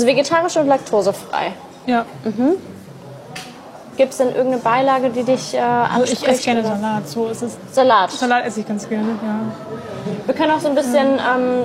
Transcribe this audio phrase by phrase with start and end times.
[0.00, 1.52] Also vegetarisch und laktosefrei.
[1.84, 2.06] Ja.
[3.98, 6.22] Gibt es denn irgendeine Beilage, die dich äh, Also anspricht?
[6.22, 6.68] ich esse gerne oder?
[6.76, 7.08] Salat.
[7.08, 7.56] So ist es.
[7.70, 8.10] Salat.
[8.12, 9.40] Salat esse ich ganz gerne, ja.
[10.24, 11.64] Wir können auch so ein bisschen, ähm,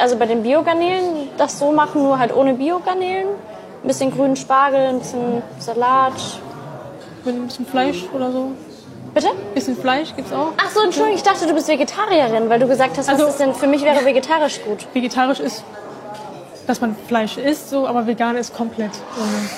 [0.00, 3.28] also bei den Biogarnelen das so machen, nur halt ohne Biogarnelen.
[3.82, 6.14] Ein bisschen grünen Spargel, ein bisschen Salat.
[7.26, 8.52] Mit ein bisschen Fleisch oder so.
[9.12, 9.28] Bitte?
[9.28, 10.48] Ein bisschen Fleisch gibt's auch.
[10.56, 13.38] Ach so, Entschuldigung, ich dachte, du bist Vegetarierin, weil du gesagt hast, was Also- ist
[13.38, 14.86] denn für mich wäre vegetarisch gut.
[14.94, 15.62] Vegetarisch ist,
[16.66, 18.92] dass man Fleisch isst, so, aber vegan ist komplett.
[19.16, 19.48] ohne.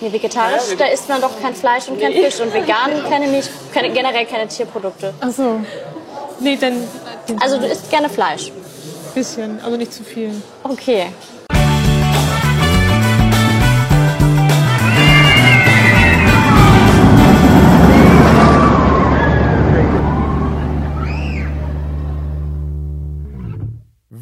[0.00, 3.48] Nee, vegetarisch, da isst man doch kein Fleisch und kein Fisch und vegan keine Milch,
[3.74, 5.12] keine, generell keine Tierprodukte.
[5.20, 5.60] Ach so.
[6.38, 6.74] Nee, dann
[7.28, 8.52] ein Also du isst gerne Fleisch.
[9.14, 10.30] bisschen, also nicht zu viel.
[10.62, 11.06] Okay.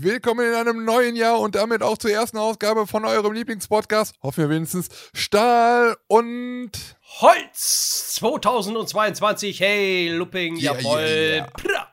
[0.07, 4.15] Willkommen in einem neuen Jahr und damit auch zur ersten Ausgabe von eurem Lieblingspodcast.
[4.23, 6.71] Hoffen wir wenigstens Stahl und
[7.19, 11.01] Holz 2022, hey, Looping, Yeah, jawohl.
[11.01, 11.89] yeah, yeah.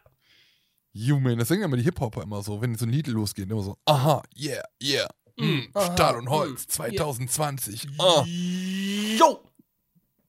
[0.93, 1.39] Human.
[1.39, 3.49] Das singen immer die Hip-Hopper immer so, wenn so ein Lied losgeht.
[3.49, 5.09] Immer so, aha, yeah, yeah.
[5.39, 7.87] Mm, aha, Stahl und Holz mm, 2020.
[7.97, 9.43] Ah, Jo.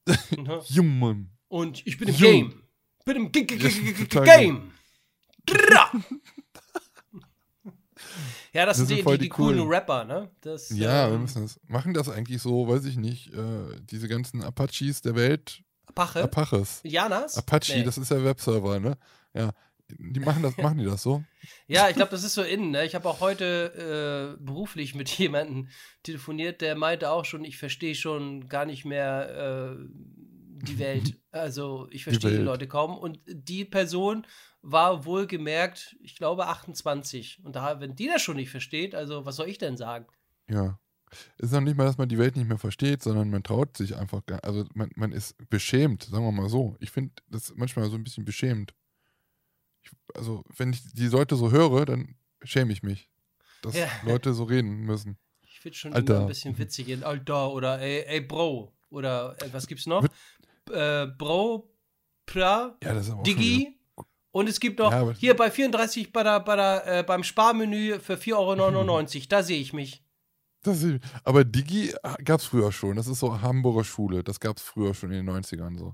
[0.31, 0.61] Mhm.
[0.75, 1.29] Human.
[1.49, 2.17] Und ich bin im.
[2.17, 2.63] Game.
[3.05, 4.71] Bin im G -G -G ist -G -G total Game.
[8.55, 9.69] Ja, das, Das sind die, die, die die coolen coolen.
[9.69, 10.31] Rapper, ne?
[10.41, 11.59] Das, Ja, wir ähm, müssen das.
[11.67, 15.61] Machen das eigentlich so, weiß ich nicht, äh, diese ganzen Apaches der Welt.
[15.87, 16.23] Apache?
[16.23, 16.79] Apaches.
[16.83, 17.37] Janas?
[17.37, 17.83] Apache, Nee.
[17.83, 18.97] das ist der Webserver, ne?
[19.33, 19.51] Ja.
[19.89, 21.23] Die machen das, machen die das so?
[21.67, 22.71] Ja, ich glaube, das ist so innen.
[22.71, 22.85] Ne?
[22.85, 25.67] Ich habe auch heute äh, beruflich mit jemandem
[26.03, 29.85] telefoniert, der meinte auch schon, ich verstehe schon gar nicht mehr äh,
[30.65, 31.15] die Welt.
[31.35, 32.45] Also ich verstehe die, Welt.
[32.45, 32.97] Leute kaum.
[32.97, 34.25] Und die Person
[34.67, 37.41] war wohlgemerkt, ich glaube 28.
[37.43, 40.07] Und da, wenn die das schon nicht versteht, also was soll ich denn sagen?
[40.49, 40.79] Ja.
[41.37, 43.77] Es ist noch nicht mal, dass man die Welt nicht mehr versteht, sondern man traut
[43.77, 46.75] sich einfach gar Also man, man ist beschämt, sagen wir mal so.
[46.79, 48.73] Ich finde das manchmal so ein bisschen beschämt.
[49.83, 53.09] Ich, also, wenn ich die Leute so höre, dann schäme ich mich,
[53.61, 53.87] dass Ja.
[54.03, 55.17] Leute so reden müssen.
[55.43, 56.15] Ich finde schon Alter.
[56.15, 60.05] immer ein bisschen witzig in Alter oder ey, ey Bro oder äh, was gibt's noch?
[60.71, 61.71] Äh, Bro,
[62.25, 63.05] Pra, Ja, das
[64.35, 67.99] Und es gibt noch Ja, hier bei 34 bei der, bei der, äh, beim Sparmenü
[68.01, 69.25] für 4,99 Euro.
[69.29, 70.03] Da sehe ich mich.
[70.63, 70.83] Das
[71.23, 71.93] aber Digi
[72.25, 72.97] gab es früher schon.
[72.97, 74.25] Das ist so Hamburger Schule.
[74.25, 75.93] Das gab es früher schon in den 90ern so.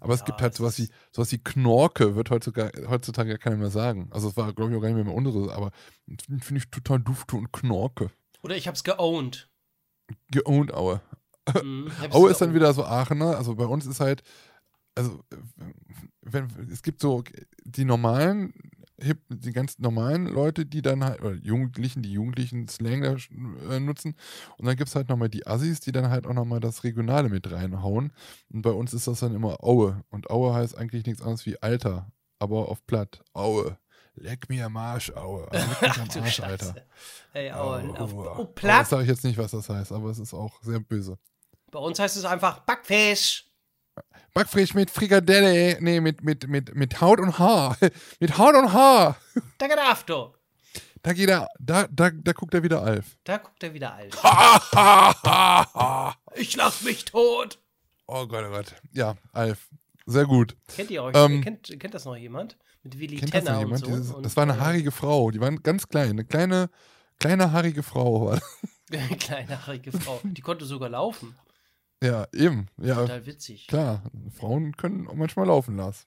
[0.00, 3.38] Aber es Ja, gibt halt es sowas wie, sowas wie Knorke, wird heutzutage, heutzutage ja
[3.38, 4.08] keiner mehr sagen.
[4.12, 5.72] Also es war, glaube ich, auch gar nicht mehr unsere, aber
[6.06, 8.12] finde ich total dufte und Knorke.
[8.42, 9.48] Oder ich hab's geowned.
[10.30, 11.00] Geowned Aue.
[11.60, 13.36] Mhm, Aue ist dann wieder so Aachener.
[13.36, 14.22] Also bei uns ist halt,
[14.94, 15.36] also äh,
[16.22, 17.22] wenn, es gibt so
[17.64, 18.52] die normalen,
[19.28, 23.16] die ganz normalen Leute, die dann halt, oder Jugendlichen, die Jugendlichen Slang da
[23.70, 24.14] äh, nutzen.
[24.58, 27.28] Und dann gibt es halt nochmal die Assis, die dann halt auch nochmal das Regionale
[27.28, 28.12] mit reinhauen.
[28.52, 30.04] Und bei uns ist das dann immer Aue.
[30.10, 33.22] Und Aue heißt eigentlich nichts anderes wie Alter, aber auf platt.
[33.32, 33.78] Aue.
[34.16, 35.50] Leck mir am Arsch, Aue.
[35.50, 36.40] Also leck mich am Arsch.
[36.40, 36.74] Alter.
[37.32, 37.98] Ey, Aue.
[37.98, 38.26] auf, Aue.
[38.26, 38.82] oh, Aber platt.
[38.82, 41.18] Das sage ich jetzt nicht, was das heißt, aber es ist auch sehr böse.
[41.70, 43.49] Bei uns heißt es einfach Backfisch.
[44.34, 47.76] Backfisch mit Frikadelle, nee, mit, mit, mit, mit Haut und Haar.
[48.20, 49.16] mit Haut und Haar.
[49.58, 50.32] Da geht er after.
[51.02, 53.16] Da geht er, da, da, da guckt er wieder Alf.
[53.24, 53.98] Da guckt er wieder
[55.64, 57.58] oh Ich lach mich tot.
[58.06, 58.74] Gott, oh Gott.
[58.92, 59.68] Ja, Alf.
[60.06, 60.56] Sehr gut.
[60.74, 61.16] Kennt ihr euch?
[61.16, 62.58] Ähm, kennt, kennt das noch jemand?
[62.82, 63.82] Mit Willi das Tenner jemand?
[63.84, 63.96] und so.
[63.96, 65.30] Dieses, und, das war eine äh, haarige Frau.
[65.30, 66.10] Die war ganz klein.
[66.10, 66.70] Eine kleine,
[67.18, 68.26] kleine haarige Frau.
[68.26, 68.58] war das.
[69.20, 70.20] Kleine haarige Frau.
[70.24, 71.36] Die konnte sogar laufen.
[72.02, 72.68] Ja, eben.
[72.78, 73.66] Ja, Total witzig.
[73.66, 74.02] klar.
[74.36, 76.06] Frauen können auch manchmal laufen das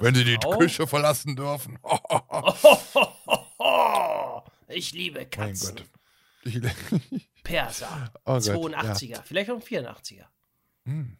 [0.00, 0.58] Wenn sie die Frau?
[0.58, 1.78] Küche verlassen dürfen.
[4.68, 5.76] Ich liebe mein Katzen.
[5.76, 5.86] Gott.
[6.44, 6.60] Ich,
[7.44, 8.12] Perser.
[8.24, 9.22] Oh Gott, 82er.
[9.22, 10.24] Vielleicht auch ein 84er.
[10.86, 11.16] Hm.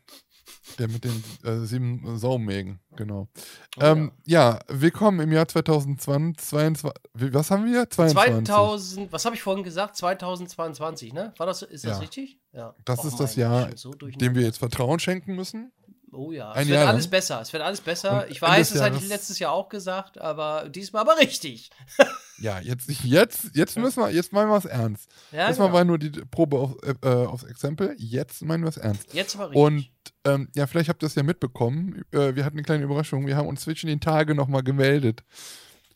[0.79, 3.29] Der mit den äh, sieben Saumägen, genau.
[3.77, 4.59] Oh, ähm, ja.
[4.69, 6.45] willkommen im Jahr 2020.
[6.47, 7.89] 22, wie- was haben wir?
[7.89, 8.47] 22.
[8.47, 9.97] 2000, was habe ich vorhin gesagt?
[9.97, 11.33] 2022, ne?
[11.37, 11.99] War das, ist das Ja.
[11.99, 12.39] richtig?
[12.53, 12.75] Ja.
[12.85, 15.73] Das Och, ist das Jahr, so dem wir jetzt Vertrauen schenken müssen.
[16.13, 17.11] Oh ja, ein es wird Jahr alles lang.
[17.11, 17.41] besser.
[17.41, 18.25] Es wird alles besser.
[18.25, 21.71] Und ich weiß, das hatte ich letztes Jahr auch gesagt, aber diesmal aber richtig.
[22.45, 25.11] Ja, jetzt, jetzt, jetzt müssen wir, jetzt meinen wir es ernst.
[25.33, 25.79] Ja, Erstmal genau.
[25.79, 29.15] war nur die Probe auf, äh, aufs Exempel, jetzt meinen wir es ernst.
[29.15, 29.63] Jetzt aber richtig.
[29.63, 29.91] Und
[30.27, 32.03] ähm, ja, vielleicht habt ihr es ja mitbekommen.
[32.11, 33.27] Äh, wir hatten eine kleine Überraschung.
[33.27, 35.25] Wir haben uns zwischen den Tagen nochmal gemeldet.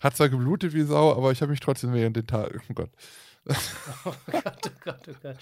[0.01, 2.63] Hat zwar geblutet wie Sau, aber ich habe mich trotzdem während den Tagen.
[2.71, 2.91] Oh Gott.
[4.07, 5.37] oh Gott, oh Gott, oh Gott.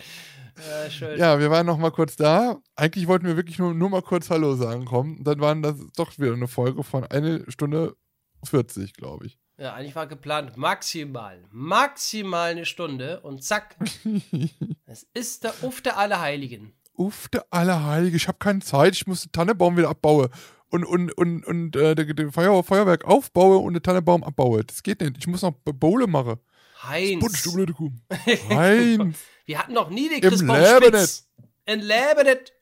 [0.59, 1.19] Ja, schön.
[1.21, 2.59] Ja, wir waren noch mal kurz da.
[2.75, 5.23] Eigentlich wollten wir wirklich nur, nur mal kurz Hallo sagen kommen.
[5.23, 7.95] Dann waren das doch wieder eine Folge von eine Stunde
[8.43, 9.39] 40, glaube ich.
[9.59, 13.77] Ja, eigentlich war geplant maximal, maximal eine Stunde und zack.
[14.87, 16.75] es ist der Uff der Allerheiligen.
[16.95, 20.29] Uff, der Allerheilige, ich habe keine Zeit, ich muss den Tannenbaum wieder abbauen.
[20.69, 24.65] Und, und, und, und äh, den Feuer, Feuerwerk aufbaue und den Tannenbaum abbaue.
[24.65, 25.17] Das geht nicht.
[25.19, 26.37] Ich muss noch Bowle machen.
[26.83, 27.23] Heinz.
[27.23, 27.93] Putsch, du blöde Kuh.
[28.51, 29.19] Heinz.
[29.47, 31.29] Wir hatten noch nie den Im Christbaum Leben spitz.
[31.67, 32.53] Im Leben nicht.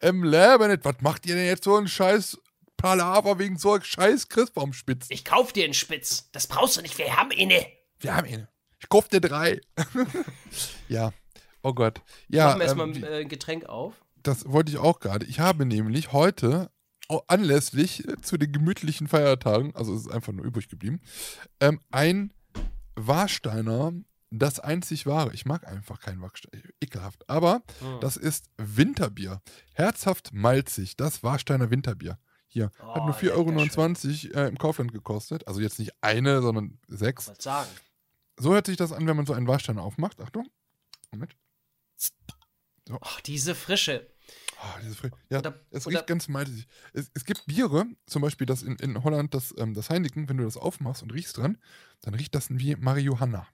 [0.00, 0.84] Im Leben nicht.
[0.84, 2.38] Was macht ihr denn jetzt so einen scheiß
[2.76, 5.06] Palaver wegen so scheiß Christbaumspitz?
[5.10, 6.28] Ich kauf dir einen Spitz.
[6.32, 7.52] Das brauchst du nicht, wir haben ihn.
[8.00, 8.46] Wir haben ihn.
[8.80, 9.60] Ich kauf dir drei.
[10.88, 11.12] ja.
[11.62, 12.00] Oh Gott.
[12.28, 13.94] Ja, Machen wir erstmal ähm, äh, ein Getränk auf.
[14.22, 15.26] das wollte ich auch gerade.
[15.26, 16.70] Ich habe nämlich heute
[17.28, 21.00] anlässlich äh, zu den gemütlichen Feiertagen, also es ist einfach nur übrig geblieben,
[21.60, 22.32] ähm, ein
[22.96, 23.92] Warsteiner,
[24.30, 25.32] das einzig wahre.
[25.32, 27.28] Ich mag einfach keinen Warsteiner, ekelhaft.
[27.28, 28.00] Aber Hm.
[28.00, 29.40] das ist Winterbier.
[29.74, 32.18] Herzhaft malzig, das Warsteiner Winterbier.
[32.56, 35.46] Hier, hat Oh, nur 4,29 Euro äh, im Kaufland gekostet.
[35.46, 37.28] Also jetzt nicht eine, sondern sechs.
[37.28, 37.68] Was sagen?
[38.38, 40.18] So hört sich das an, wenn man so einen Warsteiner aufmacht.
[40.22, 40.48] Achtung.
[41.12, 41.36] Moment.
[43.02, 44.06] Ach, diese Frische.
[44.58, 46.66] Ah, diese Fre ja, Oder- es oder- riecht ganz malzig.
[46.94, 50.38] Es, es gibt Biere, zum Beispiel das in, in Holland, das, ähm, das Heineken, wenn
[50.38, 51.58] du das aufmachst und riechst dran,
[52.00, 53.46] dann riecht das wie Marihuana.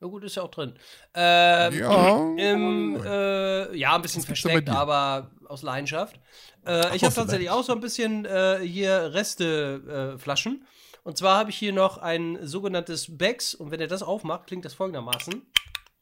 [0.00, 0.78] Na gut, ist ja auch drin.
[1.14, 2.18] Ähm, Ja.
[2.36, 6.20] Im, äh, ja, ein bisschen versteckt, aber aus Leidenschaft.
[6.66, 10.14] Äh, ich habe tatsächlich auch so ein bisschen äh, hier Reste-Flaschen.
[10.14, 10.66] Äh, Flaschen.
[11.04, 13.54] und zwar habe ich hier noch ein sogenanntes Becks.
[13.54, 15.46] Und wenn ihr das aufmacht, klingt das folgendermaßen.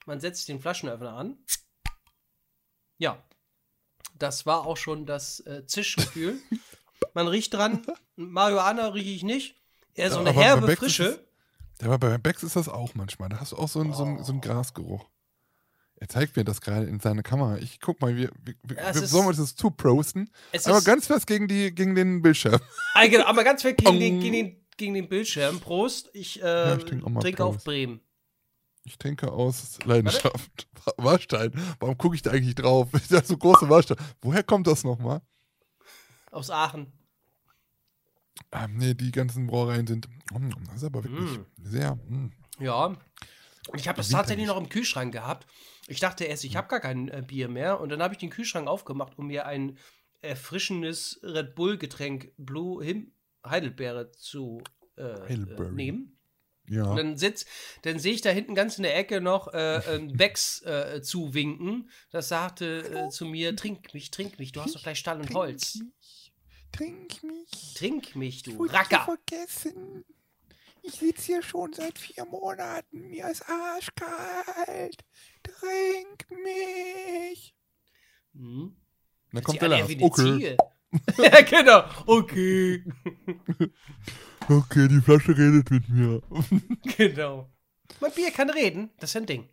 [0.07, 1.39] Man setzt den Flaschenöffner an.
[2.99, 3.23] Ja.
[4.19, 6.39] Das war auch schon das äh, Zischgefühl.
[7.15, 7.83] Man riecht dran.
[8.17, 9.57] Marihuana rieche ich nicht.
[9.95, 11.25] Eher so Ja, eine bei herbe Frische.
[11.83, 13.29] Aber bei Becks ist das auch manchmal.
[13.29, 15.09] Da hast du auch so einen, so einen, so einen Grasgeruch.
[15.97, 17.59] Er zeigt mir das gerade in seiner Kamera.
[17.59, 20.31] Ich guck mal, wir, wir, Ja, wir ist- sollen wir das zuprosten.
[20.65, 22.61] Aber ganz fest gegen, die, gegen den Bildschirm.
[22.95, 25.61] Ah, genau, aber ganz weg gegen, den, gegen, den, gegen den Bildschirm.
[25.61, 26.11] Prost.
[26.13, 27.65] Ich, äh, Ja, ich trink trinke auf Prost.
[27.67, 28.01] Bremen.
[28.85, 30.69] Ich trinke aus Leidenschaft.
[30.99, 31.53] Warstein.
[31.81, 32.89] Warum gucke ich da eigentlich drauf?
[33.09, 33.97] Dachte, so große Warstein.
[34.21, 35.23] Woher kommt das nochmal?
[36.31, 36.93] Aus Aachen.
[38.51, 40.09] Ah, nee, die ganzen Brauereien sind.
[40.33, 41.47] Mm, Das ist aber wirklich Mm.
[41.63, 41.95] sehr.
[41.97, 42.33] mm.
[42.61, 42.87] Ja.
[42.87, 45.47] Und ich habe das tatsächlich noch im Kühlschrank gehabt.
[45.87, 47.81] Ich dachte erst, ich habe gar kein äh, Bier mehr.
[47.81, 49.79] Und dann habe ich den Kühlschrank aufgemacht, um mir ein
[50.23, 53.13] erfrischendes Red Bull-Getränk Blue Him
[53.47, 54.63] Heidelbeere zu
[54.97, 55.73] äh, äh, Heidelbeere.
[55.73, 56.11] nehmen.
[56.67, 56.85] Ja.
[56.85, 57.45] Und dann sitz,
[57.83, 61.91] dann sehe ich da hinten ganz in der Ecke noch äh, ein Becks äh, zuwinken.
[62.11, 65.35] Das sagte äh, zu mir: Trink mich, trink mich, du hast doch gleich Stall und
[65.35, 65.81] Holz.
[66.75, 67.75] Trink mich.
[67.75, 69.05] Trink mich, du Wurde Racker.
[69.05, 70.05] vergessen.
[70.83, 73.09] Ich sitze hier schon seit vier Monaten.
[73.09, 75.05] Mir ist arschkalt.
[75.43, 77.55] Trink mich.
[78.35, 78.77] Hm?
[79.33, 79.91] Dann kommt der Lars.
[80.01, 80.57] Okay.
[81.19, 81.85] Ja, genau.
[82.07, 82.85] Okay.
[84.49, 86.23] okay, die Flasche redet mit mir.
[86.97, 87.51] genau.
[88.01, 88.91] Mein Bier kann reden.
[89.01, 89.49] Das ist ein Ding.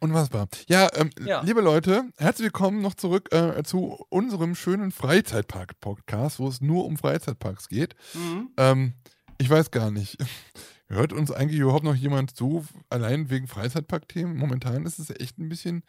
[0.00, 0.48] Unfassbar.
[0.68, 1.40] Ja, ähm, Ja.
[1.42, 6.96] liebe Leute, herzlich willkommen noch zurück äh, zu unserem schönen Freizeitpark-Podcast, wo es nur um
[6.98, 7.94] Freizeitparks geht.
[8.12, 8.50] Mhm.
[8.58, 8.92] Ähm,
[9.38, 10.18] ich weiß gar nicht.
[10.88, 14.36] Hört uns eigentlich überhaupt noch jemand zu, allein wegen Freizeitpark-Themen?
[14.36, 15.82] Momentan ist es echt ein bisschen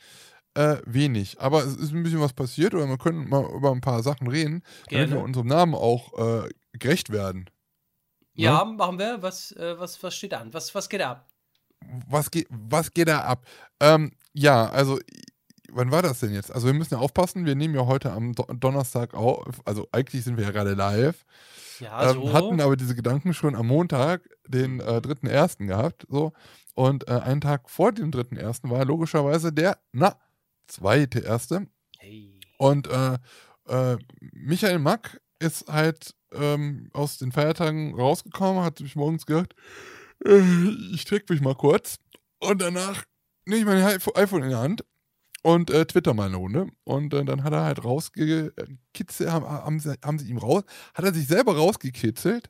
[0.55, 1.39] äh, wenig.
[1.41, 4.27] Aber es ist ein bisschen was passiert oder wir können mal über ein paar Sachen
[4.27, 5.11] reden, damit Gerne.
[5.11, 7.49] wir unserem Namen auch äh, gerecht werden.
[8.33, 9.21] Ja, machen wir.
[9.21, 10.53] Was, äh, was, was steht an?
[10.53, 11.27] Was, was geht ab?
[12.09, 13.45] Was geht, was geht da ab?
[13.79, 14.99] Ähm, ja, also,
[15.71, 16.51] wann war das denn jetzt?
[16.51, 20.23] Also, wir müssen ja aufpassen, wir nehmen ja heute am Do Donnerstag auf, also eigentlich
[20.23, 21.25] sind wir ja gerade live,
[21.79, 22.33] Ja, ähm, so.
[22.33, 25.67] hatten aber diese Gedanken schon am Montag, den äh, 3.1.
[25.67, 26.33] gehabt, so.
[26.75, 28.69] Und äh, einen Tag vor dem 3.1.
[28.69, 30.15] war logischerweise der, na,
[30.67, 31.67] zweite erste.
[31.97, 32.39] hey.
[32.57, 33.17] Und äh,
[33.67, 33.97] äh,
[34.33, 39.55] Michael Mack ist halt ähm, aus den Feiertagen rausgekommen, hat sich morgens gedacht,
[40.25, 41.97] ich träg mich mal kurz.
[42.39, 43.03] Und danach
[43.45, 44.83] nehme ich mein iPhone- in die Hand
[45.43, 46.67] und äh, twitter mal eine Runde.
[46.83, 51.05] Und äh, dann hat er halt rausgekitzelt, haben, haben, sie, haben sie ihm raus, hat
[51.05, 52.49] er sich selber rausgekitzelt,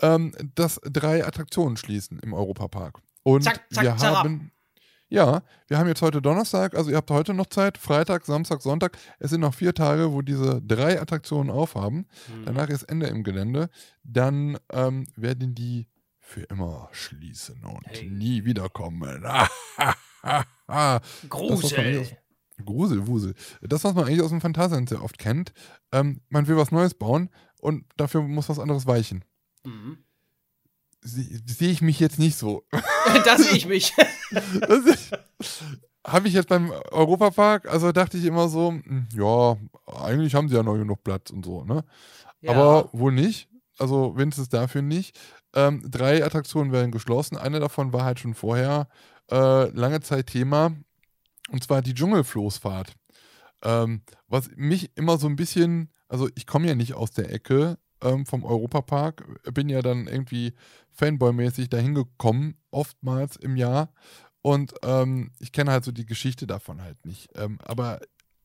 [0.00, 3.00] ähm, dass drei Attraktionen schließen im Europapark.
[3.22, 4.14] Und Zack, zack, wir zack.
[4.16, 4.52] haben,
[5.08, 8.98] ja, wir haben jetzt heute Donnerstag, also ihr habt heute noch Zeit, Freitag, Samstag, Sonntag.
[9.18, 12.06] Es sind noch vier Tage, wo diese drei Attraktionen aufhaben.
[12.26, 12.44] Hm.
[12.44, 13.70] Danach ist Ende im Gelände.
[14.02, 15.86] Dann ähm, werden die
[16.26, 18.10] für immer schließen und Hey.
[18.10, 19.24] nie wiederkommen.
[20.66, 22.04] Das, Grusel.
[22.64, 23.34] Grusel, Wusel.
[23.60, 25.52] Das, was man eigentlich aus dem Phantasialand sehr oft kennt.
[25.92, 27.30] Ähm, man will was Neues bauen
[27.60, 29.24] und dafür muss was anderes weichen.
[29.64, 29.98] Mhm.
[31.02, 32.64] Sehe ich mich jetzt nicht so.
[33.24, 33.92] da sehe ich mich.
[36.04, 39.56] Habe ich jetzt beim Europapark, also dachte ich immer so, hm, ja,
[39.86, 41.84] eigentlich haben sie ja noch genug Platz und so, ne?
[42.40, 42.50] Ja.
[42.50, 43.48] Aber wohl nicht.
[43.78, 45.16] Also wenigstens dafür nicht.
[45.56, 47.36] Ähm, drei Attraktionen werden geschlossen.
[47.38, 48.88] Eine davon war halt schon vorher
[49.30, 50.72] äh, lange Zeit Thema.
[51.50, 52.92] Und zwar die Dschungelfloßfahrt.
[53.64, 57.78] Ähm, was mich immer so ein bisschen, also ich komme ja nicht aus der Ecke
[58.02, 60.52] ähm, vom Europapark, bin ja dann irgendwie
[60.92, 63.88] Fanboy-mäßig dahin gekommen, oftmals im Jahr.
[64.42, 67.30] Und ähm, ich kenne halt so die Geschichte davon halt nicht.
[67.34, 68.00] Ähm, aber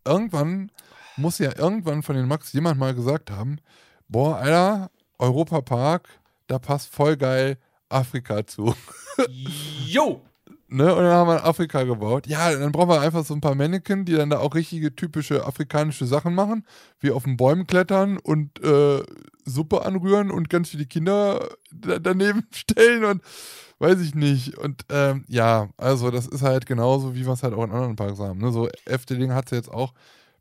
[0.05, 0.71] irgendwann
[1.17, 3.57] muss ja irgendwann von den Max jemand mal gesagt haben,
[4.07, 6.20] boah, Alter, Europapark,
[6.51, 7.57] da passt voll geil
[7.89, 8.75] Afrika zu.
[9.87, 10.21] Jo!
[10.67, 10.95] Ne?
[10.95, 12.27] Und dann haben wir Afrika gebaut.
[12.27, 15.45] Ja, dann brauchen wir einfach so ein paar Mannequin, die dann da auch richtige typische
[15.45, 16.65] afrikanische Sachen machen,
[16.99, 19.03] wie auf den Bäumen klettern und äh,
[19.43, 23.21] Suppe anrühren und ganz viele Kinder da daneben stellen und
[23.79, 24.57] weiß ich nicht.
[24.57, 27.97] Und ähm, ja, also das ist halt genauso, wie wir es halt auch in anderen
[27.97, 28.39] Parks haben.
[28.39, 28.51] Ne?
[28.51, 29.93] So Efteling hat es jetzt auch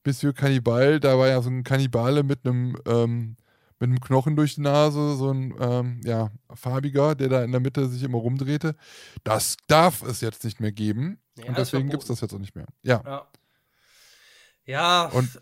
[0.02, 3.36] bis für Kannibal, da war ja so ein Kannibale mit einem ähm,
[3.80, 7.60] mit einem Knochen durch die Nase, so ein ähm, ja, farbiger, der da in der
[7.60, 8.76] Mitte sich immer rumdrehte.
[9.24, 11.20] Das darf es jetzt nicht mehr geben.
[11.38, 12.66] Ja, und deswegen gibt es das jetzt auch nicht mehr.
[12.82, 13.02] Ja.
[13.04, 13.26] Ja.
[14.66, 15.40] Ja, Und-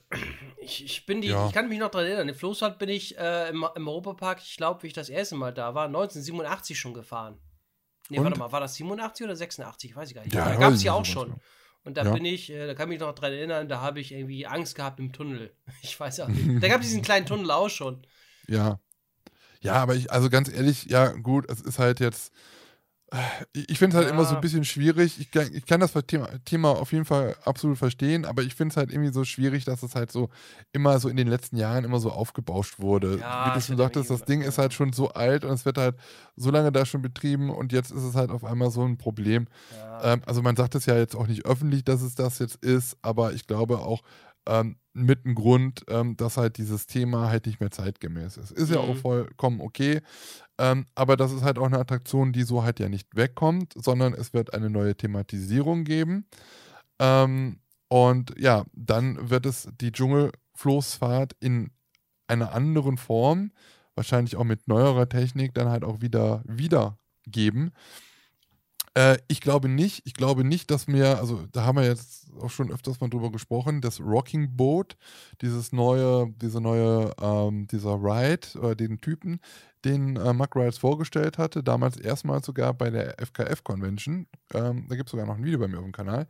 [0.61, 1.49] ich, ich bin die, Ja.
[1.49, 4.57] ich kann mich noch daran erinnern, in Floßfahrt bin ich äh, im, im Europapark, ich
[4.57, 7.39] glaube, wie ich das erste Mal da war, 1987 schon gefahren.
[8.09, 8.25] Nee, Und?
[8.25, 9.95] warte mal, war das 87 oder 86?
[9.97, 10.35] Weiß ich gar nicht.
[10.35, 11.31] Ja, da gab es ja auch schon.
[11.31, 11.43] ganz
[11.85, 12.13] Und da Ja.
[12.13, 14.77] bin ich, äh, da kann ich mich noch dran erinnern, da habe ich irgendwie Angst
[14.77, 15.53] gehabt im Tunnel.
[15.83, 16.63] Ich weiß auch nicht.
[16.63, 18.07] Da gab es diesen kleinen Tunnel auch schon.
[18.49, 18.79] Ja.
[19.61, 22.33] Ja, aber ich, also ganz ehrlich, ja, gut, es ist halt jetzt.
[23.11, 23.17] äh,
[23.69, 24.37] Ich, finde es halt immer so Ja.
[24.39, 25.19] ein bisschen schwierig.
[25.19, 28.73] Ich, kann- ich kann das Thema, Thema auf jeden Fall absolut verstehen, aber ich finde
[28.73, 30.29] es halt irgendwie so schwierig, dass es halt so
[30.73, 33.19] immer so in den letzten Jahren immer so aufgebauscht wurde.
[33.19, 35.79] Ja, Wie du schon sagtest, das Ding ist halt schon so alt und es wird
[35.79, 35.97] halt
[36.37, 39.47] so lange da schon betrieben und jetzt ist es halt auf einmal so ein Problem.
[39.75, 40.13] Ja.
[40.13, 42.97] Ähm, also man sagt es ja jetzt auch nicht öffentlich, dass es das jetzt ist,
[43.03, 44.03] aber ich glaube auch
[44.49, 48.51] ähm, mit einem Grund, ähm, dass halt dieses Thema halt nicht mehr zeitgemäß ist.
[48.53, 48.99] Ist ja auch Mhm.
[48.99, 50.01] vollkommen okay,
[50.59, 54.15] ähm, aber das ist halt auch eine Attraktion, die so halt ja nicht wegkommt, sondern
[54.15, 56.27] es wird eine neue Thematisierung geben.
[57.01, 61.71] Ähm, und ja, dann wird es die Dschungelfloßfahrt in
[62.29, 63.53] einer anderen Form,
[63.95, 67.73] wahrscheinlich auch mit neuerer Technik, dann halt auch wieder wiedergeben.
[68.99, 72.51] Äh, ich glaube nicht, ich glaube nicht, dass mir, also da haben wir jetzt auch
[72.51, 74.97] schon öfters mal drüber gesprochen, das Rocking Boat,
[75.41, 79.41] dieses neue, diese neue, ähm, dieser Ride oder den Typen,
[79.85, 84.97] den äh, Muck Rides vorgestellt hatte, damals erstmals sogar bei der FKF Convention, ähm, da
[84.97, 86.27] gibt es sogar noch ein Video bei mir auf dem Kanal,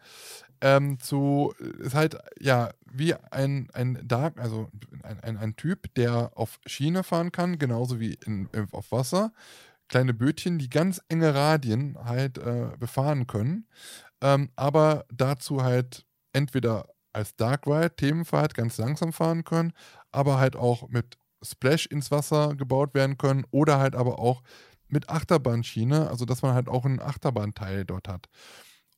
[0.61, 4.69] ähm, zu, ist halt, ja, wie ein, ein Dark, also
[5.03, 9.33] ein, ein, ein Typ, der auf Schiene fahren kann, genauso wie in, auf Wasser,
[9.89, 13.67] kleine Bötchen, die ganz enge Radien halt äh, befahren können,
[14.21, 19.73] ähm, aber dazu halt entweder als Dark Ride, Themenfahrt ganz langsam fahren können,
[20.13, 24.43] aber halt auch mit Splash ins Wasser gebaut werden können oder halt aber auch
[24.89, 28.27] mit Achterbahnschiene, also dass man halt auch einen Achterbahnteil dort hat.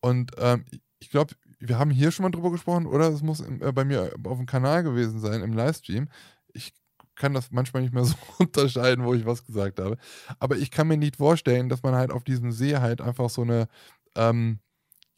[0.00, 0.64] Und ähm,
[0.98, 3.08] ich glaube, wir haben hier schon mal drüber gesprochen, oder?
[3.08, 6.08] Es muss äh, bei mir auf dem Kanal gewesen sein, im Livestream.
[6.52, 6.72] Ich
[7.20, 9.96] kann das manchmal nicht mehr so unterscheiden, wo ich was gesagt habe.
[10.40, 13.42] Aber ich kann mir nicht vorstellen, dass man halt auf diesem See halt einfach so
[13.42, 13.68] eine,
[14.16, 14.58] ähm,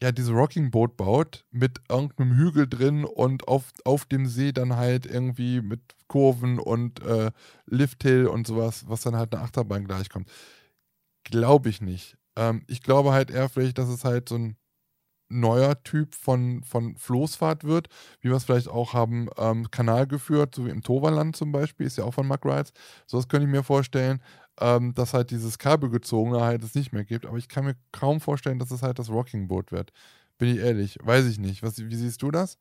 [0.02, 4.76] ja, diese Rocking Boat baut mit irgendeinem Hügel drin und auf, auf dem See dann
[4.76, 7.30] halt irgendwie mit Kurven und äh,
[7.66, 10.28] Lifthill und sowas, was dann halt eine Achterbahn gleichkommt.
[11.25, 12.16] Glaube ich nicht.
[12.37, 14.56] Ähm, ich glaube halt eher vielleicht, dass es halt so ein
[15.41, 17.89] neuer Typ von, von Floßfahrt wird,
[18.21, 21.87] wie wir es vielleicht auch haben, ähm, Kanal geführt, so wie im Toverland zum Beispiel,
[21.87, 22.73] ist ja auch von Muck Rides.
[23.07, 24.21] So was könnte ich mir vorstellen,
[24.61, 27.27] ähm, dass halt dieses Kabelgezogene halt es nicht mehr gibt.
[27.27, 29.93] Aber ich kann mir kaum vorstellen, dass es halt das Rocking Boat wird.
[30.39, 31.62] Bin ich ehrlich, weiß ich nicht.
[31.62, 32.59] Was, wie siehst du das?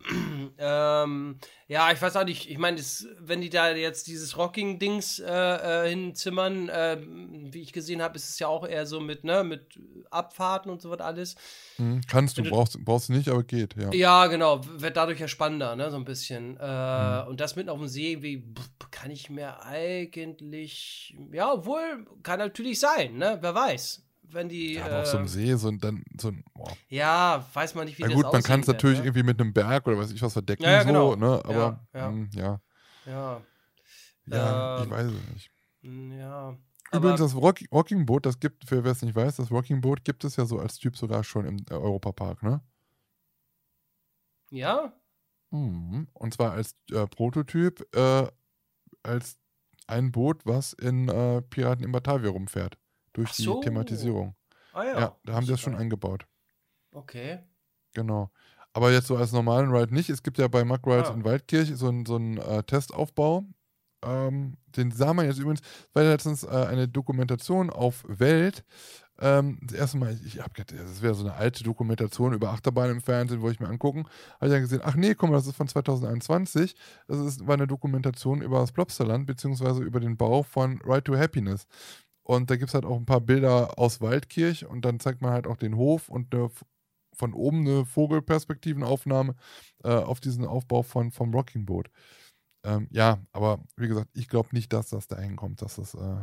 [0.58, 1.38] Ähm,
[1.68, 2.48] ja, ich weiß auch nicht.
[2.48, 2.80] Ich meine,
[3.18, 5.26] wenn die da jetzt dieses Rocking-Dings äh,
[5.84, 6.98] äh, hinzimmern, äh,
[7.52, 9.78] wie ich gesehen habe, ist es ja auch eher so mit, ne, mit
[10.10, 11.34] Abfahrten und so was alles.
[11.76, 13.92] Hm, kannst du, du- brauchst, brauchst du nicht, aber geht, ja.
[13.92, 16.56] Ja, genau, wird dadurch ja spannender, ne, so ein bisschen.
[16.58, 17.28] Äh, Mhm.
[17.28, 22.38] Und das mitten auf dem See, wie pff, kann ich mir eigentlich, ja, wohl, kann
[22.38, 24.05] natürlich sein, ne, wer weiß.
[24.28, 26.76] Wenn die, Ja, aber auf so einem äh, See, so ein, dann, so ein, boah.
[26.88, 29.04] ja, weiß man nicht, wie Na das gut, man kann es natürlich ne?
[29.04, 31.16] irgendwie mit einem Berg oder weiß ich was verdecken, Ja, ja, so, genau.
[31.16, 31.44] ne?
[31.44, 32.08] Aber Ja, ja.
[32.08, 32.60] hm, ja.
[33.04, 33.42] Ja,
[34.26, 35.50] Ja, ich Ähm, weiß es nicht.
[35.82, 36.58] mm, ja.
[36.92, 40.04] Übrigens, das Rock Rocking Boat, das gibt, für wer es nicht weiß, das Rocking Boat
[40.04, 42.60] gibt es ja so als Typ sogar schon im äh, Europapark, ne?
[44.50, 44.92] Ja?
[45.50, 46.08] Mhm.
[46.12, 48.28] Und zwar als äh, Prototyp, äh,
[49.02, 49.38] als
[49.88, 52.78] ein Boot, was in äh, Piraten in Batavia rumfährt.
[53.16, 53.60] Durch so.
[53.60, 54.34] die Thematisierung.
[54.72, 55.16] Ah Ja, ja.
[55.24, 56.26] da haben die das schon eingebaut.
[56.92, 57.40] Okay.
[57.94, 58.30] Genau.
[58.72, 60.10] Aber jetzt so als normalen Ride nicht.
[60.10, 61.14] Es gibt ja bei Muck Rides Ah.
[61.14, 63.44] in Waldkirch so einen so äh, Testaufbau.
[64.04, 65.62] ähm, den sah man jetzt übrigens,
[65.94, 68.62] weil letztens äh, eine Dokumentation auf Welt,
[69.18, 72.50] ähm, das erste Mal, ich, ich habe gedacht, das wäre so eine alte Dokumentation über
[72.50, 74.04] Achterbahn im Fernsehen, wollte ich mir angucken.
[74.34, 76.76] Habe ich dann gesehen, ach nee, guck mal, das ist von 2021.
[77.08, 81.16] Das ist, war eine Dokumentation über das Plopsaland, beziehungsweise über den Bau von Right to
[81.16, 81.66] Happiness.
[82.26, 85.30] Und da gibt es halt auch ein paar Bilder aus Waldkirch und dann zeigt man
[85.30, 86.50] halt auch den Hof und eine,
[87.14, 89.36] von oben eine Vogelperspektivenaufnahme
[89.84, 91.88] äh, auf diesen Aufbau von, vom Rocking Boat.
[92.64, 95.94] Ähm, ja, aber wie gesagt, ich glaube nicht, dass das dahin kommt, dass das.
[95.94, 96.16] Äh,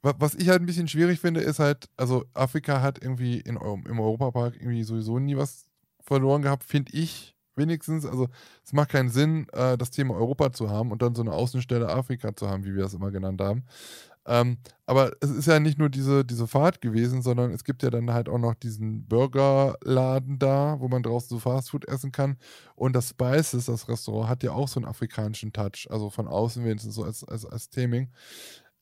[0.00, 3.98] was ich halt ein bisschen schwierig finde, ist halt, also Afrika hat irgendwie in, im
[3.98, 5.66] Europapark irgendwie sowieso nie was
[6.02, 8.06] verloren gehabt, finde ich wenigstens.
[8.06, 8.28] Also
[8.64, 11.88] es macht keinen Sinn, äh, das Thema Europa zu haben und dann so eine Außenstelle
[11.88, 13.64] Afrika zu haben, wie wir das immer genannt haben.
[14.26, 17.90] Ähm, aber es ist ja nicht nur diese, diese Fahrt gewesen, sondern es gibt ja
[17.90, 22.38] dann halt auch noch diesen Burgerladen da, wo man draußen so Fastfood essen kann.
[22.74, 25.88] Und das Spices, das Restaurant, hat ja auch so einen afrikanischen Touch.
[25.90, 28.10] Also von außen wenigstens so als, als, als Theming.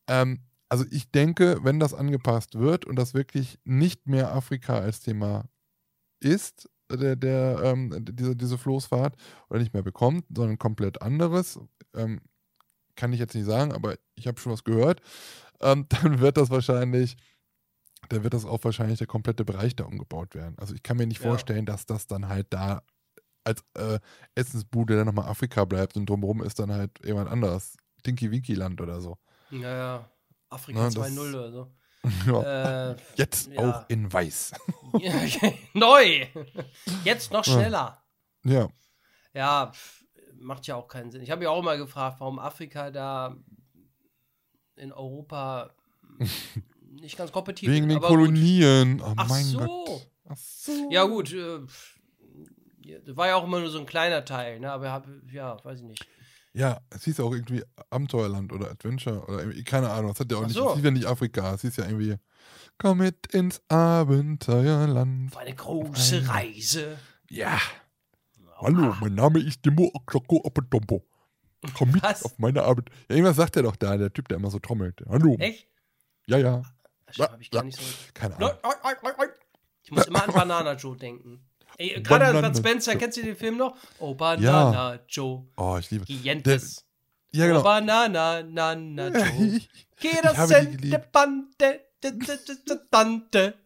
[0.08, 5.00] Ähm, also ich denke, wenn das angepasst wird und das wirklich nicht mehr Afrika als
[5.00, 5.44] Thema
[6.20, 9.16] ist, der, der, ähm, diese, diese Floßfahrt,
[9.50, 11.58] oder nicht mehr bekommt, sondern komplett anderes,
[11.94, 12.20] ähm,
[12.96, 15.00] kann ich jetzt nicht sagen, aber ich habe schon was gehört,
[15.60, 17.16] ähm, dann wird das wahrscheinlich,
[18.08, 20.56] dann wird das auch wahrscheinlich der komplette Bereich da umgebaut werden.
[20.58, 21.28] Also ich kann mir nicht Ja.
[21.30, 22.82] vorstellen, dass das dann halt da
[23.44, 23.98] als äh,
[24.34, 27.76] Essensbude dann nochmal Afrika bleibt und drumherum ist dann halt jemand anderes.
[28.06, 29.18] Dinky Winky Land oder so.
[29.50, 30.10] Ja, ja.
[30.50, 31.70] Afrika Na, das- 2.0 oder so.
[32.26, 32.90] ja.
[32.90, 33.60] Äh, Jetzt ja.
[33.60, 34.52] auch in Weiß.
[35.74, 36.26] neu!
[37.04, 38.02] Jetzt noch schneller.
[38.44, 38.68] ja.
[39.34, 40.04] Ja, pf,
[40.40, 41.22] macht ja auch keinen Sinn.
[41.22, 43.34] Ich habe mich auch immer gefragt, warum Afrika da
[44.76, 45.70] in Europa
[47.00, 48.08] nicht ganz kompetitiv Wegen den gut.
[48.08, 49.00] Kolonien.
[49.00, 49.58] Oh Ach mein so.
[49.58, 50.06] Gott.
[50.28, 50.90] Ach so.
[50.90, 51.32] Ja, gut.
[51.32, 51.60] Äh,
[52.84, 54.70] ja, war ja auch immer nur so ein kleiner Teil, ne?
[54.72, 56.06] Aber hab, ja, weiß ich nicht.
[56.54, 60.42] Ja, es hieß auch irgendwie Abenteuerland oder Adventure oder keine Ahnung, das hat ja auch
[60.42, 60.68] Ach nicht, so.
[60.70, 62.16] es hieß ja nicht Afrika, es hieß ja irgendwie,
[62.78, 65.34] komm mit ins Abenteuerland.
[65.34, 66.98] War eine große Ein- Reise.
[67.30, 67.58] Ja.
[68.58, 71.04] Hallo, mein Name ist Dimo Okloko Apetompo.
[71.74, 72.24] Komm mit Was?
[72.24, 72.90] auf meine Arbeit.
[73.08, 75.02] Ja, irgendwas sagt er doch da, der Typ, der immer so trommelt.
[75.08, 75.36] Hallo.
[75.38, 75.68] Echt?
[76.26, 76.62] Ja, ja.
[77.06, 77.82] Das habe ich gar nicht so.
[78.14, 78.50] Keine Ahnung.
[79.84, 81.44] Ich muss immer an Banana Joe denken.
[81.78, 83.76] Ey, gerade Bud Spencer, kennst du den Film noch?
[83.98, 85.46] Oh, Banana Joe.
[85.56, 86.04] Oh, ich liebe.
[86.04, 86.84] Gientes.
[87.34, 87.62] Ja, Oh, genau.
[87.62, 89.60] Banana, na, na, Joe.
[90.00, 93.54] Jeder der Bande, de, de, de, de, Tante.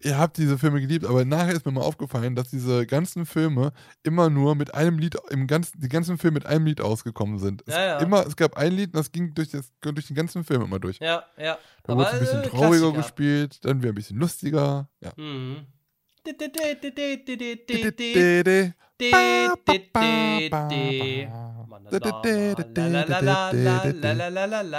[0.00, 3.72] Ihr habt diese Filme geliebt, aber nachher ist mir mal aufgefallen, dass diese ganzen Filme
[4.02, 7.62] immer nur mit einem Lied, im ganzen, die ganzen Filme mit einem Lied ausgekommen sind.
[7.66, 7.98] Es, Ja, ja.
[7.98, 10.78] Immer, es gab ein Lied und das ging durch, das, durch den ganzen Film immer
[10.78, 10.98] durch.
[11.00, 11.58] Ja, ja.
[11.82, 13.02] Da wurde es ein bisschen äh, trauriger Klassiker.
[13.02, 14.88] gespielt, dann wieder ein bisschen lustiger.
[15.00, 15.12] Ja.
[15.16, 15.66] Mhm.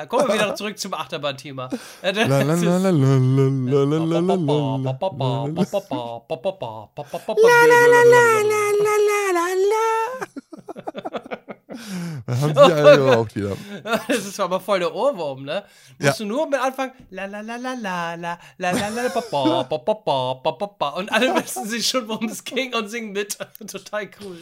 [0.09, 1.69] Kommen wir wieder zurück zum Achterbahn-Thema.
[12.25, 13.55] Da haben sie alle geraucht wieder.
[14.07, 15.63] Das ist aber voll der Ohrwurm, ne?
[15.99, 16.07] Ja.
[16.07, 19.23] Musst du nur mit anfangen, la la la la la la la la la ba,
[19.31, 20.89] ba, ba, ba, ba, ba, ba, ba.
[20.89, 23.37] und alle wissen sich schon, worum es ging und singen mit.
[23.67, 24.37] Total cool.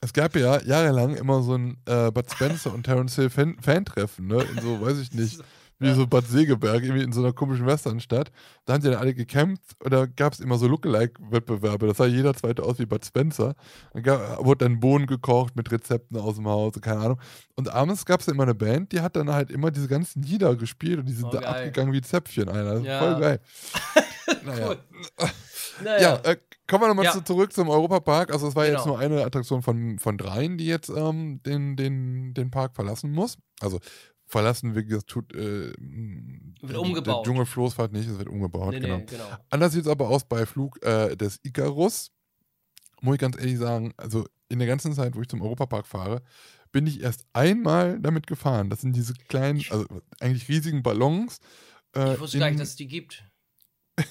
[0.00, 4.26] Es gab ja jahrelang immer so ein äh, Bud Spencer und Terence Hill Fan Fan-Treffen,
[4.26, 4.42] ne?
[4.42, 5.38] In so, weiß ich nicht,
[5.78, 8.30] wie so Bad Segeberg, irgendwie in so einer komischen Westernstadt.
[8.64, 11.88] Da haben die dann alle gekämpft und da gab es immer so Lookalike-Wettbewerbe.
[11.88, 13.54] Das sah jeder zweite aus wie Bud Spencer.
[13.92, 17.20] Dann gab, wurde dann Bohnen gekocht mit Rezepten aus dem Haus, keine Ahnung.
[17.56, 20.54] Und abends gab es immer eine Band, die hat dann halt immer diese ganzen Lieder
[20.56, 21.48] gespielt und die sind Oh, da geil.
[21.50, 22.78] abgegangen wie Zäpfchen, Alter.
[22.80, 22.98] Ja.
[23.00, 23.40] Voll geil.
[24.44, 24.66] naja.
[24.68, 24.78] Cool.
[25.82, 26.20] Ja, Naja.
[26.24, 26.36] äh,
[26.68, 27.12] kommen wir nochmal Ja.
[27.12, 28.30] zu, zurück zum Europapark.
[28.32, 28.88] Also es war jetzt Genau.
[28.88, 33.36] nur eine Attraktion von, von dreien, die jetzt ähm, den, den, den Park verlassen muss.
[33.60, 33.80] Also
[34.32, 35.72] verlassen, wie gesagt, tut äh,
[36.62, 37.24] der- umgebaut.
[37.26, 38.96] Der Dschungelfloßfahrt nicht, es wird umgebaut, nee, genau.
[38.96, 39.28] nee, genau.
[39.50, 42.10] Anders sieht es aber aus bei Flug äh, des Icarus.
[43.02, 46.22] Muss ich ganz ehrlich sagen, also in der ganzen Zeit, wo ich zum Europapark fahre,
[46.72, 48.70] bin ich erst einmal damit gefahren.
[48.70, 49.86] Das sind diese kleinen, also
[50.20, 51.38] eigentlich riesigen Ballons.
[51.94, 53.24] Äh, Ich wusste gar nicht, dass es die gibt.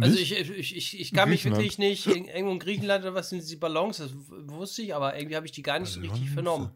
[0.00, 3.28] Also ich, ich, ich, ich kann mich wirklich nicht, in, irgendwo in Griechenland oder was
[3.28, 6.20] sind diese Ballons, das wusste ich, aber irgendwie habe ich die gar nicht so richtig
[6.20, 6.32] Ballons?
[6.34, 6.70] vernommen.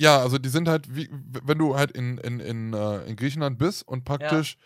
[0.00, 3.58] Ja, also die sind halt, wie, wenn du halt in, in, in, äh, in Griechenland
[3.58, 4.56] bist und praktisch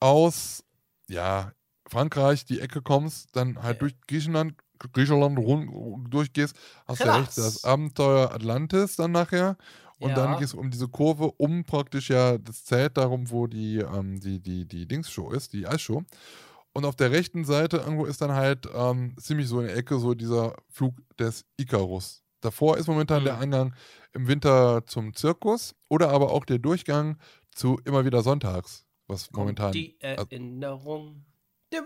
[0.00, 0.64] aus
[1.08, 1.52] ja,
[1.88, 3.80] Frankreich die Ecke kommst, dann halt Ja.
[3.82, 4.54] durch Griechenland,
[4.92, 5.70] Griechenland rund,
[6.12, 9.56] durchgehst, hast du ja recht, das Abenteuer Atlantis dann nachher.
[9.98, 10.16] Und Ja.
[10.16, 14.20] dann gehst du um diese Kurve, um praktisch ja das Zelt darum, wo die, ähm,
[14.20, 16.02] die, die, die Dings-Show ist, die Eisshow.
[16.74, 19.98] Und auf der rechten Seite irgendwo ist dann halt ähm, ziemlich so in der Ecke
[19.98, 22.21] so dieser Flug des Icarus.
[22.42, 23.24] Davor ist momentan Mhm.
[23.26, 23.74] der Eingang
[24.12, 27.16] im Winter zum Zirkus oder aber auch der Durchgang
[27.50, 29.72] zu immer wieder sonntags, was Kommt momentan.
[29.72, 31.24] Die Erinnerung.
[31.72, 31.80] Ja,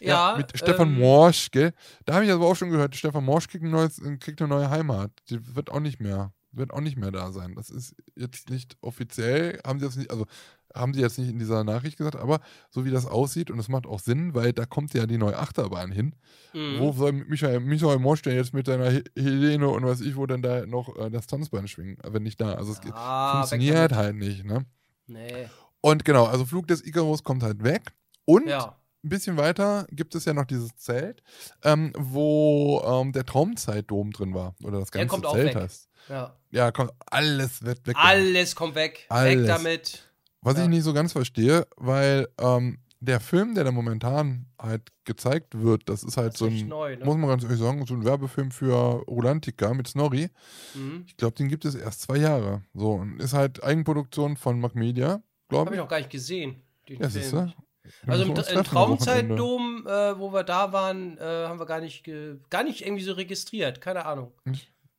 [0.00, 1.72] Ja, mit Stefan ähm, Morsch, gell?
[2.04, 4.70] Da habe ich aber auch schon gehört, Stefan Morsch kriegt, ein neues, kriegt eine neue
[4.70, 5.10] Heimat.
[5.28, 7.54] Die wird auch nicht mehr, wird auch nicht mehr da sein.
[7.56, 10.26] Das ist jetzt nicht offiziell, haben sie das nicht, also
[10.74, 13.68] haben sie jetzt nicht in dieser Nachricht gesagt, aber so wie das aussieht, und es
[13.68, 16.14] macht auch Sinn, weil da kommt ja die neue Achterbahn hin.
[16.52, 16.80] Mhm.
[16.80, 20.26] Wo soll Michael, Michael Morsch denn jetzt mit seiner He- Helene und was ich, wo
[20.26, 22.54] denn da noch äh, das Tanzbein schwingen, wenn nicht da?
[22.54, 24.64] Also es Ah, funktioniert halt nicht, ne?
[25.06, 25.48] Nee.
[25.80, 27.92] Und genau, also Flug des Icarus kommt halt weg.
[28.24, 28.76] Und Ja.
[29.04, 31.22] ein bisschen weiter gibt es ja noch dieses Zelt,
[31.62, 34.54] ähm, wo ähm, der Traumzeitdom drin war.
[34.62, 35.88] Oder das ganze Zelt heißt.
[36.08, 36.34] Ja.
[36.50, 37.96] Ja, kommt, alles wird weg.
[37.98, 39.04] Alles kommt weg.
[39.08, 39.40] Alles.
[39.42, 40.10] Weg damit.
[40.44, 40.64] Was ja.
[40.64, 45.88] ich nicht so ganz verstehe, weil ähm, der Film, der da momentan halt gezeigt wird,
[45.88, 47.04] das ist halt Das ist so ein, neu, ne?
[47.04, 50.28] muss man ganz ehrlich sagen, so ein Werbefilm für Rolantica mit Snorri.
[50.74, 51.04] Mhm.
[51.06, 52.62] Ich glaube, den gibt es erst zwei Jahre.
[52.74, 55.78] So, und ist halt Eigenproduktion von Mac Media, glaube Habe ich.
[55.78, 56.62] ich noch gar nicht gesehen.
[56.88, 57.30] Den Ja, Film.
[57.30, 58.10] du?
[58.10, 58.64] Also im, im.
[58.64, 63.04] Traumzeitdom, äh, wo wir da waren, äh, haben wir gar nicht, ge gar nicht irgendwie
[63.04, 63.80] so registriert.
[63.80, 64.32] Keine Ahnung.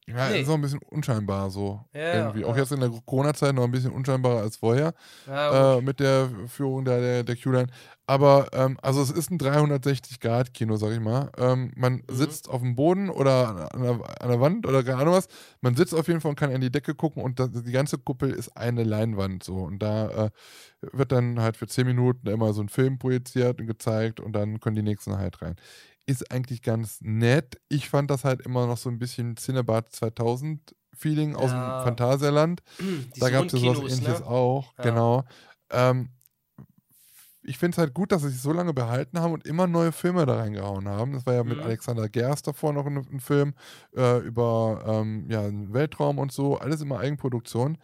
[0.08, 0.42] Ja, Nee.
[0.42, 1.84] ist auch ein bisschen unscheinbar so.
[1.92, 2.46] Ja, irgendwie.
[2.46, 2.62] Auch ja.
[2.62, 4.94] jetzt in der Corona-Zeit noch ein bisschen unscheinbarer als vorher
[5.26, 7.68] Ja, äh, mit der Führung der, der, der Q-Line.
[8.06, 11.32] Aber ähm, also es ist ein 360-Grad-Kino, sag ich mal.
[11.40, 12.02] Ähm, man Mhm.
[12.10, 13.92] sitzt auf dem Boden oder an der,
[14.22, 15.28] an der Wand oder keine Ahnung was.
[15.62, 17.98] Man sitzt auf jeden Fall und kann in die Decke gucken und das, die ganze
[17.98, 19.56] Kuppel ist eine Leinwand so.
[19.56, 20.30] Und da äh,
[20.82, 24.60] wird dann halt für 10 Minuten immer so ein Film projiziert und gezeigt und dann
[24.60, 25.56] können die nächsten halt rein.
[26.08, 27.60] Ist eigentlich ganz nett.
[27.68, 31.64] Ich fand das halt immer noch so ein bisschen Cinebart 2000 Feeling aus Ja.
[31.66, 32.62] dem Phantasialand.
[33.20, 34.28] Da gab es ja sowas Rundkinos, ähnliches ne?
[34.28, 34.84] auch, Ja.
[34.84, 35.24] genau.
[35.72, 36.10] Ähm,
[37.48, 39.92] ich finde es halt gut, dass sie sich so lange behalten haben und immer neue
[39.92, 41.14] Filme da reingehauen haben.
[41.14, 41.64] Das war ja mit Mhm.
[41.64, 43.54] Alexander Gerst davor noch ein, ein Film
[43.96, 47.78] äh, über ähm, ja, Weltraum und so, alles immer Eigenproduktion.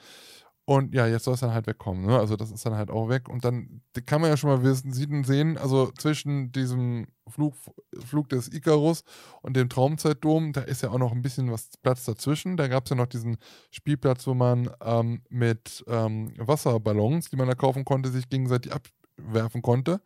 [0.71, 2.05] Und ja, jetzt soll es dann halt wegkommen.
[2.05, 2.17] Ne?
[2.17, 3.27] Also das ist dann halt auch weg.
[3.27, 7.55] Und dann kann man ja schon mal wissen, sieht und sehen, also zwischen diesem Flug,
[8.05, 9.03] Flug des Icarus
[9.41, 12.55] und dem Traumzeitdom, da ist ja auch noch ein bisschen was Platz dazwischen.
[12.55, 13.35] Da gab es ja noch diesen
[13.69, 19.61] Spielplatz, wo man ähm, mit ähm, Wasserballons, die man da kaufen konnte, sich gegenseitig abwerfen
[19.61, 19.99] konnte.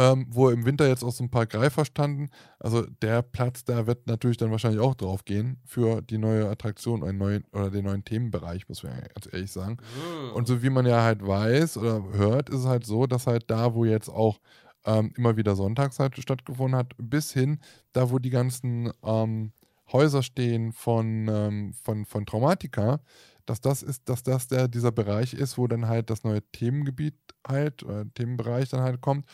[0.00, 2.30] Ähm, wo im Winter jetzt auch so ein paar Greifer standen.
[2.60, 7.02] Also der Platz, da wird natürlich dann wahrscheinlich auch drauf gehen für die neue Attraktion
[7.02, 9.78] einen neuen, oder den neuen Themenbereich, muss man ganz ehrlich sagen.
[9.78, 10.36] Mhm.
[10.36, 13.50] Und so wie man ja halt weiß oder hört, ist es halt so, dass halt
[13.50, 14.38] da, wo jetzt auch
[14.84, 17.58] ähm, immer wieder sonntags halt stattgefunden hat, bis hin
[17.92, 19.50] da, wo die ganzen ähm,
[19.92, 23.00] Häuser stehen von, ähm, von, von Traumatika,
[23.46, 27.16] dass das ist, dass das der, dieser Bereich ist, wo dann halt das neue Themengebiet
[27.46, 29.26] halt, oder Themenbereich dann halt kommt.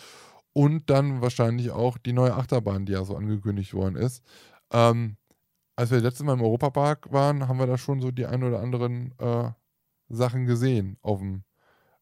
[0.55, 4.23] Und dann wahrscheinlich auch die neue Achterbahn, die ja so angekündigt worden ist.
[4.73, 5.17] Ähm,
[5.77, 8.61] als wir letztes Mal im Europapark waren, haben wir da schon so die ein oder
[8.61, 9.51] anderen äh,
[10.09, 11.45] Sachen gesehen auf dem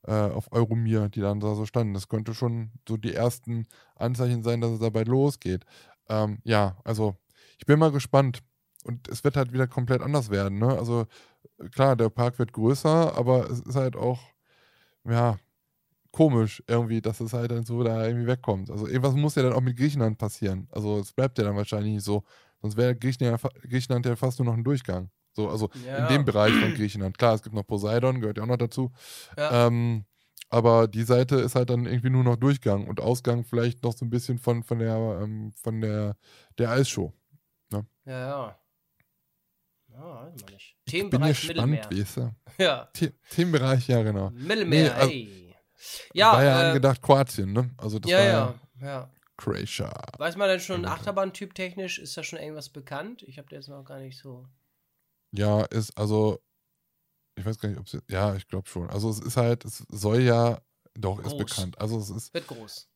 [0.06, 1.94] äh, auf Euromir, die dann da so standen.
[1.94, 5.64] Das könnte schon so die ersten Anzeichen sein, dass es dabei losgeht.
[6.08, 7.16] Ähm, ja, also
[7.58, 8.40] ich bin mal gespannt.
[8.84, 10.58] Und es wird halt wieder komplett anders werden.
[10.58, 10.66] Ne?
[10.66, 11.06] Also
[11.70, 14.20] klar, der Park wird größer, aber es ist halt auch,
[15.04, 15.38] ja,
[16.12, 18.70] komisch irgendwie, dass es halt dann so da irgendwie wegkommt.
[18.70, 20.68] Also irgendwas muss ja dann auch mit Griechenland passieren.
[20.70, 22.22] Also es bleibt ja dann wahrscheinlich nicht so.
[22.61, 25.11] Sonst wäre Griechenland, ja Griechenland ja fast nur noch ein Durchgang.
[25.33, 26.07] So, also Ja.
[26.07, 27.16] in dem Bereich von Griechenland.
[27.18, 28.92] Klar, es gibt noch Poseidon, gehört ja auch noch dazu.
[29.37, 29.66] Ja.
[29.66, 30.05] Ähm,
[30.51, 34.05] aber die Seite ist halt dann irgendwie nur noch Durchgang und Ausgang vielleicht noch so
[34.05, 36.16] ein bisschen von, von der, ähm, von der,
[36.59, 37.12] der Eisshow.
[37.72, 38.59] Ja, ja.
[39.94, 40.77] Ja, man nicht.
[40.85, 42.01] Ich bin Themenbereich gespannt, Mittelmeer.
[42.05, 42.31] weißt du.
[42.59, 44.31] Ja, The Themenbereich, ja, genau.
[44.31, 45.41] Mittelmeer, Nee, also- ey.
[46.14, 47.70] Ja, War ja äh, angedacht Kroatien, ne?
[47.76, 49.10] Also das ja, war ja, ja ja.
[49.36, 49.92] Croatia.
[50.18, 53.22] Weiß man denn schon, Ja, Achterbahn-Typ technisch, ist da schon irgendwas bekannt?
[53.22, 54.46] Ich habe da jetzt noch gar nicht so.
[55.32, 56.40] Ja, ist also,
[57.36, 58.90] ich weiß gar nicht, ob es, ja, ich glaube schon.
[58.90, 60.60] Also es ist halt, es soll ja,
[60.94, 61.38] doch, ist Groß.
[61.38, 61.80] bekannt.
[61.80, 62.88] Also es ist, Wird groß.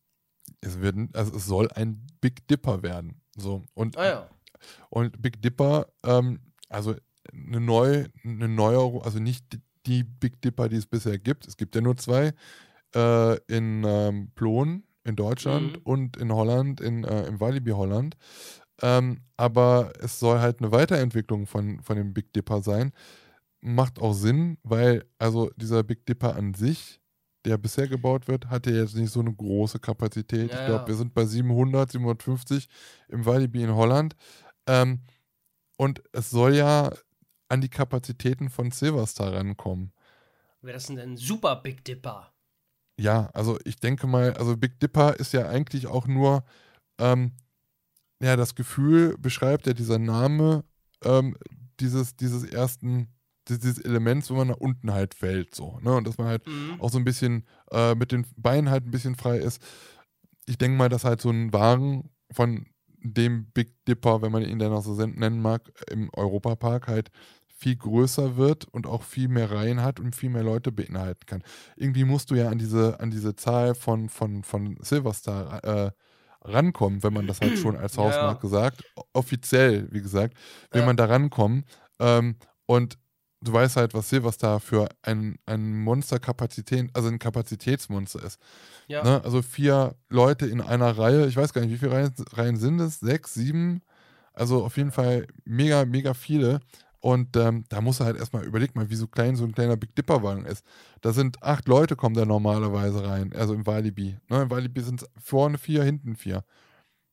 [0.61, 3.23] es wird, also es soll ein Big Dipper werden.
[3.37, 3.65] So.
[3.75, 4.31] Und, Ah ja.
[4.91, 6.95] und Big Dipper, ähm, also
[7.33, 9.45] eine neue, eine Neuerung, also nicht
[9.87, 11.47] die Big Dipper, die es bisher gibt.
[11.47, 12.35] Es gibt ja nur zwei
[12.95, 15.83] äh, in ähm, Plon in Deutschland Mhm.
[15.85, 18.17] und in Holland, in, äh, im Walibi Holland.
[18.83, 22.93] Ähm, aber es soll halt eine Weiterentwicklung von, von dem Big Dipper sein.
[23.61, 27.01] Macht auch Sinn, weil also dieser Big Dipper an sich,
[27.45, 30.51] der bisher gebaut wird, hat ja jetzt nicht so eine große Kapazität.
[30.51, 30.89] Ja, ich glaube, ja.
[30.89, 32.69] wir sind bei 700, 750
[33.09, 34.15] im Walibi in Holland.
[34.67, 35.01] Ähm,
[35.79, 36.93] und es soll ja
[37.49, 39.93] an die Kapazitäten von Silverstar rankommen.
[40.61, 42.33] Wäre das denn ein super Big Dipper?
[42.99, 46.45] Ja, also ich denke mal, also Big Dipper ist ja eigentlich auch nur
[46.99, 47.33] ähm,
[48.23, 50.65] ja, das Gefühl beschreibt ja dieser Name
[51.05, 51.37] ähm,
[51.81, 53.09] dieses, dieses ersten,
[53.49, 55.95] dieses Elements, wo man nach unten halt fällt, so, ne?
[55.95, 56.81] Und dass man halt Mhm.
[56.81, 59.63] auch so ein bisschen äh, mit den Beinen halt ein bisschen frei ist.
[60.47, 62.67] Ich denke mal, dass halt so ein Wagen von
[63.03, 67.11] dem Big Dipper, wenn man ihn dann noch so nennen mag, im Europapark halt
[67.59, 71.43] viel größer wird und auch viel mehr Reihen hat und viel mehr Leute beinhalten kann.
[71.77, 75.91] Irgendwie musst du ja an diese, an diese Zahl von, von, von Silverstar äh,
[76.43, 78.37] rankommen, wenn man das halt schon als Ja, ja.
[78.37, 78.83] Hausmarke sagt.
[79.13, 80.37] Offiziell, wie gesagt,
[80.73, 80.87] will Ja.
[80.87, 81.65] man da rankommen.
[81.99, 82.99] Ähm, und
[83.41, 88.39] du weißt halt, was Silverstar für ein, ein Monsterkapazität, also ein Kapazitätsmonster ist.
[88.89, 89.03] Ja.
[89.03, 89.23] Ne?
[89.25, 92.81] Also vier Leute in einer Reihe, ich weiß gar nicht, wie viele Reihen, Reihen sind
[92.81, 93.01] es?
[93.01, 93.83] Sechs, sieben?
[94.33, 96.61] Also auf jeden Fall mega, mega viele.
[97.01, 99.77] Und ähm, da muss er halt erstmal, überleg mal, wie so klein so ein kleiner
[99.77, 100.65] Big Dipper-Wagen ist.
[101.03, 104.19] Da sind acht Leute, kommen da normalerweise rein, also im Walibi.
[104.29, 104.43] Ne?
[104.43, 106.45] Im Walibi sind es vorne vier, hinten vier.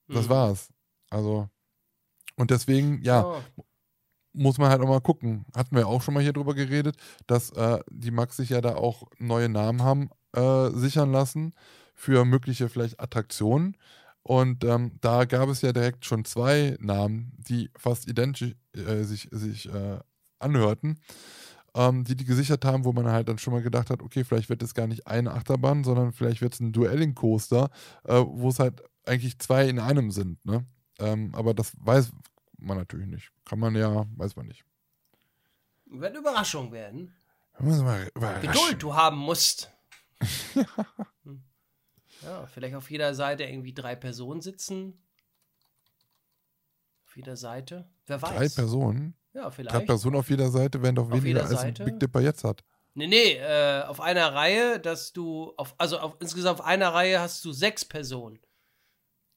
[0.08, 0.30] Das Mhm.
[0.30, 0.70] war's.
[1.10, 1.50] Also,
[2.38, 3.42] und deswegen, ja, Oh.
[4.34, 5.46] muss man halt auch mal gucken.
[5.56, 8.76] Hatten wir auch schon mal hier drüber geredet, dass äh, die Max sich ja da
[8.76, 11.54] auch neue Namen haben äh, sichern lassen
[11.94, 13.78] für mögliche vielleicht Attraktionen.
[14.24, 19.28] Und ähm, da gab es ja direkt schon zwei Namen, die fast identisch äh, sich,
[19.32, 20.00] sich äh,
[20.40, 21.00] anhörten,
[21.76, 24.48] ähm, die die gesichert haben, wo man halt dann schon mal gedacht hat, okay, vielleicht
[24.50, 27.70] wird es gar nicht eine Achterbahn, sondern vielleicht wird es ein Duelling-Coaster,
[28.06, 30.44] äh, wo es halt eigentlich zwei in einem sind.
[30.46, 30.66] Ne?
[31.00, 32.12] Ähm, aber das weiß
[32.58, 33.32] man natürlich nicht.
[33.44, 34.64] Kann man ja, weiß man nicht.
[35.86, 37.14] Wird eine Überraschung werden.
[38.40, 39.70] Geduld du haben musst.
[41.24, 41.42] Hm.
[42.26, 45.02] Ja, vielleicht auf jeder Seite irgendwie drei Personen sitzen.
[47.06, 47.90] Auf jeder Seite.
[48.08, 48.56] Wer weiß.
[48.56, 49.16] Drei Personen?
[49.34, 49.86] Ja, Drei vielleicht.
[49.86, 51.74] Personen auf jeder Seite wären doch Auf weniger als ein?
[51.74, 52.64] Big Dipper jetzt hat.
[52.96, 57.20] Nee, nee, äh, auf einer Reihe, dass du, auf, also auf, insgesamt auf einer Reihe
[57.20, 58.40] hast du sechs Personen.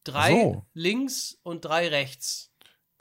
[0.05, 0.67] Drei so.
[0.75, 2.53] links und drei rechts.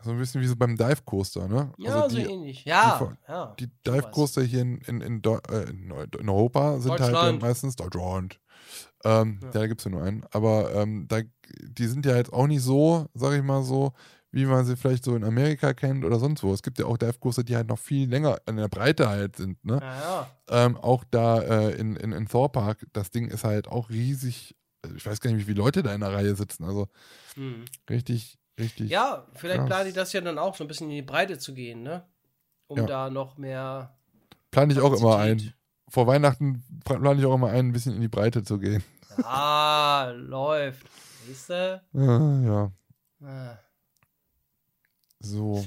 [0.01, 1.73] So ein bisschen wie so beim Dive Coaster, ne?
[1.77, 2.63] Ja, also so die, ähnlich.
[2.65, 3.55] Ja, die- ja.
[3.59, 3.67] die.
[3.85, 8.39] Dive Coaster hier in, in, in, äh, in Europa sind halt meistens Deutschland.
[9.05, 9.47] Ähm, Ja.
[9.47, 9.51] ja.
[9.53, 10.25] da gibt es ja nur einen.
[10.31, 11.21] Aber ähm, da,
[11.61, 13.93] die sind ja jetzt auch nicht so, sag ich mal so,
[14.31, 16.51] wie man sie vielleicht so in Amerika kennt oder sonst wo.
[16.53, 19.37] Es gibt ja auch Dive Coaster, die halt noch viel länger in der Breite halt
[19.37, 19.79] sind, ne?
[19.81, 20.31] Ja, ja.
[20.49, 24.55] Ähm, auch da äh, in, in, in Thor Park, das Ding ist halt auch riesig.
[24.83, 26.65] Also Ich weiß gar nicht, wie viele Leute da in der Reihe sitzen.
[26.65, 26.87] Also
[27.35, 27.63] Hm.
[27.89, 28.89] richtig, richtig.
[28.91, 29.67] Ja, vielleicht Krass.
[29.69, 32.03] planen die das ja dann auch, so ein bisschen in die Breite zu gehen, ne?
[32.67, 32.85] Um Ja.
[32.85, 33.95] da noch mehr.
[34.51, 35.53] Plane ich auch immer ein.
[35.87, 38.83] Vor Weihnachten plane ich auch immer ein, ein bisschen in die Breite zu gehen.
[39.23, 40.86] Ah, läuft.
[41.25, 41.82] Siehst du?
[41.93, 42.71] Ah, ja,
[43.28, 43.58] Ah.
[45.19, 45.65] so.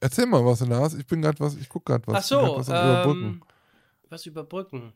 [0.00, 0.94] Erzähl mal was, Lars.
[0.94, 2.16] Ich bin gerade was, ich guck gerade was.
[2.16, 3.42] Ach so, was ähm,
[4.08, 4.92] was überbrücken.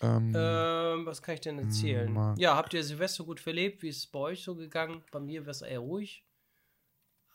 [0.00, 2.12] Ähm, Ähm, was kann ich denn erzählen?
[2.12, 2.38] Marc.
[2.38, 3.82] Ja, habt ihr Silvester gut verlebt?
[3.82, 5.02] Wie ist es bei euch so gegangen?
[5.10, 6.24] Bei mir war es eher ruhig.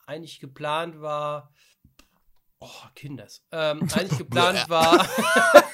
[0.05, 1.53] Eigentlich geplant war.
[2.59, 3.45] Oh, Kinders.
[3.51, 5.07] Ähm, eigentlich geplant war.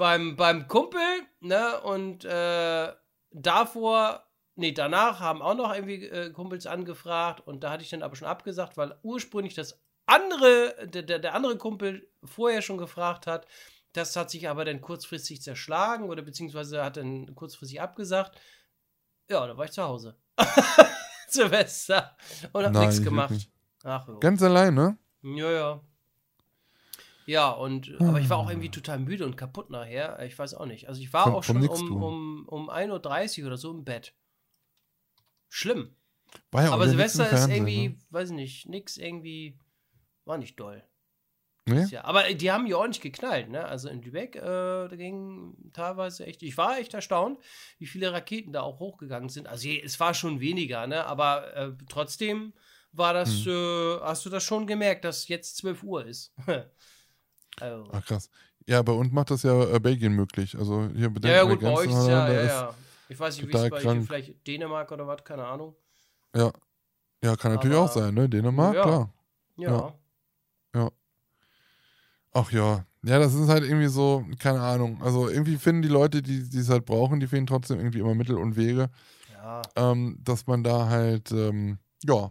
[0.00, 1.00] beim, beim Kumpel,
[1.40, 1.78] ne?
[1.82, 2.92] Und äh,
[3.30, 4.26] davor.
[4.56, 8.16] Nee, danach haben auch noch irgendwie äh, Kumpels angefragt und da hatte ich dann aber
[8.16, 13.46] schon abgesagt, weil ursprünglich das andere, der, der, der andere Kumpel vorher schon gefragt hat,
[13.92, 18.38] das hat sich aber dann kurzfristig zerschlagen oder beziehungsweise hat dann kurzfristig abgesagt.
[19.30, 20.18] Ja, da war ich zu Hause.
[21.28, 22.16] Silvester.
[22.52, 23.48] Und hab nichts nicht gemacht.
[23.84, 24.18] Ach, jo.
[24.18, 24.98] Ganz alleine?
[25.22, 25.80] Ja, ja.
[27.30, 30.18] Ja, und aber ich war auch irgendwie total müde und kaputt nachher.
[30.24, 30.88] Ich weiß auch nicht.
[30.88, 34.14] Also ich war Vom- auch schon um, um, um 1.30 Uhr oder so im Bett.
[35.48, 35.94] Schlimm.
[36.50, 37.96] War ja aber Silvester ist Fernsehen, irgendwie, Ne?
[38.10, 39.58] weiß ich nicht, nix irgendwie,
[40.24, 40.82] war nicht doll.
[41.66, 41.84] Nee?
[41.90, 43.64] Ja, aber die haben ja ordentlich geknallt, ne?
[43.64, 47.38] Also in Lübeck, äh, da ging teilweise echt, ich war echt erstaunt,
[47.78, 49.46] wie viele Raketen da auch hochgegangen sind.
[49.46, 51.04] Also je- es war schon weniger, ne?
[51.06, 52.54] Aber äh, trotzdem
[52.92, 53.52] war das, Hm.
[53.52, 56.34] äh, hast du das schon gemerkt, dass jetzt 12 Uhr ist.
[57.60, 58.28] also, Ach krass.
[58.66, 60.56] Ja, bei uns macht das ja äh, Belgien möglich.
[60.56, 62.74] Also hier bedenken ja, ja, gut, bei euch ist ja, ja, ja.
[63.08, 64.06] Ich weiß nicht, wie es bei krank.
[64.06, 65.74] vielleicht Dänemark oder was, keine Ahnung.
[66.34, 66.52] Ja.
[67.22, 68.28] Ja, kann natürlich Aber- auch sein, ne?
[68.28, 68.82] Dänemark, Ja.
[68.82, 69.12] klar.
[69.56, 69.94] Ja.
[70.74, 70.90] Ja.
[72.32, 72.84] Ach ja.
[73.02, 75.02] Ja, das ist halt irgendwie so, keine Ahnung.
[75.02, 78.14] Also irgendwie finden die Leute, die die es halt brauchen, die finden trotzdem irgendwie immer
[78.14, 78.90] Mittel und Wege,
[79.32, 79.62] Ja.
[79.74, 82.30] ähm, dass man da halt, ähm, ja,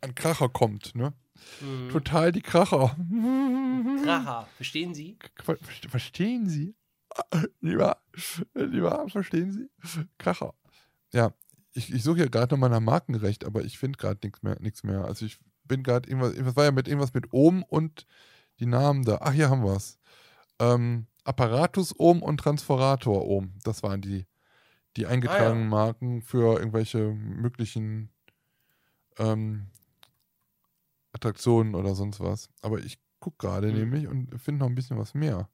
[0.00, 1.12] an Kracher kommt, ne?
[1.60, 1.90] Mhm.
[1.90, 2.96] Total die Kracher.
[4.04, 5.18] Kracher, verstehen Sie?
[5.42, 6.74] Ver- Verstehen Sie?
[7.60, 7.98] Lieber,
[8.54, 9.68] lieber, verstehen Sie?
[10.18, 10.54] Kracher.
[11.12, 11.32] Ja,
[11.72, 14.56] ich, ich suche ja gerade noch mal nach Markenrecht, aber ich finde gerade nichts mehr,
[14.60, 15.04] nichts mehr.
[15.04, 18.06] Also ich bin gerade irgendwas, irgendwas war ja mit irgendwas mit Ohm und
[18.60, 19.18] die Namen da.
[19.20, 19.98] Ach, hier haben wir es.
[20.60, 23.54] Ähm, Apparatus Ohm und Transforator Ohm.
[23.64, 24.26] Das waren die,
[24.96, 28.10] die eingetragenen Marken für irgendwelche möglichen
[29.18, 29.66] ähm,
[31.20, 32.48] Attraktionen oder sonst was.
[32.62, 33.76] Aber ich gucke gerade Hm.
[33.78, 35.48] nämlich und finde noch ein bisschen was mehr.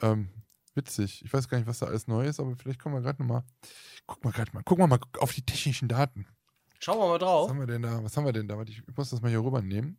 [0.00, 0.30] Ähm,
[0.74, 1.22] witzig.
[1.24, 3.44] Ich weiß gar nicht, was da alles neu ist, aber vielleicht kommen wir gerade nochmal.
[4.06, 6.26] Guck mal gerade mal, guck mal mal auf die technischen Daten.
[6.78, 7.50] Schauen wir mal Was drauf.
[7.50, 8.02] haben wir denn da?
[8.02, 8.60] Was haben wir denn da?
[8.62, 9.98] Ich muss das mal hier rübernehmen.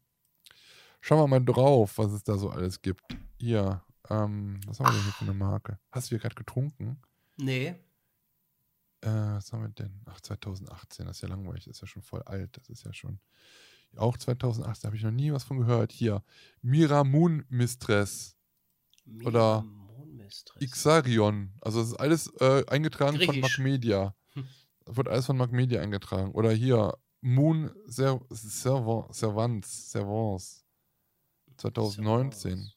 [1.02, 3.04] Schauen wir mal drauf, was es da so alles gibt.
[3.39, 5.80] Hier, ähm, was haben wir denn hier für eine Marke?
[5.91, 7.00] Hast du hier gerade getrunken?
[7.38, 7.76] Nee.
[9.02, 10.02] Äh, was haben wir denn?
[10.06, 12.56] Ach, 2018, das ist ja langweilig, das ist ja schon voll alt.
[12.58, 13.20] Das ist ja schon.
[13.97, 15.91] Auch 2018 habe ich noch nie was von gehört.
[15.91, 16.23] Hier,
[16.62, 18.38] Miramun Mistress,
[19.25, 20.62] Oder Mondmistress.
[20.62, 21.54] Ixarion.
[21.62, 23.58] Also, das ist alles äh, eingetragen von Griechisch.
[23.60, 24.15] Macmedia.
[24.34, 24.45] Hm.
[24.86, 26.32] Das wird alles von Macmedia eingetragen.
[26.32, 30.65] Oder hier, Moon Ser Servan Servants, Servants.
[31.58, 32.71] 2019.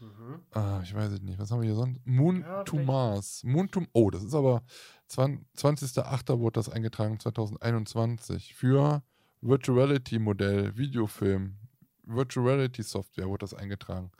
[0.00, 0.40] Mhm.
[0.52, 1.38] Ah, ich weiß es nicht.
[1.38, 2.00] Was haben wir hier sonst?
[2.06, 3.42] Moon Ja, to Mars.
[3.44, 4.62] Moon to Oh, das ist aber
[5.08, 6.38] 20 20.08.
[6.38, 8.54] wurde das eingetragen, 2021.
[8.54, 9.02] Für
[9.44, 11.58] Virtuality Modell, Videofilm,
[12.02, 14.10] Virtual Reality Software wurde das eingetragen.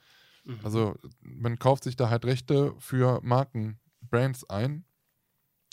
[0.45, 0.61] Mhm.
[0.63, 4.85] Also man kauft sich da halt Rechte für Marken, Brands ein.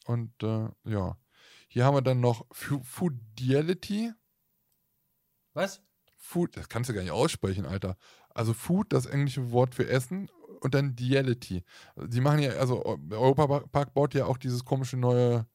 [0.06, 1.18] Und äh, ja.
[1.68, 4.14] Hier haben wir dann noch Fu- Foodiality.
[5.54, 5.82] Was?
[6.18, 7.98] Food, das kannst du gar nicht aussprechen, Alter.
[8.30, 10.30] Also Food, das englische Wort für Essen
[10.62, 11.64] und dann Diality.
[11.98, 15.46] Die machen ja, also der Europapark baut ja auch dieses komische neue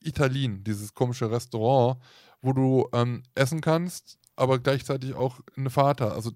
[0.00, 2.02] Italien, dieses komische Restaurant,
[2.44, 6.12] wo du ähm, essen kannst, aber gleichzeitig auch eine hast.
[6.12, 6.30] Also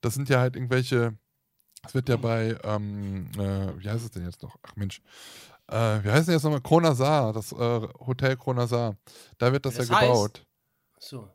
[0.00, 1.16] das sind ja halt irgendwelche,
[1.82, 4.56] das wird ja bei, ähm, äh, wie heißt es denn jetzt noch?
[4.62, 5.00] Ach Mensch,
[5.68, 6.60] äh, wie heißt denn jetzt nochmal?
[6.62, 7.56] Kronasar, das äh,
[8.06, 8.96] Hotel Kronasar.
[9.38, 10.46] Da wird das, Das ja heißt- gebaut.
[10.98, 11.28] So.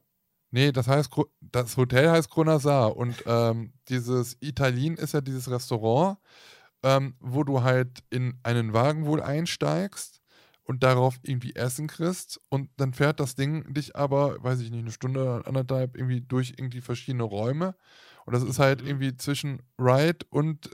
[0.54, 6.18] Nee, das heißt, das Hotel heißt Kronasar und ähm, dieses Italien ist ja dieses Restaurant,
[6.84, 10.21] ähm, wo du halt in einen Wagen wohl einsteigst
[10.64, 14.82] und darauf irgendwie Essen kriegst und dann fährt das Ding dich aber, weiß ich nicht,
[14.82, 17.76] eine Stunde, anderthalb irgendwie durch irgendwie verschiedene Räume
[18.26, 18.88] und das ist halt Mhm.
[18.88, 20.70] irgendwie zwischen Ride und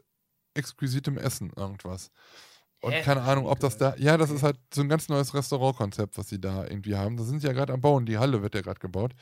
[0.53, 2.09] exquisitem Essen irgendwas.
[2.81, 3.01] Und Hä?
[3.01, 3.95] keine Ahnung, ob das da.
[3.97, 7.17] Ja, das ist halt so ein ganz neues Restaurantkonzept, was sie da irgendwie haben.
[7.17, 8.05] Da sind sie ja gerade am Bauen.
[8.05, 9.13] Die Halle wird ja gerade gebaut.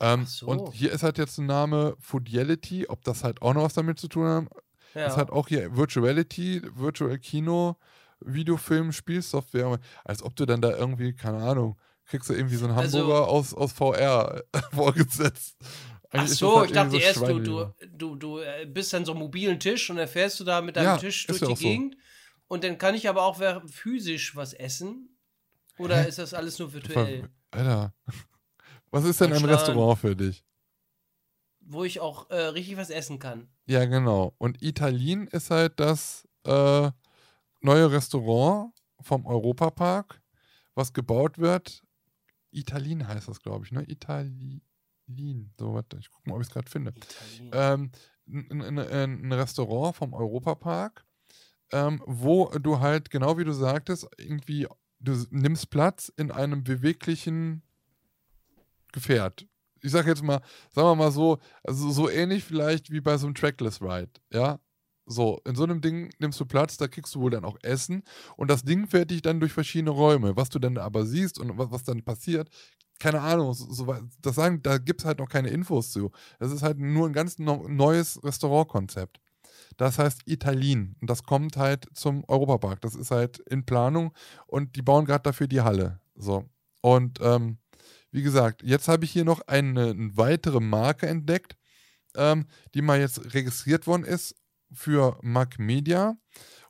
[0.00, 0.46] Ähm, so.
[0.46, 3.98] Und hier ist halt jetzt ein Name Foodiality, ob das halt auch noch was damit
[3.98, 4.44] zu tun hat.
[4.94, 5.06] Ja.
[5.06, 7.76] Ist halt auch hier Virtuality, Virtual Kino,
[8.24, 9.78] Videofilm, Spielsoftware.
[10.04, 13.28] Als ob du dann da irgendwie, keine Ahnung, kriegst du irgendwie so einen Also- Hamburger
[13.28, 15.56] aus, aus VR vorgesetzt.
[16.10, 18.66] Ach Eigentlich ist so, das ich halt dachte irgendwie erst, du, du, du, du äh,
[18.66, 21.26] bist an so einem mobilen Tisch und dann fährst du da mit deinem Ja, Tisch
[21.26, 21.64] durch ja die auch so.
[21.64, 21.96] Gegend
[22.46, 25.08] und dann kann ich aber auch physisch was essen.
[25.76, 27.28] Oder ist das alles nur virtuell?
[27.50, 27.94] Alter,
[28.92, 29.44] was ist denn ein.
[29.44, 30.44] Restaurant für dich?
[31.60, 33.48] Wo ich auch äh, richtig was essen kann.
[33.66, 34.34] Ja, genau.
[34.38, 36.90] Und Italien ist halt das äh,
[37.64, 40.20] neue Restaurant vom Europapark,
[40.74, 41.82] was gebaut wird.
[42.50, 43.82] Italien heißt das, glaube ich, ne?
[43.88, 44.62] Italien.
[45.58, 46.94] So, warte, ich gucke mal, ob ich es gerade finde.
[47.52, 47.90] Ähm,
[48.26, 51.04] ein, ein, ein Restaurant vom Europapark,
[51.72, 54.66] ähm, wo du halt, genau wie du sagtest, irgendwie,
[55.00, 57.62] du nimmst Platz in einem beweglichen
[58.92, 59.46] Gefährt.
[59.82, 63.26] Ich sag jetzt mal, sagen wir mal so, also so ähnlich vielleicht wie bei so
[63.26, 64.58] einem Trackless Ride, ja?
[65.06, 68.02] So, in so einem Ding nimmst du Platz, da kriegst du wohl dann auch Essen
[68.36, 70.36] und das Ding fährt dich dann durch verschiedene Räume.
[70.36, 72.48] Was du dann aber siehst und was, was dann passiert,
[72.98, 76.10] keine Ahnung, so, das sagen, da gibt es halt noch keine Infos zu.
[76.38, 79.20] Das ist halt nur ein ganz no neues Restaurantkonzept.
[79.76, 82.80] Das heißt Italien und das kommt halt zum Europapark.
[82.80, 84.12] Das ist halt in Planung
[84.46, 86.00] und die bauen gerade dafür die Halle.
[86.14, 86.44] So.
[86.80, 87.58] Und ähm,
[88.10, 91.56] wie gesagt, jetzt habe ich hier noch eine, eine weitere Marke entdeckt,
[92.16, 94.36] ähm, die mal jetzt registriert worden ist
[94.74, 96.16] für Mac Media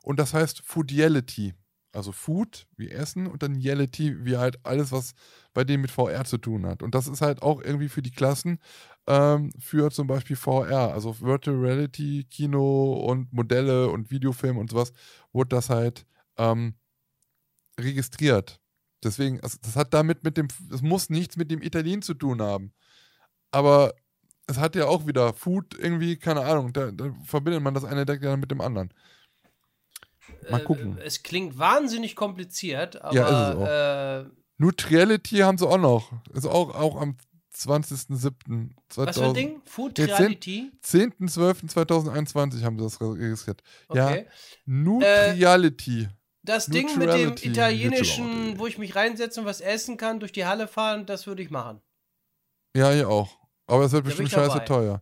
[0.03, 1.53] und das heißt Foodiality.
[1.95, 5.13] Also Food wie Essen und dann Yality wie halt alles, was
[5.53, 6.83] bei dem mit VR zu tun hat.
[6.83, 8.59] Und das ist halt auch irgendwie für die Klassen
[9.07, 14.91] ähm, für zum Beispiel VR, also Virtual Reality, Kino und Modelle und Videofilm und sowas,
[15.31, 16.05] wurde das halt
[16.37, 16.75] ähm,
[17.79, 18.59] registriert.
[19.03, 22.41] Deswegen, also das hat damit mit dem, es muss nichts mit dem Italien zu tun
[22.41, 22.73] haben.
[23.51, 23.93] Aber
[24.47, 28.05] es hat ja auch wieder Food irgendwie, keine Ahnung, da, da verbindet man das eine
[28.05, 28.93] dann mit dem anderen.
[30.49, 30.97] Mal gucken.
[30.97, 33.67] Äh, es klingt wahnsinnig kompliziert, aber Ja, ist es auch.
[33.67, 36.11] Äh, Neutrality haben sie auch noch.
[36.33, 37.17] Ist auch, auch am
[37.55, 38.69] 20.07.
[38.95, 39.61] was für ein Ding?
[39.65, 40.71] Food Reality?
[40.83, 43.61] 10.12.2021 haben sie das registriert.
[43.93, 44.27] Ja, Okay.
[44.65, 46.09] Neutrality.
[46.43, 50.45] Das Ding mit dem italienischen, wo ich mich reinsetze und was essen kann, durch die
[50.45, 51.81] Halle fahren, das würde ich machen.
[52.75, 53.44] Ja, hier auch.
[53.67, 54.65] Aber es wird Da bestimmt scheiße dabei.
[54.65, 55.01] teuer.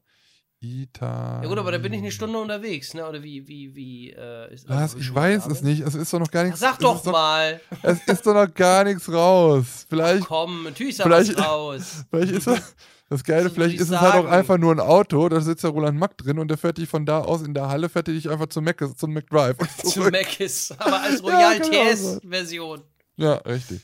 [0.65, 1.43] Italien.
[1.43, 3.05] Ja gut, aber da bin ich eine Stunde unterwegs, ne?
[3.05, 4.95] Oder wie, wie, wie, äh, ist Was?
[4.95, 5.81] Ich weiß es nicht.
[5.81, 6.61] Es ist doch noch gar Ach, nichts.
[6.61, 7.59] Sag es doch mal.
[7.81, 9.85] es ist doch noch gar nichts raus.
[9.89, 12.05] Vielleicht, Komm, natürlich sag Vielleicht- was raus.
[12.09, 12.75] vielleicht ist das,
[13.09, 14.27] das Geile, soll vielleicht ich ist es halt auch sagen?
[14.33, 15.27] einfach nur ein Auto.
[15.27, 17.67] Da sitzt der Roland Mack drin und der fährt dich von da aus in der
[17.67, 19.59] Halle, fährt dich einfach zum Mac, zum McDrive.
[19.59, 20.13] und Zu zurück.
[20.13, 22.19] Mc's, aber als Ja, Royal genau so.
[22.19, 22.81] TS-Version.
[23.17, 23.81] Ja, richtig.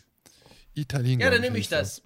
[0.75, 1.19] Italien.
[1.19, 2.01] Ja, dann nehme ich das.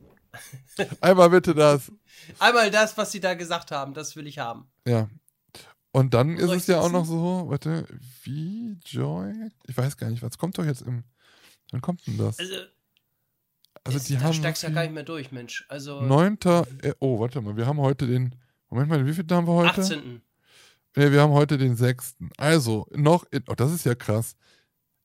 [1.00, 1.92] Einmal bitte das.
[2.40, 4.68] Einmal das, was sie da gesagt haben, das will ich haben.
[4.88, 5.10] Ja.
[5.92, 7.86] Und dann ist es ja auch noch so, warte,
[8.24, 9.32] wie Joy?
[9.68, 11.04] Ich weiß gar nicht, was kommt doch jetzt im.
[11.72, 12.40] Wann kommt denn das?
[12.40, 12.56] Also,
[13.84, 14.34] Also ist, die da haben.
[14.34, 15.66] steigst ja gar nicht mehr durch, Mensch.
[15.70, 16.38] Also, 9.
[16.82, 18.36] äh, Oh, warte mal, wir haben heute den.
[18.70, 19.82] Moment mal, wie viel haben wir heute?
[19.82, 20.22] 18.
[20.96, 22.16] Nee, wir haben heute den 6.
[22.38, 23.26] Also, noch.
[23.32, 24.36] In, oh, das ist ja krass.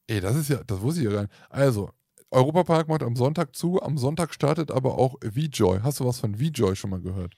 [0.06, 0.62] Ey, das ist ja.
[0.64, 1.34] Das wusste ich ja gar nicht.
[1.50, 1.90] Also,
[2.31, 3.81] Europapark macht am Sonntag zu.
[3.83, 5.81] Am Sonntag startet aber auch VJoy.
[5.83, 7.35] Hast du was von VJoy schon mal gehört?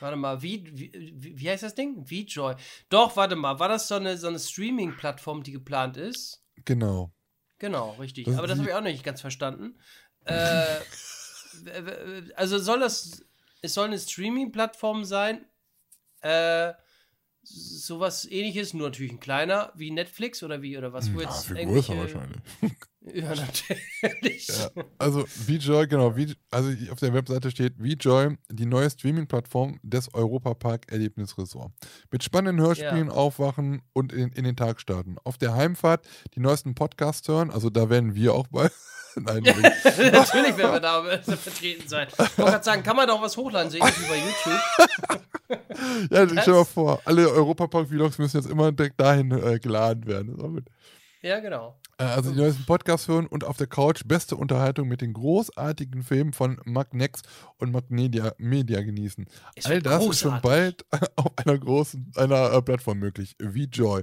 [0.00, 2.06] Warte mal, wie, wie, wie heißt das Ding?
[2.06, 2.54] VJoy.
[2.88, 6.44] Doch, warte mal, war das so eine, so eine Streaming-Plattform, die geplant ist?
[6.64, 7.12] Genau.
[7.58, 8.26] Genau, richtig.
[8.26, 9.78] Das Aber das habe ich auch noch nicht ganz verstanden.
[10.24, 10.80] Äh,
[12.36, 13.24] also soll das,
[13.62, 15.46] es soll eine Streaming-Plattform sein,
[16.20, 16.72] äh,
[17.44, 21.12] sowas ähnliches, nur natürlich ein kleiner, wie Netflix oder wie, oder was?
[21.14, 22.40] Wo Ja, jetzt viel irgendwelche- größer wahrscheinlich.
[23.12, 24.48] Ja, natürlich.
[24.48, 26.20] Ja, also VJoy, genau, V,
[26.50, 31.70] also auf der Webseite steht VJoy, die neue Streaming-Plattform des Europapark Erlebnisresort.
[32.10, 35.16] Mit spannenden Hörspielen aufwachen und in, in den Tag starten.
[35.22, 38.70] Auf der Heimfahrt die neuesten Podcasts hören, also da werden wir auch bei.
[39.16, 39.42] Nein.
[39.84, 42.08] Natürlich werden wir da vertreten sein.
[42.10, 45.20] Ich wollte gerade sagen, kann man doch was hochladen, so ähnlich wie bei YouTube.
[46.10, 50.64] ja, stell dir mal vor, alle Europapark-Vlogs müssen jetzt immer direkt dahin äh, geladen werden.
[51.24, 51.28] Ist.
[51.30, 51.74] Ja, genau.
[51.98, 56.02] Äh, Also die neuesten Podcasts hören und auf der Couch beste Unterhaltung mit den großartigen
[56.02, 57.22] Filmen von Magnex
[57.58, 59.26] und Magnedia Media genießen.
[59.54, 60.84] Es All das ist schon großartig.
[60.90, 63.36] bald auf einer großen einer äh, Plattform möglich.
[63.40, 64.02] VJoy.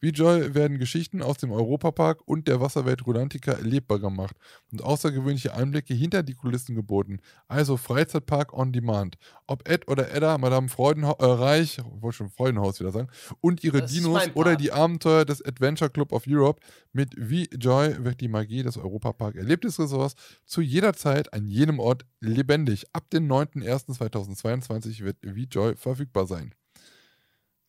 [0.00, 4.36] VJoy werden Geschichten aus dem Europapark und der Wasserwelt Rulantica erlebbar gemacht
[4.70, 7.20] und außergewöhnliche Einblicke hinter die Kulissen geboten.
[7.48, 9.18] Also Freizeitpark on Demand.
[9.46, 13.08] Ob Ed oder Edda, Madame Freudenha äh, Reich, ich wollte schon Freudenhaus wieder sagen,
[13.40, 16.61] und ihre Das ist Dinos oder die Abenteuer des Adventure Club of Europe
[16.92, 22.86] mit VJoy wird die Magie des Europapark Erlebnisressorts zu jeder Zeit an jedem Ort lebendig.
[22.92, 26.54] Ab dem 9.01.2022 wird VJoy verfügbar sein.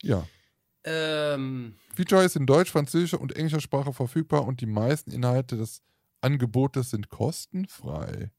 [0.01, 0.27] Ja.
[0.83, 5.81] Ähm, VJoy ist in Deutsch, Französischer und englischer Sprache verfügbar und die meisten Inhalte des
[6.19, 8.31] Angebotes sind kostenfrei.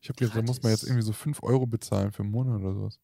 [0.00, 2.60] Ich habe gedacht, da muss man jetzt irgendwie so 5 Euro bezahlen für einen Monat
[2.60, 2.98] oder sowas.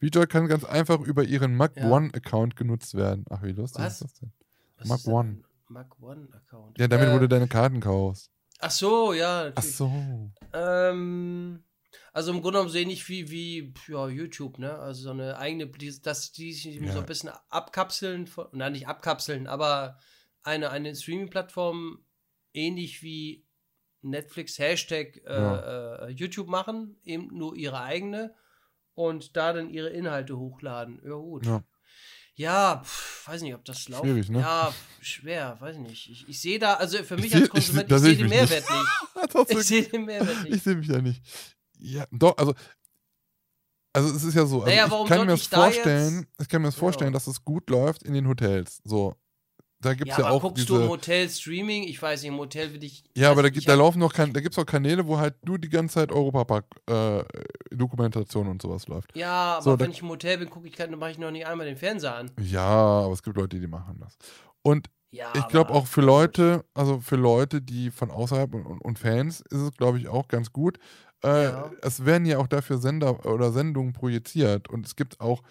[0.00, 1.88] VJoy kann ganz einfach über ihren Mac Ja.
[1.88, 3.24] One-Account genutzt werden.
[3.30, 3.94] Ach, wie lustig Was?
[3.94, 4.32] ist das denn?
[4.78, 5.42] was denn One.
[5.72, 6.78] Mark One Account.
[6.78, 8.30] Ja, damit äh, wo du deine Karten kaufst.
[8.60, 9.46] Ach so, ja.
[9.46, 9.76] Ach Natürlich.
[9.76, 10.30] so.
[10.52, 11.64] Ähm,
[12.12, 14.78] also im Grunde genommen so ähnlich wie, wie ja, YouTube, ne?
[14.78, 15.66] Also so eine eigene,
[16.02, 16.92] dass die sich Ja.
[16.92, 19.98] so ein bisschen abkapseln, von, nein, nicht abkapseln, aber
[20.42, 22.04] eine, eine Streaming-Plattform
[22.52, 23.46] ähnlich wie
[24.02, 26.06] Netflix, Hashtag äh, Ja.
[26.06, 28.34] äh, YouTube machen, eben nur ihre eigene
[28.94, 31.00] und da dann ihre Inhalte hochladen.
[31.04, 31.46] Ja, gut.
[31.46, 31.62] Ja.
[32.34, 34.02] Ja, pf, weiß nicht, ob das läuft.
[34.04, 34.40] Schwierig, ne?
[34.40, 36.10] Ja, schwer, weiß ich nicht.
[36.10, 38.12] Ich, ich sehe da, also für mich seh- als ich Konsument, da ich, seh sehe
[38.12, 38.50] ich den nicht.
[38.50, 39.34] Mehrwert nicht.
[39.50, 40.54] Ist Ich sehe den Mehrwert nicht.
[40.56, 41.22] Ich sehe mich ja nicht.
[41.78, 42.54] Ja, doch, also.
[43.94, 46.40] Also es ist ja so, also Naja, ich kann mir das ich da vorstellen, jetzt-
[46.40, 47.14] ich kann mir das vorstellen, Ja.
[47.14, 48.80] dass es gut läuft in den Hotels.
[48.84, 49.14] So.
[49.82, 50.78] Da gibt Ja, es ja, aber auch guckst diese.
[50.78, 51.82] du im Hotel Streaming?
[51.82, 53.02] Ich weiß nicht, im Hotel will ich.
[53.16, 55.34] ja, aber da, gibt, da hab- laufen noch da gibt es auch Kanäle, wo halt
[55.46, 59.14] nur die ganze Zeit Europapark-Dokumentation und sowas läuft.
[59.16, 61.30] Ja, aber So, da- wenn ich im Hotel bin, gucke ich, dann mache ich noch
[61.30, 62.30] nicht einmal den Fernseher an.
[62.40, 64.16] Ja, aber es gibt Leute, die machen das.
[64.62, 68.78] Und Ja, ich glaube auch für Leute, also für Leute, die von außerhalb und, und,
[68.80, 70.78] und Fans, ist es, glaube ich, auch ganz gut.
[71.24, 71.70] Äh, Ja.
[71.82, 75.42] Es werden ja auch dafür Sender oder Sendungen projiziert und es gibt auch,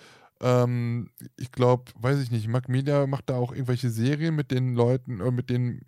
[0.42, 4.74] ähm, ich glaube, weiß ich nicht, Mac Media macht da auch irgendwelche Serien mit den
[4.76, 5.82] Leuten, äh, mit den,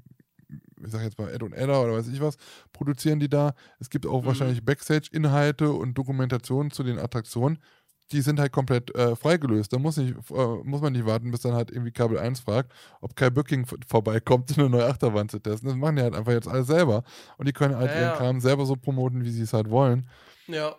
[0.86, 2.38] ich sag jetzt mal Ed und Edda oder weiß ich was,
[2.72, 3.54] produzieren die da.
[3.80, 4.28] Es gibt auch Mhm.
[4.28, 7.60] wahrscheinlich Backstage-Inhalte und Dokumentationen zu den Attraktionen.
[8.12, 9.72] Die sind halt komplett äh, freigelöst.
[9.74, 12.72] Da muss, nicht, äh, muss man nicht warten, bis dann halt irgendwie Kabel 1 fragt,
[13.02, 15.70] ob Kai Bücking v- vorbeikommt, eine neue Achterbahn zu testen.
[15.70, 17.04] Das machen die halt einfach jetzt alles selber.
[17.38, 18.16] Und die können halt Ja, ihren ja.
[18.18, 20.08] Kram selber so promoten, wie sie es halt wollen.
[20.48, 20.76] Ja.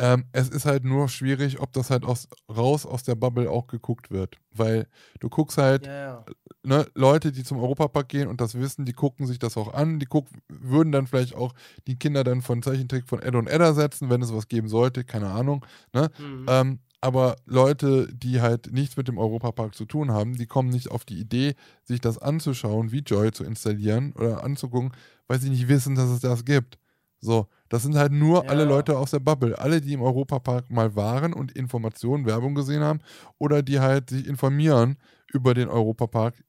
[0.00, 3.66] Ähm, es ist halt nur schwierig, ob das halt aus, raus aus der Bubble auch
[3.66, 4.36] geguckt wird.
[4.50, 4.86] Weil
[5.20, 6.24] du guckst halt, ja.
[6.62, 10.00] ne, Leute, die zum Europapark gehen und das wissen, die gucken sich das auch an.
[10.00, 11.52] Die guck, würden dann vielleicht auch
[11.86, 15.04] die Kinder dann von Zeichentrick von Ed und Edda setzen, wenn es was geben sollte,
[15.04, 15.66] keine Ahnung.
[15.92, 16.10] Ne?
[16.18, 16.46] Mhm.
[16.48, 20.90] Ähm, aber Leute, die halt nichts mit dem Europapark zu tun haben, die kommen nicht
[20.90, 24.92] auf die Idee, sich das anzuschauen, wie Joy zu installieren oder anzugucken,
[25.26, 26.78] weil sie nicht wissen, dass es das gibt.
[27.20, 28.50] So, das sind halt nur Ja.
[28.50, 29.58] alle Leute aus der Bubble.
[29.58, 33.00] Alle, die im Europapark mal waren und Informationen, Werbung gesehen haben
[33.38, 34.96] oder die halt sich informieren
[35.32, 36.42] über den Europapark,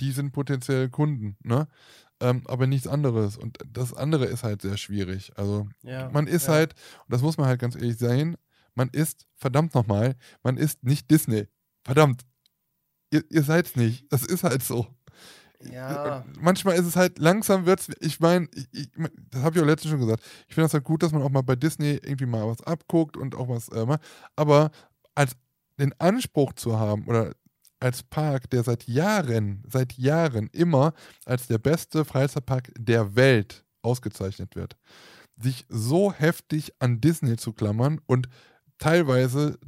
[0.00, 1.68] die sind potenziell Kunden, ne?
[2.20, 3.36] Ähm, aber nichts anderes.
[3.36, 5.32] Und das andere ist halt sehr schwierig.
[5.36, 6.54] Also Ja, man ist ja.
[6.54, 6.74] halt,
[7.06, 8.36] und das muss man halt ganz ehrlich sein,
[8.74, 11.48] man ist, verdammt nochmal, man ist nicht Disney.
[11.84, 12.22] Verdammt.
[13.12, 14.06] Ihr, ihr seid's nicht.
[14.12, 14.86] Das ist halt so.
[15.72, 16.18] Ja.
[16.18, 18.90] Und Manchmal ist es halt, langsam wird's, ich meine, ich, ich,
[19.30, 21.30] das habe ich auch letztens schon gesagt, ich finde das halt gut, dass man auch
[21.30, 24.02] mal bei Disney irgendwie mal was abguckt und auch was, äh, macht.
[24.36, 24.70] aber
[25.14, 25.32] als
[25.78, 27.32] den Anspruch zu haben oder
[27.80, 30.94] als Park, der seit Jahren, seit Jahren immer
[31.26, 34.76] als der beste Freizeitpark der Welt ausgezeichnet wird,
[35.36, 38.28] sich so heftig an Disney zu klammern und
[38.78, 39.58] teilweise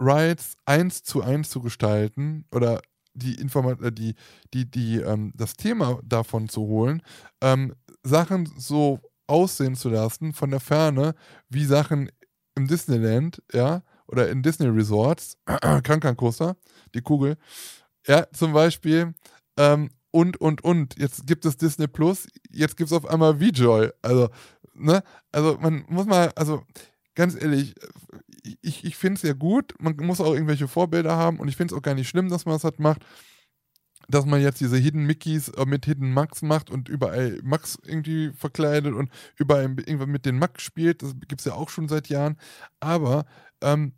[0.00, 2.80] Rides eins zu eins zu gestalten oder
[3.20, 4.14] die Informat äh, die,
[4.52, 7.02] die, die, ähm, das Thema davon zu holen,
[7.40, 11.14] ähm, Sachen so aussehen zu lassen von der Ferne,
[11.48, 12.10] wie Sachen
[12.56, 16.56] im Disneyland, ja, oder in Disney Resorts, Krankencoaster,
[16.94, 17.36] die Kugel,
[18.06, 19.14] ja, zum Beispiel,
[19.56, 20.98] ähm, und, und, und.
[20.98, 23.90] Jetzt gibt es Disney Plus, jetzt gibt es auf einmal VJoy.
[24.02, 24.28] Also,
[24.74, 26.64] ne, also man muss mal, also
[27.20, 27.74] ganz ehrlich,
[28.62, 31.74] ich, ich finde es ja gut, man muss auch irgendwelche Vorbilder haben und ich finde
[31.74, 33.04] es auch gar nicht schlimm, dass man das halt macht,
[34.08, 38.32] dass man jetzt diese Hidden Mickeys äh, mit Hidden Max macht und überall Max irgendwie
[38.32, 42.08] verkleidet und überall irgendwas mit den Max spielt, das gibt es ja auch schon seit
[42.08, 42.38] Jahren,
[42.80, 43.26] aber
[43.60, 43.92] ähm,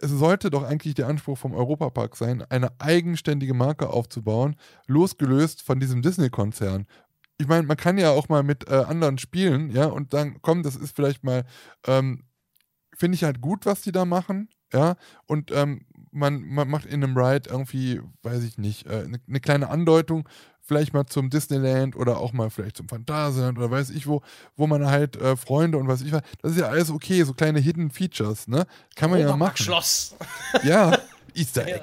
[0.00, 4.54] es sollte doch eigentlich der Anspruch vom Europapark sein, eine eigenständige Marke aufzubauen,
[4.86, 6.86] losgelöst von diesem Disney-Konzern.
[7.38, 10.62] Ich meine, man kann ja auch mal mit äh, anderen spielen, ja, und sagen, komm,
[10.62, 11.44] das ist vielleicht mal,
[11.88, 12.27] ähm,
[12.98, 14.96] finde ich halt gut, was die da machen, ja,
[15.26, 19.40] und ähm, man, man macht in einem Ride irgendwie, weiß ich nicht, äh, eine ne
[19.40, 20.28] kleine Andeutung,
[20.60, 24.22] vielleicht mal zum Disneyland oder auch mal vielleicht zum Phantasialand oder weiß ich wo,
[24.56, 27.32] wo man halt äh, Freunde und was ich was, das ist ja alles okay, so
[27.32, 28.66] kleine Hidden Features, ne?
[28.94, 29.56] Kann man ja machen.
[29.56, 30.14] Schloss.
[30.62, 30.98] Ja,
[31.34, 31.76] Easter Ja.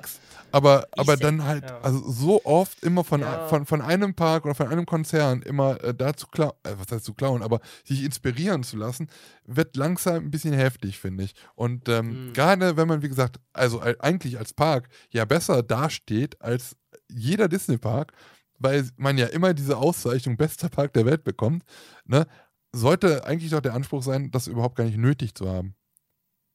[0.55, 1.79] Aber, aber dann halt, ja.
[1.81, 3.45] also so oft immer von, Ja.
[3.49, 6.89] von, von einem Park oder von einem Konzern immer äh, da zu klauen, äh, was
[6.91, 9.09] heißt zu klauen, aber sich inspirieren zu lassen,
[9.43, 11.33] wird langsam ein bisschen heftig, finde ich.
[11.55, 12.33] Und ähm, Mhm.
[12.33, 16.77] gerade wenn man, wie gesagt, also äh, eigentlich als Park ja besser dasteht als
[17.11, 18.13] jeder Disney-Park,
[18.57, 21.63] weil man ja immer diese Auszeichnung bester Park der Welt bekommt,
[22.05, 22.27] ne,
[22.71, 25.75] sollte eigentlich doch der Anspruch sein, das überhaupt gar nicht nötig zu haben.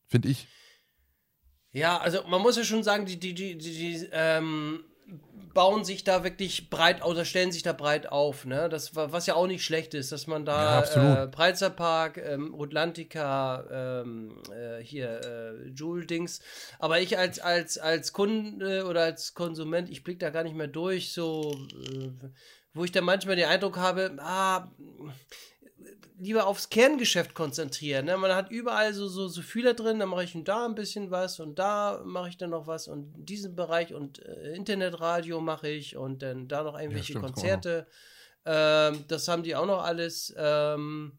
[0.06, 0.48] Finde ich.
[1.72, 4.84] Ja, also man muss ja schon sagen, die, die, die, die, die ähm,
[5.54, 8.68] bauen sich da wirklich breit aus, oder stellen sich da breit auf, ne?
[8.68, 11.24] Das wa- was ja auch nicht schlecht ist, dass man Ja, da absolut.
[11.24, 16.40] äh, Preizerpark, ähm, Rotlantica, ähm, äh, hier äh, Joule Dings,
[16.78, 20.68] aber ich als als als Kunde oder als Konsument, ich blick da gar nicht mehr
[20.68, 22.28] durch, so äh,
[22.72, 24.70] wo ich dann manchmal den Eindruck habe, ah
[26.20, 28.04] lieber aufs Kerngeschäft konzentrieren.
[28.04, 28.16] Ne?
[28.18, 31.40] Man hat überall so, so, so Fühler drin, dann mache ich da ein bisschen was
[31.40, 35.68] und da mache ich dann noch was und in diesem Bereich und äh, Internetradio mache
[35.68, 37.86] ich und dann da noch irgendwelche das Konzerte.
[38.44, 40.34] Ähm, das haben die auch noch alles.
[40.36, 41.18] Ähm,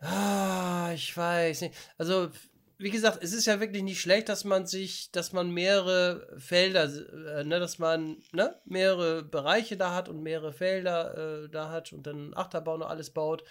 [0.00, 1.74] ah, ich weiß nicht.
[1.96, 2.30] Also,
[2.78, 6.84] wie gesagt, es ist ja wirklich nicht schlecht, dass man sich, dass man mehrere Felder,
[6.84, 11.92] äh, ne, dass man ne, mehrere Bereiche da hat und mehrere Felder äh, da hat
[11.92, 13.42] und dann Achterbau noch alles baut.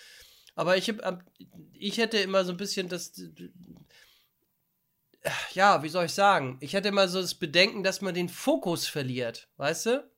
[0.56, 1.24] Aber ich, hab,
[1.74, 3.14] ich hätte immer so ein bisschen das,
[5.52, 6.58] ja, wie soll ich sagen?
[6.62, 10.12] Ich hätte immer so das Bedenken, dass man den Fokus verliert, weißt du?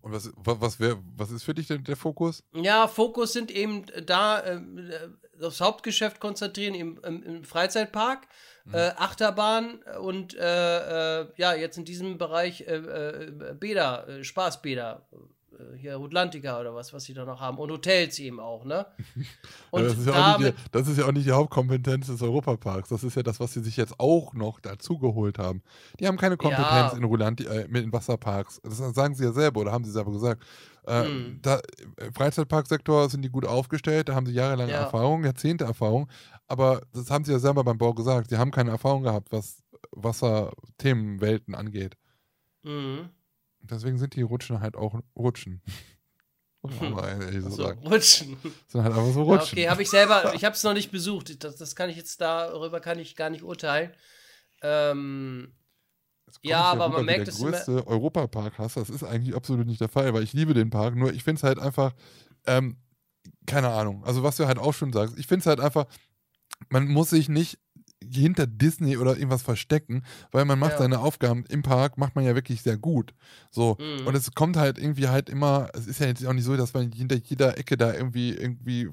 [0.00, 2.44] Und was, was, was, wär, was ist für dich denn der Fokus?
[2.52, 5.08] Ja, Fokus sind eben da ähm, äh,
[5.42, 8.26] aufs Hauptgeschäft konzentrieren im, im, im Freizeitpark,
[8.72, 15.06] äh, Achterbahn und äh, äh, ja, jetzt in diesem Bereich äh, äh, Bäder, äh, Spaßbäder.
[15.78, 17.56] Hier Rotlantica oder was, was sie da noch haben.
[17.56, 18.84] Und Hotels eben auch, ne?
[19.70, 21.32] Und Ja, das, ist ja auch damit, nicht die, das ist ja auch nicht die
[21.32, 22.90] Hauptkompetenz des Europaparks.
[22.90, 25.62] Das ist ja das, was sie sich jetzt auch noch dazu geholt haben.
[25.98, 26.98] Die haben keine Kompetenz Ja.
[26.98, 28.60] in Rolanti, äh, mit den Wasserparks.
[28.64, 30.44] Das sagen sie ja selber oder haben sie selber gesagt.
[30.86, 31.38] Äh, Hm.
[31.42, 31.60] da,
[31.98, 34.78] Im Freizeitparksektor sind die gut aufgestellt, da haben sie jahrelange Ja.
[34.84, 36.08] Erfahrung, Jahrzehnte Erfahrung.
[36.46, 38.30] Aber das haben sie ja selber beim Bau gesagt.
[38.30, 41.96] Sie haben keine Erfahrung gehabt, was Wasserthemenwelten angeht.
[42.62, 43.10] Mhm.
[43.60, 45.60] Deswegen sind die Rutschen halt auch Rutschen.
[46.62, 47.86] Ehrlich so So, sagen.
[47.86, 48.36] rutschen.
[48.68, 49.58] Sind halt einfach so Ja, Rutschen.
[49.58, 51.42] okay, habe ich selber, ich habe es noch nicht besucht.
[51.44, 53.92] Das, das kann ich jetzt darüber kann ich gar nicht urteilen.
[54.62, 55.52] Ähm,
[56.42, 58.76] Ja, aber man merkt der es immer- größte Europapark hast.
[58.76, 60.94] Das ist eigentlich absolut nicht der Fall, weil ich liebe den Park.
[60.96, 61.94] Nur ich finde es halt einfach,
[62.46, 62.76] ähm,
[63.46, 64.04] keine Ahnung.
[64.04, 65.86] Also was du halt auch schon sagst, ich finde es halt einfach,
[66.68, 67.58] man muss sich nicht
[68.08, 70.78] hinter Disney oder irgendwas verstecken, weil man macht Ja.
[70.78, 73.14] seine Aufgaben im Park, macht man ja wirklich sehr gut.
[73.50, 73.76] So.
[73.80, 74.06] Mhm.
[74.06, 76.74] Und es kommt halt irgendwie halt immer, es ist ja jetzt auch nicht so, dass
[76.74, 78.90] man hinter jeder Ecke da irgendwie, irgendwie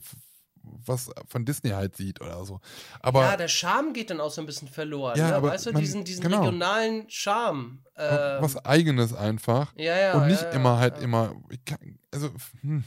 [0.64, 2.59] was von Disney halt sieht oder so.
[3.01, 5.18] Aber ja, der Charme geht dann auch so ein bisschen verloren.
[5.18, 5.36] Ja, ne?
[5.36, 6.39] aber weißt du, man- diesen, diesen genau.
[6.41, 7.84] regionalen Charme.
[7.95, 9.74] Ähm, was eigenes einfach.
[9.76, 10.14] ja, ja.
[10.18, 11.36] und nicht ja, immer halt immer.
[11.66, 12.84] Kann, also, hm,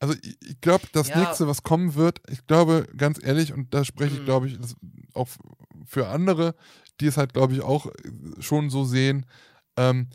[0.00, 3.84] also ich, ich glaube, das nächste, was kommen wird, ich glaube, ganz ehrlich, und da
[3.84, 4.24] spreche ich, Mhm.
[4.24, 4.58] glaube ich,
[5.14, 5.28] auch
[5.86, 6.54] für andere,
[7.00, 7.86] die es halt, glaube ich, auch
[8.40, 9.26] schon so sehen.
[9.76, 10.08] Ähm,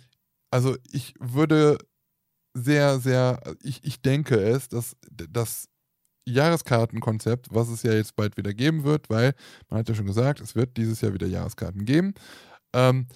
[0.51, 1.77] also ich würde
[2.53, 5.67] sehr, sehr, ich, ich denke es, dass das
[6.25, 9.33] Jahreskartenkonzept, was es ja jetzt bald wieder geben wird, weil
[9.69, 12.13] man hat ja schon gesagt, es wird dieses Jahr wieder Jahreskarten geben,
[12.73, 13.07] ähm,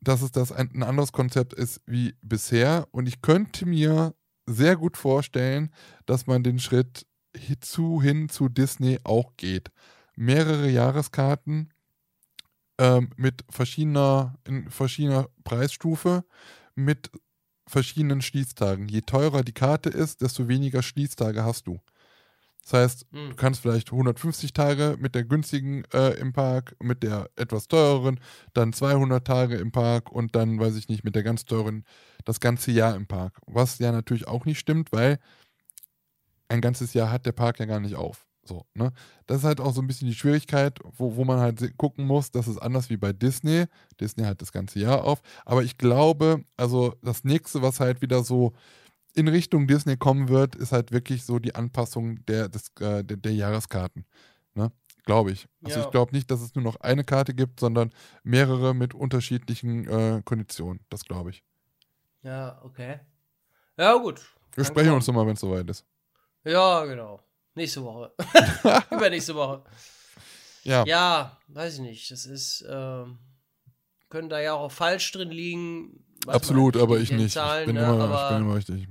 [0.00, 2.86] dass es das ein, ein anderes Konzept ist wie bisher.
[2.90, 4.14] Und ich könnte mir
[4.46, 5.70] sehr gut vorstellen,
[6.06, 7.06] dass man den Schritt
[7.60, 9.70] zu, hin zu Disney auch geht.
[10.16, 11.72] Mehrere Jahreskarten
[12.78, 16.24] ähm, mit verschiedener, in verschiedener Preisstufe,
[16.74, 17.10] mit
[17.68, 18.88] verschiedenen Schließtagen.
[18.88, 21.80] Je teurer die Karte ist, desto weniger Schließtage hast du.
[22.68, 23.30] Das heißt, Hm.
[23.30, 28.18] du kannst vielleicht 150 Tage mit der günstigen äh, im Park, mit der etwas teureren,
[28.54, 31.84] dann 200 Tage im Park und dann, weiß ich nicht, mit der ganz teuren
[32.24, 33.38] das ganze Jahr im Park.
[33.46, 35.20] Was ja natürlich auch nicht stimmt, weil
[36.48, 38.26] ein ganzes Jahr hat der Park ja gar nicht auf.
[38.44, 38.92] So, ne?
[39.26, 42.30] Das ist halt auch so ein bisschen die Schwierigkeit, wo, wo man halt gucken muss,
[42.32, 43.66] das ist anders wie bei Disney.
[44.00, 45.20] Disney hat das ganze Jahr auf.
[45.44, 48.52] Aber ich glaube, also das nächste, was halt wieder so
[49.16, 53.16] in Richtung Disney kommen wird, ist halt wirklich so die Anpassung der, des, äh, der,
[53.16, 54.04] der Jahreskarten.
[54.54, 54.70] Ne?
[55.04, 55.48] Glaube ich.
[55.64, 55.84] Also Ja.
[55.86, 57.92] ich glaube nicht, dass es nur noch eine Karte gibt, sondern
[58.22, 60.80] mehrere mit unterschiedlichen äh, Konditionen.
[60.90, 61.42] Das glaube ich.
[62.22, 63.00] Ja, okay.
[63.78, 64.20] Ja, gut.
[64.54, 65.84] Wir Kann sprechen uns nochmal, wenn es soweit ist.
[66.44, 67.20] Ja, genau.
[67.54, 68.12] Nächste Woche.
[68.90, 69.62] Übernächste Woche.
[70.64, 72.10] Ja, Ja, weiß ich nicht.
[72.10, 73.18] Das ist, ähm,
[74.10, 76.04] können da ja auch falsch drin liegen.
[76.26, 77.34] Absolut, halt aber ich nicht.
[77.34, 77.82] Zahlen, ich, bin ne?
[77.82, 78.88] immer, aber, ich bin immer richtig.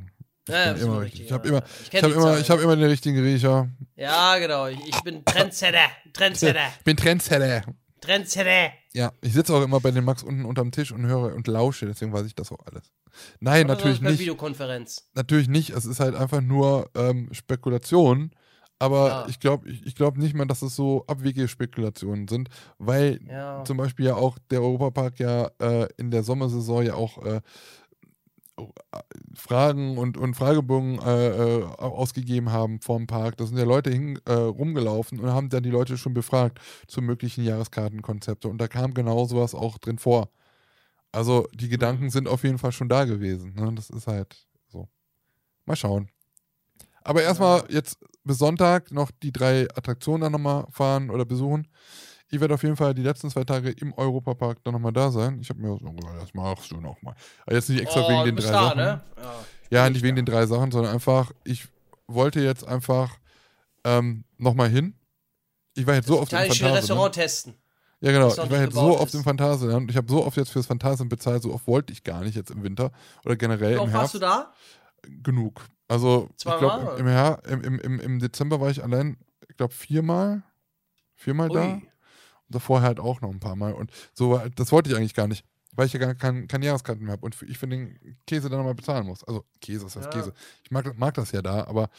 [0.48, 1.22] Ich Ja, absolut immer richtig.
[1.26, 3.70] Ich habe immer, Ich ich hab immer, ich hab immer den richtigen Riecher.
[3.96, 4.68] Ja, genau.
[4.68, 5.80] Ich, ich bin Trendsetter.
[6.14, 6.68] Trendsetter.
[6.78, 7.64] Ich bin Trendsetter.
[8.02, 8.72] Trendsetter.
[8.94, 11.86] Ja, ich sitze auch immer bei den Max unten unterm Tisch und höre und lausche,
[11.88, 12.92] deswegen weiß ich das auch alles.
[13.40, 14.20] Nein, Oder natürlich nicht.
[14.20, 15.10] Videokonferenz.
[15.16, 15.72] Natürlich nicht.
[15.72, 18.32] Es ist halt einfach nur ähm, Spekulation.
[18.78, 19.26] Aber Ja.
[19.30, 23.64] ich glaube ich, ich glaub nicht mal, dass es so abwegige Spekulationen sind, weil Ja.
[23.66, 27.40] zum Beispiel ja auch der Europapark ja äh, in der Sommersaison ja auch äh,
[29.36, 33.38] Fragen und, und Fragebogen äh, äh, ausgegeben haben vom Park.
[33.38, 37.02] Da sind ja Leute hin, äh, rumgelaufen und haben dann die Leute schon befragt zu
[37.02, 38.48] möglichen Jahreskartenkonzepte.
[38.48, 40.30] Und da kam genau sowas auch drin vor.
[41.12, 43.54] Also die Gedanken sind auf jeden Fall schon da gewesen.
[43.56, 43.72] Ne?
[43.76, 44.88] Das ist halt so.
[45.66, 46.10] Mal schauen.
[47.04, 51.68] Aber erstmal jetzt bis Sonntag noch die drei Attraktionen dann nochmal fahren oder besuchen.
[52.36, 55.40] Ich werde auf jeden Fall die letzten zwei Tage im Europapark dann nochmal da sein.
[55.40, 57.16] Ich habe mir so gesagt, das machst du nochmal.
[57.46, 58.78] Aber jetzt nicht extra oh, wegen den drei da, Sachen.
[58.78, 59.02] ne?
[59.16, 59.34] Ja.
[59.70, 60.22] Ja, nicht ich wegen da.
[60.22, 61.70] den drei Sachen, sondern einfach, ich
[62.08, 63.18] wollte jetzt einfach
[63.86, 64.96] ähm, nochmal hin.
[65.76, 66.84] Ich war jetzt so auf dem Italienische Phantasialand.
[66.84, 67.54] Restaurant testen.
[68.02, 68.28] Ja, genau.
[68.28, 69.14] das Ich war jetzt so auf ist.
[69.14, 69.90] dem Phantasialand.
[69.90, 72.52] Ich habe so oft jetzt fürs Phantasialand bezahlt, so oft wollte ich gar nicht jetzt
[72.52, 72.92] im Winter
[73.24, 74.52] oder generell Wie im oft warst du da?
[75.24, 75.62] Genug.
[75.88, 77.40] Also, ich Zweimal, glaube, oder?
[77.48, 79.16] im, im, im, im, im Dezember war ich allein,
[79.48, 80.44] ich glaube, viermal.
[81.16, 81.62] Viermal da.
[81.62, 81.74] Ui.
[81.74, 81.84] Und
[82.50, 83.74] davor halt auch noch ein paar Mal.
[83.74, 87.04] Und so, das wollte ich eigentlich gar nicht, weil ich ja gar kein, keine Jahreskarten
[87.04, 89.24] mehr habe und für, ich für den Käse dann nochmal bezahlen muss.
[89.24, 90.12] Also Käse ist das Ja.
[90.12, 90.34] Käse.
[90.64, 91.90] Ich mag, mag das ja da, aber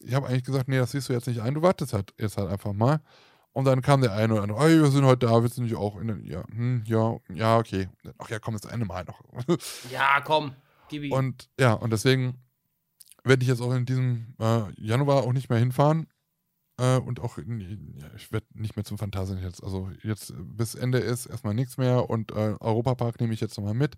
[0.00, 2.36] ich habe eigentlich gesagt, nee, das siehst du jetzt nicht ein, du wartest halt jetzt
[2.36, 3.00] halt einfach mal.
[3.52, 5.74] Und dann kam der eine oder andere, hey, wir sind heute da, willst du nicht
[5.74, 7.88] auch in den, ja, hm, ja, ja, okay.
[8.18, 9.20] Ach ja, komm, das eine Mal noch.
[9.90, 10.52] Ja, komm.
[10.88, 11.12] Gib ihm.
[11.12, 12.38] Und ja, und deswegen
[13.24, 16.06] werde ich jetzt auch in diesem äh, Januar auch nicht mehr hinfahren.
[16.78, 19.62] Äh, und auch, ich werde nicht mehr zum Phantasien jetzt.
[19.62, 23.74] Also jetzt bis Ende ist erstmal nichts mehr und äh, Europapark nehme ich jetzt nochmal
[23.74, 23.96] mit,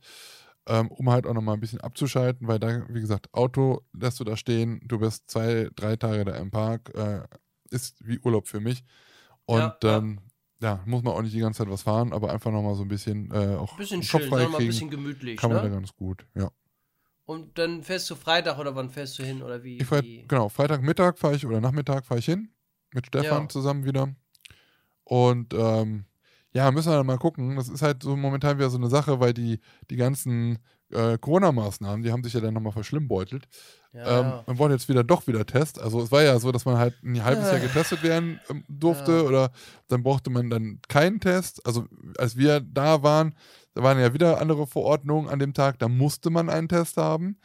[0.66, 4.24] ähm, um halt auch nochmal ein bisschen abzuschalten, weil da, wie gesagt, Auto lässt du
[4.24, 7.22] da stehen, du bist zwei, drei Tage da im Park, äh,
[7.70, 8.82] ist wie Urlaub für mich.
[9.44, 9.98] Und Ja, ja.
[9.98, 10.20] ähm,
[10.62, 12.88] ja, muss man auch nicht die ganze Zeit was fahren, aber einfach nochmal so ein
[12.88, 15.36] bisschen äh, auch bisschen Kopf mal ein bisschen gemütlich.
[15.38, 15.74] kann man da Ne?
[15.74, 16.50] ganz gut, ja.
[17.26, 19.42] Und dann fährst du Freitag oder wann fährst du hin?
[19.42, 19.84] Oder wie?
[19.84, 20.24] Fahr, wie?
[20.26, 22.50] genau, Freitagmittag fahre ich oder Nachmittag fahre ich hin
[22.94, 23.48] mit Stefan Ja.
[23.48, 24.08] zusammen wieder.
[25.04, 26.04] Und ähm,
[26.52, 27.56] ja, müssen wir dann mal gucken.
[27.56, 30.58] Das ist halt so momentan wieder so eine Sache, weil die, die ganzen
[30.92, 33.46] äh, Corona-Maßnahmen, die haben sich ja dann nochmal verschlimmbeutelt.
[33.92, 35.80] Ja, Ähm, man wollte jetzt wieder doch wieder Test.
[35.80, 37.60] Also es war ja so, dass man halt ein halbes Jahr Äh.
[37.60, 39.22] getestet werden ähm, durfte Ja.
[39.22, 39.50] oder
[39.88, 41.64] dann brauchte man dann keinen Test.
[41.66, 41.86] Also
[42.18, 43.34] als wir da waren,
[43.74, 47.36] da waren ja wieder andere Verordnungen an dem Tag, da musste man einen Test haben.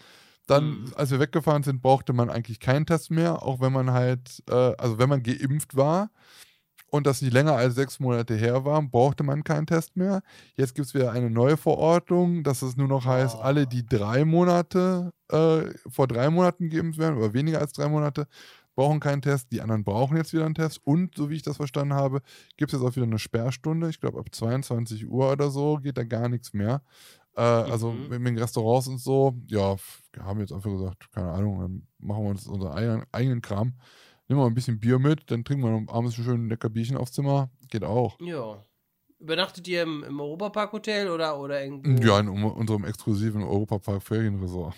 [0.48, 0.94] Dann, Mhm.
[0.96, 4.54] als wir weggefahren sind, brauchte man eigentlich keinen Test mehr, auch wenn man halt, äh,
[4.78, 6.12] also wenn man geimpft war
[6.92, 10.22] und das nicht länger als sechs Monate her war, brauchte man keinen Test mehr.
[10.56, 13.42] Jetzt gibt es wieder eine neue Verordnung, dass es nur noch heißt, Oh.
[13.42, 18.28] alle, die drei Monate, äh, vor drei Monaten geimpft werden oder weniger als drei Monate,
[18.76, 21.58] brauchen keinen Test, die anderen brauchen jetzt wieder einen Test und, so wie ich das
[21.58, 22.22] verstanden habe,
[22.58, 23.90] gibt es jetzt auch wieder eine Sperrstunde.
[23.90, 26.82] Ich glaube, ab 22 Uhr oder so geht da gar nichts mehr.
[27.36, 28.14] Äh, Also Mhm.
[28.14, 29.76] in den Restaurants und so, ja,
[30.20, 33.74] haben jetzt einfach gesagt, keine Ahnung, dann machen wir uns unseren eigenen, eigenen Kram.
[34.28, 37.50] Nehmen wir ein bisschen Bier mit, dann trinken wir abends schön lecker Bierchen aufs Zimmer.
[37.70, 38.18] Geht auch.
[38.22, 38.64] Ja.
[39.20, 42.02] Übernachtet ihr im, im Europapark-Hotel oder, oder irgendwo?
[42.04, 44.76] Ja, in um, unserem exklusiven Europapark Ferienresort.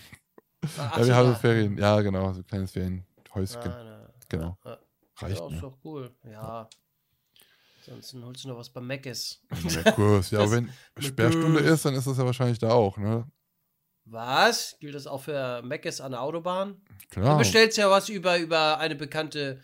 [0.78, 1.36] Ach ja, wir so, haben.
[1.36, 3.62] Ferien, ja, genau, so ein kleines Ferienhäuschen.
[3.62, 4.58] Ah, na, Genau.
[4.66, 4.78] Ja,
[5.20, 6.12] Reicht ja, ist doch cool.
[6.24, 6.70] Ja.
[7.88, 9.42] Ansonsten holst du noch was bei Meckes.
[9.84, 10.32] Ja, Kurs.
[10.32, 10.70] Ja, wenn
[11.00, 13.26] Sperrstunde ist, dann ist das ja wahrscheinlich da auch, ne?
[14.06, 14.78] Was?
[14.80, 16.82] Gilt das auch für Meckes an der Autobahn?
[17.12, 17.38] Du Klar.
[17.38, 19.62] bestellst ja was über, über eine bekannte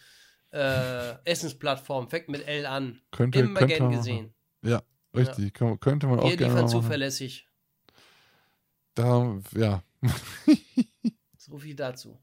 [0.52, 2.10] äh, Essensplattform.
[2.10, 3.02] Fängt mit L an.
[3.12, 4.34] Könnte, Immer könnte gern gesehen.
[4.62, 4.82] machen.
[5.16, 6.70] Richtig, kann- könnte man auch Ihr gerne machen.
[6.70, 7.48] zuverlässig.
[8.96, 9.84] Da, ja,
[11.38, 12.18] So viel dazu.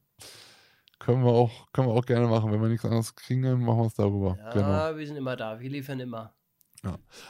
[1.00, 2.52] Können wir auch, können wir auch gerne machen.
[2.52, 4.36] Wenn wir nichts anderes kriegen, dann machen wir es darüber.
[4.38, 4.96] Ja, Genau.
[4.96, 5.58] wir sind immer da.
[5.58, 6.32] Wir liefern immer.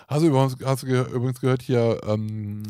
[0.06, 2.62] Hast du übrigens, hast du ge übrigens gehört hier, ähm,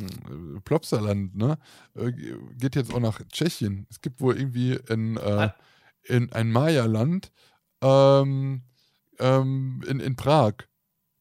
[0.65, 1.59] Plopsaland, ne?
[1.95, 2.13] Äh,
[2.57, 3.87] geht jetzt auch nach Tschechien.
[3.91, 5.51] Es gibt wohl irgendwie in, äh,
[6.05, 7.33] in ein Maya-Land
[7.83, 8.63] ähm,
[9.19, 10.55] ähm, in, in Prag.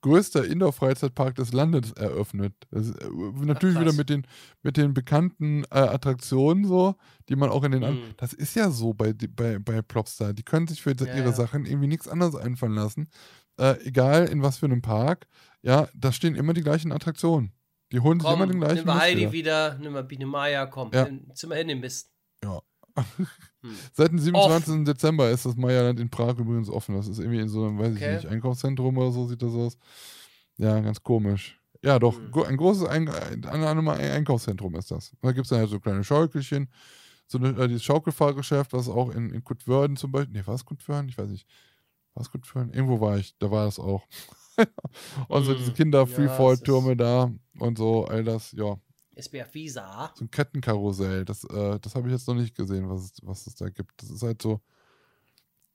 [0.02, 2.54] Größter Indoor-Freizeitpark des Landes eröffnet.
[2.72, 3.08] Ist, äh,
[3.42, 3.86] natürlich krass.
[3.86, 4.26] wieder mit den,
[4.64, 6.96] mit den bekannten äh, Attraktionen so,
[7.28, 7.82] die man auch in den.
[7.82, 8.14] Mhm.
[8.18, 10.34] das ist ja so bei, bei, bei Plopstar.
[10.34, 11.32] Die können sich für Ja, ihre ja.
[11.34, 13.10] Sachen irgendwie nichts anderes einfallen lassen.
[13.58, 15.28] Äh, egal in was für einem Park.
[15.62, 17.52] Ja, da stehen immer die gleichen Attraktionen.
[17.92, 19.78] Die holen sich Komm, immer den gleichen nimm mal Heidi wieder.
[19.80, 20.92] nimm mal Biene Maya, komm.
[20.94, 21.08] Ja.
[21.08, 21.34] Ja.
[21.34, 22.12] Zimmer hin den Mist.
[22.44, 22.62] Ja.
[23.62, 23.78] Hm.
[23.94, 24.86] Seit dem 27.
[24.86, 26.96] Dezember ist das Maya-Land in Prag übrigens offen.
[26.96, 28.06] Das ist irgendwie in so einem, weiß Okay.
[28.18, 29.78] ich nicht, Einkaufszentrum oder so sieht das aus.
[30.58, 31.60] Ja, ganz komisch.
[31.84, 32.32] Ja, doch, Hm.
[32.48, 35.14] ein großes ein ein, ein, ein Einkaufszentrum ist das.
[35.22, 36.70] Da gibt es dann halt so kleine Schaukelchen,
[37.28, 40.66] so eine, äh, dieses Schaukelfahrgeschäft, was auch in, in Kutwörden zum Beispiel, nee, war es
[40.66, 41.10] Kutwörden?
[41.10, 41.48] Ich weiß nicht.
[42.16, 42.74] War es Kutwörden?
[42.74, 44.06] Irgendwo war ich, da war das auch.
[45.30, 45.58] und so Hm.
[45.58, 48.78] diese Ja, Kinder-Freefall-Türme es da und so, all das, ja.
[49.20, 50.14] SBF Visa.
[50.16, 53.48] So ein Kettenkarussell, das, äh, das habe ich jetzt noch nicht gesehen, was es, was
[53.48, 54.02] es da gibt.
[54.02, 54.62] Das ist halt so,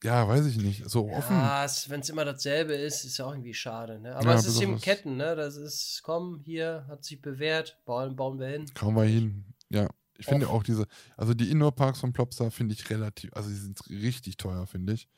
[0.03, 1.35] ja, weiß ich nicht, so offen.
[1.35, 3.99] Ja, wenn es immer dasselbe ist, ist ja auch irgendwie schade.
[4.01, 4.15] Ne?
[4.15, 5.35] Aber Ja, es ist eben Ketten, ne?
[5.35, 8.67] Das ist, komm, hier, hat sich bewährt, bauen, bauen wir hin.
[8.75, 9.45] Kaum mal hin.
[9.71, 9.89] Ja,
[10.19, 10.87] ich finde auch diese,
[11.17, 15.09] also die Indoor-Parks von Plopsa finde ich relativ, also die sind richtig teuer, finde ich.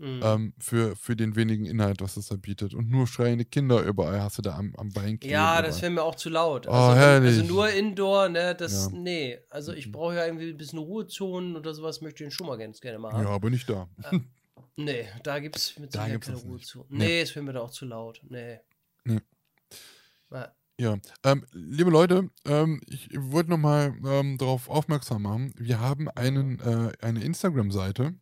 [0.00, 0.20] Mhm.
[0.24, 2.72] Ähm, für, für den wenigen Inhalt, was es da bietet.
[2.72, 5.82] Und nur schreiende Kinder überall hast du da am, am Bein ja, das überall.
[5.82, 6.66] wäre mir auch zu laut.
[6.66, 7.38] Oh, Also, herrlich.
[7.38, 8.98] also nur Indoor, ne, das, Ja.
[8.98, 9.38] nee.
[9.50, 12.80] Also ich brauche ja irgendwie ein bisschen Ruhezonen oder sowas, möchte ich schon mal ganz
[12.80, 13.88] gerne mal Ja, aber nicht da.
[14.76, 16.46] Nee, da gibt es mit Da Sicherheit gibt's keine das.
[16.46, 16.86] Ruhezonen.
[16.90, 17.04] Nee.
[17.06, 18.22] Nee, es wäre mir da auch zu laut.
[18.26, 18.58] Nee.
[19.04, 19.20] Nee.
[20.30, 20.54] Ja.
[20.80, 25.52] Ja, ähm, liebe Leute, ähm, ich wollte nochmal ähm, darauf aufmerksam machen.
[25.58, 28.14] Wir haben einen, äh, eine Instagram-Seite.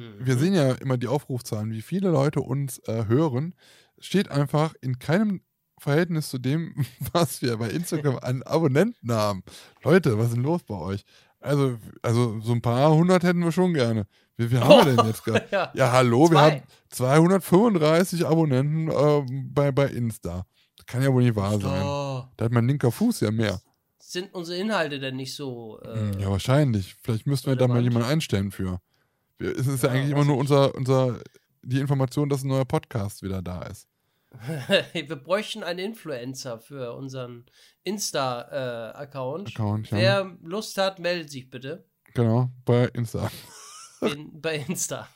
[0.00, 0.26] Mhm.
[0.26, 3.54] Wir sehen ja immer die Aufrufzahlen, wie viele Leute uns äh, hören.
[3.98, 5.42] Steht einfach in keinem
[5.78, 6.74] Verhältnis zu dem,
[7.12, 9.42] was wir bei Instagram an Abonnenten haben.
[9.82, 11.04] Leute, was ist denn los bei euch?
[11.40, 14.06] Also, also so ein paar hundert hätten wir schon gerne.
[14.36, 15.46] Wie viel haben wir denn jetzt gerade?
[15.50, 15.70] ja.
[15.74, 16.50] Ja, hallo, wir Zwei.
[16.50, 20.44] haben 235 Abonnenten ähm, bei, bei Insta.
[20.76, 21.82] Das kann ja wohl nicht wahr sein.
[21.82, 22.24] Oh.
[22.36, 23.60] Da hat mein linker Fuß ja mehr.
[23.98, 25.80] Sind unsere Inhalte denn nicht so.
[25.82, 26.96] Äh, Hm, ja, wahrscheinlich.
[27.02, 28.80] Vielleicht müssten wir da mal jemanden einstellen für.
[29.40, 31.18] Wir, es ist ja, Ja, eigentlich immer nur unser, unser,
[31.62, 33.88] die Information, dass ein neuer Podcast wieder da ist.
[34.92, 37.46] wir bräuchten einen Influencer für unseren
[37.82, 39.48] Insta-Account.
[39.48, 39.96] Account, ja.
[39.98, 41.84] Wer Lust hat, meldet sich bitte
[42.14, 43.30] Genau, bei Insta.
[44.00, 45.08] in, bei Insta.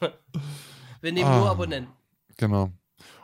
[1.00, 1.38] Wir nehmen Ah.
[1.38, 1.92] nur Abonnenten.
[2.36, 2.70] Genau.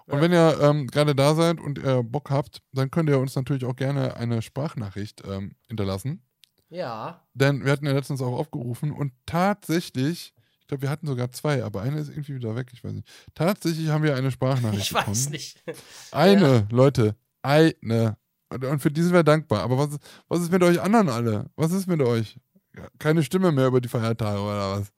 [0.06, 0.20] Und Ja.
[0.20, 3.64] wenn ihr ähm, gerade da seid und ihr Bock habt, dann könnt ihr uns natürlich
[3.64, 6.22] auch gerne eine Sprachnachricht ähm, hinterlassen.
[6.68, 7.24] Ja.
[7.34, 10.39] Denn wir hatten ja letztens auch aufgerufen und tatsächlich, ich
[10.70, 13.06] glaube, wir hatten sogar zwei, aber eine ist irgendwie wieder weg, ich weiß nicht.
[13.34, 15.08] Tatsächlich haben wir eine Sprachnachricht Ich bekommen.
[15.10, 15.62] weiß nicht.
[16.10, 18.16] Eine, Leute, eine.
[18.50, 19.62] Und, für die sind wir dankbar.
[19.62, 21.50] Aber was, ist- was ist mit euch anderen alle?
[21.56, 22.38] Was ist mit euch?
[22.76, 24.92] Ja, Keine Stimme mehr über die Feiertage oder was?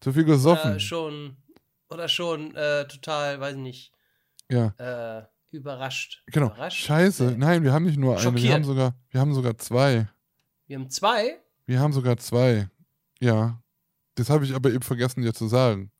[0.00, 0.70] Zu viel gesoffen.
[0.72, 1.36] Oder schon,
[1.88, 3.92] oder schon äh, total, weiß nicht,
[4.50, 6.22] ja, äh, überrascht.
[6.26, 6.46] genau.
[6.48, 6.84] Überrascht?
[6.84, 7.34] Scheiße.
[7.38, 10.08] Nein, wir haben nicht nur eine, wir haben sogar, wir haben sogar zwei.
[10.66, 11.38] Wir haben zwei.
[11.66, 12.68] Wir haben sogar zwei.
[13.20, 13.62] Ja.
[14.16, 15.90] Das habe ich aber eben vergessen, dir zu sagen.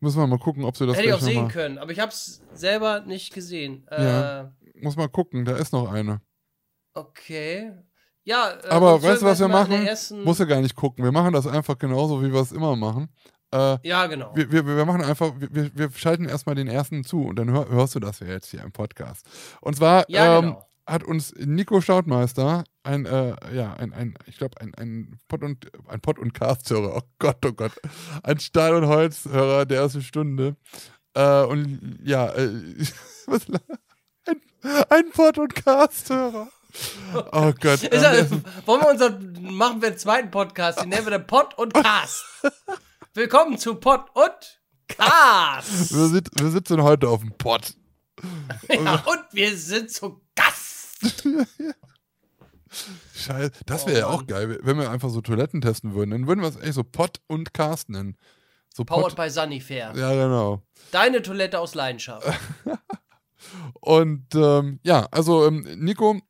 [0.00, 2.10] Müssen wir mal gucken, ob sie das Hätte ich auch sehen können, aber ich habe
[2.10, 3.86] es selber nicht gesehen.
[3.90, 4.52] Äh, Ja.
[4.80, 6.20] Muss mal gucken, da ist noch eine.
[6.94, 7.72] Okay.
[8.24, 9.86] Ja, äh, Aber weißt du, was wir machen?
[10.24, 11.04] Muss ja gar nicht gucken.
[11.04, 13.08] Wir machen das einfach genauso, wie wir es immer machen.
[13.52, 14.34] Äh, ja, genau.
[14.34, 17.68] wir, wir, wir machen einfach, wir, wir- schalten erstmal den ersten zu und dann hör,
[17.68, 19.26] hörst du das ja jetzt hier im Podcast.
[19.60, 20.68] Und zwar ja, ähm, genau.
[20.86, 25.70] hat uns Nico Staudmeister ein, äh, ja, ein, ein, ich glaube, ein, ein Pod und
[25.88, 26.96] ein Pod und Cast-Hörer.
[26.96, 27.72] Oh Gott, oh Gott.
[28.22, 30.56] Ein Stahl- und Holz-Hörer der ersten Stunde.
[31.14, 32.48] Äh, und ja, äh,
[33.26, 33.46] was,
[34.26, 34.40] ein,
[34.88, 36.48] ein Pod und Cast-Hörer.
[37.32, 37.82] Oh Gott.
[37.82, 38.30] Ist er,
[38.66, 39.10] wollen wir unser,
[39.40, 42.24] machen wir einen zweiten Podcast, den nennen wir den Pod und Cast.
[43.14, 45.94] Willkommen zu Pod und Cast.
[45.94, 47.74] Wir, sit, wir sitzen heute auf dem Pod.
[48.68, 51.24] Ja, und wir sind zu Gast.
[53.14, 56.10] Scheiße, das wäre ja auch geil, wenn wir einfach so Toiletten testen würden.
[56.10, 58.16] Dann würden wir es echt so Pod und Cast nennen.
[58.74, 59.92] So Powered by Sunnyfair.
[59.94, 60.62] Ja, genau.
[60.90, 62.26] Deine Toilette aus Leidenschaft.
[63.80, 66.20] Und ähm, ja, also ähm, Nico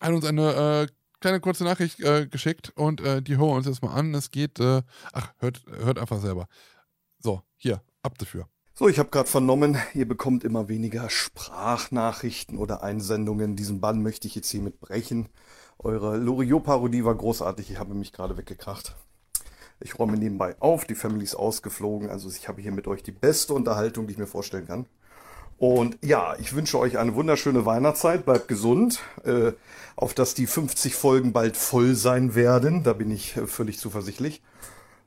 [0.00, 3.66] hat uns eine äh, kleine kurze Nachricht äh, geschickt und äh, die hören wir uns
[3.66, 4.14] jetzt mal an.
[4.14, 4.82] Es geht, äh,
[5.12, 6.46] ach, hört, hört einfach selber.
[7.18, 8.48] So, hier, ab dafür.
[8.80, 13.54] So, ich habe gerade vernommen, ihr bekommt immer weniger Sprachnachrichten oder Einsendungen.
[13.54, 15.28] Diesen Bann möchte ich jetzt hiermit brechen.
[15.78, 17.70] Eure Loriot-Parodie war großartig.
[17.70, 18.96] Ich habe mich gerade weggekracht.
[19.80, 20.86] Ich räume nebenbei auf.
[20.86, 22.08] Die Family ist ausgeflogen.
[22.08, 24.86] Also ich habe hier mit euch die beste Unterhaltung, die ich mir vorstellen kann.
[25.58, 28.24] Und ja, ich wünsche euch eine wunderschöne Weihnachtszeit.
[28.24, 29.00] Bleibt gesund.
[29.24, 29.52] Äh,
[29.94, 32.82] auf dass die 50 Folgen bald voll sein werden.
[32.82, 34.40] Da bin ich äh, völlig zuversichtlich.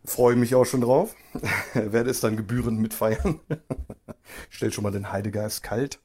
[0.05, 1.15] Freue mich auch schon drauf.
[1.73, 3.39] Werde es dann gebührend mitfeiern.
[4.49, 5.99] Stell schon mal den Heidegeist kalt.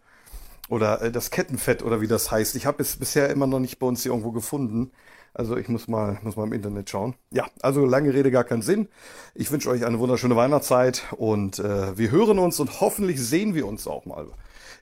[0.69, 2.55] Oder äh, das Kettenfett oder wie das heißt.
[2.57, 4.93] Ich habe es bisher immer noch nicht bei uns hier irgendwo gefunden.
[5.35, 7.15] Also ich muss mal, muss mal im Internet schauen.
[7.31, 8.89] Ja, also lange Rede, gar keinen Sinn.
[9.35, 13.67] Ich wünsche euch eine wunderschöne Weihnachtszeit und äh, wir hören uns und hoffentlich sehen wir
[13.67, 14.27] uns auch mal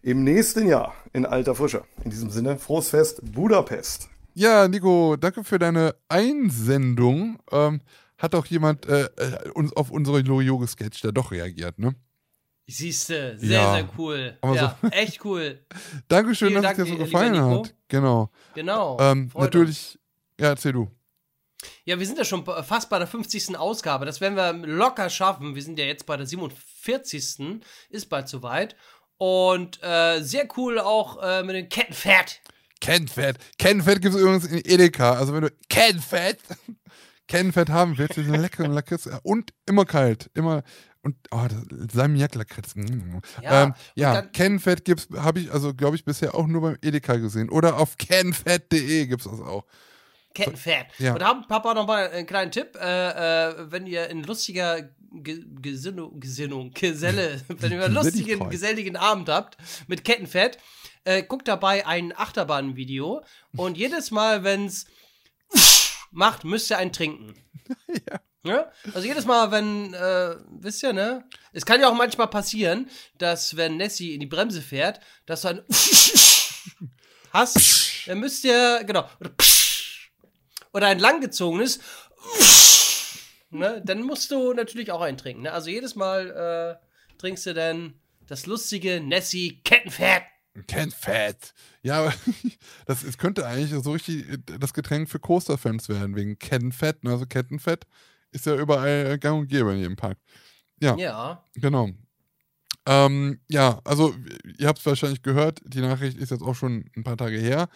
[0.02, 1.82] im nächsten Jahr in alter Frische.
[2.04, 4.08] In diesem Sinne, frohes Fest Budapest.
[4.34, 7.38] Ja, Nico, danke für deine Einsendung.
[7.50, 7.80] Ähm,
[8.18, 11.94] hat auch jemand äh, äh uns auf unsere Loyoge-Sketch da doch reagiert, ne?
[12.68, 13.74] Siehste, sehr, Ja.
[13.74, 14.36] sehr cool.
[14.40, 15.64] Aber ja, so- echt cool.
[16.08, 17.74] Dankeschön, Vielen dass es Dank, dir so gefallen hat.
[17.88, 18.30] Genau.
[18.54, 18.96] Genau.
[19.00, 19.98] Ähm, natürlich,
[20.40, 20.90] ja, erzähl du.
[21.84, 23.56] Ja, wir sind ja schon fast bei der 50.
[23.56, 24.04] Ausgabe.
[24.04, 25.54] Das werden wir locker schaffen.
[25.54, 27.60] Wir sind ja jetzt bei der 47.
[27.90, 28.76] Ist bald soweit.
[29.18, 32.40] Und äh, sehr cool auch äh, mit dem Kettenpferd.
[32.80, 33.38] Kennfett.
[33.58, 35.14] Kennfett gibt es übrigens in Edeka.
[35.14, 36.38] Also wenn du Kennfett,
[37.28, 40.62] Kennfett haben willst, diese leckeren Lakritz und immer kalt, immer
[41.02, 42.74] und oh, das Salmiak-Lakritz.
[42.74, 43.18] Mm.
[43.42, 47.16] Ja, ähm, ja Kennfett gibt's, habe ich also glaube ich bisher auch nur beim Edeka
[47.16, 49.64] gesehen oder auf kennfett.de gibt's das auch.
[50.34, 50.86] Kettenpferd.
[50.98, 51.14] Ja.
[51.14, 52.76] Und haben Papa noch mal einen kleinen Tipp.
[52.76, 58.96] Äh, äh, wenn ihr in lustiger Ge Gesinnung, Gesinnung, Geselle, wenn ihr einen lustigen, geselligen
[58.96, 59.56] Abend habt
[59.86, 60.58] mit Kettenfett,
[61.04, 63.22] äh, guckt dabei ein Achterbahn-Video
[63.56, 64.86] und jedes Mal, wenn's
[66.16, 67.34] macht, müsst ihr einen trinken.
[68.44, 68.70] Ja.
[68.94, 71.24] Also jedes Mal, wenn, äh, wisst ihr, ne?
[71.52, 72.88] Es kann ja auch manchmal passieren,
[73.18, 75.62] dass wenn Nessie in die Bremse fährt, dass du ein
[77.32, 79.32] hast, dann müsst ihr, genau, oder,
[80.72, 81.80] oder ein langgezogenes,
[83.50, 83.82] ne?
[83.84, 85.52] Dann musst du natürlich auch einen trinken, ne?
[85.52, 87.94] Also jedes Mal äh, trinkst du dann
[88.28, 90.22] das lustige Nessie Kettenpferd.
[90.66, 91.54] Kennfett.
[91.82, 92.14] Ja, aber
[92.86, 97.04] das es könnte eigentlich so richtig äh, das Getränk für Coaster-Fans werden, wegen Kettenfett.
[97.04, 97.10] ne?
[97.10, 97.86] Also Kettenfett
[98.32, 100.18] ist ja überall äh, gang und gäbe in jedem Park.
[100.80, 100.96] Ja.
[100.96, 101.44] Ja.
[101.54, 101.90] Genau.
[102.88, 104.14] Ähm, ja, also
[104.58, 107.68] ihr habt es wahrscheinlich gehört, die Nachricht ist jetzt auch schon ein paar Tage her.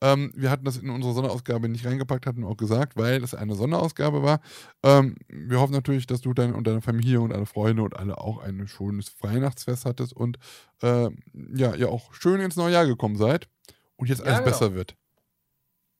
[0.00, 3.54] Ähm, wir hatten das in unsere Sonderausgabe nicht reingepackt, hatten auch gesagt, weil es eine
[3.54, 4.40] Sonderausgabe war.
[4.84, 8.18] Ähm, wir hoffen natürlich, dass du dein, und deine Familie und alle Freunde und alle
[8.18, 10.38] auch ein schönes Weihnachtsfest hattest und
[10.82, 11.08] äh,
[11.54, 13.48] ja, ihr auch schön ins neue Jahr gekommen seid
[13.96, 14.50] und jetzt Ja, alles genau.
[14.50, 14.96] besser wird.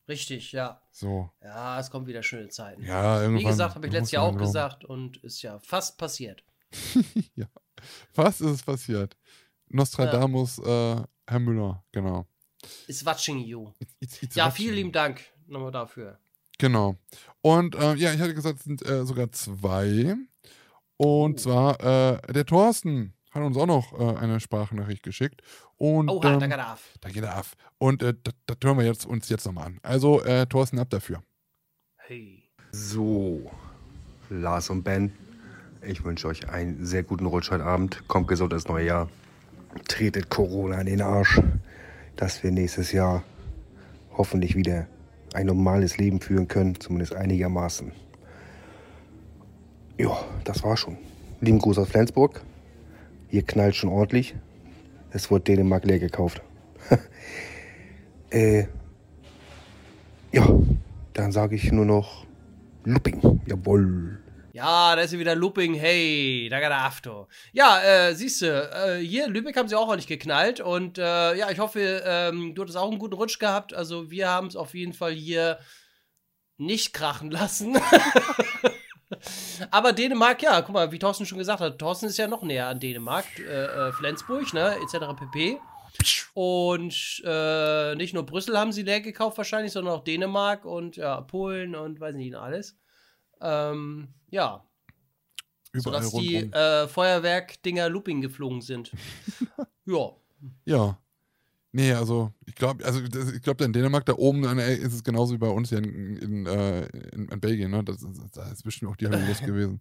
[0.07, 0.81] Richtig, ja.
[0.91, 1.29] So.
[1.43, 2.81] Ja, es kommen wieder schöne Zeiten.
[2.83, 3.41] Ja, irgendwann.
[3.41, 4.45] Wie gesagt, habe ich letztes Jahr auch glauben.
[4.45, 6.43] gesagt und ist ja fast passiert.
[7.35, 7.45] ja.
[8.11, 9.15] Fast ist es passiert.
[9.67, 10.95] Nostradamus, äh,
[11.27, 12.25] Herr Müller, genau.
[12.87, 13.71] Is watching you.
[14.01, 14.55] It's- it's Ja, watching.
[14.65, 16.19] vielen lieben Dank nochmal dafür.
[16.57, 16.97] Genau.
[17.41, 20.15] Und äh, ja, ich hatte gesagt, es sind äh, sogar zwei.
[20.97, 25.41] Und zwar äh, der Thorsten hat uns auch noch äh, eine Sprachnachricht geschickt.
[25.77, 26.93] Und Oha, ähm, da geht er auf.
[26.99, 27.45] da geht er ab.
[27.77, 29.79] Und äh, das, das hören wir jetzt, uns jetzt nochmal an.
[29.83, 31.23] Also, äh, Thorsten, ab dafür.
[31.95, 32.49] Hey.
[32.73, 33.49] So,
[34.29, 35.13] Lars und Ben,
[35.81, 38.05] ich wünsche euch einen sehr guten Rutsch heute Abend.
[38.09, 39.09] Kommt gesund ins neue Jahr.
[39.87, 41.39] Tretet Corona in den Arsch,
[42.19, 43.23] dass wir nächstes Jahr
[44.17, 44.87] hoffentlich wieder
[45.33, 47.93] ein normales Leben führen können, zumindest einigermaßen.
[49.97, 50.97] Ja, das war schon.
[51.39, 52.41] Lieben Gruß aus Flensburg.
[53.29, 54.35] Hier knallt schon ordentlich.
[55.11, 56.41] Es wurde Dänemark leer gekauft.
[58.31, 58.65] äh,
[60.33, 60.45] ja,
[61.13, 62.25] dann sage ich nur noch
[62.83, 63.39] Looping.
[63.45, 64.19] Jawohl.
[64.59, 65.73] Ja, da ist ja wieder Looping.
[65.73, 67.29] Hey, da geht Afto.
[67.53, 70.59] Ja, äh, siehst du, äh, hier in Lübeck haben sie auch ordentlich geknallt.
[70.59, 73.73] Und äh, ja, ich hoffe, ähm, du hattest auch einen guten Rutsch gehabt.
[73.73, 75.59] Also, wir haben es auf jeden Fall hier
[76.57, 77.77] nicht krachen lassen.
[79.71, 82.67] Aber Dänemark, ja, guck mal, wie Thorsten schon gesagt hat, Thorsten ist ja noch näher
[82.67, 85.05] an Dänemark, äh, äh, Flensburg, ne, etc.
[85.17, 85.57] pp.
[86.33, 91.21] Und äh, nicht nur Brüssel haben sie leer gekauft wahrscheinlich, sondern auch Dänemark und ja,
[91.21, 92.75] Polen und weiß nicht alles.
[93.41, 94.63] Ähm, ja.
[95.71, 98.91] Überall Sodass die äh, Feuerwerk-Dinger Looping geflogen sind.
[99.85, 100.11] ja.
[100.65, 100.97] Ja.
[101.71, 105.37] Nee, also ich glaube, also ich glaube, in Dänemark da oben ist es genauso wie
[105.37, 107.83] bei uns hier in, in, äh, in, in Belgien, ne?
[107.83, 109.79] Das, da ist bestimmt auch die Hölle los gewesen.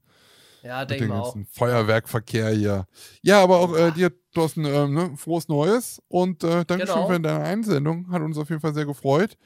[0.62, 1.36] Ja, denke mal auch.
[1.52, 2.86] Feuerwerkverkehr hier.
[3.22, 5.16] Ja, aber auch äh, dir, Thorsten, ähm, ne?
[5.16, 7.08] frohes Neues und äh, Dankeschön Genau.
[7.08, 8.10] für deine Einsendung.
[8.10, 9.38] Hat uns auf jeden Fall sehr gefreut.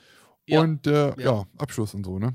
[0.46, 0.60] Ja.
[0.60, 1.14] Und äh, ja.
[1.18, 1.44] Ja.
[1.58, 2.34] Abschluss und so, ne?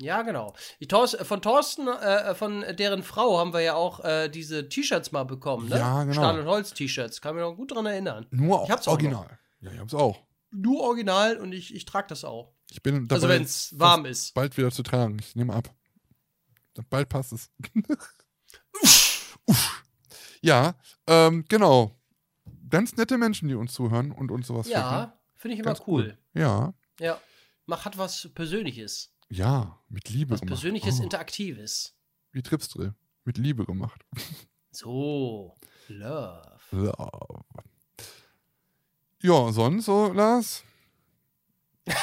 [0.00, 0.54] Ja, genau.
[0.88, 5.24] Thors von Thorsten, äh, von deren Frau haben wir ja auch äh, diese T-Shirts mal
[5.24, 5.78] bekommen, ne?
[5.78, 6.14] Ja, genau.
[6.14, 7.20] Stahl- und Holz-T-Shirts.
[7.20, 8.26] Kann mich noch gut dran erinnern.
[8.30, 9.38] Nur Ich hab's auch original.
[9.60, 10.22] Ja, ich hab's auch.
[10.50, 12.54] Nur original und ich, ich trage das auch.
[12.70, 14.34] Ich bin dabei, also wenn es warm ist.
[14.34, 15.18] bald wieder zu tragen.
[15.20, 15.68] Ich nehme ab.
[16.88, 17.50] Bald passt es.
[19.46, 19.84] Uff.
[20.40, 20.74] Ja,
[21.06, 21.96] ähm, genau.
[22.68, 24.68] Ganz nette Menschen, die uns zuhören und uns sowas.
[24.68, 26.16] Ja, finde ich immer Ganz cool.
[26.32, 27.20] Ja, Ja.
[27.66, 29.12] Mach hat was Persönliches.
[29.30, 30.54] Ja, mit Liebe Was gemacht.
[30.60, 31.94] Persönliches, Oh, Interaktives.
[32.32, 32.94] wie Tripsdrill.
[33.24, 34.04] Mit Liebe gemacht.
[34.72, 35.56] So.
[35.88, 36.46] Love.
[36.72, 37.44] Love.
[39.22, 40.62] Ja, sonst so, Lars?
[41.86, 41.96] das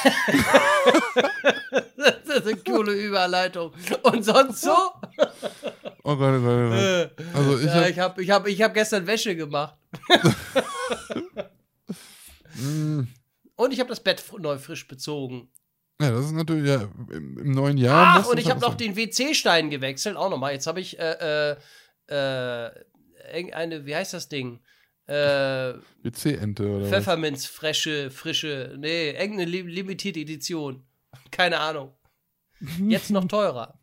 [2.26, 3.72] ist eine coole Überleitung.
[4.02, 4.76] Und sonst so?
[6.04, 6.78] Oh Gott, oh Gott, oh Gott.
[6.78, 9.76] Äh, Also ich ja, hab, ich habe ich hab, ich hab gestern Wäsche gemacht.
[12.54, 13.06] mh,
[13.56, 15.48] Und ich habe das Bett neu frisch bezogen.
[16.00, 18.20] Ja, das ist natürlich ja, im, im neuen Jahr.
[18.20, 20.16] Ach, und ich habe noch den WC-Stein gewechselt.
[20.16, 20.52] Auch nochmal.
[20.52, 21.56] Jetzt habe ich äh, äh,
[22.08, 22.70] äh,
[23.34, 24.60] irgendeine, wie heißt das Ding?
[25.06, 25.74] Äh.
[26.02, 26.90] WC-Ente oder was?
[26.90, 30.84] Pfefferminzfrische, frische, nee, irgendeine li limitierte Edition.
[31.30, 31.94] Keine Ahnung.
[32.86, 33.78] Jetzt noch teurer.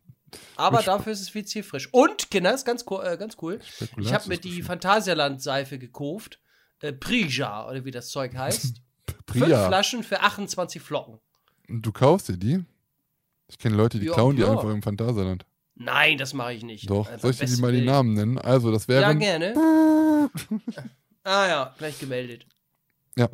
[0.56, 1.88] Aber dafür ist es WC frisch.
[1.92, 3.60] Und, Kinder, ist ganz, äh, ganz cool.
[3.98, 6.40] Ich habe mir die Phantasialand-Seife gekauft.
[6.80, 8.82] Äh, Prija, oder wie das Zeug heißt.
[9.30, 9.46] Fünf.
[9.46, 11.20] Flaschen für 28 Flocken.
[11.68, 12.64] Du kaufst dir die?
[13.48, 14.50] Ich kenne Leute, die Ja, klauen die ja.
[14.50, 15.46] einfach im Phantasialand.
[15.74, 16.88] Nein, das mache ich nicht.
[16.90, 17.06] Doch.
[17.06, 17.82] Einfach Soll ich dir die mal die.
[17.84, 18.38] Namen nennen?
[18.38, 19.18] Also, das Ja, wären.
[19.18, 19.54] gerne.
[21.28, 22.46] Ah ja, gleich gemeldet.
[23.16, 23.28] Ja.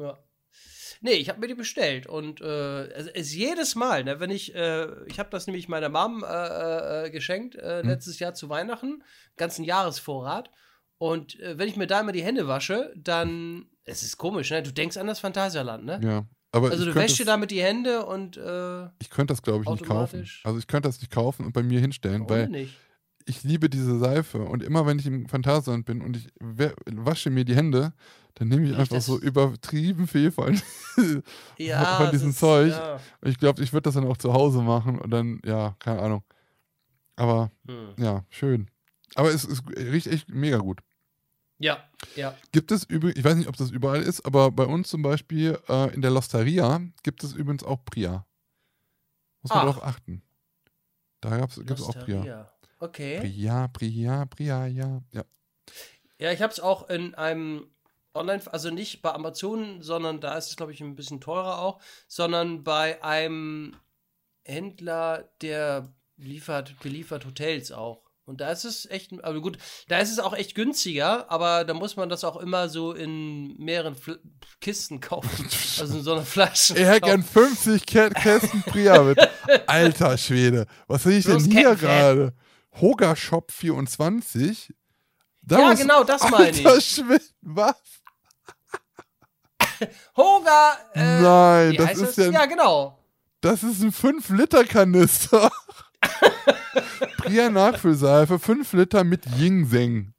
[1.03, 4.55] Nee, ich habe mir die bestellt und äh, es ist jedes Mal, ne, wenn ich,
[4.55, 7.89] äh, ich habe das nämlich meiner Mom äh, äh, geschenkt äh, Hm.
[7.89, 9.03] letztes Jahr zu Weihnachten,
[9.37, 10.51] ganzen Jahresvorrat.
[10.97, 14.63] Und äh, wenn ich mir da immer die Hände wasche, dann, es ist komisch, ne?
[14.63, 16.01] Du denkst an das Phantasialand, ne?
[16.03, 16.25] ja.
[16.53, 19.65] Aber Also ich du wäschst dir damit die Hände und äh, Ich könnte das, glaube
[19.65, 20.29] ich, nicht kaufen.
[20.45, 22.77] Also ich könnte das nicht kaufen und bei mir hinstellen, warum weil nicht?
[23.25, 26.29] ich liebe diese Seife und immer wenn ich im Phantasialand bin und ich
[26.87, 27.93] wasche mir die Hände,
[28.35, 30.61] dann nehme ich Riecht einfach so übertrieben viel von,
[31.59, 32.71] Ja, von diesem das ist- Zeug.
[32.73, 33.01] Ja.
[33.21, 36.01] Und ich glaube, ich würde das dann auch zu Hause machen und dann, ja, keine
[36.03, 36.23] Ahnung.
[37.17, 37.95] Aber Hm.
[37.99, 38.69] ja, schön.
[39.15, 40.81] Aber es, es riecht echt mega gut.
[41.63, 42.37] Ja, ja.
[42.53, 45.59] Gibt es übrigens, ich weiß nicht, ob das überall ist, aber bei uns zum Beispiel
[45.69, 48.27] äh, in der Losteria gibt es übrigens auch Pria.
[49.43, 49.65] Muss man Ach.
[49.65, 50.23] darauf achten.
[51.21, 52.17] Da gibt es auch Pria.
[52.17, 52.53] Losteria.
[52.79, 53.21] Okay.
[53.21, 55.03] Pria, Pria, Pria, ja.
[55.13, 55.25] Ja.
[56.19, 57.67] Ja, ich habe es auch in einem
[58.15, 61.81] Online, also nicht bei Amazon, sondern da ist es, glaube ich, ein bisschen teurer auch,
[62.09, 63.77] sondern bei einem
[64.45, 68.02] Händler, der liefert, beliefert Hotels auch.
[68.25, 69.59] Und da ist es echt, aber gut,
[69.89, 73.57] da ist es auch echt günstiger, aber da muss man das auch immer so in
[73.59, 74.21] mehreren Fl
[74.61, 75.29] Kisten kaufen.
[75.81, 76.75] Also in so einer Flasche.
[76.75, 79.19] Ich hätte gern 50 Kä Kästen Pria mit.
[79.67, 80.67] Alter Schwede.
[80.87, 81.81] Was sehe ich denn Bloß hier Kettenfett.
[81.89, 82.33] gerade?
[82.81, 84.73] Hoga Shop 24.
[85.43, 86.65] Da Ja, genau, das meine ich.
[86.65, 87.25] Alter Schwede.
[87.41, 87.75] Was?
[90.17, 90.77] Hoga!
[90.95, 92.99] Äh, Nein, das ist ja, Ja, genau.
[93.41, 95.51] das ist ein 5-Liter-Kanister.
[97.23, 100.15] Pria Nachfüllseife, 5 Liter mit Ginseng.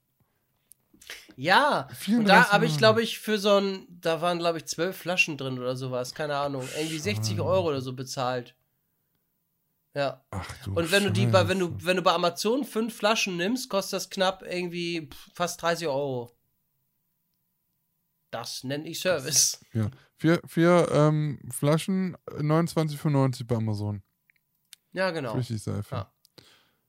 [1.35, 4.65] Ja, und 34 da habe ich, glaube ich, für so ein, da waren, glaube ich,
[4.65, 8.55] zwölf Flaschen drin oder sowas, keine Ahnung, irgendwie 60 Euro oder so bezahlt.
[9.95, 10.23] Ja.
[10.31, 13.37] Ach du Und wenn du die bei, wenn du, wenn du bei Amazon fünf Flaschen
[13.37, 16.35] nimmst, kostet das knapp irgendwie fast 30 Euro.
[18.31, 19.59] Das nenne ich Service.
[19.73, 19.91] Ja.
[20.15, 24.01] Vier, vier ähm, Flaschen, äh, 29,95 bei Amazon.
[24.93, 25.33] Ja, genau.
[25.33, 25.95] Flüssigseife.
[25.95, 26.12] Ja.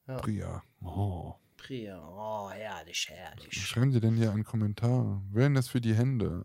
[0.07, 0.17] Ja.
[0.19, 0.63] Pria.
[0.83, 1.35] Oh.
[1.57, 1.99] Priya.
[1.99, 3.67] Oh, herrlich, Was herrlich.
[3.67, 5.23] schreiben Sie denn hier einen Kommentar?
[5.33, 6.45] Wellness für die Hände.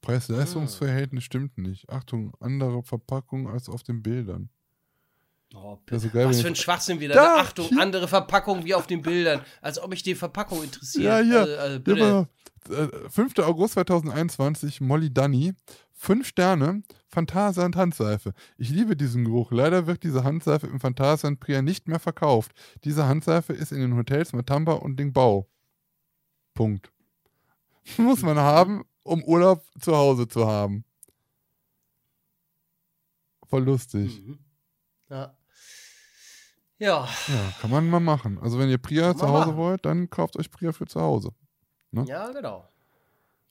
[0.00, 1.88] Preis-Leistungsverhältnis stimmt nicht.
[1.90, 4.48] Achtung, andere Verpackung als auf den Bildern.
[5.54, 7.14] Oh, Das ist geil, was für ein Schwachsinn wieder.
[7.14, 7.40] Da, ne?
[7.40, 7.80] Achtung, hier.
[7.80, 9.42] andere Verpackung wie auf den Bildern.
[9.60, 11.04] Als ob ich die Verpackung interessiert.
[11.04, 11.40] Ja, hier.
[11.40, 12.28] Also, also Ja, bitte.
[12.70, 13.38] Äh, 5.
[13.40, 15.54] August 2021, Molly Dunny.
[15.92, 18.32] Fünf Sterne, Phantasand Handseife.
[18.56, 19.50] Ich liebe diesen Geruch.
[19.52, 22.52] Leider wird diese Handseife im Phantasand Priya nicht mehr verkauft.
[22.84, 25.46] Diese Handseife ist in den Hotels Matamba und Dingbau.
[26.54, 26.90] Punkt.
[27.98, 30.84] Muss man haben, um Urlaub zu Hause zu haben.
[33.46, 34.22] Voll lustig.
[34.22, 34.38] Mhm.
[35.10, 35.36] Ja.
[36.78, 38.38] Ja, Ja, kann man mal machen.
[38.38, 39.56] Also wenn ihr Priya zu Hause machen.
[39.58, 41.32] wollt, dann kauft euch Priya für zu Hause.
[41.92, 42.04] Ne?
[42.06, 42.68] ja, genau.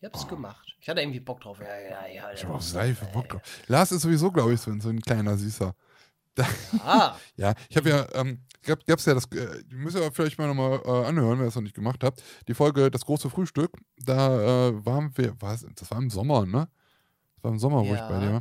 [0.02, 0.76] Ich hab's gemacht.
[0.80, 1.60] Ich hatte irgendwie Bock drauf.
[1.60, 2.32] Ja, ja, ja.
[2.34, 3.42] Ich habe auch Seife Bock drauf.
[3.68, 5.76] Lars ist sowieso, glaube ich, so, ein- so ein kleiner Süßer.
[6.86, 10.38] Ah, Ja, ich habe ja, ähm, gab, gab's ja das, äh, ihr müsst ja vielleicht
[10.38, 12.24] mal nochmal äh, anhören, wer das noch nicht gemacht habt.
[12.48, 16.70] Die Folge Das große Frühstück, da äh, waren wir, was, das war im Sommer, ne?
[17.36, 18.08] Das war im Sommer, wo ich Ja.
[18.08, 18.34] bei dir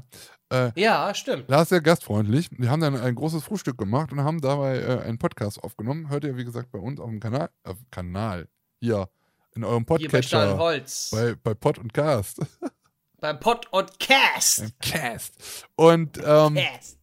[0.51, 0.67] war.
[0.69, 1.49] Äh, ja, stimmt.
[1.49, 2.49] Lars sehr gastfreundlich.
[2.53, 6.09] Wir haben dann ein großes Frühstück gemacht und haben dabei äh, einen Podcast aufgenommen.
[6.09, 8.47] Hört ihr, wie gesagt, bei uns auf dem Kanal, äh, Kanal,
[8.81, 9.09] hier,
[9.55, 10.29] in eurem Hier bei Podcatcher.
[10.29, 11.11] Stahlholz.
[11.13, 12.41] Bei, bei Pod und Cast.
[13.21, 14.67] Beim Pod und Cast.
[14.81, 15.67] Cast.
[15.75, 16.99] Und ähm, Cast.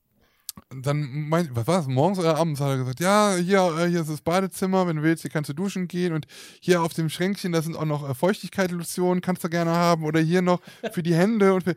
[0.70, 4.00] dann, mein, was war das, morgens oder abends hat er gesagt, ja, hier, äh, hier
[4.00, 6.26] ist das Badezimmer, wenn du willst, hier kannst du duschen gehen und
[6.62, 10.22] hier auf dem Schränkchen, da sind auch noch äh, Feuchtigkeitslotionen, kannst du gerne haben oder
[10.22, 10.62] hier noch
[10.94, 11.76] für die Hände und für,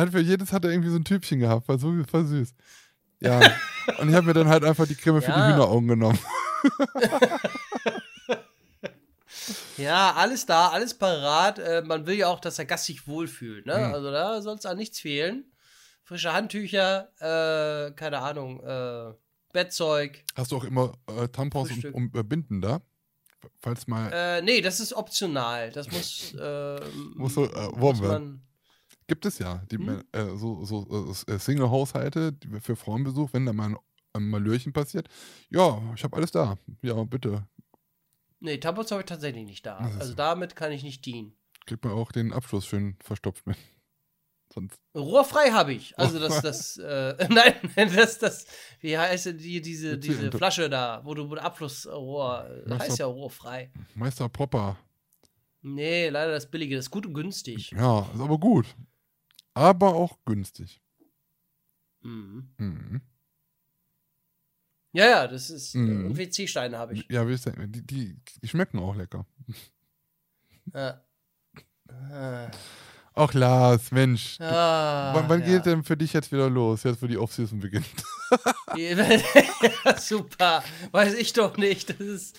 [0.00, 2.54] hat für jedes hat er irgendwie so ein Typchen gehabt, war so voll süß.
[3.20, 3.40] Ja,
[3.98, 5.52] und ich habe mir dann halt einfach die Creme für die Ja.
[5.52, 6.18] Hühneraugen genommen.
[9.76, 11.58] Ja, alles da, alles parat.
[11.58, 13.66] Äh, man will ja auch, dass der Gast sich wohlfühlt.
[13.66, 13.78] Ne?
[13.88, 13.94] Mhm.
[13.94, 15.44] Also da soll es an nichts fehlen.
[16.02, 19.14] Frische Handtücher, äh, keine Ahnung, äh,
[19.52, 20.22] Bettzeug.
[20.34, 21.94] Hast du auch immer äh, Tampons und, Frühstück.
[21.94, 22.80] und äh, Binden da?
[23.60, 25.70] Falls mal, Äh, nee, das ist optional.
[25.70, 26.80] Das muss, äh,
[27.14, 28.42] Muss so, muss man.
[29.06, 30.02] gibt es ja, die, Hm?
[30.12, 33.76] äh, so, so äh, Single-Haushalte für Frauenbesuch, wenn da mal ein,
[34.14, 35.08] ein Malörchen passiert.
[35.50, 36.56] Ja, ich habe alles da.
[36.82, 37.46] Ja, bitte.
[38.44, 39.78] Nee, Tampons habe ich tatsächlich nicht da.
[39.78, 40.14] Also so.
[40.14, 41.34] damit kann ich nicht dienen.
[41.64, 43.56] Kriegt man auch den Abschluss schön verstopft mit.
[44.52, 44.78] Sonst.
[44.94, 45.98] Rohrfrei habe ich.
[45.98, 48.46] Also das, das, äh, nein, das, das,
[48.80, 52.90] wie heißt denn die, diese, diese Flasche da, wo du mit Abflussrohr, äh, Was heißt
[52.92, 53.72] doch- ja rohrfrei.
[53.94, 54.76] Meister Popper.
[55.62, 57.70] Nee, leider das Billige, das ist gut und günstig.
[57.70, 58.66] Ja, ist aber gut.
[59.54, 60.82] Aber auch günstig.
[62.02, 62.50] Mhm.
[62.58, 63.00] Mhm.
[64.94, 66.04] Ja, ja, das ist, Mhm.
[66.04, 67.06] äh, und WC-Steine habe ich.
[67.10, 67.24] Ja?
[67.24, 69.26] Die, die, die schmecken auch lecker.
[70.72, 70.98] Ja.
[72.10, 72.50] Ah,
[73.12, 74.40] Ach, Lars, Mensch.
[74.40, 75.46] ah, wann wann ja.
[75.46, 76.84] geht denn für dich jetzt wieder los?
[76.84, 77.84] Jetzt, wo die Off-Season beginnt.
[78.76, 80.64] ja, super.
[80.90, 81.90] Weiß ich doch nicht.
[81.90, 82.38] Das ist.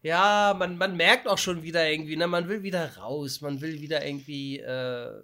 [0.00, 3.80] Ja, man, man merkt auch schon wieder irgendwie, ne, man will wieder raus, man will
[3.82, 5.22] wieder irgendwie, äh,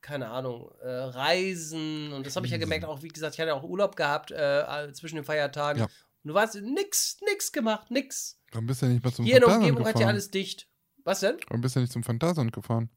[0.00, 2.12] keine Ahnung, äh, reisen.
[2.12, 4.92] Und das habe ich ja gemerkt, auch wie gesagt, ich hatte auch Urlaub gehabt äh,
[4.94, 5.82] zwischen den Feiertagen.
[5.82, 5.88] Ja.
[6.24, 8.40] Du warst nix, nix gemacht, nix.
[8.50, 10.08] Dann bist du ja nicht mehr zum Hier in der Umgebung hat ja gefahren.
[10.08, 10.68] alles dicht.
[11.04, 11.36] Was denn?
[11.50, 12.88] Dann bist du ja nicht zum Phantasialand gefahren.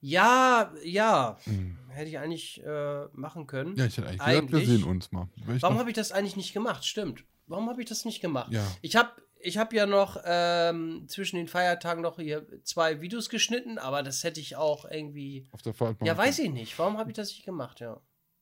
[0.00, 1.38] Ja, ja.
[1.46, 1.78] Mhm.
[1.88, 3.74] Hätte ich eigentlich äh, machen können.
[3.76, 4.68] Ja, ich hätte eigentlich, gesagt, wir Eigentlich.
[4.68, 5.28] sehen uns mal.
[5.46, 6.84] Weil Warum habe ich das eigentlich nicht gemacht?
[6.84, 7.24] Stimmt.
[7.46, 8.52] Warum habe ich das nicht gemacht?
[8.52, 8.64] Ja.
[8.82, 9.10] Ich habe
[9.40, 14.22] ich hab ja noch ähm, zwischen den Feiertagen noch hier zwei Videos geschnitten, aber das
[14.24, 15.48] hätte ich auch irgendwie.
[15.52, 16.78] auf der Fahrt Ja, weiß ich nicht.
[16.78, 17.80] Warum habe ich das nicht gemacht?
[17.80, 18.00] Ja.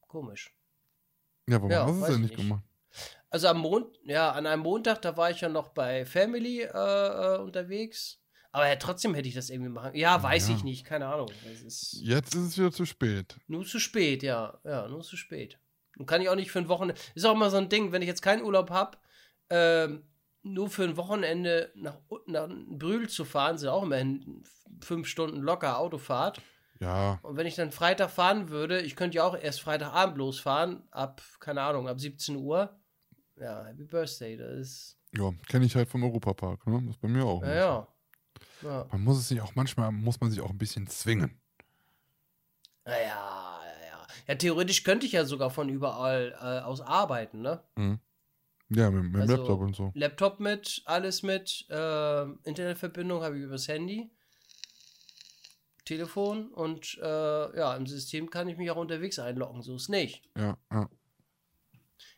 [0.08, 0.52] Komisch.
[1.48, 2.48] Ja, warum Ja, hast du es denn ich nicht nicht.
[2.48, 2.64] gemacht?
[3.37, 6.68] Also am Mond, ja, an einem Montag, da war ich ja noch bei Family äh,
[6.70, 8.18] äh, unterwegs.
[8.51, 9.95] Aber ja, trotzdem hätte ich das irgendwie machen.
[9.95, 10.55] Ja, weiß Ja.
[10.57, 11.28] ich nicht, keine Ahnung.
[11.66, 13.37] Ist Jetzt ist es wieder zu spät.
[13.47, 14.59] nur zu spät, ja.
[14.64, 15.59] Ja, nur zu spät.
[15.99, 16.99] Und kann ich auch nicht für ein Wochenende.
[17.14, 18.97] Ist auch immer so ein Ding, wenn ich jetzt keinen Urlaub habe,
[19.51, 20.05] ähm,
[20.43, 24.45] nur für ein Wochenende nach, nach Brühl zu fahren, sind auch immerhin
[24.80, 26.41] fünf Stunden locker Autofahrt.
[26.80, 30.89] Ja, Und wenn ich dann Freitag fahren würde, ich könnte ja auch erst Freitagabend losfahren,
[30.91, 32.78] ab, keine Ahnung, ab 17 Uhr.
[33.39, 34.99] Ja, Happy Birthday, das ist.
[35.16, 36.66] ja kenne ich halt vom Europapark.
[36.66, 36.80] Ne?
[36.87, 37.43] Das ist bei mir auch.
[37.43, 37.89] Ja, ja.
[38.62, 41.39] Ja, Man muss es sich auch, manchmal muss man sich auch ein bisschen zwingen.
[42.87, 43.61] ja, ja.
[43.91, 44.07] ja.
[44.29, 47.63] ja theoretisch könnte ich ja sogar von überall äh, aus arbeiten, ne?
[47.76, 47.99] Mhm.
[48.68, 49.91] Ja, mit, mit dem Also- Laptop und so.
[49.95, 54.11] Laptop mit, alles mit, äh, Internetverbindung habe ich übers Handy,
[55.84, 60.22] Telefon und äh, ja, im System kann ich mich auch unterwegs einloggen, so ist nicht.
[60.37, 60.88] Ja, ja.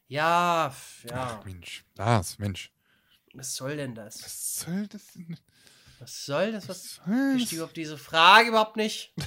[0.09, 0.75] Ja,
[1.05, 1.85] ja, Ach, Mensch.
[1.97, 2.73] Lars, Mensch.
[3.35, 4.23] was soll denn das?
[4.23, 5.39] Was soll das denn?
[5.99, 6.69] Was soll das?
[6.69, 7.53] Was Was soll verstehe das?
[7.53, 9.15] überhaupt diese Frage überhaupt nicht?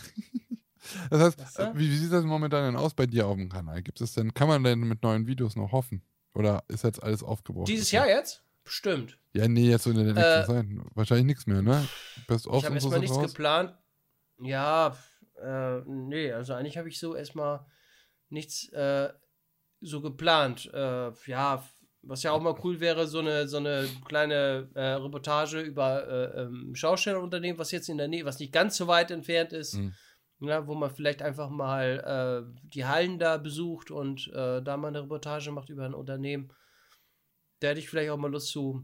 [1.12, 3.84] Das heißt, wie, wie sieht das momentan denn aus bei dir auf dem Kanal?
[3.84, 6.02] Gibt es denn, kann man denn mit neuen Videos noch hoffen?
[6.34, 7.68] Oder ist jetzt alles aufgebraucht?
[7.68, 8.44] Dieses Jahr jetzt?
[8.64, 9.18] Bestimmt.
[9.34, 10.66] Ja, nee, jetzt in der nächsten Äh, Zeit.
[10.96, 11.88] Wahrscheinlich nichts mehr, ne?
[12.28, 13.32] Best of ich habe so erstmal nichts raus.
[13.32, 13.78] geplant.
[14.40, 14.98] Ja,
[15.40, 17.64] äh, nee, also eigentlich habe ich so erstmal
[18.30, 19.14] nichts äh,
[19.82, 20.70] so geplant.
[20.74, 21.64] Äh, ja,
[22.04, 26.42] Was ja auch mal cool wäre, so eine, so eine kleine äh, Reportage über äh,
[26.42, 29.94] ähm, Schaustellerunternehmen, was jetzt in der Nähe, was nicht ganz so weit entfernt ist, Mhm.
[30.40, 34.88] ja, wo man vielleicht einfach mal äh, die Hallen da besucht und äh, da mal
[34.88, 36.52] eine Reportage macht über ein Unternehmen.
[37.60, 38.84] Da hätte ich vielleicht auch mal Lust zu.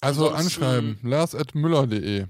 [0.00, 2.26] Also Ansonsten- anschreiben, lars.müller.de.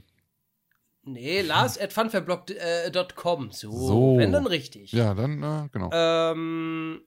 [1.04, 3.50] Nee, Lars at funfablog.com.
[3.52, 4.16] So, So.
[4.18, 4.92] wenn dann richtig.
[4.92, 5.90] Ja, dann, äh, genau.
[5.92, 7.00] Ähm,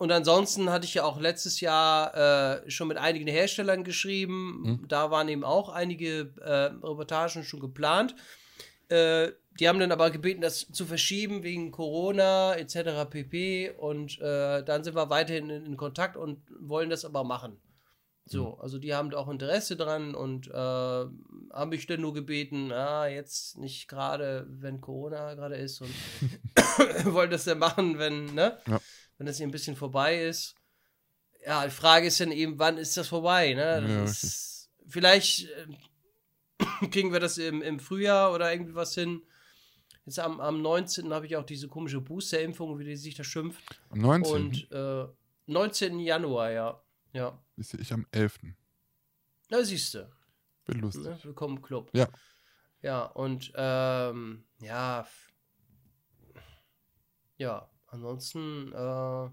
[0.00, 4.62] und ansonsten hatte ich ja auch letztes Jahr äh, schon mit einigen Herstellern geschrieben.
[4.62, 4.88] Mhm.
[4.88, 8.14] Da waren eben auch einige äh, Reportagen schon geplant.
[8.88, 13.10] Äh, die haben dann aber gebeten, das zu verschieben wegen Corona etc.
[13.10, 13.72] pp.
[13.76, 17.60] Und äh, dann sind wir weiterhin in, in Kontakt und wollen das aber machen.
[18.24, 22.72] So, also die haben da auch Interesse dran und äh, haben mich dann nur gebeten,
[22.72, 25.90] ah, jetzt nicht gerade, wenn Corona gerade ist und
[27.12, 28.56] wollen das dann machen, wenn, ne?
[28.66, 28.80] Ja.
[29.20, 30.54] Wenn das hier ein bisschen vorbei ist.
[31.44, 33.82] Ja, die Frage ist dann eben, wann ist das vorbei, ne?
[33.82, 35.66] Das Ja, ist, vielleicht äh,
[36.90, 39.22] kriegen wir das im, im Frühjahr oder irgendwie was hin.
[40.06, 41.12] Jetzt am, am 19.
[41.12, 43.62] habe ich auch diese komische Booster-Impfung, wie die sich da schimpft.
[43.90, 44.34] Am 19.
[44.34, 45.06] Und äh,
[45.48, 46.00] 19.
[46.00, 46.82] Januar, ja.
[47.12, 47.38] Ja.
[47.58, 48.38] ist ich am 11.
[49.50, 50.10] Da siehst du.
[50.64, 51.04] Wird lustig.
[51.04, 51.18] Ne?
[51.24, 51.90] Willkommen im Club.
[51.92, 52.08] Ja.
[52.80, 55.06] Ja, und ähm, ja.
[57.36, 59.28] Ja, ansonsten äh,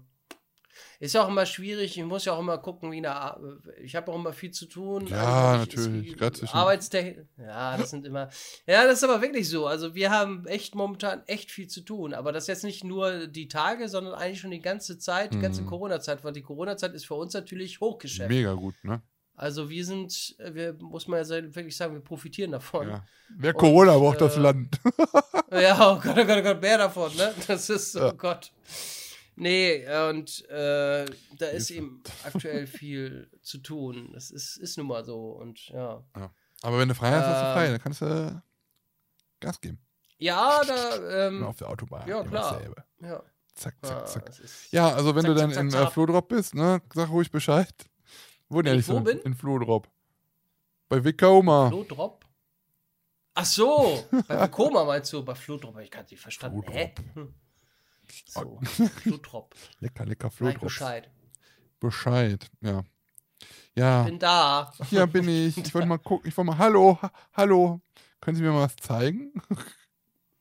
[1.00, 1.96] ist ja auch immer schwierig.
[1.98, 3.60] Ich muss ja auch immer gucken, wie eine.
[3.82, 5.06] Ich habe auch immer viel zu tun.
[5.08, 7.26] Ja, Also, ich- natürlich, Arbeitstechnik.
[7.38, 8.28] Ja, das sind immer.
[8.66, 9.66] Ja, das ist aber wirklich so.
[9.66, 12.14] Also, wir haben echt momentan echt viel zu tun.
[12.14, 15.62] Aber das jetzt nicht nur die Tage, sondern eigentlich schon die ganze Zeit, die ganze
[15.62, 15.66] Mhm.
[15.66, 16.22] Corona-Zeit.
[16.24, 18.28] Weil die Corona-Zeit ist für uns natürlich Hochgeschäft.
[18.30, 19.02] Mega gut, ne?
[19.38, 22.88] Also wir sind, äh, wir muss man ja wirklich sagen, wir profitieren davon.
[22.88, 23.04] Ja.
[23.28, 24.80] Wer Und, Corona braucht das äh, Land.
[25.50, 27.32] Ja, oh Gott, oh Gott, oh Gott, mehr davon, ne?
[27.46, 28.10] Das ist, oh Ja.
[28.12, 28.52] Gott.
[29.36, 31.06] Nee, und äh,
[31.38, 34.10] da ist eben aktuell viel zu tun.
[34.12, 36.02] Das ist, ist nun mal so und ja.
[36.62, 37.68] Aber wenn du frei hast, hast du frei.
[37.70, 38.42] Dann kannst du
[39.40, 39.78] Gas geben.
[40.18, 42.06] Ja, da, ähm, auf der Autobahn.
[42.08, 42.60] ja, klar.
[43.00, 43.22] ja.
[43.54, 44.26] Zack, ja, zack, zack.
[44.26, 45.92] das Ja, also wenn Zack, du dann zack, in zack, äh, zack.
[45.92, 47.72] Flodrop bist, ne, sag ruhig Bescheid.
[48.48, 49.18] Wo denn ich wo bin?
[49.20, 49.88] In Flodrop.
[50.88, 51.68] Bei Vekoma.
[51.68, 52.24] Flodrop?
[53.34, 56.62] Ach so, bei Koma meinst du, bei Flodrop, ich kann nicht verstanden.
[56.70, 56.92] Hä?
[57.14, 57.34] Hm.
[58.26, 58.60] So,
[59.02, 59.54] Flodrop.
[59.80, 60.62] Lecker, lecker ich Flodrop.
[60.62, 61.10] Bescheid.
[61.78, 62.82] Bescheid, ja.
[63.76, 64.72] Ja, Bin da.
[64.90, 65.56] hier bin ich.
[65.56, 66.28] Ich wollte mal gucken.
[66.28, 67.80] Ich wollte mal, hallo, ha hallo.
[68.20, 69.32] Können Sie mir mal was zeigen?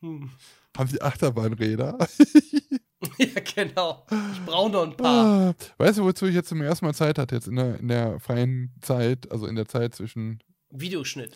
[0.01, 0.31] Hm.
[0.75, 1.97] Haben Sie Achterbahnräder?
[3.17, 4.05] Ja, genau.
[4.09, 5.49] Ich brauche noch ein paar.
[5.49, 7.87] Ah, weißt du, wozu ich jetzt zum ersten Mal Zeit hatte, jetzt in der, in
[7.87, 10.39] der freien Zeit, also in der Zeit zwischen
[10.71, 11.35] Videoschnitt.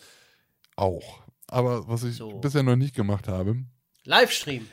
[0.76, 1.20] auch.
[1.48, 2.38] Aber was ich So.
[2.38, 3.56] bisher noch nicht gemacht habe,
[4.04, 4.66] Livestream.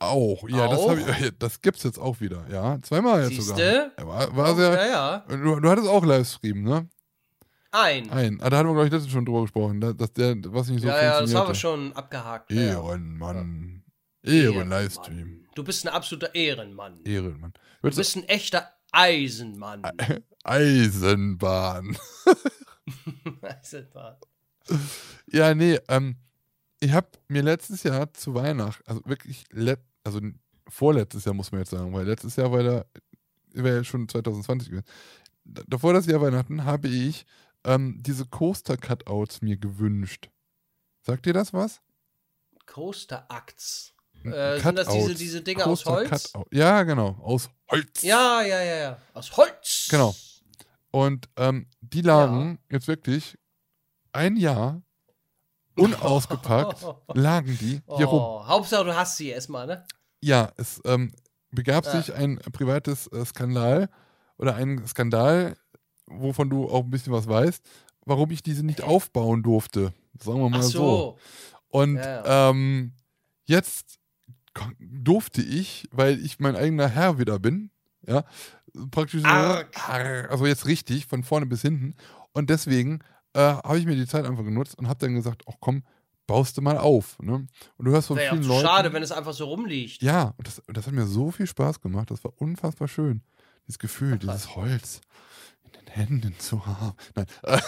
[0.00, 0.48] auch.
[0.48, 0.90] Ja, das, Auch?
[0.98, 2.44] hab ich, das gibt's jetzt auch wieder.
[2.50, 3.56] Ja, zweimal jetzt sogar.
[3.56, 3.92] Siehste?
[3.96, 4.86] Ja, War, war Oh, sehr, ja,
[5.28, 5.36] ja.
[5.36, 6.88] du, du hattest auch Livestream, ne?
[7.70, 8.10] Ein.
[8.10, 8.40] Ein.
[8.42, 10.82] Ah, da hatten wir, glaube ich, letztens schon drüber gesprochen, da- dass der, was nicht
[10.82, 12.50] so ja, ja, das haben wir schon abgehakt.
[12.50, 12.68] Ja, ja.
[12.72, 13.82] Ehrenmann.
[14.24, 14.54] Ehrenmann.
[14.72, 15.41] Ehren-Livestream.
[15.54, 17.04] Du bist ein absoluter Ehrenmann.
[17.04, 17.52] Ehrenmann.
[17.52, 19.82] Du Würdest bist ein echter Eisenmann.
[19.82, 21.96] du, Eisenbahn.
[23.42, 24.16] Eisenbahn.
[25.26, 26.16] Ja, nee, ähm,
[26.80, 29.44] ich habe mir letztes Jahr zu Weihnachten, also wirklich,
[30.04, 30.20] also
[30.68, 32.84] vorletztes Jahr muss man jetzt sagen, weil letztes Jahr war da,
[33.52, 34.86] wäre ja schon 2020 gewesen.
[35.44, 37.26] Davor das Jahr Weihnachten habe ich
[37.64, 40.30] ähm, diese Coaster-Cutouts mir gewünscht.
[41.02, 41.80] Sagt dir das was?
[42.66, 43.88] Coaster Acts.
[43.90, 43.91] N-
[44.24, 46.32] Äh, sind das diese, diese Dinger aus Holz?
[46.52, 48.02] Ja, genau, aus Holz.
[48.02, 48.98] Ja, ja, ja, ja.
[49.14, 49.88] Aus Holz.
[49.90, 50.14] Genau.
[50.90, 53.38] Und ähm, die lagen jetzt wirklich
[54.12, 54.82] ein Jahr
[55.76, 56.84] unausgepackt,
[57.14, 58.20] lagen die hier rum.
[58.20, 59.84] Oh, Hauptsache, du hast sie erstmal, ne?
[60.20, 61.12] Ja, es ähm,
[61.50, 61.92] begab Ja.
[61.92, 63.88] sich ein privates äh, Skandal
[64.36, 65.56] oder ein Skandal,
[66.06, 67.62] wovon du auch ein bisschen was weißt,
[68.04, 69.92] warum ich diese nicht aufbauen durfte.
[70.22, 70.70] Sagen wir mal Ach so.
[70.70, 71.18] so.
[71.68, 72.92] Und Ja, Ähm,
[73.44, 73.98] jetzt
[74.78, 77.70] durfte ich, weil ich mein eigener Herr wieder bin,
[78.06, 78.24] ja,
[78.90, 81.94] praktisch so, also jetzt richtig, von vorne bis hinten.
[82.32, 83.00] Und deswegen
[83.34, 85.84] äh, habe ich mir die Zeit einfach genutzt und habe dann gesagt, ach komm,
[86.26, 87.18] baust du mal auf.
[87.20, 87.46] Ne?
[87.76, 88.66] Und du hörst von Wäre ja vielen Leuten.
[88.66, 90.02] schade, wenn es einfach so rumliegt.
[90.02, 92.10] Ja, und das, und das hat mir so viel Spaß gemacht.
[92.10, 93.22] Das war unfassbar schön.
[93.66, 95.00] Dieses Gefühl, Ach, dieses Holz
[95.64, 96.96] in den Händen zu haben.
[97.14, 97.26] Nein.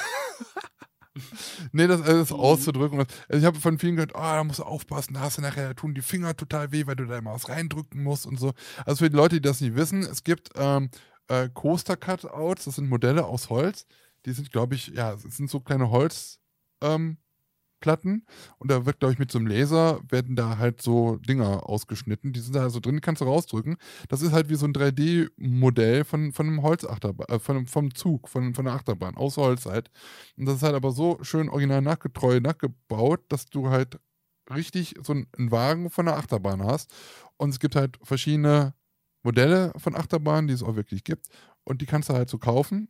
[1.16, 1.20] äh,
[1.72, 2.36] nee, das alles Mhm.
[2.40, 2.98] auszudrücken.
[3.00, 3.08] Also
[3.40, 5.74] ich habe von vielen gehört, oh, da musst du aufpassen, da hast du nachher, da
[5.74, 8.52] tun die Finger total weh, weil du da immer was reindrücken musst und so.
[8.86, 10.90] Also für die Leute, die das nicht wissen, es gibt ähm,
[11.28, 13.86] äh, Coaster-Cutouts, das sind Modelle aus Holz.
[14.26, 16.38] Die sind, glaube ich, ja, es sind so kleine Holz.
[16.82, 17.18] Ähm,
[17.84, 18.24] Platten
[18.56, 22.32] und da wird, glaube ich, mit so einem Laser werden da halt so Dinger ausgeschnitten.
[22.32, 23.76] Die sind da so drin, kannst du rausdrücken.
[24.08, 28.30] Das ist halt wie so ein 3D-Modell von, von einem Holzachterbahn, äh, von, vom Zug,
[28.30, 29.90] von, von einer Achterbahn, aus Holz halt.
[30.38, 34.00] Und das ist halt aber so schön original nachgetreu, nachgebaut, dass du halt
[34.50, 36.90] richtig so einen Wagen von einer Achterbahn hast.
[37.36, 38.72] Und es gibt halt verschiedene
[39.22, 41.26] Modelle von Achterbahnen, die es auch wirklich gibt.
[41.64, 42.88] Und die kannst du halt so kaufen.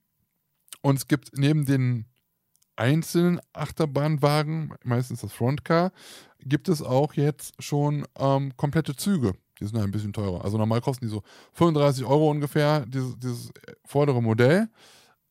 [0.82, 2.06] Und es gibt neben den
[2.76, 5.92] einzelnen Achterbahnwagen, meistens das Frontcar,
[6.40, 9.34] gibt es auch jetzt schon ähm, komplette Züge.
[9.60, 10.44] Die sind ein bisschen teurer.
[10.44, 11.22] Also normal kosten die so
[11.52, 13.52] 35 Euro ungefähr, dieses, dieses
[13.84, 14.68] vordere Modell.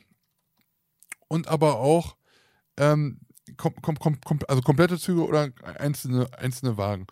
[1.27, 2.18] und aber auch
[2.77, 3.19] ähm,
[3.57, 7.07] kom, kom, kom, also komplette Züge oder einzelne, einzelne Wagen.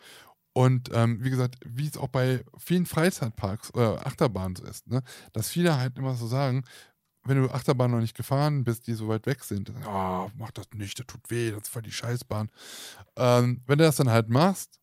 [0.53, 5.03] Und ähm, wie gesagt, wie es auch bei vielen Freizeitparks oder Achterbahnen so ist, ne,
[5.33, 6.63] dass viele halt immer so sagen,
[7.25, 10.51] wenn du Achterbahn noch nicht gefahren bist, die so weit weg sind, dann, oh, mach
[10.51, 12.49] das nicht, das tut weh, das ist voll die Scheißbahn.
[13.17, 14.79] Ähm, wenn du das dann halt machst,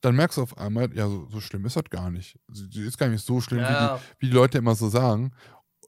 [0.00, 2.38] dann merkst du auf einmal, ja, so, so schlimm ist das gar nicht.
[2.48, 3.68] Sie ist gar nicht so schlimm, ja.
[3.68, 5.32] wie, die, wie die Leute immer so sagen.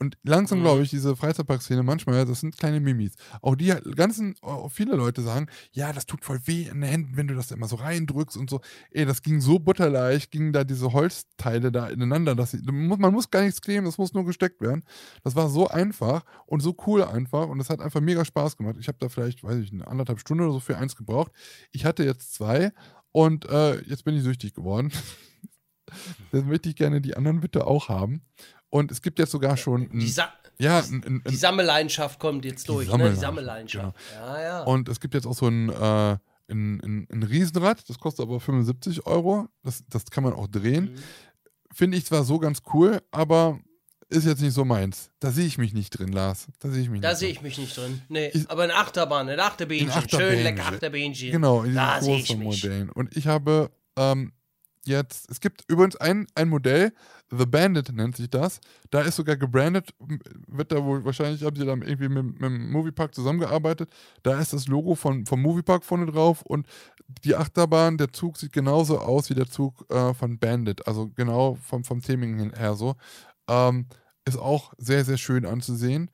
[0.00, 0.84] Und langsam glaube mhm.
[0.84, 3.14] ich, diese Freizeitparkszene manchmal, das sind kleine Mimis.
[3.42, 4.34] Auch die ganzen,
[4.70, 7.68] viele Leute sagen, ja, das tut voll weh in den Händen, wenn du das immer
[7.68, 8.60] so reindrückst und so.
[8.90, 12.34] Ey, das ging so butterleicht, gingen da diese Holzteile da ineinander.
[12.34, 14.84] Dass ich, man muss gar nichts kleben, das muss nur gesteckt werden.
[15.22, 18.76] Das war so einfach und so cool einfach und es hat einfach mega Spaß gemacht.
[18.80, 21.30] Ich habe da vielleicht, weiß ich, eine anderthalb Stunde oder so für eins gebraucht.
[21.70, 22.72] Ich hatte jetzt zwei
[23.12, 24.90] und äh, jetzt bin ich süchtig geworden.
[26.32, 28.22] Jetzt möchte ich gerne die anderen bitte auch haben.
[28.74, 29.82] Und es gibt jetzt sogar schon.
[29.82, 32.86] Ein, die, Sa ja, ein, ein, die Sammelleidenschaft kommt jetzt durch.
[32.86, 33.36] Die Sammelleidenschaft.
[33.36, 33.40] Ne?
[33.40, 33.96] Die Sammelleidenschaft.
[34.10, 34.26] Genau.
[34.26, 34.62] Ja, ja.
[34.64, 36.16] Und es gibt jetzt auch so ein, äh,
[36.50, 39.46] ein, ein, Riesenrad, das kostet aber 75 Euro.
[39.62, 40.86] Das, das kann man auch drehen.
[40.86, 40.96] Mhm.
[41.72, 43.60] Finde ich zwar so ganz cool, aber
[44.08, 45.08] ist jetzt nicht so meins.
[45.20, 46.48] Da sehe ich mich nicht drin, Lars.
[46.58, 47.14] Da sehe ich mich da nicht.
[47.14, 48.02] Da sehe ich mich nicht drin.
[48.08, 50.08] Nee, ich, aber in Achterbahn, in Achterbähnchen.
[50.08, 51.30] Schön lecker Achterbähnchen.
[51.30, 52.90] Genau, in diesen großen Modellen.
[52.90, 54.32] Und ich habe ähm,
[54.84, 56.92] jetzt, es gibt übrigens ein, ein Modell,
[57.36, 58.60] The Bandit nennt sich das.
[58.90, 59.94] Da ist sogar gebrandet,
[60.46, 63.90] wird da wohl, wahrscheinlich haben sie da irgendwie mit, mit dem Moviepark zusammengearbeitet.
[64.22, 66.66] Da ist das Logo von, vom Moviepark vorne drauf und
[67.24, 70.86] die Achterbahn, der Zug sieht genauso aus wie der Zug äh, von Bandit.
[70.86, 72.94] Also genau vom, vom Theming her so.
[73.48, 73.86] Ähm,
[74.24, 76.10] ist auch sehr, sehr schön anzusehen.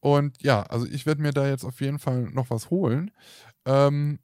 [0.00, 3.10] Und ja, also ich werde mir da jetzt auf jeden Fall noch was holen.
[3.64, 4.18] Ähm,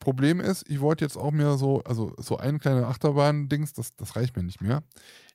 [0.00, 4.16] Problem ist, ich wollte jetzt auch mir so, also so ein kleiner Achterbahn-Dings, das, das
[4.16, 4.82] reicht mir nicht mehr.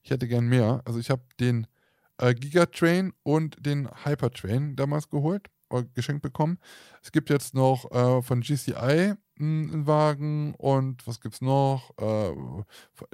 [0.01, 0.81] Ich hätte gern mehr.
[0.85, 1.67] Also ich habe den
[2.17, 6.57] äh, Gigatrain und den Hypertrain damals geholt, oder geschenkt bekommen.
[7.03, 11.91] Es gibt jetzt noch äh, von GCI einen Wagen und was gibt's noch?
[11.97, 12.31] Äh,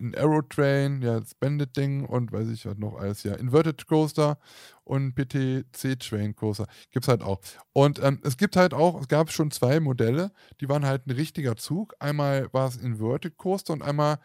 [0.02, 4.40] ein Aerotrain, ja, das Bandit-Ding und weiß ich was noch alles, ja, Inverted Coaster
[4.84, 7.40] und PTC Train Coaster gibt's halt auch.
[7.74, 10.32] Und ähm, es gibt halt auch, es gab schon zwei Modelle,
[10.62, 11.94] die waren halt ein richtiger Zug.
[12.00, 14.18] Einmal war es Inverted Coaster und einmal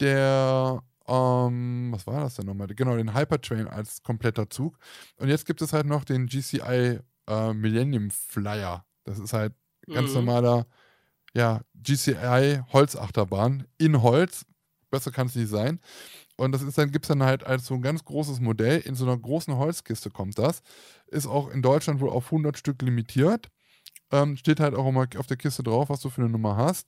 [0.00, 2.68] der ähm, was war das denn nochmal?
[2.68, 4.78] Genau, den Hypertrain als kompletter Zug.
[5.16, 8.84] Und jetzt gibt es halt noch den GCI äh, Millennium Flyer.
[9.04, 9.54] Das ist halt
[9.86, 10.16] ganz mhm.
[10.16, 10.66] normaler
[11.34, 14.44] ja, GCI Holzachterbahn in Holz.
[14.90, 15.80] Besser kann es nicht sein.
[16.36, 18.80] Und das ist dann, gibt es dann halt als so ein ganz großes Modell.
[18.80, 20.62] In so einer großen Holzkiste kommt das.
[21.08, 23.48] Ist auch in Deutschland wohl auf 100 Stück limitiert.
[24.10, 26.86] Ähm, steht halt auch immer auf der Kiste drauf, was du für eine Nummer hast.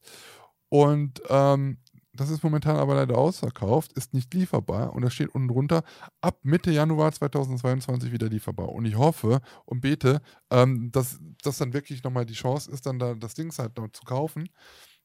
[0.68, 1.78] Und ähm,
[2.12, 5.84] das ist momentan aber leider ausverkauft, ist nicht lieferbar und da steht unten drunter,
[6.20, 8.70] ab Mitte Januar 2022 wieder lieferbar.
[8.70, 10.20] Und ich hoffe und bete,
[10.50, 13.88] ähm, dass das dann wirklich nochmal die Chance ist, dann da das Ding halt noch
[13.92, 14.48] zu kaufen,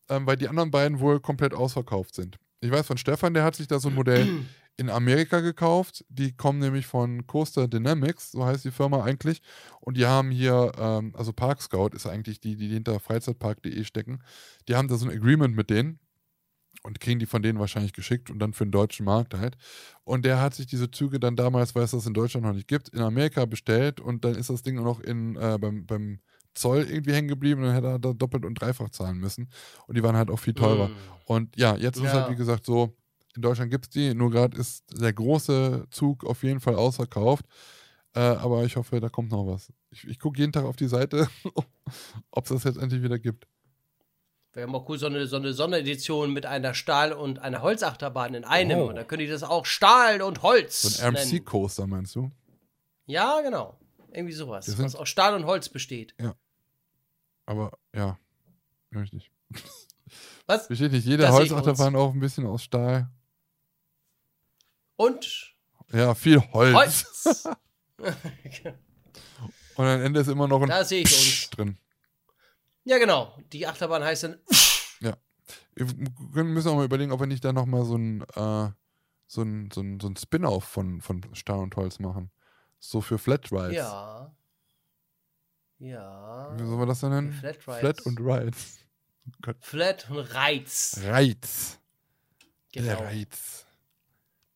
[0.09, 2.37] ähm, weil die anderen beiden wohl komplett ausverkauft sind.
[2.61, 4.27] Ich weiß von Stefan, der hat sich da so ein Modell
[4.77, 6.03] in Amerika gekauft.
[6.09, 9.41] Die kommen nämlich von Coaster Dynamics, so heißt die Firma eigentlich.
[9.79, 14.23] Und die haben hier, ähm, also Park Scout ist eigentlich die, die hinter freizeitpark.de stecken.
[14.67, 15.99] Die haben da so ein Agreement mit denen
[16.85, 19.57] und kriegen die von denen wahrscheinlich geschickt und dann für den deutschen Markt halt.
[20.03, 22.67] Und der hat sich diese Züge dann damals, weil es das in Deutschland noch nicht
[22.67, 26.19] gibt, in Amerika bestellt und dann ist das Ding noch in, äh, beim, beim
[26.53, 29.49] Zoll irgendwie hängen geblieben und dann hätte er da doppelt und dreifach zahlen müssen.
[29.87, 30.89] Und die waren halt auch viel teurer.
[30.89, 30.95] Mm.
[31.25, 32.05] Und ja, jetzt ja.
[32.05, 32.95] ist halt wie gesagt so,
[33.35, 37.45] in Deutschland gibt es die, nur gerade ist der große Zug auf jeden Fall ausverkauft.
[38.13, 39.73] Äh, aber ich hoffe, da kommt noch was.
[39.89, 41.27] Ich, ich gucke jeden Tag auf die Seite,
[42.31, 43.47] ob es das jetzt endlich wieder gibt.
[44.55, 48.45] Wäre mal cool, so eine, so eine Sonderedition mit einer Stahl- und einer Holzachterbahn in
[48.45, 48.79] einem.
[48.79, 48.85] Oh.
[48.87, 50.81] Und da könnte ich das auch Stahl und Holz.
[50.81, 51.17] So ein.
[51.17, 52.31] RMC-Coaster, meinst du?
[53.05, 53.77] Ja, genau.
[54.13, 54.65] Irgendwie sowas.
[54.65, 56.15] Das Was aus Stahl und Holz besteht.
[57.45, 58.17] Aber ja,
[58.95, 59.29] richtig.
[60.47, 60.69] Was?
[60.69, 63.09] Besteht nicht jede Holzachterbahn auch ein bisschen aus Stahl?
[64.95, 65.53] Und
[65.91, 66.73] Ja, viel Holz.
[67.25, 67.49] Holz.
[69.77, 71.49] Und am Ende ist immer noch ein Da sehe ich uns.
[71.49, 71.77] drin.
[72.85, 73.37] Ja, genau.
[73.51, 74.39] Die Achterbahn heißt dann.
[75.75, 75.85] Wir
[76.33, 78.69] können- müssen auch mal überlegen, ob wir nicht da nochmal so ein, äh,
[79.27, 82.31] so ein, so ein, so ein Spin-off von, von Stahl und Holz machen.
[82.79, 83.75] So für Flat Rides.
[83.75, 84.33] Ja.
[85.79, 86.53] Ja.
[86.57, 87.33] Wie soll man das denn nennen?
[87.33, 87.79] Flat Rides.
[87.79, 88.79] Flat und Rides.
[89.59, 90.99] Flat und Reiz.
[91.03, 91.79] Reiz.
[92.71, 92.87] Genau.
[92.87, 93.65] Der Reiz.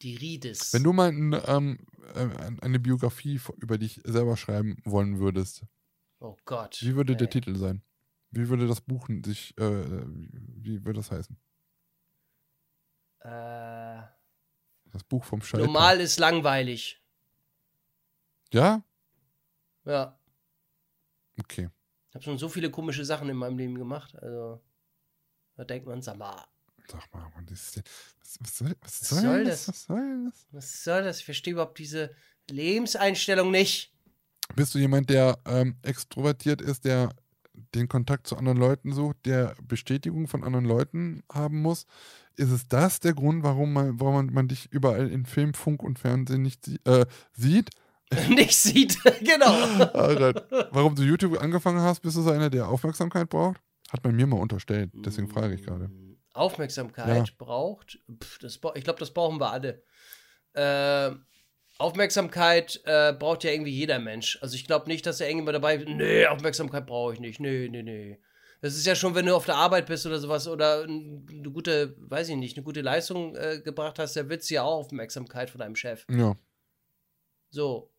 [0.01, 0.73] Die Rides.
[0.73, 1.79] Wenn du mal ein, ähm,
[2.15, 2.29] äh,
[2.61, 5.63] eine Biografie über dich selber schreiben wollen würdest,
[6.19, 6.77] oh Gott.
[6.81, 7.31] wie würde der ey.
[7.31, 7.81] Titel sein?
[8.31, 9.63] Wie würde das Buch sich, äh,
[10.07, 10.29] wie
[10.63, 11.35] wie würde das heißen?
[13.21, 14.01] Äh,
[14.91, 15.65] Das Buch vom Scheitern.
[15.67, 17.01] normal ist langweilig.
[18.53, 18.83] Ja?
[19.85, 20.17] Ja.
[21.39, 21.69] Okay.
[22.09, 24.15] Ich habe schon so viele komische Sachen in meinem Leben gemacht.
[24.15, 24.61] Also,
[25.55, 26.45] da denkt man, sag mal,
[26.91, 27.83] Sag mal, was, ist
[28.19, 29.65] was, was, soll, was, Was soll, soll das?
[29.65, 29.67] das?
[29.67, 30.47] Was soll das?
[30.51, 31.19] was soll das?
[31.19, 32.15] Ich verstehe überhaupt diese
[32.49, 33.93] Lebenseinstellung nicht.
[34.55, 37.13] Bist du jemand, der ähm, extrovertiert ist, der
[37.75, 41.85] den Kontakt zu anderen Leuten sucht, der Bestätigung von anderen Leuten haben muss?
[42.35, 45.99] Ist es das der Grund, warum man, warum man, dich überall in Film, Funk und
[45.99, 47.69] Fernsehen nicht äh, sieht?
[48.29, 48.97] nicht sieht.
[49.19, 49.51] genau.
[50.71, 53.61] Warum du YouTube angefangen hast, bist du so einer, der Aufmerksamkeit braucht?
[53.91, 55.89] Hat man mir mal unterstellt, deswegen frage ich gerade.
[56.33, 57.33] Aufmerksamkeit Ja.
[57.37, 57.99] braucht.
[58.23, 59.83] Pff, das, ich glaube, das brauchen wir alle.
[60.53, 61.15] Äh,
[61.79, 64.37] Aufmerksamkeit äh, braucht ja irgendwie jeder Mensch.
[64.41, 67.39] Also ich glaube nicht, dass da irgendjemand dabei ist, nee, Aufmerksamkeit brauche ich nicht.
[67.39, 68.19] Nee, nee, nee.
[68.61, 71.23] Das ist ja schon, wenn du auf der Arbeit bist oder sowas oder eine
[71.53, 74.79] gute, weiß ich nicht, eine gute Leistung äh, gebracht hast, da willst du ja auch
[74.79, 76.05] Aufmerksamkeit von deinem Chef.
[76.09, 76.35] Ja,
[77.49, 77.89] So.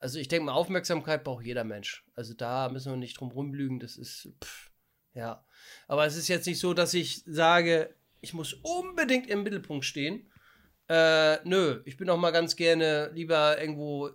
[0.00, 2.04] Also ich denke mal, Aufmerksamkeit braucht jeder Mensch.
[2.14, 3.80] Also da müssen wir nicht drum rumlügen.
[3.80, 4.70] Das ist, pff,
[5.14, 5.44] ja.
[5.88, 10.30] Aber es ist jetzt nicht so, dass ich sage, ich muss unbedingt im Mittelpunkt stehen.
[10.88, 14.10] Äh, nö, ich bin auch mal ganz gerne lieber irgendwo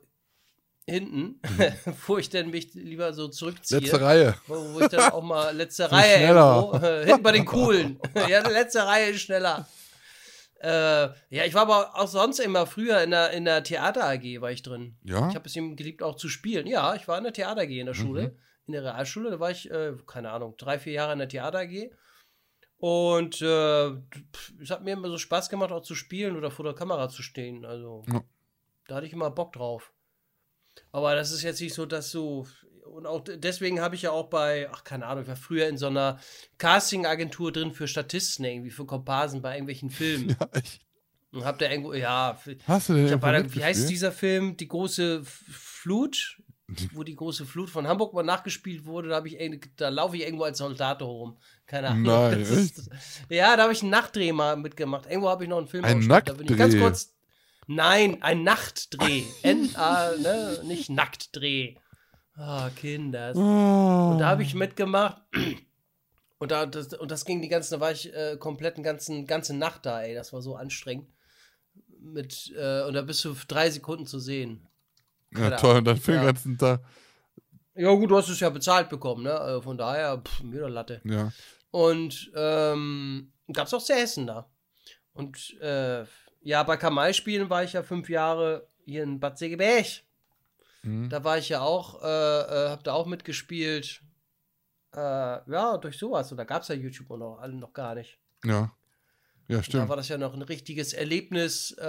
[0.86, 1.40] hinten,
[2.08, 3.80] wo ich dann mich lieber so zurückziehe.
[3.80, 4.36] letzte Reihe.
[4.48, 6.56] Wo, wo ich dann auch mal letzte Reihe schneller.
[6.72, 8.00] irgendwo, äh, hinten bei den Coolen.
[8.28, 9.68] ja, letzte Reihe ist schneller.
[10.60, 10.70] Äh,
[11.30, 14.52] ja, ich war aber auch sonst immer früher in der, in der Theater AG war
[14.52, 14.96] ich drin.
[15.04, 15.28] Ja?
[15.30, 16.68] Ich habe es ihm geliebt, auch zu spielen.
[16.68, 18.38] Ja, ich war in der Theater AG in der Schule, Mhm.
[18.68, 19.30] in der Realschule.
[19.32, 21.92] Da war ich, äh, keine Ahnung, drei, vier Jahre in der Theater AG.
[22.86, 23.92] Und äh,
[24.62, 27.24] es hat mir immer so Spaß gemacht, auch zu spielen oder vor der Kamera zu
[27.24, 27.64] stehen.
[27.64, 28.22] Also, Ja.
[28.88, 29.94] da hatte ich immer Bock drauf.
[30.92, 32.46] Aber das ist jetzt nicht so, dass du.
[32.84, 35.78] Und auch deswegen habe ich ja auch bei, ach, keine Ahnung, ich war früher in
[35.78, 36.20] so einer
[36.58, 40.36] Casting-Agentur drin für Statisten, irgendwie, für Komparsen bei irgendwelchen Filmen.
[40.42, 40.82] Ja, echt.
[41.32, 42.38] Und hab da irgendwo, ja,
[42.68, 44.58] Hast du denn ich hab bei der, wie heißt dieser Film?
[44.58, 46.38] Die große Flut,
[46.94, 49.10] wo die große Flut von Hamburg mal nachgespielt wurde.
[49.10, 49.38] Da, ich,
[49.76, 51.38] da laufe ich irgendwo als Soldat rum.
[51.66, 52.04] Keine Ahnung.
[52.04, 52.90] Nein, Das ist,
[53.30, 55.06] ja, da habe ich einen Nachtdreh mal mitgemacht.
[55.08, 55.84] Irgendwo habe ich noch einen Film.
[55.84, 57.14] Ein Da bin ich ganz kurz.
[57.68, 59.24] Nein, ein Nachtdreh.
[59.42, 60.62] N-A, ne?
[60.66, 61.76] Nicht Nacktdreh.
[62.36, 63.38] Ah, Kinders.
[63.38, 64.12] Oh.
[64.12, 65.22] Und da habe ich mitgemacht.
[66.40, 69.26] Und, da, das, und das ging die ganze, da war ich äh, komplett eine ganzen,
[69.28, 70.14] ganze Nacht da, ey.
[70.14, 71.08] Das war so anstrengend.
[72.02, 74.68] Mit, äh, und da bist du drei Sekunden zu sehen.
[75.36, 76.26] Ja, keine toll, und dann für den Ja.
[76.28, 76.82] ganzen Tag.
[77.76, 79.34] Ja, gut, du hast es ja bezahlt bekommen, ne?
[79.40, 81.02] Also von daher, pff, mir doch Latte.
[81.06, 81.32] Ja.
[81.72, 84.48] Und ähm, gab es auch zu essen da.
[85.14, 86.06] Und äh,
[86.42, 89.86] ja, bei Kamai spielen war ich ja fünf Jahre hier in Bad Segeberg.
[90.84, 91.10] Mhm.
[91.10, 94.02] Da war ich ja auch, äh, äh, hab da auch mitgespielt.
[94.94, 96.30] Äh, ja, durch sowas.
[96.32, 98.20] Und da gab es ja YouTube noch, alle noch gar nicht.
[98.44, 98.72] Ja.
[99.48, 99.90] Ja, Da stimmt.
[99.90, 101.86] war das ja noch ein richtiges Erlebnis, äh,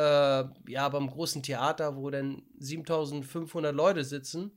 [0.67, 4.53] ja, beim großen Theater, wo dann 7500 Leute sitzen.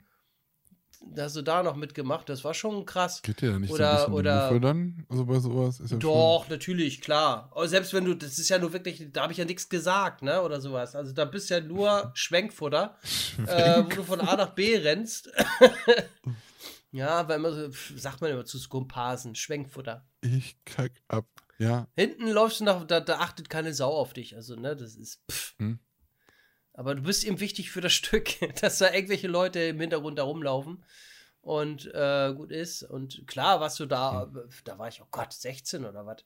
[1.06, 2.28] Da hast du da noch mitgemacht.
[2.28, 3.22] Das war schon krass.
[3.22, 5.06] Geht dir da nicht Oder- so ein bisschen oder- die dann?
[5.10, 7.52] Also bei sowas ist ja Doch, natürlich, klar.
[7.52, 10.24] Aber selbst wenn du, das ist ja nur wirklich, da habe ich ja nichts gesagt,
[10.24, 10.96] ne, oder sowas.
[10.96, 12.98] Also da bist ja nur Schwenkfutter,
[13.46, 15.30] äh, wo du von A nach B rennst.
[16.92, 20.04] ja, weil immer so, sagt man immer zu Skumparsen, Schwenkfutter.
[20.22, 21.28] ich kack ab.
[21.60, 21.88] Ja.
[21.96, 24.36] Hinten läufst du nach, da, da achtet keine Sau auf dich.
[24.36, 25.56] Also, ne, das ist, pff.
[25.60, 25.80] Hm.
[26.74, 28.30] Aber du bist eben wichtig für das Stück,
[28.62, 30.84] dass da irgendwelche Leute im Hintergrund da rumlaufen.
[31.42, 32.84] Und äh, gut ist.
[32.84, 34.30] Und klar, warst du da,
[34.66, 36.18] da war ich, oh Gott, 16 oder was.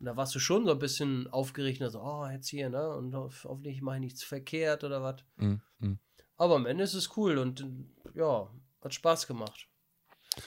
[0.00, 2.88] Und da warst du schon so ein bisschen aufgeregt, also, oh, jetzt hier, ne?
[2.96, 5.22] Und hoff- hoffentlich mache ich nichts verkehrt oder was.
[5.36, 5.62] Mhm.
[5.78, 5.98] Mhm.
[6.36, 7.64] Aber am Ende ist es cool und
[8.14, 8.50] ja,
[8.82, 9.68] hat Spaß gemacht.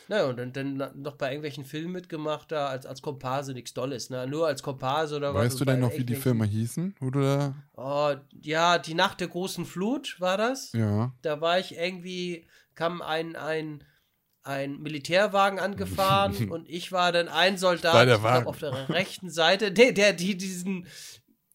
[0.07, 4.09] Na, und dann, dann noch bei irgendwelchen Filmen mitgemacht, da als, als Komparse nichts Dolles,
[4.09, 4.27] ne?
[4.27, 5.45] Nur als Komparse oder was.
[5.45, 6.95] Weißt du denn noch, wie die Filme hießen?
[7.13, 7.55] Da.
[7.75, 10.71] Oh, ja, die Nacht der großen Flut war das.
[10.73, 11.13] Ja.
[11.21, 13.83] Da war ich irgendwie, kam ein, ein,
[14.43, 19.71] ein Militärwagen angefahren und ich war dann ein Soldat der glaub, auf der rechten Seite,
[19.73, 20.87] der, der die diesen,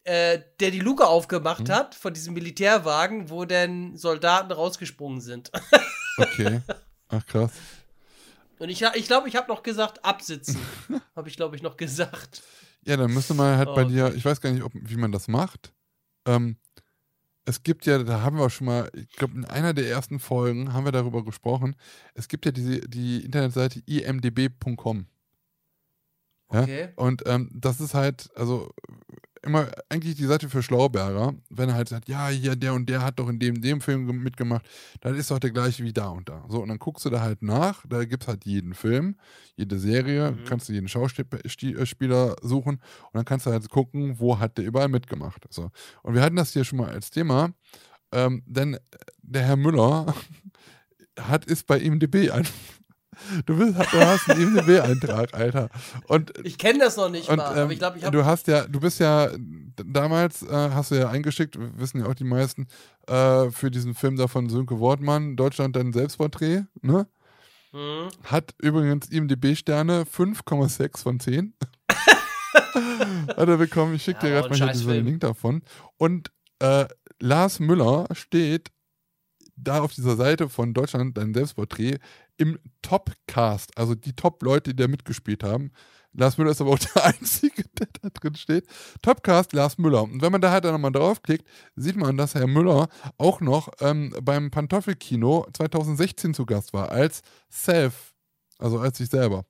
[0.05, 1.75] äh, der die Luke aufgemacht Hm?
[1.75, 5.51] hat von diesem Militärwagen, wo dann Soldaten rausgesprungen sind.
[6.19, 6.61] Okay.
[7.09, 7.53] Ach krass.
[8.63, 10.57] Und ich, ich glaube, ich habe noch gesagt, absitzen.
[11.17, 12.45] habe ich, glaube ich, noch gesagt.
[12.85, 15.11] Ja, dann müsste man halt bei Oh, dir, ich weiß gar nicht, ob, wie man
[15.11, 15.73] das macht.
[16.27, 16.57] Ähm,
[17.45, 20.21] es gibt ja, da haben wir auch schon mal, ich glaube, in einer der ersten
[20.21, 21.75] Folgen haben wir darüber gesprochen.
[22.15, 25.07] Es gibt ja diese, die Internetseite imdb.com.
[26.53, 26.63] Ja?
[26.63, 26.89] Okay.
[26.95, 28.73] Und ähm, das ist halt, also
[29.45, 33.03] immer eigentlich die Seite für Schlauberger, wenn er halt sagt, ja, hier, der und der
[33.03, 34.65] hat doch in dem, dem Film ge- mitgemacht,
[35.01, 36.45] dann ist doch der gleiche wie da und da.
[36.49, 39.17] So, und dann guckst du da halt nach, da gibt es halt jeden Film,
[39.57, 40.45] jede Serie, Mhm.
[40.45, 44.89] kannst du jeden Schauspieler suchen und dann kannst du halt gucken, wo hat der überall
[44.89, 45.45] mitgemacht.
[45.51, 45.71] So.
[46.03, 47.53] Und wir hatten das hier schon mal als Thema,
[48.13, 48.79] ähm, denn
[49.23, 50.15] der Herr Müller
[51.19, 52.47] hat ist bei IMDB ein.
[53.47, 55.69] Du, bist, du hast einen IMDB-Eintrag, Alter.
[56.09, 58.17] Und Ich kenne das noch nicht und mal, ähm, aber ich glaube, ich habe.
[58.17, 59.31] du hast ja, du bist ja
[59.85, 62.67] damals äh, hast du ja eingeschickt, wissen ja auch die meisten,
[63.07, 67.07] äh, für diesen Film da von Sönke Wortmann, Deutschland dein Selbstporträt, ne?
[67.73, 68.09] Hm.
[68.25, 71.55] Hat übrigens IMDB-Sterne 5,6 von 10.
[71.89, 73.95] Hat er bekommen.
[73.95, 75.07] Ich schicke dir gerade mal hier diesen.
[75.07, 75.63] Link davon.
[75.97, 76.87] Und äh,
[77.19, 78.71] Lars Müller steht
[79.57, 81.99] da auf dieser Seite von Deutschland dein Selbstporträt
[82.37, 83.77] im Top-Cast.
[83.79, 85.73] Also die Top-Leute, die da mitgespielt haben.
[86.15, 88.67] Lars Müller ist aber auch der Einzige, der da drin steht.
[89.01, 90.03] Topcast Lars Müller.
[90.03, 92.89] Und wenn man da halt dann nochmal draufklickt, sieht man, dass Herr Müller
[93.19, 98.13] auch noch ähm, beim Pantoffelkino 2016 zu Gast war, als Self,
[98.59, 99.47] also als sich selber.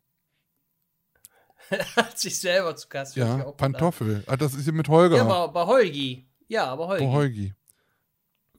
[1.96, 3.16] hat sich selber zu Gast.
[3.16, 4.22] Ja, Pantoffel.
[4.26, 4.88] Ah, das ist hier mit.
[4.88, 5.16] Holger.
[5.16, 6.28] Ja, aber bei Holgi.
[6.48, 7.04] Ja, aber Holgi.
[7.04, 7.54] Bei Holgi.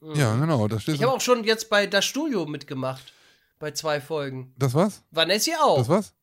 [0.01, 0.15] Mhm.
[0.15, 0.67] Ja, genau.
[0.67, 3.13] Da steht Ich habe auch schon jetzt bei Das Studio mitgemacht.
[3.63, 4.53] Bei zwei Folgen.
[4.57, 5.03] Das was?
[5.11, 5.77] Vanessi auch.
[5.77, 6.13] Das was?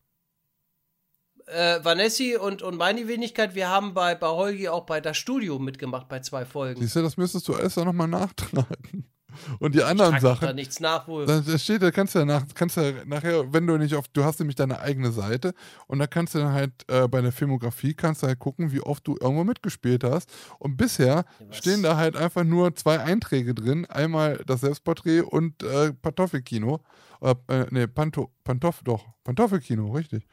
[1.46, 5.58] Äh, Vanessi und, und meine Wenigkeit, wir haben bei, bei Holgi auch bei Das Studio
[5.58, 6.82] mitgemacht bei zwei Folgen.
[6.82, 9.10] Siehst du, das müsstest du alles auch nochmal nachtragen.
[9.58, 10.56] Und die anderen Trag doch da Sachen.
[10.56, 11.24] nichts nach, wo.
[11.24, 14.08] Da, steht, da kannst du ja nach, kannst du ja nachher, wenn du nicht auf,
[14.08, 15.54] du hast nämlich deine eigene Seite
[15.86, 18.80] und da kannst du dann halt äh, bei der Filmografie kannst du halt gucken, wie
[18.80, 20.30] oft du irgendwo mitgespielt hast.
[20.58, 21.58] Und bisher was?
[21.58, 26.80] stehen da halt einfach nur zwei Einträge drin, einmal das Selbstporträt und äh, Pantoffelkino.
[27.20, 30.26] Äh, äh, nee, Panto, Pantoff, doch, Pantoffelkino, richtig.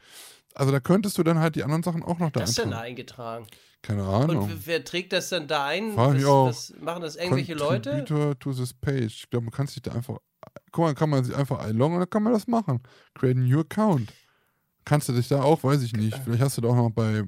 [0.54, 2.80] Also da könntest du dann halt die anderen Sachen auch noch da das denn da
[2.80, 3.46] eingetragen?
[3.82, 4.48] Keine Und Ahnung.
[4.48, 5.98] wer, wer trägt das denn da ein?
[5.98, 6.46] Auch.
[6.48, 8.04] was machen das irgendwelche Leute?
[8.04, 9.06] To this page.
[9.06, 10.18] Ich glaube, man kann sich da einfach.
[10.72, 12.82] Guck mal, kann man sich einfach einloggen und dann kann man das machen.
[13.14, 14.12] Create a new account.
[14.84, 16.16] Kannst du dich da auch, weiß ich nicht.
[16.24, 17.24] Vielleicht hast du da auch noch bei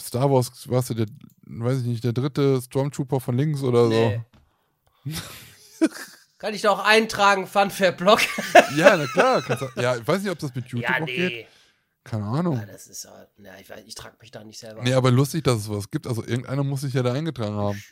[0.00, 1.06] Star Wars, warst du der,
[1.46, 4.20] weiß ich nicht, der dritte Stormtrooper von links oder Nee.
[6.38, 8.20] Kann ich da auch eintragen, Funfair-Blog?
[8.20, 8.58] so.
[8.76, 9.42] Ja, na klar.
[9.42, 11.46] Du, ja, ich weiß nicht, ob das mit YouTube ja, auch geht.
[12.10, 12.56] Keine Ahnung.
[12.56, 15.44] Ja, das ist, äh, na, ich, ich trage mich da nicht selber Nee, aber lustig,
[15.44, 16.06] dass es sowas gibt.
[16.06, 17.82] Also irgendeiner muss sich ja da eingetragen haben.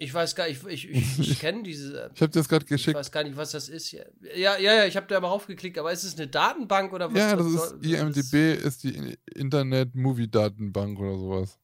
[0.00, 2.10] Ich weiß gar nicht, ich, ich, ich, ich kenne diese.
[2.14, 2.96] Ich habe dir das gerade Ich geschickt.
[2.96, 3.90] weiß gar nicht, was das ist.
[3.90, 4.04] Ja,
[4.36, 7.18] ja, ja, ja ich habe da mal raufgeklickt, aber ist es eine Datenbank oder was?
[7.18, 11.58] Ja, das was ist IMDB, ist die Internet-Movie-Datenbank oder sowas.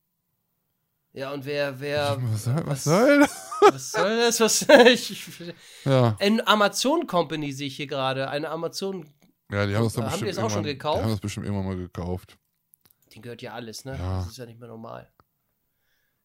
[1.12, 2.18] Ja, und wer, wer.
[2.32, 3.31] Was soll, was was- soll das?
[3.70, 4.40] Was soll das?
[4.40, 5.55] Was, ich, ich,
[5.85, 6.16] Ja.
[6.18, 8.28] eine Amazon Company sehe ich hier gerade.
[8.28, 9.09] Eine Amazon,
[9.55, 10.98] Ja, die haben das dann Haben die das auch schon gekauft?
[10.98, 12.36] Die haben das bestimmt irgendwann mal gekauft.
[13.12, 13.97] die gehört ja alles, ne?
[13.97, 14.18] Ja.
[14.18, 15.09] Das ist ja nicht mehr normal.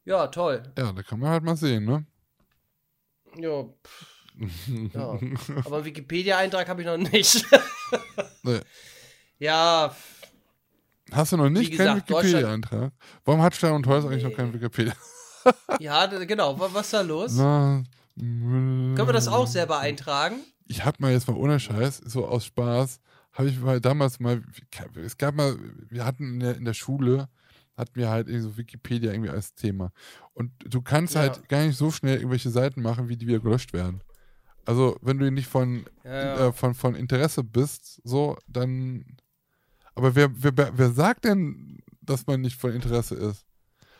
[0.05, 0.63] Ja, toll.
[0.77, 2.05] Ja, da kann man halt mal sehen, ne?
[3.37, 3.65] Ja,
[4.93, 5.19] ja.
[5.65, 7.45] aber einen Wikipedia-Eintrag habe ich noch nicht.
[8.43, 8.59] Nee.
[9.39, 9.93] ja,
[11.11, 12.93] Hast du noch nicht keinen Wikipedia-Eintrag?
[13.25, 14.35] Warum hat Stein und Holz eigentlich noch Nee.
[14.35, 14.93] keinen Wikipedia?
[15.79, 16.57] ja, genau.
[16.59, 17.33] wa- Was ist da los?
[17.35, 17.83] Na,
[18.15, 20.41] Können wir das auch selber eintragen?
[20.67, 22.99] Ich hab mal jetzt mal ohne Scheiß, so aus Spaß,
[23.39, 24.43] habe ich mal damals mal,
[25.03, 25.57] es gab mal,
[25.89, 27.29] wir hatten in der, in der Schule,
[27.77, 29.93] hatten wir halt irgendwie so Wikipedia irgendwie als Thema.
[30.33, 31.21] Und du kannst Ja.
[31.21, 34.01] halt gar nicht so schnell irgendwelche Seiten machen, wie die wieder gelöscht werden.
[34.65, 39.05] Also, wenn du nicht von, Ja, äh, von, von Interesse bist, so, dann.
[39.95, 43.45] Aber wer, wer, wer sagt denn, dass man nicht von Interesse ist?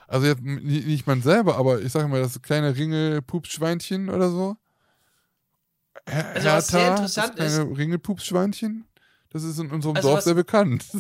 [0.06, 4.57] Also jetzt nicht man selber, aber ich sage mal, das kleine Ringel-Pupsschweinchen oder so.
[6.07, 8.86] Her Also was sehr interessant das kleine Ringel-Pupsschweinchen,
[9.31, 10.85] das ist in unserem Also Dorf was- sehr bekannt.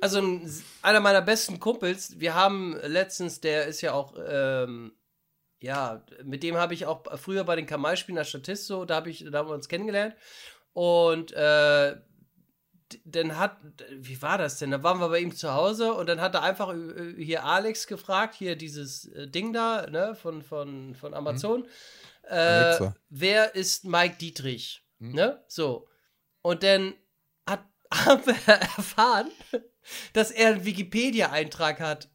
[0.00, 0.48] Also ein,
[0.82, 4.92] einer meiner besten Kumpels, wir haben letztens, der ist ja auch, ähm,
[5.60, 9.08] ja, mit dem habe ich auch früher bei den Kamalspielen als Statist so, da, hab
[9.08, 10.14] ich, da haben wir uns kennengelernt.
[10.72, 11.96] Und äh,
[13.04, 13.56] dann hat,
[13.90, 14.70] wie war das denn?
[14.70, 17.88] Da waren wir bei ihm zu Hause und dann hat er einfach äh, hier Alex
[17.88, 21.66] gefragt, hier dieses äh, Ding da, ne, von, von, von Amazon.
[22.22, 22.94] Äh, Alexa.
[23.08, 24.84] wer ist Mike Dietrich?
[25.00, 25.12] Hm.
[25.12, 25.42] Ne?
[25.48, 25.88] So.
[26.42, 26.94] Und dann
[27.92, 29.30] haben wir erfahren,
[30.12, 32.08] dass er einen Wikipedia-Eintrag hat.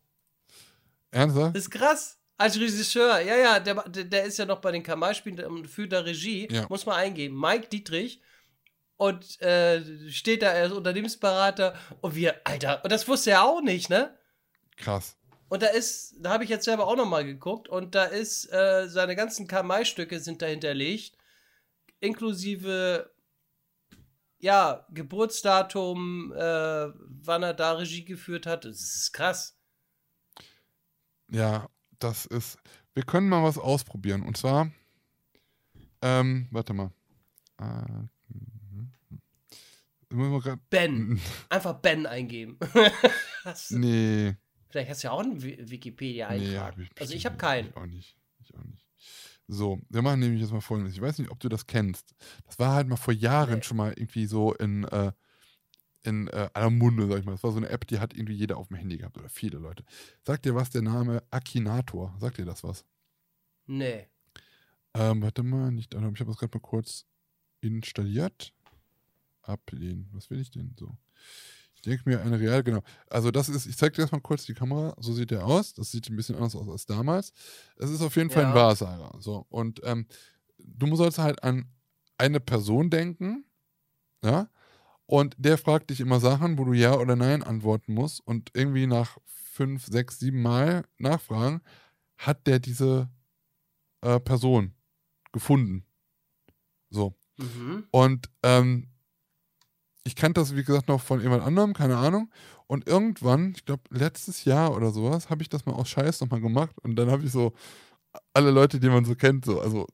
[1.11, 1.55] Ernsthaft?
[1.55, 2.19] Das ist krass.
[2.37, 6.03] Als Regisseur, ja, ja, der, der ist ja noch bei den Kamalspielen und für der
[6.05, 6.65] Regie, Ja.
[6.67, 7.39] muss man eingeben.
[7.39, 8.21] Mike Dietrich
[8.97, 13.89] und äh, steht da als Unternehmensberater und wir, Alter, und das wusste er auch nicht,
[13.89, 14.17] ne?
[14.77, 15.15] Krass.
[15.47, 18.51] Und da ist, da habe ich jetzt selber auch noch mal geguckt und da ist,
[18.51, 21.15] äh, seine ganzen Kamai-Stücke sind da hinterlegt,
[21.99, 23.12] inklusive,
[24.43, 28.65] ja, Geburtsdatum, äh, wann er da Regie geführt hat.
[28.65, 29.57] Das ist krass.
[31.29, 32.57] Ja, das ist.
[32.93, 34.21] Wir können mal was ausprobieren.
[34.21, 34.69] Und zwar.
[36.01, 36.91] Ähm, warte mal.
[37.59, 37.63] Äh,
[38.27, 38.91] mhm.
[40.69, 41.21] Ben.
[41.49, 42.59] Einfach Ben eingeben.
[43.71, 44.35] Nee.
[44.69, 46.77] Vielleicht hast du ja auch einen Wi- Wikipedia-Eintrag.
[46.77, 47.69] Nee, ich also ich habe keinen.
[47.69, 48.17] Ich auch nicht.
[48.39, 48.85] Ich auch nicht.
[49.47, 50.93] So, wir machen nämlich jetzt mal folgendes.
[50.95, 52.15] Ich weiß nicht, ob du das kennst.
[52.45, 53.61] Das war halt mal vor Jahren Nee.
[53.61, 55.11] schon mal irgendwie so in, äh,
[56.03, 57.33] in äh, aller Munde, sag ich mal.
[57.33, 59.59] Das war so eine App, die hat irgendwie jeder auf dem Handy gehabt oder viele
[59.59, 59.85] Leute.
[60.23, 62.15] Sagt dir was der Name Akinator?
[62.19, 62.85] Sagt dir das was?
[63.67, 64.09] Nee.
[64.95, 67.05] Ähm, warte mal, nicht, ich habe das gerade mal kurz
[67.61, 68.53] installiert.
[69.43, 70.09] Ablehnen.
[70.13, 70.97] Was will ich denn so?
[71.85, 72.81] Ich denke mir eine real, genau.
[73.09, 75.73] Also das ist, ich zeige dir erstmal kurz die Kamera, so sieht der aus.
[75.73, 77.33] Das sieht ein bisschen anders aus als damals.
[77.75, 78.55] Es ist auf jeden Fall ein Ja.
[78.55, 79.11] Wahrsager.
[79.19, 80.07] So, und ähm,
[80.59, 81.65] du sollst halt an
[82.17, 83.43] eine Person denken,
[84.23, 84.49] ja,
[85.07, 88.87] und der fragt dich immer Sachen, wo du Ja oder Nein antworten musst und irgendwie
[88.87, 91.61] nach fünf, sechs, sieben Mal nachfragen,
[92.17, 93.09] hat der diese
[94.01, 94.73] äh, Person
[95.33, 95.85] gefunden.
[96.89, 97.15] So.
[97.37, 97.83] Mhm.
[97.91, 98.92] Und ähm,
[100.03, 102.29] ich kannte das, wie gesagt, noch von jemand anderem, keine Ahnung.
[102.67, 106.41] Und irgendwann, ich glaube, letztes Jahr oder sowas, habe ich das mal aus Scheiß nochmal
[106.41, 106.75] gemacht.
[106.81, 107.53] Und dann habe ich so
[108.33, 109.87] alle Leute, die man so kennt, so, also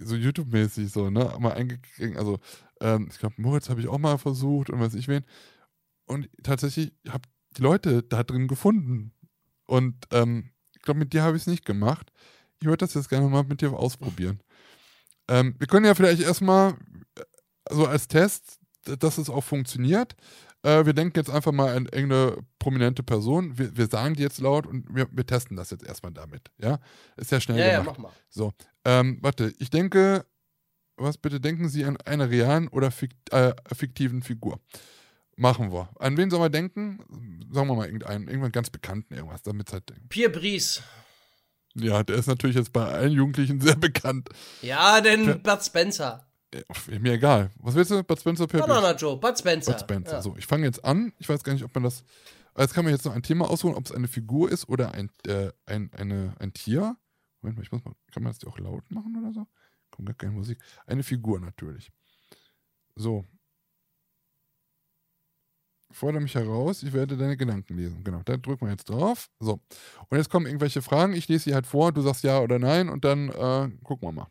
[0.00, 2.16] so YouTube-mäßig so, ne, mal eingekriegt.
[2.16, 2.38] Also,
[2.80, 5.24] ähm, ich glaube, Moritz habe ich auch mal versucht und weiß ich wen.
[6.06, 9.12] Und tatsächlich habe die Leute da drin gefunden.
[9.66, 12.10] Und ähm, ich glaube, mit dir habe ich es nicht gemacht.
[12.60, 14.40] Ich würde das jetzt gerne mal mit dir ausprobieren.
[15.28, 16.74] Ähm, wir können ja vielleicht erstmal
[17.16, 17.22] äh,
[17.70, 20.14] so als Test, dass es auch funktioniert.
[20.62, 23.56] Äh, wir denken jetzt einfach mal an irgendeine prominente Person.
[23.58, 26.50] Wir, wir sagen die jetzt laut und wir, wir testen das jetzt erstmal damit.
[26.58, 26.78] Ja,
[27.16, 27.98] ist ja schnell Ja, ja, gemacht.
[27.98, 28.12] mach mal.
[28.28, 28.52] So,
[28.84, 30.24] ähm, warte, ich denke,
[30.96, 34.58] was bitte denken Sie an eine realen oder fikt, äh, fiktiven Figur?
[35.36, 35.88] Machen wir.
[36.00, 36.98] An wen soll man denken?
[37.52, 39.84] Sagen wir mal irgendeinen, irgendwann ganz bekannten irgendwas, damit halt.
[40.08, 40.82] Pierre Brice.
[41.74, 44.28] Ja, der ist natürlich jetzt bei allen Jugendlichen sehr bekannt.
[44.62, 45.34] Ja, denn Ja.
[45.36, 46.27] Bud Spencer.
[46.50, 47.50] Äh, Mir egal.
[47.56, 48.02] Was willst du?
[48.02, 49.72] Bud Spencer per Banana Joe, Bud Spencer.
[49.72, 50.12] Bud Spencer.
[50.12, 50.22] Ja.
[50.22, 51.12] So, ich fange jetzt an.
[51.18, 52.04] Ich weiß gar nicht, ob man das.
[52.56, 55.10] Jetzt kann man jetzt noch ein Thema aussuchen, ob es eine Figur ist oder ein,
[55.26, 56.96] äh, ein, eine, ein Tier.
[57.40, 57.94] Moment mal, ich muss mal.
[58.12, 59.46] Kann man das auch laut machen oder so?
[59.90, 60.58] Kommt gar keine Musik.
[60.86, 61.92] Eine Figur natürlich.
[62.96, 63.24] So.
[65.90, 68.04] Fordere mich heraus, ich werde deine Gedanken lesen.
[68.04, 69.30] Genau, da drücken wir jetzt drauf.
[69.40, 69.60] So.
[70.10, 71.14] Und jetzt kommen irgendwelche Fragen.
[71.14, 74.12] Ich lese sie halt vor, du sagst ja oder nein und dann äh, gucken wir
[74.12, 74.26] mal.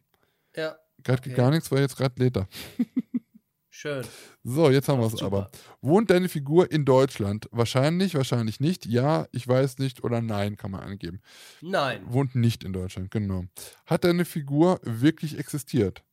[0.55, 0.75] ja,
[1.07, 1.41] Gerade geht Okay.
[1.41, 2.47] gar nichts, weil jetzt gerade lädt er.
[3.69, 4.05] schön.
[4.43, 5.49] So, jetzt haben wir es aber.
[5.81, 7.47] Wohnt deine Figur in Deutschland?
[7.51, 8.85] Wahrscheinlich, wahrscheinlich nicht.
[8.85, 11.21] Ja, ich weiß nicht oder nein kann man angeben.
[11.61, 12.03] Nein.
[12.11, 13.45] Wohnt nicht in Deutschland, genau.
[13.85, 16.03] Hat deine Figur wirklich existiert?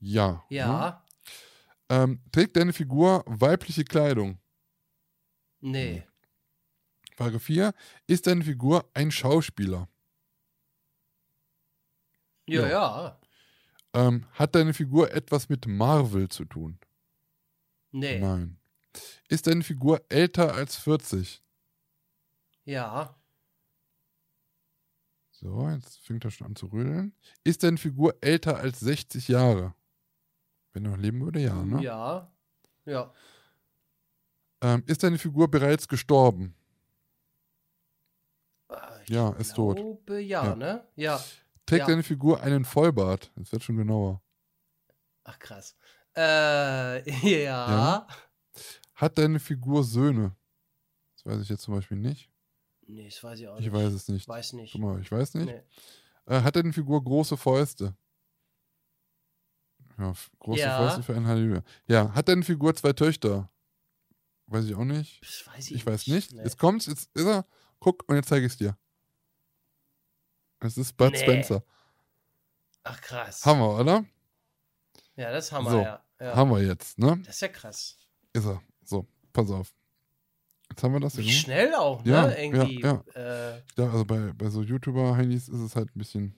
[0.00, 0.44] Ja.
[0.50, 1.04] Ja.
[1.88, 4.38] Ähm, trägt deine Figur weibliche Kleidung?
[5.60, 6.04] Nee.
[7.16, 7.72] Frage 4.
[8.06, 9.88] Ist deine Figur ein Schauspieler?
[12.46, 12.68] Ja, Ja.
[12.68, 13.20] ja.
[13.94, 16.78] Ähm, hat deine Figur etwas mit Marvel zu tun?
[17.92, 18.18] Nee.
[18.18, 18.58] Nein.
[19.28, 21.42] Ist deine Figur älter als 40?
[22.64, 23.16] Ja.
[25.30, 27.14] So, jetzt fängt er schon an zu rödeln.
[27.44, 29.74] Ist deine Figur älter als 60 Jahre?
[30.72, 31.82] Wenn er noch leben würde, ja, ne?
[31.82, 32.32] Ja.
[32.84, 33.12] Ja.
[34.60, 36.54] Ähm, ist deine Figur bereits gestorben?
[38.68, 39.78] Ah, Ich Ja, ist tot.
[40.08, 40.56] ja, Ja.
[40.56, 40.84] ne?
[40.96, 41.22] Ja.
[41.66, 41.86] Trägt Ja.
[41.86, 43.32] deine Figur einen Vollbart?
[43.36, 44.22] Das wird schon genauer.
[45.24, 45.76] Ach, krass.
[46.16, 47.08] Äh,
[47.44, 47.68] ja.
[47.70, 48.06] Ja.
[48.94, 50.36] Hat deine Figur Söhne?
[51.16, 52.30] Das weiß ich jetzt zum Beispiel nicht.
[52.86, 53.72] Nee, das weiß ich auch Ich nicht.
[53.72, 54.28] weiß es nicht.
[54.28, 54.72] Weiß nicht.
[54.72, 55.46] Guck mal, ich weiß nicht.
[55.46, 55.62] Nee.
[56.26, 57.96] Äh, hat deine Figur große Fäuste?
[59.98, 60.76] Ja, große Ja.
[60.78, 61.62] Fäuste für ein Halleluja.
[61.86, 63.50] Ja, hat deine Figur zwei Töchter?
[64.46, 65.22] Weiß ich auch nicht.
[65.22, 66.32] Das weiß ich, Ich weiß nicht.
[66.32, 66.42] Nee.
[66.42, 67.46] Jetzt kommt's, jetzt ist er.
[67.78, 68.76] Guck, und jetzt zeige ich es dir.
[70.64, 71.18] Es ist Bud Nee.
[71.18, 71.62] Spencer.
[72.84, 73.44] Ach, krass.
[73.44, 74.04] Hammer, oder?
[75.16, 75.80] Ja, das ist Hammer, So.
[75.80, 76.00] ja.
[76.20, 76.36] Ja.
[76.36, 77.18] Haben wir jetzt, ne?
[77.24, 77.96] Das ist ja krass.
[78.32, 78.62] Ist er.
[78.84, 79.72] So, pass auf.
[80.70, 81.16] Jetzt haben wir das.
[81.16, 81.32] Wie Junge.
[81.32, 82.12] schnell auch, ne?
[82.12, 82.80] Ja, ja, Irgendwie.
[82.80, 83.04] ja.
[83.14, 86.34] Äh, Ja, also bei, bei so YouTuber-Handys ist es halt ein bisschen.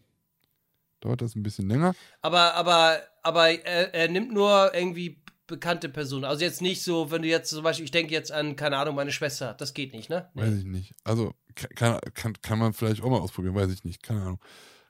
[1.00, 1.94] Dauert das ein bisschen länger.
[2.22, 6.24] aber, aber, aber er, er nimmt nur irgendwie bekannte Personen.
[6.24, 8.94] Also jetzt nicht so, wenn du jetzt zum Beispiel, ich denke jetzt an, keine Ahnung,
[8.96, 9.54] meine Schwester.
[9.54, 10.28] Das geht nicht, ne?
[10.34, 10.94] Weiß ich nicht.
[11.04, 14.02] Also kann, kann, kann man vielleicht auch mal ausprobieren, weiß ich nicht.
[14.02, 14.40] Keine Ahnung.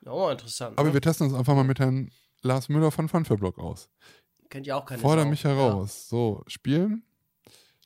[0.05, 0.78] Oh, interessant.
[0.78, 0.94] Aber ne?
[0.94, 2.10] wir testen uns einfach mal mit Herrn
[2.43, 3.88] Lars Müller von Funfair-Blog aus.
[4.51, 5.28] Kennt ja auch keine Forder Sau.
[5.30, 6.09] mich heraus.
[6.09, 7.02] So, spielen.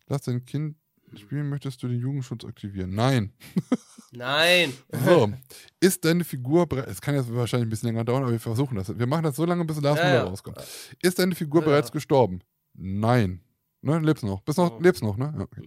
[0.06, 0.76] Lass dein Kind
[1.16, 1.48] spielen.
[1.48, 2.94] Möchtest du den Jugendschutz aktivieren?
[2.94, 3.32] Nein.
[3.70, 3.76] Ja.
[4.12, 4.72] Nein.
[5.04, 5.32] So.
[5.78, 6.88] Ist deine Figur bereit.
[6.88, 8.98] Es kann jetzt wahrscheinlich ein bisschen länger dauern, aber wir versuchen das.
[8.98, 10.24] Wir machen das so lange, bis Lars Ja, Müller ja.
[10.24, 10.58] rauskommt.
[11.00, 11.68] Ist deine Figur Ja.
[11.68, 12.40] bereits gestorben?
[12.74, 13.40] Nein.
[13.82, 14.42] Ne, lebst noch.
[14.42, 14.80] Bist noch, Oh.
[14.82, 15.32] lebst noch, ne?
[15.34, 15.62] Ja, okay.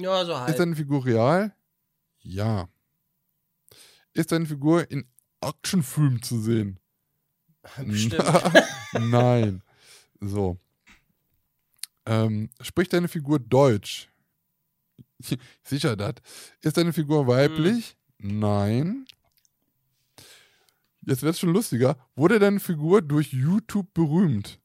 [0.00, 0.58] Ja, so Ist halt.
[0.58, 1.54] deine Figur real?
[2.22, 2.68] Ja.
[4.14, 5.06] Ist deine Figur in
[5.40, 6.78] Actionfilmen zu sehen?
[7.84, 8.22] Bestimmt.
[8.98, 9.62] Nein.
[10.20, 10.58] So.
[12.06, 14.08] Ähm, spricht deine Figur Deutsch?
[15.62, 16.14] Sicher das.
[16.60, 17.96] Ist deine Figur weiblich?
[18.18, 19.06] Nein.
[21.04, 21.96] Jetzt wird es schon lustiger.
[22.14, 24.60] Wurde deine Figur durch YouTube berühmt?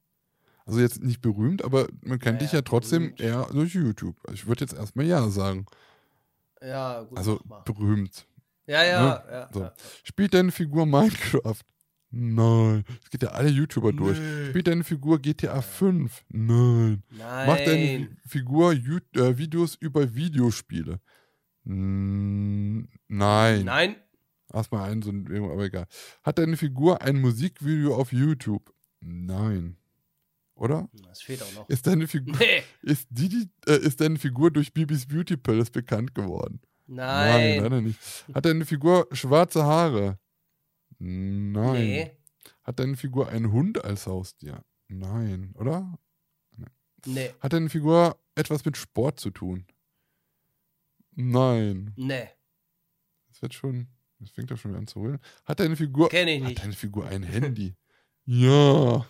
[0.65, 3.21] Also jetzt nicht berühmt, aber man kennt Ja, dich ja trotzdem berühmt.
[3.21, 4.17] eher durch YouTube.
[4.33, 5.65] Ich würde jetzt erstmal ja sagen.
[6.61, 7.17] Ja, gut.
[7.17, 8.27] Also berühmt.
[8.65, 9.49] Ja, ja, ja.
[9.53, 9.61] So.
[9.61, 9.73] ja.
[10.03, 11.61] Spielt deine Figur Minecraft?
[12.09, 12.83] Nein.
[13.03, 14.17] Es geht ja alle YouTuber durch.
[14.17, 14.49] Nö.
[14.49, 16.25] Spielt deine Figur GTA 5?
[16.29, 17.03] Nein.
[17.09, 17.47] Nein.
[17.47, 20.99] Macht deine Figur Ju äh, Videos über Videospiele?
[21.63, 22.87] Nein.
[23.07, 23.95] Nein.
[24.53, 25.85] Erstmal einen, so ein, aber egal.
[26.23, 28.73] Hat deine Figur ein Musikvideo auf YouTube?
[29.01, 29.77] Nein.
[30.57, 30.89] Oder?
[31.07, 31.69] Das fehlt auch noch.
[31.69, 32.63] Ist deine Figur, Nee.
[32.81, 36.59] ist, die, äh, ist deine Figur durch Bibis Beauty Palace bekannt geworden?
[36.87, 37.61] Nein.
[37.61, 37.99] leider nicht.
[38.33, 40.19] Hat deine Figur schwarze Haare?
[40.99, 41.73] Nein.
[41.85, 42.11] Nee.
[42.63, 44.63] Hat deine Figur einen Hund als Haustier?
[44.87, 45.97] Nein, oder?
[47.05, 47.31] Nee.
[47.39, 49.65] Hat deine Figur etwas mit Sport zu tun?
[51.11, 51.93] Nein.
[51.95, 52.29] Nee.
[53.29, 53.87] Das wird schon,
[54.19, 55.19] das fängt doch schon wieder an zu rühren.
[55.45, 56.63] Hat deine Figur, Kenn ich hat nicht.
[56.63, 57.75] deine Figur ein Handy?
[58.25, 59.05] ja.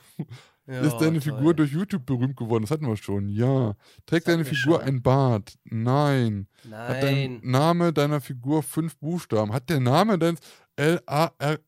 [0.67, 1.33] Ja, Ist deine toll.
[1.33, 2.63] Figur durch YouTube berühmt geworden?
[2.63, 3.29] Das hatten wir schon.
[3.29, 3.75] Ja.
[4.05, 4.87] Trägt deine Figur schon.
[4.87, 5.57] ein Bart?
[5.63, 6.47] Nein.
[6.69, 7.39] Hat dein Nein.
[7.43, 9.53] Name deiner Figur fünf Buchstaben?
[9.53, 10.41] Hat der Name deines
[10.75, 11.59] L-A-R.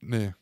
[0.00, 0.34] Nee.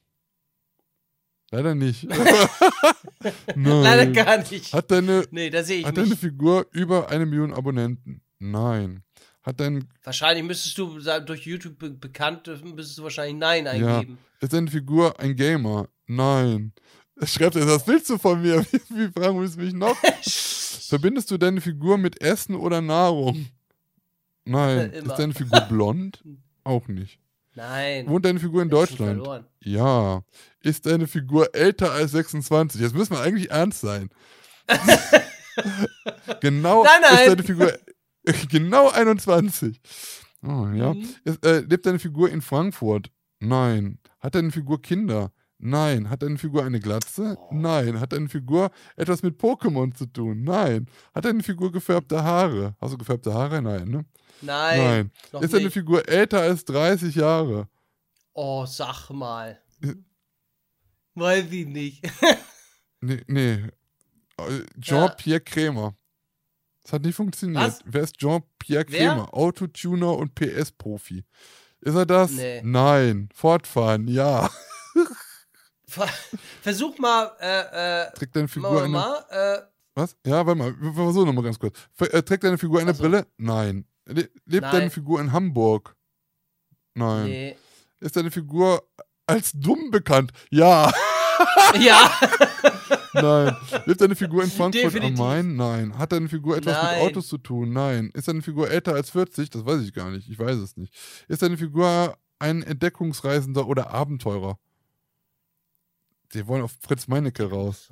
[1.51, 2.05] Leider nicht.
[3.55, 3.83] Nein.
[3.83, 4.73] Leider gar nicht.
[4.73, 6.21] Hat deine, nee, da sehe ich hat deine nicht.
[6.21, 8.23] Figur über eine Million Abonnenten?
[8.39, 9.03] Nein.
[9.43, 14.19] Hat dein, Wahrscheinlich müsstest du durch YouTube be bekannt, müsstest du wahrscheinlich Nein ja, eingeben.
[14.41, 15.89] ist deine Figur ein Gamer?
[16.07, 16.73] Nein.
[17.25, 18.65] Schreibt er, was willst du von mir?
[18.73, 19.97] Wie, wie fragen willst du mich noch?
[20.89, 23.47] Verbindest du deine Figur mit Essen oder Nahrung?
[24.45, 24.91] Nein.
[24.93, 25.13] Immer.
[25.13, 26.23] Ist deine Figur blond?
[26.65, 27.19] Auch nicht.
[27.55, 28.09] Nein.
[28.09, 29.17] Wohnt deine Figur in schon Deutschland?
[29.19, 29.47] verloren.
[29.61, 30.23] Ja.
[30.61, 32.81] Ist deine Figur älter als 26?
[32.81, 34.09] Jetzt müssen wir eigentlich ernst sein.
[36.41, 37.19] genau Nein, nein.
[37.19, 37.79] ist deine Figur
[38.51, 39.81] genau 21.
[40.43, 40.95] Oh, ja.
[40.95, 41.09] Mhm.
[41.25, 43.11] Ist, äh, lebt deine Figur in Frankfurt?
[43.41, 43.99] Nein.
[44.21, 45.33] Hat deine Figur Kinder?
[45.65, 46.11] Nein.
[46.11, 47.39] Hat deine Figur eine Glatze?
[47.53, 48.01] Nein.
[48.01, 50.43] Hat deine Figur etwas mit Pokémon zu tun?
[50.43, 50.89] Nein.
[51.15, 52.75] Hat deine Figur gefärbte Haare?
[52.81, 53.63] Hast du gefärbte Haare?
[53.63, 54.05] Nein, ne?
[54.41, 55.13] Nein.
[55.33, 55.75] Noch Ist deine nicht.
[55.75, 57.69] Figur älter als 30 Jahre?
[58.35, 59.61] Oh, sag mal.
[61.15, 62.03] Weiß ich nicht.
[63.05, 63.55] Nee, nee.
[64.37, 65.97] Äh, Jean-Pierre Krämer.
[66.85, 67.65] Das hat nicht funktioniert.
[67.65, 67.81] Was?
[67.85, 68.85] Wer ist Jean-Pierre?
[68.85, 69.35] Krämer?
[69.35, 71.25] Autotuner und PS-Profi.
[71.81, 72.31] Ist er das?
[72.31, 72.63] Nee.
[72.63, 73.29] Nein.
[73.35, 74.49] Fortfahren, ja.
[75.93, 76.09] Ver-
[76.62, 79.59] Versuch mal, äh, äh, Trägt deine Figur mal, eine.
[79.59, 79.62] äh,
[79.94, 80.16] Was?
[80.27, 80.74] Ja, warte mal.
[80.81, 81.77] Wir versuchen nochmal ganz kurz.
[82.01, 83.02] Äh, Trägt deine Figur eine Ach so.
[83.02, 83.27] Brille?
[83.36, 83.85] Nein.
[84.06, 84.73] Le lebt Nein.
[84.73, 85.94] deine Figur in Hamburg?
[86.94, 87.24] Nein.
[87.27, 87.56] nee.
[88.01, 88.82] Ist deine Figur
[89.27, 90.32] als dumm bekannt?
[90.51, 90.93] Ja.
[91.81, 92.10] Ja,
[93.14, 93.56] Nein.
[93.86, 95.19] Lebt deine Figur in Frankfurt am Definitiv.
[95.19, 95.56] Main?
[95.56, 95.98] Nein.
[95.98, 96.98] Hat deine Figur etwas Nein.
[96.98, 97.73] mit Autos zu tun?
[97.73, 98.10] Nein.
[98.14, 99.51] Ist deine Figur älter als 40?
[99.51, 100.28] Das weiß ich gar nicht.
[100.28, 100.94] Ich weiß es nicht.
[101.28, 104.59] Ist deine Figur ein Entdeckungsreisender oder Abenteurer?
[106.35, 107.91] Die wollen auf Fritz Meinecke raus.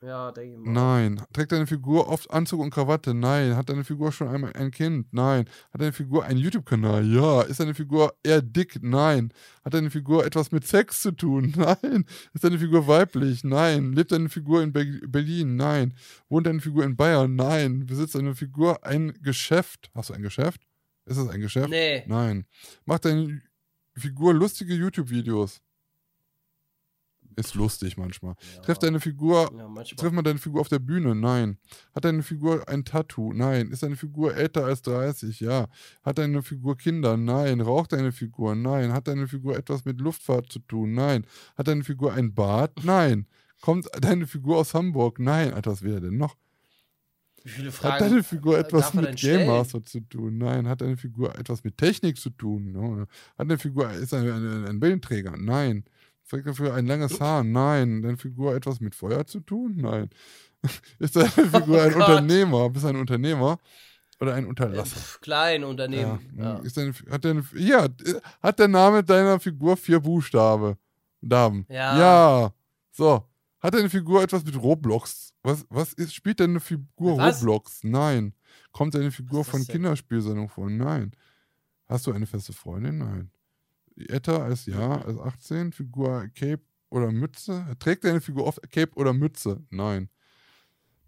[0.00, 0.72] ja, denke ich mal.
[0.72, 1.22] Nein.
[1.32, 3.14] Trägt deine Figur oft Anzug und Krawatte?
[3.14, 3.56] Nein.
[3.56, 5.12] Hat deine Figur schon einmal ein Kind?
[5.12, 5.46] Nein.
[5.72, 7.06] Hat deine Figur einen YouTube-Kanal?
[7.06, 7.42] Ja.
[7.42, 8.82] Ist deine Figur eher dick?
[8.82, 9.32] Nein.
[9.64, 11.52] Hat deine Figur etwas mit Sex zu tun?
[11.56, 12.04] Nein.
[12.34, 13.44] Ist deine Figur weiblich?
[13.44, 13.92] Nein.
[13.92, 15.56] Lebt deine Figur in Be Berlin?
[15.56, 15.94] Nein.
[16.28, 17.36] Wohnt deine Figur in Bayern?
[17.36, 17.86] Nein.
[17.86, 19.90] Besitzt deine Figur ein Geschäft?
[19.94, 20.62] Hast du ein Geschäft?
[21.04, 21.70] Ist es ein Geschäft?
[21.70, 22.04] Nee.
[22.06, 22.46] Nein.
[22.84, 23.40] Macht deine
[23.96, 25.60] Figur lustige YouTube-Videos?
[27.36, 28.34] Ist lustig manchmal.
[28.62, 29.82] Trifft deine Figur Ja.
[29.82, 31.14] Trifft man deine Figur auf der Bühne?
[31.14, 31.58] Nein.
[31.94, 33.32] Hat deine Figur ein Tattoo?
[33.32, 33.68] Nein.
[33.70, 35.40] Ist deine Figur älter als 30?
[35.40, 35.68] Ja.
[36.02, 37.16] Hat deine Figur Kinder?
[37.16, 37.60] Nein.
[37.60, 38.54] Raucht deine Figur?
[38.54, 38.92] Nein.
[38.92, 40.94] Hat deine Figur etwas mit Luftfahrt zu tun?
[40.94, 41.26] Nein.
[41.56, 42.84] Hat deine Figur ein Bart?
[42.84, 43.26] Nein.
[43.60, 45.20] Kommt deine Figur aus Hamburg?
[45.20, 46.36] Nein, Alter, was er denn noch?
[47.44, 49.46] Wie viele Hat Fragen deine Figur etwas mit Game?
[49.46, 50.38] Master zu tun?
[50.38, 50.68] Nein.
[50.68, 52.72] Hat deine Figur etwas mit Technik zu tun?
[52.72, 53.00] No.
[53.00, 55.36] Hat deine Figur, ist eine, eine, ein Brillenträger?
[55.36, 55.84] Nein.
[56.28, 57.44] Trägt dafür ein langes Haar?
[57.44, 58.02] Nein.
[58.02, 59.76] Deine Figur etwas mit Feuer zu tun?
[59.76, 60.10] Nein.
[60.98, 62.08] Ist deine Figur ein Oh Gott.
[62.08, 62.70] Unternehmer?
[62.70, 63.58] Bist du ein Unternehmer?
[64.20, 64.96] Oder ein Unterlasser?
[64.96, 66.20] Pff, Klein Unternehmen.
[66.36, 66.44] Ja.
[66.44, 66.58] Ja.
[66.60, 67.88] Ist deine, hat, deine, ja,
[68.40, 70.78] hat der Name deiner Figur vier Buchstabe?
[71.20, 71.66] Damen.
[71.68, 71.98] Ja.
[71.98, 72.54] Ja.
[72.92, 73.24] So.
[73.60, 75.32] Hat deine Figur etwas mit Roblox?
[75.42, 77.40] Was, was ist, spielt deine Figur was?
[77.42, 77.80] Roblox?
[77.84, 78.32] Nein.
[78.72, 79.72] Kommt deine Figur von denn?
[79.72, 80.68] Kinderspielsendung vor?
[80.70, 81.12] Nein.
[81.88, 82.98] Hast du eine feste Freundin?
[82.98, 83.30] Nein.
[83.96, 87.66] Etta als Ja, als 18, Figur Cape oder Mütze?
[87.78, 89.64] Trägt deine Figur oft Cape oder Mütze?
[89.70, 90.08] Nein.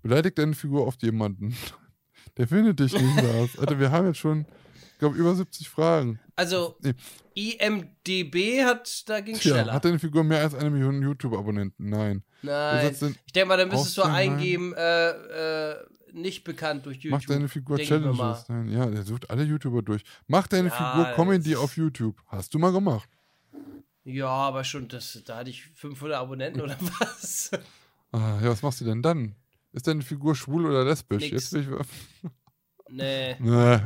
[0.03, 1.57] Beleidigt deine Figur oft jemanden?
[2.37, 3.59] Der findet dich nicht, Lars.
[3.59, 4.47] Alter, wir haben jetzt schon,
[5.05, 6.19] glaube, über 70 Fragen.
[6.37, 6.95] Also, Nee.
[7.37, 9.73] IMDB hat, da ging schneller.
[9.73, 11.89] hat deine Figur mehr als eine Million YouTube-Abonnenten?
[11.89, 12.23] Nein.
[12.43, 12.93] Nein.
[13.27, 15.11] Ich denke mal, dann müsstest du eingeben, äh,
[15.73, 15.77] äh,
[16.13, 17.11] nicht bekannt durch YouTube.
[17.21, 18.49] Macht deine Figur Denk Challenges?
[18.49, 18.69] Nein.
[18.71, 20.03] Ja, der sucht alle YouTuber durch.
[20.29, 22.17] Macht deine Ja, Figur Comedy auf YouTube.
[22.29, 23.09] Hast du mal gemacht?
[24.05, 27.51] Ja, aber schon, das, da hatte ich 500 Abonnenten oder was?
[28.13, 29.35] Ah, ja, was machst du denn dann?
[29.73, 31.33] Ist deine Figur schwul oder lesbisch?
[31.33, 31.51] Nix.
[31.51, 31.81] Jetzt will
[32.23, 32.31] ich.
[32.91, 33.37] nee.
[33.41, 33.79] Nee.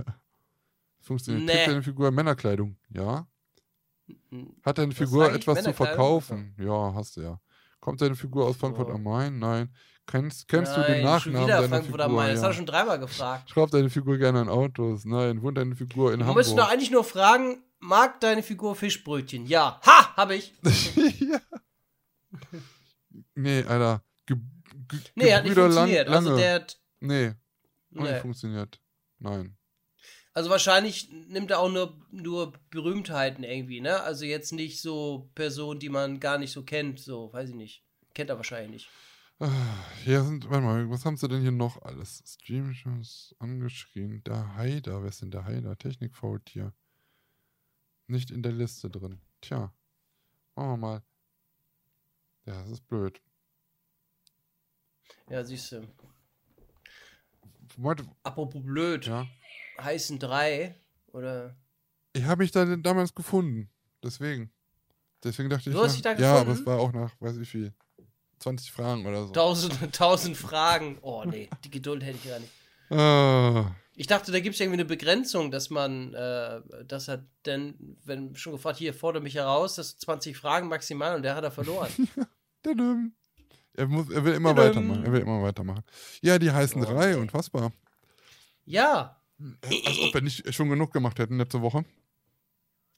[1.09, 1.45] Funktioniert.
[1.47, 1.67] Nee.
[1.67, 2.77] Deine Figur Männerkleidung?
[2.91, 3.27] Ja.
[4.65, 5.37] Hat deine Figur ich?
[5.37, 6.55] etwas zu verkaufen?
[6.59, 7.41] Ja, hast du ja.
[7.81, 9.39] Kommt deine Figur aus Frankfurt am Main?
[9.39, 9.75] Nein.
[10.07, 12.23] Kennst, kennst du den Nein, Nachnamen wieder deiner Frankfurt am Figur?
[12.23, 12.31] Main.
[12.33, 12.45] Das ja.
[12.45, 13.51] hat er schon dreimal gefragt.
[13.51, 15.05] Schraubt deine Figur gerne an Autos?
[15.05, 15.43] Nein.
[15.43, 16.45] Wohnt deine Figur in Du Hamburg?
[16.47, 19.47] musst doch eigentlich nur fragen, mag deine Figur Fischbrötchen?
[19.47, 19.81] Ja.
[19.85, 20.55] Ha, hab ich.
[21.21, 21.41] ja.
[23.35, 24.03] Nee, Alter.
[24.27, 24.37] Ge
[24.89, 26.09] Ge Nee, hat nicht funktioniert.
[26.09, 27.29] Lang Also der hat, Nee,
[27.97, 28.81] hat nicht funktioniert.
[29.19, 29.58] Nein.
[30.39, 34.03] Also wahrscheinlich nimmt er auch nur, nur Berühmtheiten irgendwie, ne?
[34.03, 37.85] Also jetzt nicht so Personen, die man gar nicht so kennt, so, weiß ich nicht.
[38.15, 38.89] Kennt er wahrscheinlich nicht.
[40.05, 42.23] Hier sind, warte mal, was haben sie denn hier noch alles?
[42.25, 44.23] Streamshows angeschrien.
[44.23, 45.77] Der Haider, wer ist denn der Haider?
[45.77, 46.73] Technikfaultier.
[48.07, 49.21] Nicht in der Liste drin.
[49.41, 49.75] Tja,
[50.55, 51.03] machen wir mal.
[52.47, 53.21] Ja, das ist blöd.
[55.29, 55.83] Ja, siehst du.
[58.23, 59.27] Apropos blöd, ja.
[59.81, 60.75] Heißen drei
[61.13, 61.57] oder
[62.13, 63.71] Ich habe mich da damals gefunden.
[64.03, 64.51] Deswegen.
[65.25, 65.75] Deswegen dachte ich.
[65.77, 67.73] Du hast nach- dich da Ja, aber es war auch nach, weiß ich wie,
[68.39, 69.33] 20 Fragen oder so.
[69.33, 70.99] tausend, tausend Fragen.
[71.03, 72.53] Oh nee, die Geduld hätte ich gar nicht.
[72.91, 77.99] Ah, Ich dachte, da gibt es irgendwie eine Begrenzung, dass man, äh, dass er denn,
[78.05, 81.45] wenn schon gefragt, hier, fordere mich heraus, das sind 20 Fragen maximal und der hat
[81.45, 81.91] er verloren.
[83.75, 85.05] Er, muss, er will immer weitermachen.
[85.05, 85.85] Er will immer weitermachen.
[86.21, 87.73] Ja, die heißen Oh, drei, unfassbar.
[88.65, 89.18] ja,
[89.63, 91.85] Als ob wir nicht schon genug gemacht hätten letzte Woche.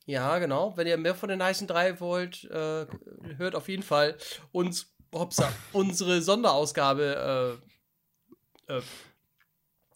[0.07, 0.77] ja, genau.
[0.77, 2.87] Wenn ihr mehr von den heißen drei wollt, äh,
[3.37, 4.17] hört auf jeden Fall
[4.53, 7.61] uns, hopsa, unsere Sonderausgabe,
[8.69, 8.83] äh, äh,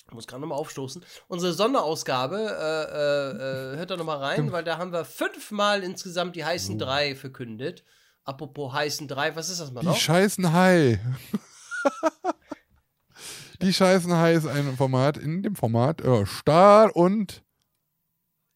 [0.06, 1.04] ich muss gerade nochmal aufstoßen.
[1.28, 6.36] Unsere Sonderausgabe, äh, äh, äh, hört da nochmal rein, weil da haben wir fünfmal insgesamt
[6.36, 7.84] die heißen drei verkündet.
[8.22, 9.96] Apropos heißen drei, was ist das mal Die noch?
[9.96, 11.00] scheißen Hai.
[13.62, 17.43] die scheißen Hai ist ein Format, in dem Format äh, Stahl und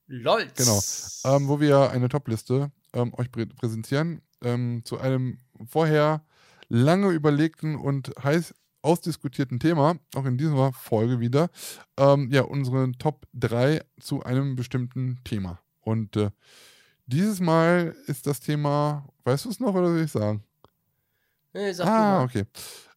[0.06, 0.54] Lolz.
[0.56, 1.36] Genau.
[1.36, 6.24] ähm, wo wir eine Topliste ähm, euch prä präsentieren ähm, zu einem vorher
[6.68, 11.50] lange überlegten und heiß ausdiskutierten Thema, auch in dieser Folge wieder,
[11.96, 15.60] ähm, ja, unsere Top 3 zu einem bestimmten Thema.
[15.80, 16.30] Und äh,
[17.06, 20.44] dieses Mal ist das Thema, weißt du es noch oder soll ich sagen?
[21.52, 22.44] Nee, sag Ah, okay.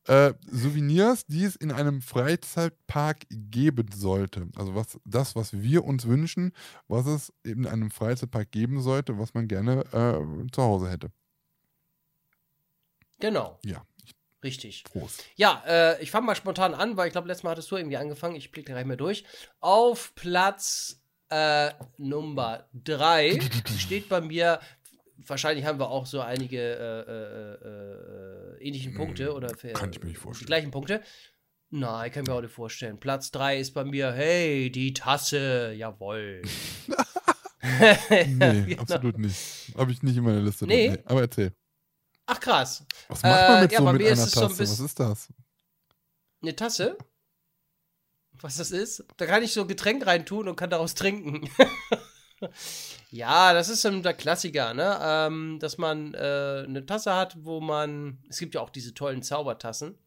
[0.07, 4.47] Äh, Souvenirs, die es in einem Freizeitpark geben sollte.
[4.55, 6.53] Also was das, was wir uns wünschen,
[6.87, 11.11] was es in einem Freizeitpark geben sollte, was man gerne äh, zu Hause hätte.
[13.19, 13.85] Genau, Ja,
[14.43, 14.83] richtig.
[14.83, 15.23] Prost.
[15.35, 17.97] Ja, äh, ich fange mal spontan an, weil ich glaube, letztes Mal hattest du irgendwie
[17.97, 18.35] angefangen.
[18.35, 19.23] Ich blicke gleich mal durch.
[19.59, 20.99] Auf Platz
[21.29, 23.39] äh, Nummer 3
[23.77, 24.59] steht bei mir,
[25.27, 29.91] wahrscheinlich haben wir auch so einige äh, äh, äh, ähnlichen Punkte oder für, Hm, kann
[29.91, 30.45] ich mir nicht vorstellen.
[30.45, 31.01] die gleichen Punkte.
[31.69, 32.99] Nein, kann ich mir auch nicht vorstellen.
[32.99, 36.41] Platz 3 ist bei mir, hey, die Tasse, jawohl.
[38.27, 38.81] Nee, Genau.
[38.81, 39.73] absolut nicht.
[39.77, 40.65] Habe ich nicht in meiner Liste.
[40.65, 40.89] Nee?
[40.89, 41.03] drin.
[41.05, 41.53] Aber erzähl.
[42.25, 44.31] Ach krass, Was macht man Äh, mit ja, so bei mit mir ist einer es
[44.33, 44.63] so ein Tasse?
[44.63, 45.27] Was ist das?
[46.41, 46.97] eine Tasse.
[48.39, 49.05] Was das ist?
[49.17, 51.47] Da kann ich so Getränk reintun und kann daraus trinken.
[53.13, 54.97] ja, das ist ähm, der Klassiker, ne?
[55.01, 58.23] Ähm, dass man äh, eine Tasse hat, wo man.
[58.29, 59.97] Es gibt ja auch diese tollen Zaubertassen.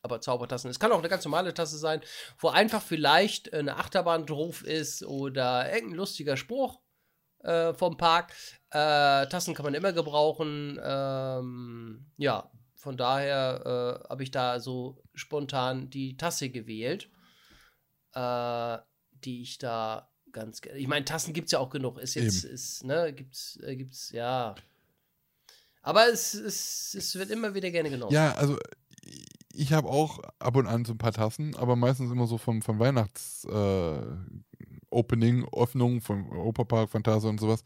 [0.00, 0.70] Aber Zaubertassen.
[0.70, 2.00] Es kann auch eine ganz normale Tasse sein,
[2.38, 6.80] wo einfach vielleicht eine Achterbahn drauf ist oder irgendein lustiger Spruch
[7.40, 8.32] äh, vom Park.
[8.70, 10.80] Äh, Tassen kann man immer gebrauchen.
[10.82, 17.10] Ähm, ja, von daher äh, habe ich da so spontan die Tasse gewählt,
[18.14, 18.78] äh,
[19.22, 20.78] die ich da ganz gerne.
[20.78, 21.98] Ich meine, Tassen gibt es ja auch genug.
[21.98, 22.54] Ist jetzt, Eben.
[22.54, 24.54] ist, ne, gibt's, äh, gibt's, ja.
[25.82, 28.12] Aber es, es, es wird immer wieder gerne genommen.
[28.12, 28.58] Ja, also
[29.52, 32.62] ich habe auch ab und an so ein paar Tassen, aber meistens immer so vom,
[32.62, 34.02] vom Weihnachts äh,
[34.90, 37.62] Opening, Öffnung vom Europapark, Phantase und sowas.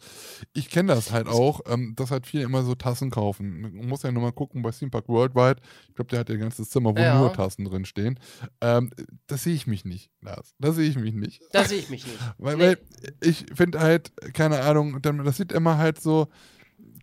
[0.52, 3.60] Ich kenne das halt auch, ähm, dass halt viele immer so Tassen kaufen.
[3.60, 5.56] Man muss ja nur mal gucken bei Theme Park Worldwide.
[5.88, 7.18] Ich glaube, der hat ja ein ganzes Zimmer, wo Ja.
[7.18, 8.18] nur Tassen drin stehen.
[8.60, 8.90] Ähm,
[9.26, 10.54] das sehe ich mich nicht, Lars.
[10.58, 11.42] Da sehe ich mich nicht.
[11.52, 12.18] Da sehe ich mich nicht.
[12.38, 12.62] Weil, Nee.
[12.62, 12.78] weil
[13.22, 16.28] ich finde halt, keine Ahnung, das sieht immer halt so,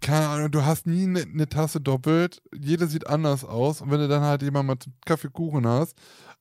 [0.02, 4.00] keine Ahnung, du hast nie eine ne Tasse doppelt, jede sieht anders aus und wenn
[4.00, 5.96] du dann halt jemand mal zum Kaffeekuchen hast,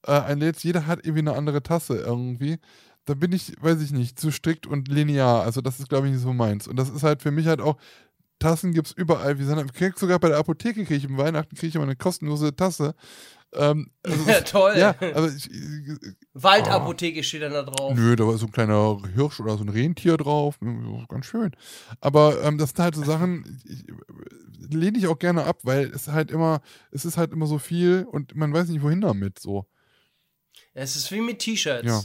[0.06, 2.58] äh, einlädst, jeder hat irgendwie eine andere Tasse irgendwie,
[3.10, 6.12] da bin ich, weiß ich nicht, zu strikt und linear, also das ist glaube ich
[6.12, 7.76] nicht so meins und das ist halt für mich halt auch,
[8.38, 11.54] Tassen gibt es überall, wie ich krieg sogar bei der Apotheke kriege ich im Weihnachten
[11.54, 12.94] kriege ich immer eine kostenlose Tasse.
[13.52, 14.74] Ähm, also, Ja, toll.
[14.76, 15.50] Ja, also ich,
[16.32, 17.94] Waldapotheke steht dann da drauf.
[17.94, 20.58] Nö, da war so ein kleiner Hirsch oder so ein Rentier drauf.
[21.08, 21.50] Ganz schön.
[22.00, 23.84] Aber ähm, das sind halt so Sachen, ich,
[24.72, 28.06] lehne ich auch gerne ab, weil es halt immer, es ist halt immer so viel
[28.10, 29.66] und man weiß nicht, wohin damit so.
[30.72, 31.86] Es ist wie mit T-Shirts.
[31.86, 32.00] Ja.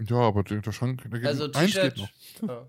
[0.00, 2.08] Ja, aber der, Schrank, da geht Also eins geht noch.
[2.42, 2.66] Ja.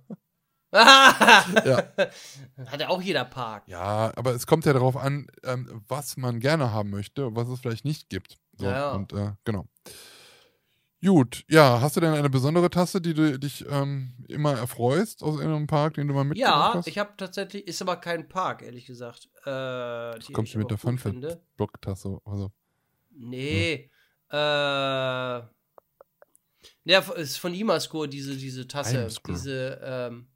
[0.72, 1.84] Ja.
[2.68, 3.64] Hat ja auch jeder Park.
[3.68, 7.48] Ja, aber es kommt ja darauf an, ähm, was man gerne haben möchte und was
[7.48, 8.38] es vielleicht nicht gibt.
[8.58, 8.92] So, Ja, ja.
[8.92, 9.66] Und äh, genau.
[11.04, 15.38] Gut, ja, hast du denn eine besondere Tasse, die du dich ähm, immer erfreust aus
[15.38, 16.88] irgendeinem Park, den du mal mitgebracht Ja, hast?
[16.88, 19.30] ich habe tatsächlich, ist aber kein Park, ehrlich gesagt.
[19.46, 21.42] Äh, ich du mit der gut Funfit finde.
[21.56, 22.20] Blocktasse.
[22.26, 22.52] Also.
[23.12, 23.90] Nee.
[24.30, 25.42] Äh.
[26.90, 28.98] Ja, ist von Imascore diese, diese Tasse.
[28.98, 29.38] Imascore.
[29.38, 30.28] Diese, ähm.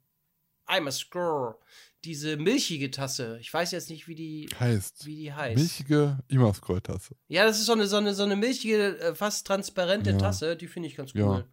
[0.68, 1.56] Imascore.
[2.04, 3.38] Diese milchige Tasse.
[3.40, 5.56] Ich weiß jetzt nicht, wie die, Heißt, wie die heißt.
[5.56, 7.16] milchige Imascroll-Tasse.
[7.28, 10.18] Ja, das ist so eine, so eine, so eine milchige, äh, fast transparente Ja.
[10.18, 10.56] Tasse.
[10.56, 11.24] Die finde ich ganz Ja.
[11.26, 11.44] cool.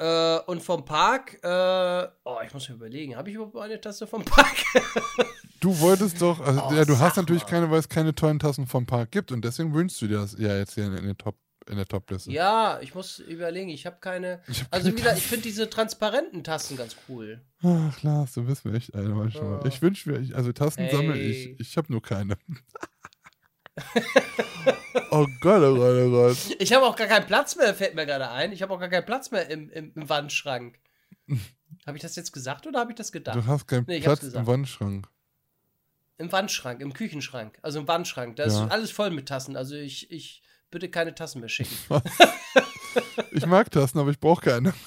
[0.00, 4.06] Äh, und vom Park, äh, oh, ich muss mir überlegen, habe ich überhaupt eine Tasse
[4.06, 4.56] vom Park?
[5.60, 7.48] Du wolltest doch, also Oh, ja, du hast natürlich mal.
[7.50, 10.36] keine, weil es keine tollen Tassen vom Park gibt und deswegen wünschst du dir das
[10.38, 11.34] ja jetzt hier in, in der Top
[11.68, 12.30] in der Top-Liste.
[12.32, 14.42] ja, ich muss überlegen, ich habe keine.
[14.48, 15.18] Ich hab Also keine wie gesagt, Tassen.
[15.18, 17.40] ich finde diese transparenten Tassen ganz cool.
[17.62, 19.60] Ach, Lars, du bist mir echt einer manchmal.
[19.62, 19.66] Oh.
[19.66, 20.94] Ich wünsche mir, also Tassen Hey.
[20.94, 21.58] sammle ich.
[21.60, 22.36] Ich habe nur keine.
[25.10, 26.36] oh Gott, oh Gott, oh Gott.
[26.58, 28.52] Ich habe auch gar keinen Platz mehr, fällt mir gerade ein.
[28.52, 30.78] Ich habe auch gar keinen Platz mehr im, im, im Wandschrank.
[31.86, 33.36] habe ich das jetzt gesagt oder habe ich das gedacht?
[33.36, 34.46] Du hast keinen Nee, Platz im.
[34.46, 35.08] Wandschrank.
[36.18, 37.58] Im Wandschrank, im Küchenschrank.
[37.62, 38.36] Also im Wandschrank.
[38.36, 38.66] Da ist Ja.
[38.68, 39.56] alles voll mit Tassen.
[39.56, 41.74] Also ich, ich bitte keine Tassen mehr schicken.
[43.32, 44.72] Ich mag Tassen, aber ich brauche keine.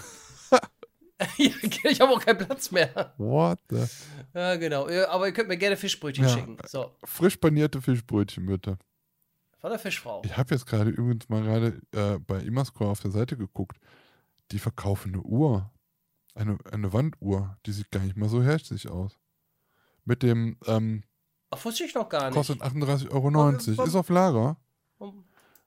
[1.37, 3.13] Ich habe auch keinen Platz mehr.
[3.17, 3.85] What the?
[4.33, 4.87] Ja, genau.
[5.07, 6.31] Aber ihr könnt mir gerne Fischbrötchen Ja.
[6.31, 6.57] schicken.
[6.65, 8.79] So, Frisch panierte Fischbrötchen, bitte.
[9.59, 10.23] von der Fischfrau.
[10.25, 13.77] Ich habe jetzt gerade übrigens mal gerade äh, bei Imascore auf der Seite geguckt.
[14.51, 15.69] Die verkaufen eine Uhr.
[16.33, 17.55] Eine, eine Wanduhr.
[17.67, 19.19] Die sieht gar nicht mal so hässlich aus.
[20.05, 21.03] Mit dem, ähm,
[21.51, 22.33] Ach, wusste ich noch gar nicht.
[22.35, 23.83] kostet 38,90 Euro.
[23.85, 24.57] Ist auf Lager.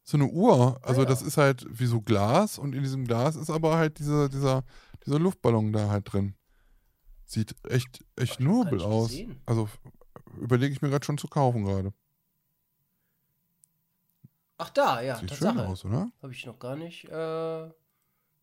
[0.07, 0.79] So eine Uhr.
[0.83, 1.09] Also Ah, ja.
[1.11, 4.63] das ist halt wie so Glas und in diesem Glas ist aber halt dieser, dieser,
[5.05, 6.35] dieser Luftballon da halt drin.
[7.25, 9.09] Sieht echt, echt nobel aus.
[9.09, 9.41] gesehen.
[9.47, 9.69] Also
[10.39, 11.93] überlege ich mir gerade schon zu kaufen gerade.
[14.59, 15.67] Ach, da, ja, Sieht schön Tatsache.
[15.69, 16.11] aus, oder?
[16.23, 17.07] Habe ich noch gar nicht.
[17.07, 17.69] Äh,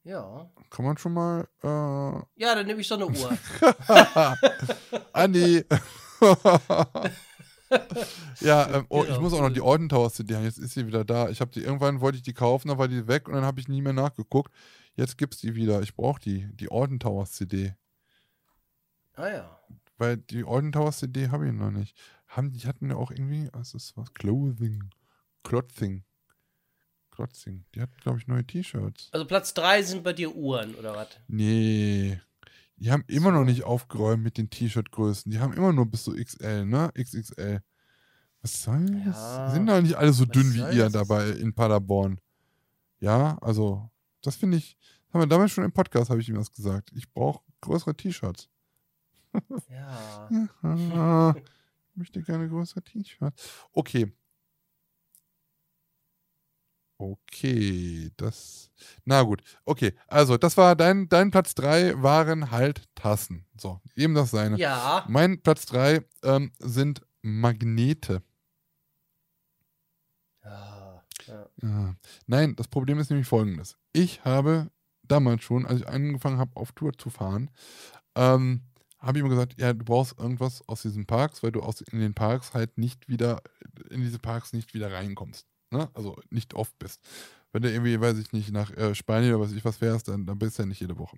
[0.04, 0.50] ja.
[0.72, 1.48] Kann man schon mal.
[1.64, 1.68] Äh,
[2.42, 3.38] Ja, dann nehme ich so eine Uhr.
[5.14, 5.64] Andi.
[8.42, 10.44] ja, ähm, oh, ich Genau, muss auch noch die Orden Towers CD haben.
[10.44, 11.30] Jetzt ist sie wieder da.
[11.30, 13.60] Ich habe die irgendwann wollte ich die kaufen, dann war die weg und dann habe
[13.60, 14.54] ich nie mehr nachgeguckt.
[14.96, 15.82] Jetzt gibt's die wieder.
[15.82, 17.76] Ich brauche die, die Orden Towers CD,
[19.14, 19.60] ah ja.
[19.98, 21.98] weil die Orden Towers CD habe ich noch nicht.
[22.28, 24.14] Haben die hatten ja auch irgendwie, was ist was?
[24.14, 24.90] Clothing,
[25.44, 26.04] Clothing,
[27.12, 27.66] Clothing.
[27.74, 29.10] Die hatten glaube ich neue T-Shirts.
[29.12, 31.08] Also Platz 3 sind bei dir Uhren, oder was?
[31.28, 32.20] Nee.
[32.82, 35.32] Die haben immer noch nicht aufgeräumt mit den T-Shirt-Größen.
[35.32, 36.92] Die haben immer nur bis so XL, ne?
[37.00, 37.62] XXL.
[38.42, 39.18] Was soll das?
[39.18, 40.94] Ja, Sind da nicht alle so dünn wie ihr das?
[40.94, 42.20] dabei in Paderborn?
[43.00, 43.88] Ja, also,
[44.24, 46.92] das finde ich, das haben wir damals schon im Podcast, habe ich ihm das gesagt.
[46.96, 48.50] Ich brauche größere T-Shirts.
[49.70, 50.28] Ja.
[50.64, 53.68] Ah, ich möchte gerne größere T-Shirts.
[53.74, 54.12] Okay.
[57.02, 58.70] Okay, das.
[59.06, 59.96] Na gut, okay.
[60.08, 63.48] Also, das war dein, dein Platz 3 waren halt Tassen.
[63.58, 64.58] So, eben das seine.
[64.58, 65.04] Ja.
[65.10, 68.22] Mein Platz 3 ähm, sind Magnete.
[70.46, 71.04] Ja.
[71.26, 71.50] ja.
[71.64, 71.96] Ja.
[72.28, 73.78] Nein, das Problem ist nämlich folgendes.
[73.94, 74.70] Ich habe
[75.02, 77.50] damals schon, als ich angefangen habe, auf Tour zu fahren,
[78.14, 78.62] ähm,
[79.00, 82.00] habe ich immer gesagt, ja, du brauchst irgendwas aus diesen Parks, weil du aus, in
[82.00, 83.42] den Parks halt nicht wieder,
[83.90, 85.48] in diese Parks nicht wieder reinkommst.
[85.72, 85.90] Ne?
[85.94, 87.02] Also nicht oft bist.
[87.52, 90.26] Wenn du irgendwie, weiß ich nicht, nach äh, Spanien oder was ich was fährst, dann,
[90.26, 91.18] dann bist du ja nicht jede Woche.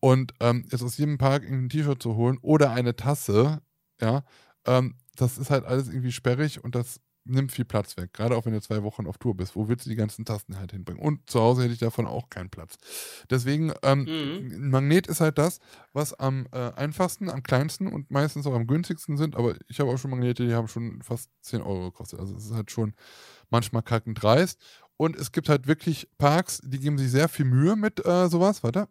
[0.00, 3.62] Und ähm, jetzt aus jedem Park ein T-Shirt zu holen oder eine Tasse,
[4.00, 4.24] ja,
[4.66, 8.12] ähm, das ist halt alles irgendwie sperrig und das nimmt viel Platz weg.
[8.12, 9.56] Gerade auch wenn du zwei Wochen auf Tour bist.
[9.56, 11.02] Wo willst du die ganzen Tasten halt hinbringen?
[11.02, 12.76] Und zu Hause hätte ich davon auch keinen Platz.
[13.30, 14.52] Deswegen, ähm, Mhm.
[14.66, 15.58] ein Magnet ist halt das,
[15.92, 19.36] was am äh, einfachsten, am kleinsten und meistens auch am günstigsten sind.
[19.36, 22.20] Aber ich habe auch schon Magnete, die haben schon fast 10 Euro gekostet.
[22.20, 22.94] Also es ist halt schon
[23.50, 24.60] manchmal kackend dreist.
[24.96, 28.62] Und es gibt halt wirklich Parks, die geben sich sehr viel Mühe mit äh, sowas.
[28.62, 28.88] Warte.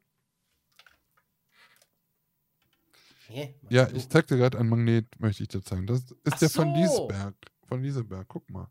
[3.69, 5.87] Ja, ich zeig dir gerade ein Magnet, möchte ich dir zeigen.
[5.87, 6.75] Das ist Ach der von so.
[6.75, 7.35] Liesberg.
[7.67, 8.67] Von Liseberg, guck mal.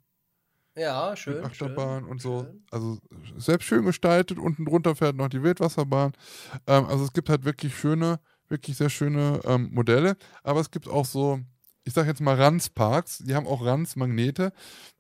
[0.77, 1.37] Ja, schön.
[1.37, 2.41] mit Achterbahn schön, und so.
[2.41, 2.65] schön.
[2.71, 2.99] Also
[3.37, 4.39] selbst schön gestaltet.
[4.39, 6.12] Unten drunter fährt noch die Wildwasserbahn.
[6.66, 8.19] Ähm, also es gibt halt wirklich schöne,
[8.49, 10.16] wirklich sehr schöne ähm, Modelle.
[10.43, 11.41] Aber es gibt auch so,
[11.85, 13.19] ich sag jetzt mal Ranz-Parks.
[13.19, 14.53] Die haben auch Ranz-Magnete.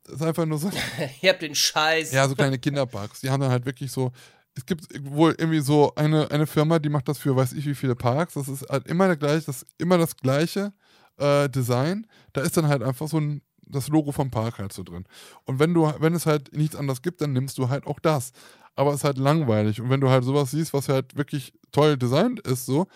[0.04, 0.70] Das ist einfach nur so,
[1.22, 2.12] Ihr habt den Scheiß.
[2.12, 3.20] ja, so kleine Kinderparks.
[3.20, 4.12] Die haben dann halt wirklich so.
[4.56, 7.74] Es gibt wohl irgendwie so eine, eine Firma, die macht das für weiß ich wie
[7.74, 8.34] viele Parks.
[8.34, 10.72] Das ist halt immer der gleiche, das immer das gleiche
[11.16, 12.06] äh, Design.
[12.32, 15.04] Da ist dann halt einfach so ein das Logo vom Park halt so drin.
[15.44, 18.32] Und wenn du, wenn es halt nichts anderes gibt, dann nimmst du halt auch das.
[18.76, 19.80] Aber es ist halt langweilig.
[19.80, 22.86] Und wenn du halt sowas siehst, was halt wirklich toll designt ist, so,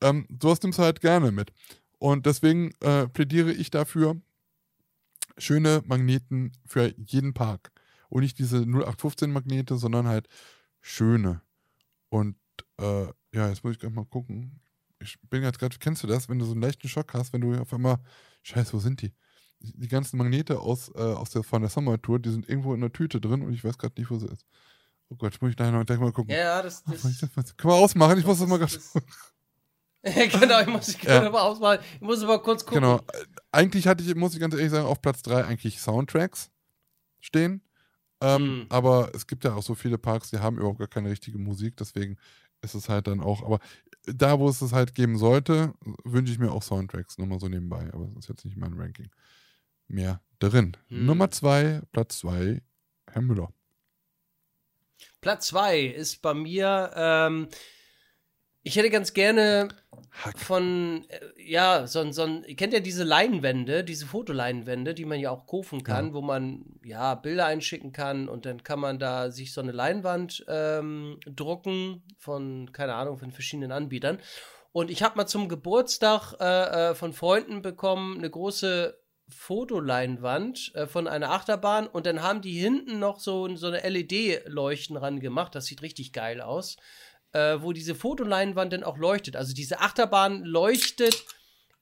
[0.00, 1.52] ähm, sowas nimmst du halt gerne mit.
[1.98, 4.20] Und deswegen äh, plädiere ich dafür,
[5.38, 7.72] schöne Magneten für jeden Park.
[8.08, 10.28] Und nicht diese 0815 Magnete, sondern halt
[10.80, 11.42] schöne.
[12.10, 12.36] Und
[12.78, 14.60] äh, ja, jetzt muss ich gerade mal gucken.
[15.00, 17.40] Ich bin jetzt gerade, kennst du das, wenn du so einen leichten Schock hast, wenn
[17.40, 17.98] du auf einmal,
[18.42, 19.12] scheiße, wo sind die?
[19.74, 22.82] Die ganzen Magnete aus, äh, aus der, von der Summer Tour, die sind irgendwo in
[22.82, 24.44] einer Tüte drin und ich weiß gerade nicht, wo sie ist.
[25.10, 26.34] Oh Gott, muss ich nachher noch gleich mal gucken.
[26.34, 28.18] Ja, das, das, das Können wir ausmachen?
[28.18, 28.72] Ich muss das mal gerade.
[30.02, 31.30] genau, ich muss ich Ja.
[31.30, 31.80] mal ausmalen.
[31.96, 32.82] Ich muss aber kurz gucken.
[32.82, 32.98] Genau.
[32.98, 36.50] Äh, Eigentlich hatte ich, muss ich ganz ehrlich sagen, auf Platz 3 eigentlich Soundtracks
[37.20, 37.62] stehen.
[38.20, 38.66] Ähm, Mhm.
[38.70, 41.76] Aber es gibt ja auch so viele Parks, die haben überhaupt gar keine richtige Musik,
[41.76, 42.16] deswegen
[42.62, 43.58] ist es halt dann auch, aber
[44.06, 45.74] da, wo es es halt geben sollte,
[46.04, 48.72] wünsche ich mir auch Soundtracks, nur mal so nebenbei, aber das ist jetzt nicht mein
[48.74, 49.10] Ranking.
[49.88, 50.76] Mehr drin.
[50.88, 51.06] Mhm.
[51.06, 52.60] Nummer 2, Platz 2,
[53.10, 53.48] Herr Müller.
[55.20, 57.48] Platz 2 ist bei mir, ähm,
[58.62, 59.68] ich hätte ganz gerne
[60.10, 60.38] Hack.
[60.38, 61.20] von, äh,
[61.50, 65.30] ja, so, ein- so ein, ihr kennt ja diese Leinwände, diese Fotoleinwände, die man ja
[65.30, 69.52] auch kaufen kann, wo man, ja, Bilder einschicken kann und dann kann man da sich
[69.52, 74.18] so eine Leinwand ähm, drucken von, keine Ahnung, von verschiedenen Anbietern.
[74.72, 78.98] Und ich habe mal zum Geburtstag äh, äh, von Freunden bekommen eine große
[79.28, 84.96] Fotoleinwand äh, von einer Achterbahn und dann haben die hinten noch so, so eine LED-Leuchten
[84.96, 85.54] ran gemacht.
[85.54, 86.76] Das sieht richtig geil aus.
[87.32, 89.34] Äh, wo diese Fotoleinwand dann auch leuchtet.
[89.34, 91.24] Also diese Achterbahn leuchtet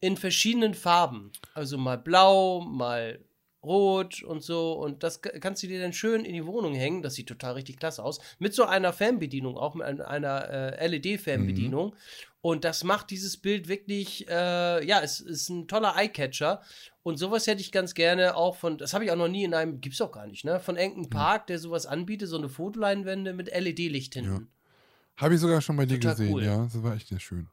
[0.01, 1.31] in verschiedenen Farben.
[1.53, 3.23] Also mal blau, mal
[3.63, 4.73] rot und so.
[4.73, 7.03] Und das kannst du dir dann schön in die Wohnung hängen.
[7.03, 8.21] Das sieht total richtig klasse aus.
[8.39, 11.95] Mit so einer Fernbedienung, auch mit ein- einer äh, LED-Fernbedienung.
[12.41, 16.61] Und das macht dieses Bild wirklich, äh, ja, es ist ein toller Eyecatcher.
[17.05, 19.55] Und sowas hätte ich ganz gerne auch von, das habe ich auch noch nie in
[19.55, 20.59] einem, gibt's auch gar nicht, ne?
[20.61, 24.49] Von irgendeinem Park, der sowas anbietet, so eine Fotoleinwände mit LED-Licht hinten.
[25.17, 26.43] Habe ich sogar schon bei dir Total gesehen, cool.
[26.45, 26.57] ja.
[26.65, 27.49] Das war echt sehr schön.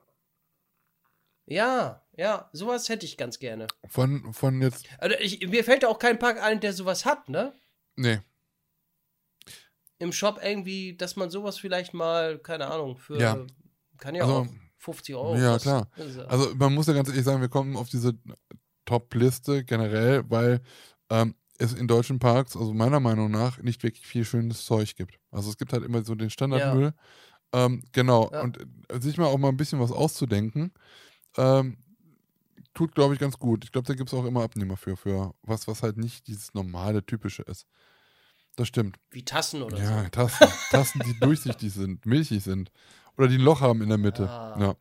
[1.46, 3.68] Ja, ja, sowas hätte ich ganz gerne.
[3.88, 7.54] Von, von jetzt, Also ich, mir fällt auch kein Park ein, der sowas hat, ne?
[7.96, 8.20] nee,
[10.00, 13.46] Im Shop irgendwie, dass man sowas vielleicht mal, keine Ahnung, für, Ja.
[13.98, 14.48] kann ja Also, auch
[14.78, 15.64] 50 Euro ja, kosten.
[15.70, 15.90] klar.
[15.98, 18.14] Also, Also man muss ja ganz ehrlich sagen, wir kommen auf diese
[18.86, 20.62] Top-Liste generell, weil
[21.10, 25.20] ähm, es in deutschen Parks, also meiner Meinung nach, nicht wirklich viel schönes Zeug gibt.
[25.32, 26.94] Also es gibt halt immer so den Standardmüll.
[27.54, 28.30] Ähm, genau.
[28.32, 28.42] Ja.
[28.42, 28.58] Und
[28.90, 30.72] äh, sich mal auch mal ein bisschen was auszudenken,
[31.38, 31.78] ähm,
[32.80, 33.66] tut, glaube ich, ganz gut.
[33.66, 36.54] Ich glaube, da gibt es auch immer Abnehmer für, für was, was halt nicht dieses
[36.54, 37.68] normale, typische ist.
[38.56, 38.98] Das stimmt.
[39.12, 40.10] wie Tassen oder Ja, so.
[40.10, 40.48] Tassen.
[40.72, 42.72] Tassen, die durchsichtig sind, milchig sind.
[43.18, 44.30] Oder die ein Loch haben in der Mitte.
[44.30, 44.58] Ah.
[44.60, 44.76] Ja.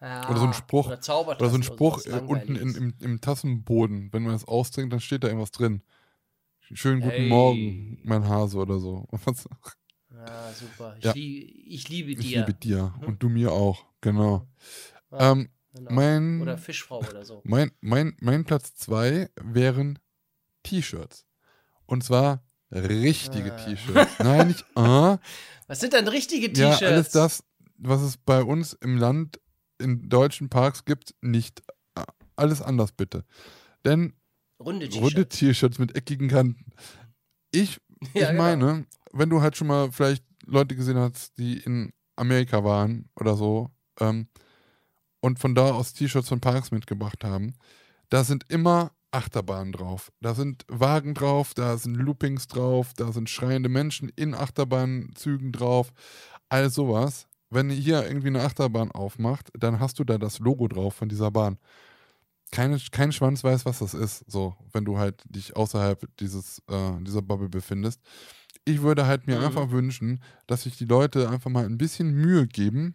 [0.00, 0.86] Ja, Oder so ein Spruch.
[0.86, 0.98] Oder,
[1.38, 4.10] Oder so ein Spruch was äh, unten in, im, im Tassenboden.
[4.12, 5.82] Wenn man das austrinkt, dann steht da irgendwas drin.
[6.60, 7.28] Schönen guten Hey.
[7.28, 9.06] Morgen, mein Hase oder so.
[9.24, 9.48] Was-
[10.14, 10.94] Ja, super.
[10.98, 11.12] Ich, Ja.
[11.12, 12.40] lie ich liebe Ich dir.
[12.46, 12.94] liebe dir.
[13.00, 13.06] Mhm.
[13.06, 13.84] Und du mir auch.
[14.00, 14.46] Genau.
[15.10, 15.92] Ja, ähm, genau.
[15.92, 17.40] mein, Oder Fischfrau oder so.
[17.44, 19.98] mein, mein, mein Platz zwei wären
[20.62, 21.24] T-Shirts.
[21.86, 23.56] Und zwar richtige Ah.
[23.56, 24.18] T-Shirts.
[24.18, 25.18] Nein, nicht ah.
[25.66, 26.82] Was sind denn richtige Ja, T-Shirts?
[26.92, 27.44] alles das,
[27.76, 29.40] was es bei uns im Land
[29.78, 31.62] in deutschen Parks gibt, nicht.
[31.94, 32.04] Ah,
[32.36, 33.24] Alles anders bitte.
[33.84, 34.12] Denn
[34.60, 35.04] Runde T-Shirts.
[35.04, 36.72] runde T-Shirts mit eckigen Kanten.
[37.52, 37.80] Ich,
[38.14, 38.42] Ja, ich genau.
[38.42, 43.36] meine, wenn du halt schon mal vielleicht Leute gesehen hast, die in Amerika waren oder
[43.36, 43.70] so,
[44.00, 44.28] ähm,
[45.28, 47.54] und von da aus T-Shirts von Parks mitgebracht haben,
[48.08, 50.10] da sind immer Achterbahnen drauf.
[50.20, 55.92] Da sind Wagen drauf, da sind Loopings drauf, da sind schreiende Menschen in Achterbahnzügen drauf.
[56.48, 57.26] All sowas.
[57.50, 61.08] Wenn ihr hier irgendwie eine Achterbahn aufmacht, dann hast du da das Logo drauf von
[61.08, 61.58] dieser Bahn.
[62.50, 66.92] Keine, kein Schwanz weiß, was das ist, so, wenn du halt dich außerhalb dieses, äh,
[67.02, 68.00] dieser Bubble befindest.
[68.64, 69.44] Ich würde halt mir Mhm.
[69.46, 72.94] einfach wünschen, dass sich die Leute einfach mal ein bisschen Mühe geben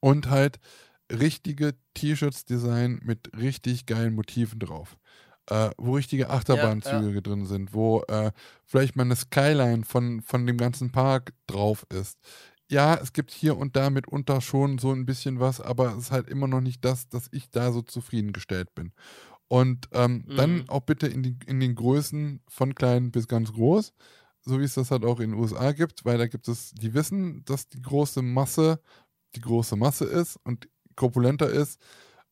[0.00, 0.58] und halt
[1.12, 4.96] richtige T-Shirts designen mit richtig geilen Motiven drauf.
[5.50, 8.30] Äh, wo richtige Achterbahnzüge drin sind, wo äh,
[8.64, 12.18] vielleicht mal eine Skyline von, von dem ganzen Park drauf ist.
[12.70, 16.10] Ja, es gibt hier und da mitunter schon so ein bisschen was, aber es ist
[16.12, 18.92] halt immer noch nicht das, dass ich da so zufriedengestellt bin.
[19.48, 20.64] Und ähm, dann Mhm.
[20.68, 23.92] auch bitte in, die, in den Größen von klein bis ganz groß,
[24.40, 26.94] so wie es das halt auch in den USA gibt, weil da gibt es, die
[26.94, 28.80] wissen, dass die große Masse
[29.34, 31.80] die große Masse ist und korpulenter ist.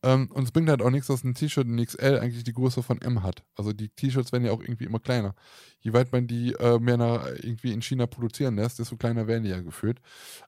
[0.03, 2.81] Ähm, und es bringt halt auch nichts, dass ein T-Shirt in XL eigentlich die Größe
[2.81, 3.43] von M hat.
[3.55, 5.35] Also die T-Shirts werden ja auch irgendwie immer kleiner.
[5.79, 9.43] Je weit man die äh, mehr nach, irgendwie in China produzieren lässt, desto kleiner werden
[9.43, 9.99] die ja gefühlt.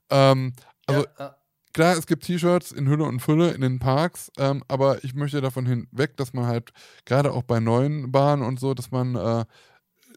[0.10, 0.53] Ähm,
[0.88, 1.35] also ja,
[1.73, 5.41] klar, es gibt T-Shirts in Hülle und Fülle in den Parks, ähm, aber ich möchte
[5.41, 6.72] davon hinweg, dass man halt
[7.06, 9.45] gerade auch bei neuen Bahnen und so, dass man äh,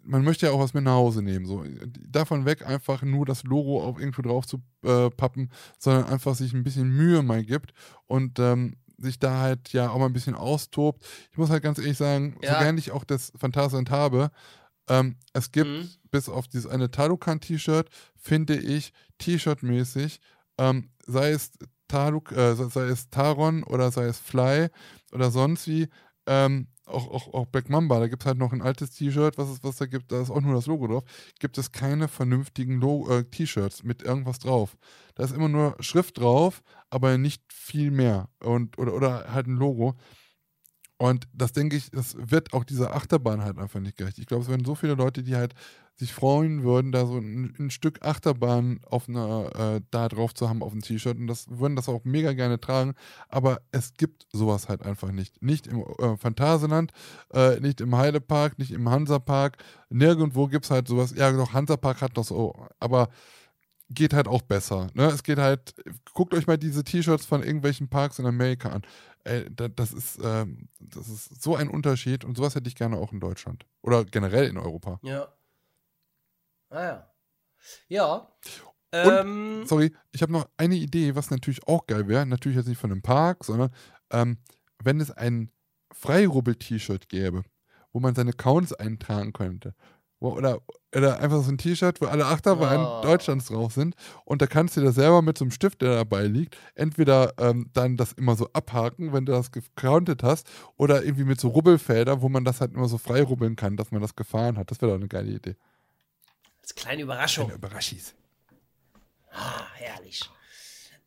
[0.07, 1.47] man möchte ja auch was mit nach Hause nehmen.
[1.47, 1.65] So.
[2.09, 6.53] Davon weg einfach nur das Logo auf irgendwo drauf zu äh, pappen, sondern einfach sich
[6.55, 7.73] ein bisschen Mühe mal gibt
[8.07, 11.05] und ähm, sich da halt ja auch mal ein bisschen austobt.
[11.31, 12.55] Ich muss halt ganz ehrlich sagen, Ja.
[12.55, 14.31] so gern ich auch das Phantasand habe,
[14.89, 15.89] ähm, es gibt Mhm.
[16.11, 20.20] bis auf dieses eine Talukan-T-Shirt, finde ich, T-Shirt-mäßig,
[20.59, 21.51] ähm, sei es
[21.89, 24.69] Taluk, äh, sei es Taron oder sei es Fly
[25.12, 25.89] oder sonst wie,
[26.27, 29.49] ähm, auch, auch, auch Black Mamba, da gibt es halt noch ein altes T-Shirt, was
[29.49, 31.05] es was da gibt, da ist auch nur das Logo drauf,
[31.41, 32.81] gibt es keine vernünftigen
[33.11, 34.77] äh, T-Shirts mit irgendwas drauf.
[35.15, 39.57] Da ist immer nur Schrift drauf, aber nicht viel mehr und, oder, oder halt ein
[39.57, 39.97] Logo.
[40.98, 44.18] Und das denke ich, das wird auch dieser Achterbahn halt einfach nicht gerecht.
[44.18, 45.55] Ich glaube, es werden so viele Leute, die halt
[45.94, 50.48] sich freuen würden, da so ein, ein Stück Achterbahn auf einer, äh, da drauf zu
[50.48, 52.94] haben auf dem T-Shirt und das würden das auch mega gerne tragen,
[53.31, 55.43] aber es gibt sowas halt einfach nicht.
[55.43, 56.93] Nicht im äh, Phantasialand,
[57.32, 59.56] äh, nicht im Heidepark, nicht im Hansapark,
[59.89, 61.14] nirgendwo gibt es halt sowas.
[61.16, 63.09] Ja, doch, Hansapark hat das so, aber
[63.89, 64.89] geht halt auch besser.
[64.94, 65.06] Ne?
[65.06, 65.74] Es geht halt,
[66.12, 68.82] guckt euch mal diese T-Shirts von irgendwelchen Parks in Amerika an.
[69.27, 72.97] Ey, da, das, ist, ähm, das ist so ein Unterschied und sowas hätte ich gerne
[72.97, 73.66] auch in Deutschland.
[73.82, 75.01] Oder generell in Europa.
[75.03, 75.27] Ja.
[76.70, 77.11] Ah ja.
[77.89, 78.28] Ja.
[78.93, 82.24] Ähm, Sorry, ich habe noch eine Idee, was natürlich auch geil wäre.
[82.24, 83.70] Natürlich jetzt nicht von einem Park, sondern
[84.11, 84.39] ähm,
[84.81, 85.51] wenn es ein
[85.93, 87.43] Freirubbel-T-Shirt gäbe,
[87.93, 89.74] wo man seine Accounts eintragen könnte.
[90.19, 90.61] Oder,
[90.95, 93.03] oder einfach so ein T-Shirt, wo alle Achterbahnen Oh.
[93.03, 93.95] Deutschlands drauf sind.
[94.25, 97.69] Und da kannst du dir selber mit so einem Stift, der dabei liegt, entweder ähm,
[97.75, 102.23] dann das immer so abhaken, wenn du das gecountet hast, oder irgendwie mit so Rubbelfeldern,
[102.23, 104.71] wo man das halt immer so frei rubbeln kann, dass man das gefahren hat.
[104.71, 105.57] Das wäre doch eine geile Idee.
[106.63, 107.45] als kleine Überraschung.
[107.47, 108.15] Eine Überraschis.
[109.31, 110.23] Ah, herrlich.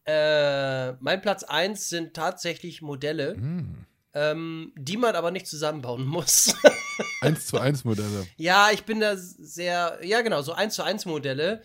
[0.06, 3.86] Äh, mein Platz 1 sind tatsächlich Modelle, Mm.
[4.14, 6.56] Ähm, die man aber nicht zusammenbauen muss.
[7.22, 8.28] Eins zu eins Modelle.
[8.38, 11.62] ja, ich bin da sehr, ja genau, so 1 zu 1 Modelle.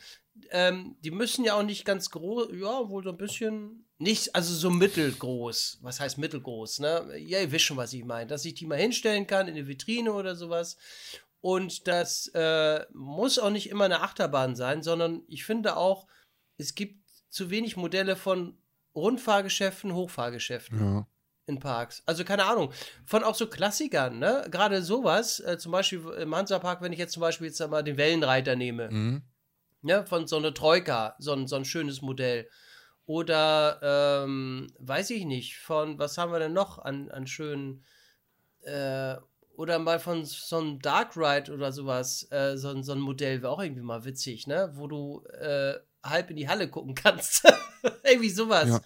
[0.50, 4.54] Ähm, die müssen ja auch nicht ganz groß, ja, wohl so ein bisschen, nicht, also
[4.54, 5.78] so mittelgroß.
[5.82, 7.16] Was heißt mittelgroß, ne?
[7.18, 8.26] Ja, ihr wisst schon, was ich meine.
[8.26, 10.76] Dass ich die mal hinstellen kann in eine Vitrine oder sowas.
[11.40, 16.06] Und das äh, muss auch nicht immer eine Achterbahn sein, sondern ich finde auch,
[16.56, 18.56] es gibt zu wenig Modelle von
[18.94, 21.06] Rundfahrgeschäften, Hochfahrgeschäften Ja.
[21.46, 22.02] In Parks.
[22.06, 22.72] Also keine Ahnung,
[23.04, 24.46] von auch so Klassikern, ne?
[24.50, 27.96] Gerade sowas, äh, zum Beispiel im Hansapark, wenn ich jetzt zum Beispiel jetzt mal den
[27.96, 29.22] Wellenreiter nehme, Mhm.
[29.82, 30.06] ne?
[30.06, 32.48] Von so einer Troika, so ein, so ein schönes Modell.
[33.06, 37.84] Oder, ähm, weiß ich nicht, von, was haben wir denn noch an, an schönen,
[38.62, 39.16] äh,
[39.56, 43.42] oder mal von so einem Dark Ride oder sowas, äh, so, ein- so ein Modell
[43.42, 44.70] wäre auch irgendwie mal witzig, ne?
[44.74, 47.44] Wo du äh, halb in die Halle gucken kannst.
[48.04, 48.68] irgendwie sowas.
[48.70, 48.80] Ja.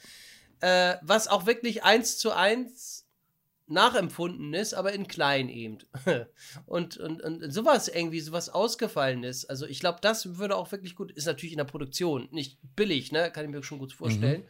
[0.61, 3.07] Äh, was auch wirklich eins zu eins
[3.69, 5.79] nachempfunden ist, aber in klein eben.
[6.67, 9.45] und, und, und sowas irgendwie, sowas ausgefallen ist.
[9.47, 13.13] Also ich glaube, das würde auch wirklich gut, ist natürlich in der Produktion, nicht billig,
[13.13, 13.31] ne?
[13.31, 14.45] Kann ich mir schon gut vorstellen.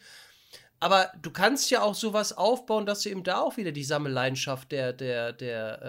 [0.81, 4.71] Aber du kannst ja auch sowas aufbauen, dass du eben da auch wieder die Sammelleidenschaft
[4.71, 5.83] der, der, der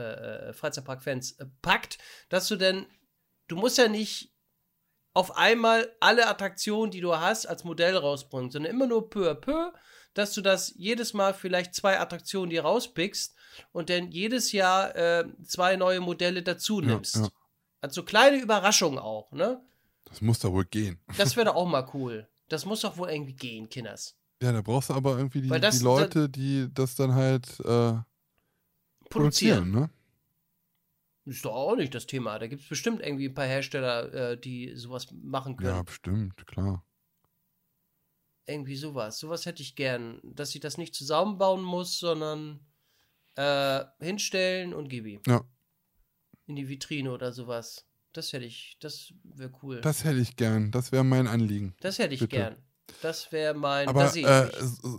[0.47, 2.87] äh, Freizeitpark-Fans äh, packt, dass du denn,
[3.47, 4.33] du musst ja nicht
[5.13, 9.35] auf einmal alle Attraktionen, die du hast, als Modell rausbringen, sondern immer nur peu à
[9.35, 9.71] peu,
[10.13, 13.35] dass du das jedes Mal vielleicht zwei Attraktionen dir rauspickst
[13.71, 17.15] und dann jedes Jahr äh, zwei neue Modelle dazu nimmst.
[17.15, 17.29] Ja, ja.
[17.81, 19.61] Also kleine Überraschung auch, ne?
[20.05, 20.99] Das muss da wohl gehen.
[21.17, 22.27] Das wäre doch auch mal cool.
[22.49, 24.15] Das muss doch wohl irgendwie gehen, Kinders.
[24.41, 27.93] Ja, da brauchst du aber irgendwie die, das- die Leute, die das dann halt äh,
[29.09, 29.89] produzieren, ne?
[31.25, 32.39] Ist doch auch nicht das Thema.
[32.39, 35.75] Da gibt es bestimmt irgendwie ein paar Hersteller, äh, die sowas machen können.
[35.75, 36.83] Ja, bestimmt, klar.
[38.49, 39.19] Irgendwie sowas.
[39.19, 40.19] Sowas hätte ich gern.
[40.23, 42.59] Dass ich das nicht zusammenbauen muss, sondern
[43.35, 45.21] äh, hinstellen und gib ihm.
[45.27, 45.41] Ja.
[46.47, 47.85] In die Vitrine oder sowas.
[48.13, 49.81] Das hätte ich, das wäre cool.
[49.81, 50.71] Das hätte ich gern.
[50.71, 51.75] Das wäre mein Anliegen.
[51.79, 52.35] das hätte ich bitte.
[52.37, 52.55] gern.
[53.03, 53.87] Das wäre mein.
[53.87, 54.49] Aber äh,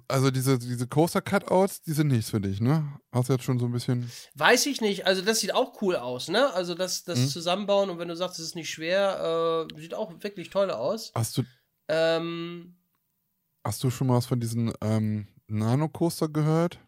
[0.06, 3.00] also diese, diese Coaster-Cutouts, die sind nichts für dich, ne?
[3.10, 4.08] Hast du jetzt schon so ein bisschen.
[4.36, 5.06] Weiß ich nicht.
[5.08, 6.52] Also, das sieht auch cool aus, ne?
[6.54, 7.26] Also, das, das Mhm.
[7.28, 11.10] Zusammenbauen und wenn du sagst, es ist nicht schwer, äh, sieht auch wirklich toll aus.
[11.16, 11.42] Hast du,
[11.88, 12.76] Ähm,
[13.64, 16.78] hast du schon mal was von diesen ähm, Nano-Coaster gehört?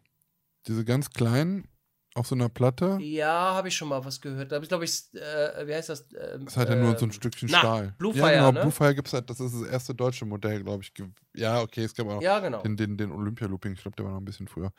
[0.67, 1.67] Diese ganz kleinen
[2.15, 2.99] auf so einer Platte?
[3.01, 4.51] ja, habe ich schon mal was gehört.
[4.51, 6.01] Da habe ich, glaube ich, äh, wie heißt das?
[6.11, 7.95] Ähm, Das ist halt ja nur so ein ähm, Stückchen na, Stahl.
[7.97, 8.61] Bluefire, ja, genau, ne?
[8.61, 10.93] Bluefire gibt es halt, das ist das erste deutsche Modell, glaube ich.
[11.35, 12.61] Ja, okay, es gab auch noch Ja, genau.
[12.61, 14.71] den, den, den Olympia-Looping, ich glaube, der war noch ein bisschen früher.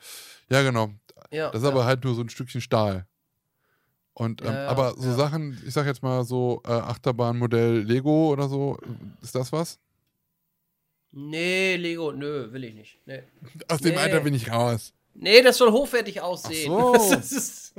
[0.49, 0.91] Ja, genau.
[1.29, 1.71] Ja, Das ist ja.
[1.73, 3.05] aber halt nur so ein Stückchen Stahl.
[4.13, 5.13] Und, ähm, Ja, aber so.
[5.13, 8.77] Sachen, ich sag jetzt mal so äh, Achterbahnmodell Lego oder so,
[9.21, 9.77] ist das was?
[11.17, 12.99] Nee, Lego, nö, will ich nicht.
[13.05, 13.23] Nee,
[13.69, 13.99] Aus dem Nee.
[14.01, 14.93] Alter bin ich raus.
[15.13, 16.71] nee das soll hochwertig aussehen.
[16.73, 17.09] Ach so.
[17.15, 17.73] Das ist,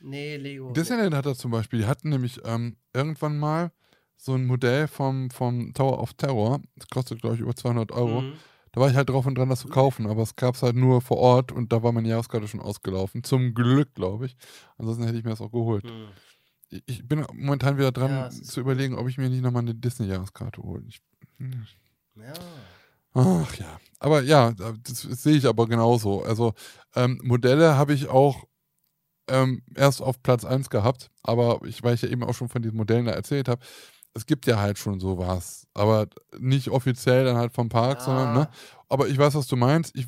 [0.00, 0.70] nee, Lego.
[0.72, 3.72] Disneyland hat das zum Beispiel, die hatten nämlich ähm, irgendwann mal
[4.16, 8.20] so ein Modell vom, vom Tower of Terror, das kostet glaube ich über 200 Euro.
[8.22, 8.34] Mhm.
[8.72, 10.74] Da war ich halt drauf und dran, das zu kaufen, aber es gab es halt
[10.74, 13.22] nur vor Ort und da war meine Jahreskarte schon ausgelaufen.
[13.22, 14.36] Zum Glück, glaube ich.
[14.78, 15.84] Ansonsten hätte ich mir das auch geholt.
[15.84, 16.08] Mhm.
[16.86, 20.60] Ich- bin momentan wieder dran Ja, zu überlegen, ob ich mir nicht nochmal eine Disney-Jahreskarte
[20.60, 20.82] hole.
[20.88, 20.98] Ich,
[21.38, 21.66] hm.
[22.16, 22.32] Ja.
[23.14, 26.22] Ach ja, aber ja, das, sehe ich aber genauso.
[26.24, 26.52] Also
[26.96, 28.44] ähm, Modelle habe ich auch
[29.28, 32.62] ähm, erst auf Platz 1 gehabt, aber ich, weil ich ja eben auch schon von
[32.62, 33.64] diesen Modellen da erzählt habe,
[34.14, 36.06] es gibt ja halt schon sowas, aber
[36.38, 38.04] nicht offiziell dann halt vom Park, Ja.
[38.04, 38.48] sondern, ne?
[38.88, 39.94] Aber ich weiß, was du meinst.
[39.96, 40.06] Ich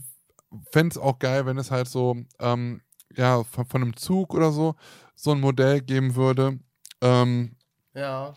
[0.70, 2.80] fände es auch geil, wenn es halt so, ähm,
[3.16, 4.74] ja, von, von einem Zug oder so,
[5.16, 6.58] so ein Modell geben würde.
[7.00, 7.56] Ähm,
[7.94, 8.34] Ja.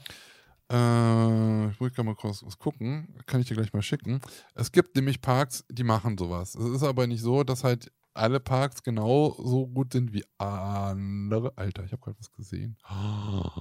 [0.72, 3.16] Äh, ich muss gerade mal kurz was gucken.
[3.26, 4.22] Kann ich dir gleich mal schicken.
[4.56, 6.56] Es gibt nämlich Parks, die machen sowas.
[6.56, 11.54] Es ist aber nicht so, dass halt alle Parks genau so gut sind wie andere.
[11.56, 12.78] Alter, ich habe gerade was gesehen.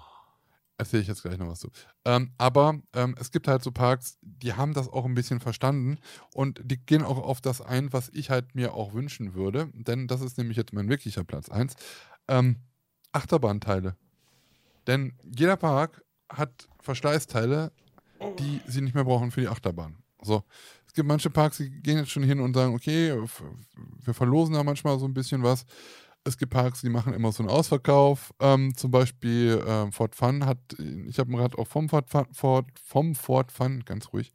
[0.80, 1.70] Erzähle ich jetzt gleich noch was zu.
[2.04, 5.98] Ähm, aber ähm, es gibt halt so Parks, die haben das auch ein bisschen verstanden
[6.34, 9.70] und die gehen auch auf das ein, was ich halt mir auch wünschen würde.
[9.74, 11.74] Denn das ist nämlich jetzt mein wirklicher Platz 1.
[12.28, 12.56] Ähm,
[13.10, 13.96] Achterbahnteile.
[14.86, 17.72] Denn jeder Park hat Verschleißteile,
[18.38, 19.96] die sie nicht mehr brauchen für die Achterbahn.
[20.22, 20.42] So.
[20.86, 23.14] Es gibt manche Parks, die gehen jetzt schon hin und sagen, okay,
[24.04, 25.64] wir verlosen da manchmal so ein bisschen was.
[26.24, 28.34] Es gibt Parks, die machen immer so einen Ausverkauf.
[28.40, 30.58] Ähm, zum Beispiel ähm, Ford Fun hat,
[31.06, 34.32] ich habe ein Rad auch vom Ford Fun, Ford, vom Ford Fun, ganz ruhig.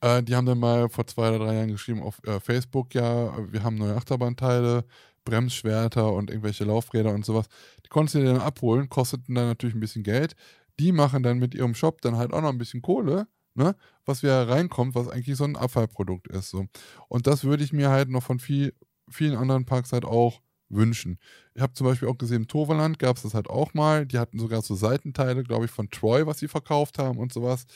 [0.00, 3.32] Äh, die haben dann mal vor zwei oder drei Jahren geschrieben auf äh, Facebook, ja,
[3.52, 4.84] wir haben neue Achterbahnteile,
[5.26, 7.48] Bremsschwerter und irgendwelche Laufräder und sowas.
[7.84, 10.34] Die konntest du dir dann abholen, kosteten dann natürlich ein bisschen Geld.
[10.80, 13.76] Die machen dann mit ihrem Shop dann halt auch noch ein bisschen Kohle, ne?
[14.06, 16.50] Was wieder reinkommt, was eigentlich so ein Abfallprodukt ist.
[16.50, 16.66] So.
[17.08, 18.74] Und das würde ich mir halt noch von viel,
[19.10, 21.18] vielen anderen Parks halt auch wünschen.
[21.54, 24.06] Ich habe zum Beispiel auch gesehen, im Toverland gab es das halt auch mal.
[24.06, 27.66] Die hatten sogar so Seitenteile, glaube ich, von Troy, was sie verkauft haben und sowas.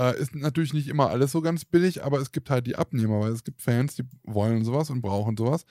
[0.00, 3.20] Äh, ist natürlich nicht immer alles so ganz billig, aber es gibt halt die Abnehmer,
[3.20, 5.64] weil es gibt Fans, die wollen sowas und brauchen sowas.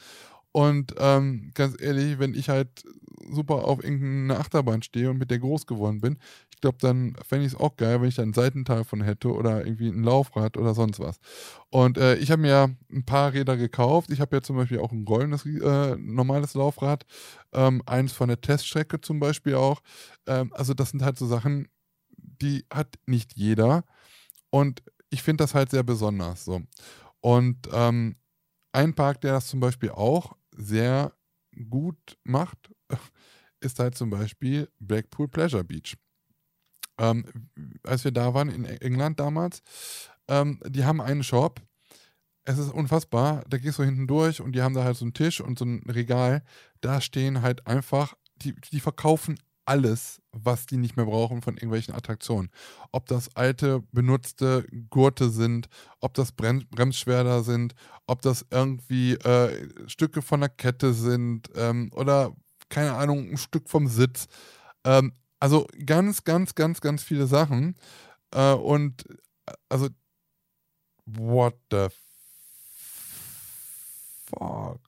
[0.52, 2.84] Und ähm, ganz ehrlich, wenn ich halt
[3.30, 6.18] super auf irgendeine Achterbahn stehe und mit der groß geworden bin,
[6.58, 9.32] ich glaube, dann fände ich es auch geil, wenn ich da einen Seitenteil von hätte
[9.32, 11.20] oder irgendwie ein Laufrad oder sonst was.
[11.70, 14.10] Und äh, ich habe mir ja ein paar Räder gekauft.
[14.12, 17.06] Ich habe ja zum Beispiel auch ein goldenes äh, normales Laufrad,
[17.54, 19.82] ähm, eins von der Teststrecke zum Beispiel auch.
[20.26, 21.68] Ähm, also das sind halt so Sachen,
[22.18, 23.84] die hat nicht jeder.
[24.50, 26.62] Und ich finde das halt sehr besonders so.
[27.22, 28.16] Und ähm,
[28.78, 31.12] ein Park, der das zum Beispiel auch sehr
[31.70, 32.72] gut macht,
[33.60, 35.98] ist halt zum Beispiel Blackpool Pleasure Beach.
[37.00, 37.26] Ähm,
[37.84, 39.64] als wir da waren in England damals,
[40.28, 41.60] ähm, die haben einen Shop.
[42.46, 43.44] Es ist unfassbar.
[43.50, 45.66] Da gehst du hinten durch und die haben da halt so einen Tisch und so
[45.66, 46.44] ein Regal.
[46.82, 51.94] Da stehen halt einfach, die, die verkaufen alles, was die nicht mehr brauchen von irgendwelchen
[51.94, 52.50] Attraktionen.
[52.92, 55.68] Ob das alte, benutzte Gurte sind,
[56.00, 57.76] ob das Brem Bremsschwerter sind,
[58.08, 62.34] ob das irgendwie äh, Stücke von der Kette sind ähm, oder,
[62.70, 64.28] keine Ahnung, ein Stück vom Sitz.
[64.86, 67.76] Ähm, also ganz, ganz, ganz, ganz viele Sachen.
[68.34, 69.90] Äh, und äh, also,
[71.06, 71.88] what the
[74.30, 74.80] fuck?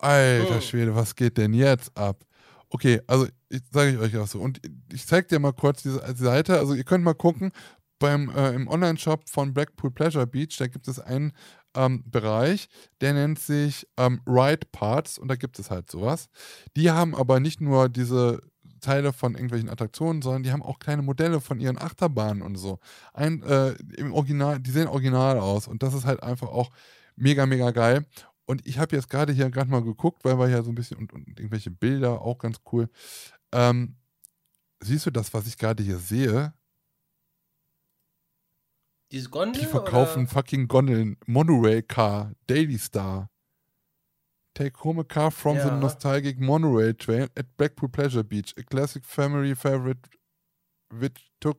[0.00, 0.60] Alter Oh.
[0.60, 2.24] Schwede, was geht denn jetzt ab?
[2.70, 3.26] Okay, also
[3.72, 4.40] sage ich euch auch so.
[4.40, 4.60] Und
[4.92, 6.58] ich zeige dir mal kurz diese Seite.
[6.58, 7.52] Also ihr könnt mal gucken,
[7.98, 11.32] beim, äh, im Online-Shop von Blackpool Pleasure Beach, da gibt es einen
[11.74, 12.68] ähm, Bereich,
[13.00, 16.28] der nennt sich ähm, Ride Parts und da gibt es halt sowas.
[16.76, 18.40] Die haben aber nicht nur diese
[18.80, 22.78] Teile von irgendwelchen Attraktionen, sondern die haben auch kleine Modelle von ihren Achterbahnen und so.
[23.12, 26.70] Ein, äh, im Original, die sehen original aus und das ist halt einfach auch
[27.16, 28.04] mega, mega geil.
[28.46, 30.96] Und ich habe jetzt gerade hier gerade mal geguckt, weil wir ja so ein bisschen
[30.96, 32.88] und, und irgendwelche Bilder auch ganz cool.
[33.52, 33.96] Ähm,
[34.80, 36.52] siehst du das, was ich gerade hier sehe?
[39.10, 39.62] Diese Gondel?
[39.62, 40.30] Die verkaufen oder?
[40.30, 41.16] fucking Gondeln.
[41.26, 43.30] Monorail Car, Daily Star.
[44.54, 45.76] Take home a car from the Ja.
[45.78, 48.52] nostalgic monorail train at Blackpool Pleasure Beach.
[48.58, 50.08] A classic family favorite
[50.90, 51.58] which took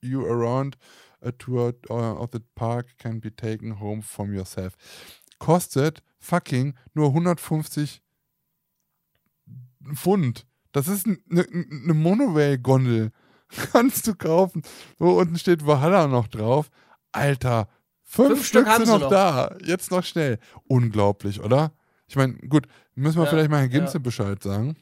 [0.00, 0.76] you around
[1.20, 4.74] a tour uh, of the park can be taken home from yourself.
[5.38, 8.00] Kostet fucking nur 150
[9.94, 10.44] Pfund.
[10.78, 13.10] Das ist eine ne Monorail-Gondel.
[13.72, 14.62] Kannst du kaufen.
[14.98, 16.70] So unten steht Valhalla noch drauf.
[17.12, 17.68] Alter,
[18.02, 19.10] fünf, Fünf Stück sind noch noch.
[19.10, 19.56] da.
[19.64, 20.38] Jetzt noch schnell.
[20.68, 21.72] Unglaublich, oder?
[22.06, 23.78] Ich meine, gut, müssen wir Ja, vielleicht mal Herrn ja.
[23.78, 24.76] Ginze Bescheid sagen.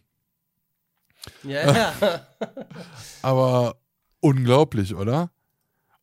[1.43, 2.27] Ja, ja.
[3.23, 3.77] Aber
[4.21, 5.31] unglaublich, oder?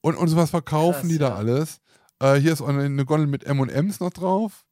[0.02, 1.36] Und, und was verkaufen Krass, die da ja.
[1.36, 1.80] alles?
[2.20, 4.66] Äh, hier ist eine, eine Gondel mit M&M's noch drauf.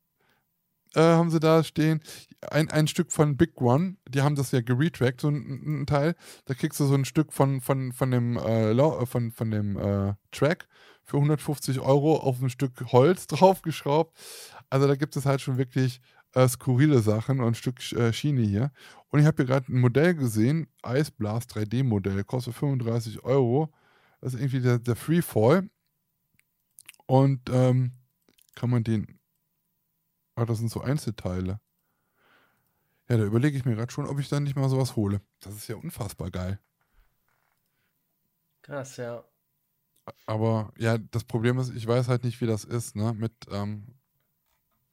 [0.95, 2.01] Äh, haben sie da stehen.
[2.49, 6.15] Ein, ein Stück von Big One, die haben das ja geretrackt, so ein, ein Teil.
[6.45, 9.77] Da kriegst du so ein Stück von, von, von dem, äh, äh, von, von dem
[9.77, 10.67] äh, Track
[11.03, 14.17] für 150 Euro auf ein Stück Holz draufgeschraubt.
[14.69, 16.01] Also da gibt es halt schon wirklich
[16.33, 18.71] äh, skurrile Sachen und ein Stück äh, Schiene hier.
[19.09, 23.73] Und ich habe hier gerade ein Modell gesehen, Ice Blast 3D-Modell, kostet 35 Euro.
[24.21, 25.69] Das ist irgendwie der, der Freefall.
[27.05, 27.91] Und ähm,
[28.55, 29.19] kann man den.
[30.41, 31.59] Ah, das sind so Einzelteile.
[33.07, 35.21] Ja, da überlege ich mir gerade schon, ob ich dann nicht mal sowas hole.
[35.39, 36.59] Das ist ja unfassbar geil.
[38.63, 39.23] Krass, ja.
[40.25, 43.13] Aber ja, das Problem ist, ich weiß halt nicht, wie das ist, ne?
[43.13, 43.85] Mit, ähm,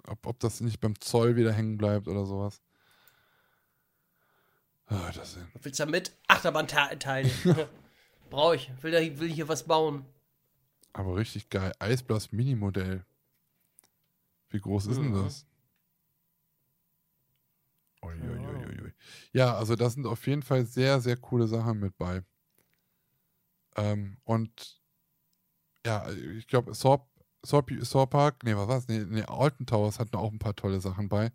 [0.06, 2.60] ob, ob das nicht beim Zoll wieder hängen bleibt oder sowas.
[4.84, 5.48] Ah, das sind.
[5.54, 6.12] Was willst du damit?
[6.26, 7.30] Achterbahn-Teile.
[8.30, 8.70] Brauche ich.
[8.82, 10.04] Will, da, will hier was bauen.
[10.92, 11.72] Aber richtig geil.
[11.78, 13.06] Eisblast Mini-Modell.
[14.50, 15.46] Wie groß ist denn das?
[18.02, 18.92] Uiuiuiui.
[19.32, 22.22] Ja, also das sind auf jeden Fall sehr, sehr coole Sachen mit bei.
[23.76, 24.80] Ähm, und
[25.86, 26.98] ja, ich glaube, Saw,
[27.44, 28.88] Saw, Saw Park, nee, was war's?
[28.88, 31.30] Nee, nee, Alton Towers hatten auch ein paar tolle Sachen bei.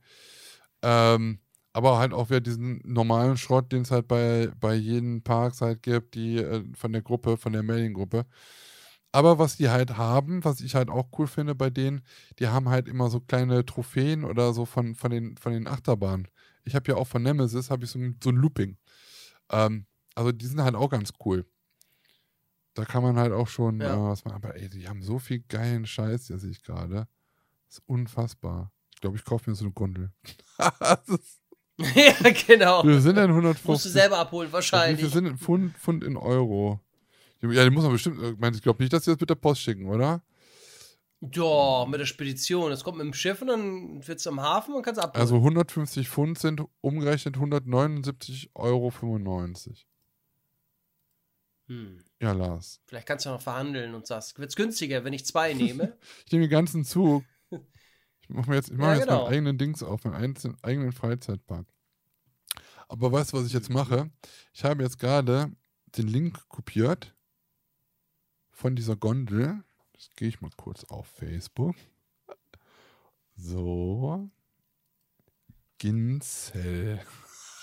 [0.81, 1.39] Ähm,
[1.73, 5.81] aber halt auch wieder diesen normalen Schrott, den es halt bei, bei jedem Parks halt
[5.81, 8.25] gibt, die äh, von der Gruppe, von der Mailing-Gruppe.
[9.13, 12.01] Aber was die halt haben, was ich halt auch cool finde bei denen,
[12.39, 16.27] die haben halt immer so kleine Trophäen oder so von, von, den, von den Achterbahnen.
[16.63, 18.75] Ich habe ja auch von Nemesis habe ich so ein, so ein Looping.
[19.51, 19.85] Ähm,
[20.15, 21.45] also die sind halt auch ganz cool.
[22.73, 23.93] Da kann man halt auch schon Ja.
[23.93, 24.35] äh, was machen.
[24.35, 27.07] Aber ey, die haben so viel geilen Scheiß, ja sehe ich gerade.
[27.69, 28.71] Ist unfassbar.
[28.95, 30.11] Ich glaube, ich kaufe mir so eine Gondel.
[31.77, 32.83] ja, genau.
[32.83, 33.67] wir sind dann 150.
[33.67, 35.11] Musst du selber abholen, wahrscheinlich.
[35.11, 36.79] sind denn Pfund, Pfund in Euro?
[37.43, 38.21] Ja, die muss man bestimmt.
[38.23, 40.23] Ich meine, ich glaube nicht, dass sie das mit der Post schicken, oder?
[41.31, 42.69] Ja, mit der Spedition.
[42.69, 45.21] Das kommt mit dem Schiff und dann wird es am Hafen und kannst abholen.
[45.21, 48.91] Also 150 Pfund sind umgerechnet 179,95 Euro.
[51.67, 52.03] hm.
[52.21, 52.81] Ja, Lars.
[52.85, 55.97] Vielleicht kannst du noch verhandeln und sagst, wird's günstiger, wenn ich zwei nehme.
[56.25, 57.23] Ich nehme den ganzen Zug.
[58.21, 59.23] Ich mache mir jetzt, ich mach Ja, jetzt genau.
[59.25, 61.67] meinen eigenen Dings auf, meinen einzelnen, eigenen Freizeitpark.
[62.87, 64.11] Aber weißt du, was ich jetzt mache?
[64.53, 65.51] Ich habe jetzt gerade
[65.97, 67.13] den Link kopiert
[68.53, 69.63] von dieser Gondel.
[69.93, 71.75] Das gehe ich mal kurz auf Facebook.
[73.35, 74.29] So.
[75.77, 77.01] Ginzel.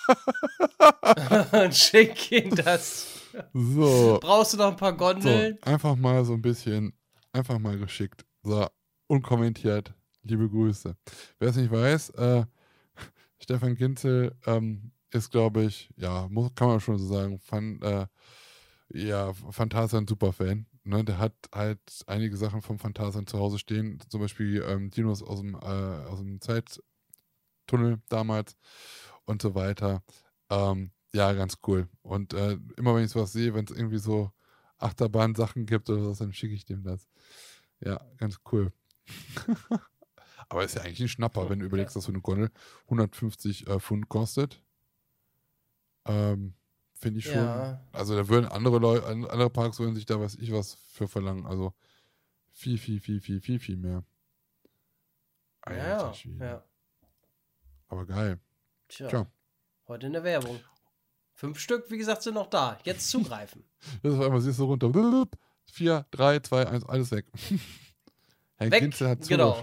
[1.70, 3.06] schick ihn das.
[3.54, 4.18] So.
[4.20, 5.58] Brauchst du noch ein paar So, Gondeln?
[5.62, 6.92] einfach mal so ein bisschen,
[7.32, 8.26] einfach mal geschickt.
[8.42, 8.66] So,
[9.06, 9.94] unkommentiert.
[10.22, 10.96] Liebe Grüße.
[11.38, 12.44] Wer es nicht weiß, äh,
[13.38, 18.06] Stefan Ginzel ähm, ist, glaube ich, ja, muss, kann man schon so sagen, fan, äh,
[18.92, 20.66] ja, Phantasian Superfan.
[20.84, 21.04] Ne?
[21.04, 25.40] Der hat halt einige Sachen vom Phantasian zu Hause stehen, zum Beispiel ähm, Dinos aus
[25.40, 28.56] dem, äh, aus dem Zeittunnel damals
[29.24, 30.02] und so weiter.
[30.50, 31.88] Ähm, ja, ganz cool.
[32.02, 34.32] Und äh, immer wenn ich sowas sehe, wenn es irgendwie so
[34.78, 37.08] Achterbahn-Sachen gibt oder was, dann schicke ich dem das.
[37.80, 38.72] Ja, ganz cool.
[40.48, 42.50] Aber ist ja eigentlich ein Schnapper, wenn du überlegst, dass so eine Gondel
[42.84, 44.62] 150 äh, Pfund kostet.
[46.06, 46.54] Ähm,
[47.00, 47.34] Finde ich schon.
[47.36, 47.80] Ja.
[47.92, 51.46] Also da würden andere Leute, andere Parks würden sich da weiß ich was für verlangen.
[51.46, 51.72] Also
[52.50, 54.04] viel, viel, viel, viel, viel, viel mehr.
[55.66, 56.64] Ja, Alter ja.
[57.88, 58.38] Aber geil.
[58.88, 59.08] Tja.
[59.08, 59.26] Tja.
[59.88, 60.60] Heute in der Werbung.
[61.32, 62.78] Fünf Stück, wie gesagt, sind noch da.
[62.84, 63.64] Jetzt zugreifen.
[64.02, 64.90] Das auf einmal siehst du runter.
[64.90, 65.38] blub,
[65.72, 67.26] 4, 3, 2, 1, alles weg.
[68.56, 69.58] Herr Weg, Ginzel hat genau.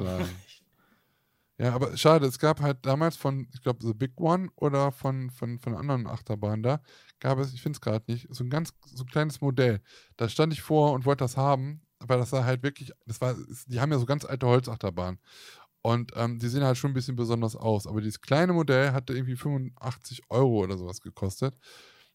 [1.60, 5.32] Ja, aber schade, es gab halt damals von, ich glaube, The Big One oder von,
[5.32, 6.82] von, von anderen Achterbahn da,
[7.20, 9.82] gab es, ich finde es gerade nicht, so ein ganz, so ein kleines Modell.
[10.18, 13.36] Da stand ich vor und wollte das haben, aber das sah halt wirklich, das war,
[13.66, 15.20] die haben ja so ganz alte Holzachterbahnen.
[15.82, 17.88] Und ähm, die sehen halt schon ein bisschen besonders aus.
[17.88, 21.56] Aber dieses kleine Modell hatte irgendwie 85 Euro oder sowas gekostet.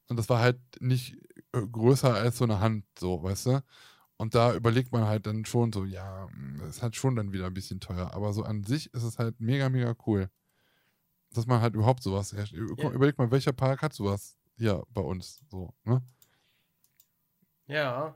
[0.09, 1.17] Und das war halt nicht
[1.53, 3.63] äh, größer als so eine Hand, so, weißt du?
[4.23, 7.33] Und da überlegt man halt dann schon so, ja, mh, das ist halt schon dann
[7.33, 8.15] wieder ein bisschen teuer.
[8.15, 10.31] Aber so an sich ist es halt mega, mega cool.
[11.33, 12.53] Dass man halt überhaupt sowas herrscht.
[12.53, 12.91] Ja.
[12.91, 15.41] Überleg mal, welcher Park hat sowas hier bei uns?
[15.51, 16.05] So, ne?
[17.67, 18.15] Ja.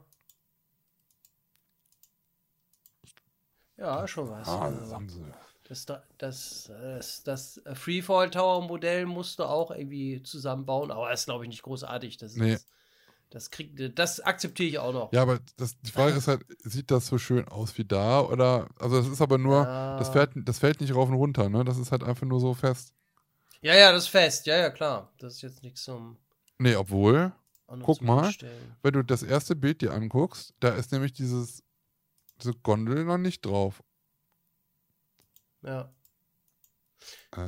[3.77, 4.47] Ja, schon was.
[4.47, 5.25] Ah, Also, das haben sie.
[5.65, 5.87] Das,
[6.19, 11.49] das, das, das Freefall Tower Modell musste auch irgendwie zusammenbauen, aber das ist, glaube ich,
[11.49, 12.17] nicht großartig.
[12.19, 12.59] Das, Nee.
[13.31, 15.13] Das, kriegt, das akzeptiere ich auch noch.
[15.13, 18.21] Ja, aber das, die Frage ist halt, sieht das so schön aus wie da?
[18.21, 19.65] Oder, also das ist aber nur,
[19.99, 20.13] das, Ja.
[20.13, 21.65] fährt, das fällt nicht rauf und runter, ne?
[21.65, 22.93] Das ist halt einfach nur so fest.
[23.63, 24.47] Ja, ja, das ist fest.
[24.47, 25.13] Ja, ja, klar.
[25.19, 26.17] Das ist jetzt nichts zum.
[26.59, 27.33] Nee, obwohl,
[27.83, 28.33] Guck mal.
[28.83, 31.65] Wenn du das erste Bild dir anguckst, da ist nämlich dieses,
[32.41, 33.83] diese Gondel noch nicht drauf.
[35.63, 35.91] Ja.
[37.37, 37.41] Äh,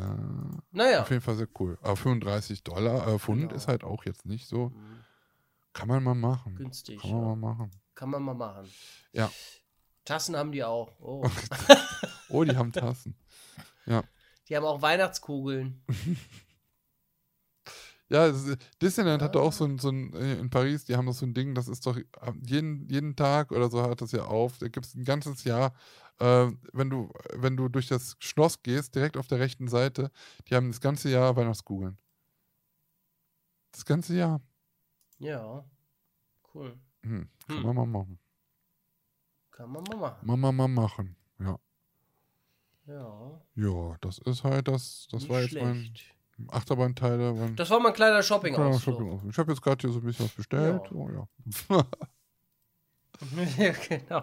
[0.73, 1.03] Naja.
[1.03, 1.79] Auf jeden Fall sehr cool.
[1.83, 3.55] Aber 35 Dollar, äh, Pfund Genau.
[3.55, 4.71] ist halt auch jetzt nicht so.
[4.71, 5.05] Mhm.
[5.79, 6.57] Kann man mal machen.
[6.57, 7.01] Günstig.
[7.01, 7.27] Kann man ja.
[7.29, 7.71] mal machen.
[7.95, 8.69] Kann man mal machen.
[9.13, 9.31] Ja.
[10.05, 10.99] Tassen haben die auch.
[11.01, 11.25] Oh.
[12.31, 13.17] Oh, die haben Tassen.
[13.87, 15.83] Die haben auch Weihnachtskugeln.
[18.11, 18.33] Ja,
[18.81, 19.43] Disneyland hatte Ah.
[19.43, 21.69] auch so ein, so ein, äh, in Paris, die haben doch so ein Ding, das
[21.69, 22.05] ist doch äh,
[22.43, 24.57] jeden, jeden Tag oder so hat das ja auf.
[24.57, 25.75] Da gibt es ein ganzes Jahr,
[26.19, 30.11] äh, wenn du, wenn du durch das Schloss gehst, direkt auf der rechten Seite,
[30.49, 31.99] die haben das ganze Jahr Weihnachtskugeln.
[33.73, 34.41] Das ganze Jahr.
[35.19, 35.65] Ja.
[36.55, 36.79] Cool.
[37.03, 37.63] Hm, kann Hm.
[37.65, 38.19] man mal machen.
[39.51, 40.27] Kann man mal machen.
[40.27, 41.17] Mal, mal, mal machen.
[41.41, 41.59] Ja.
[42.87, 43.41] Ja.
[43.55, 46.15] Ja, das ist halt das, das nicht war jetzt mein schlecht.
[46.49, 47.35] Achterbahnteile.
[47.35, 48.97] Mein Das war mein kleiner kleiner Shopping-Ausflug.
[48.97, 49.33] Shopping-Ausflug.
[49.33, 50.83] Ich habe jetzt gerade hier so ein bisschen was bestellt.
[50.85, 50.93] Ja.
[50.93, 51.29] Oh, ja.
[53.59, 54.23] ja, genau.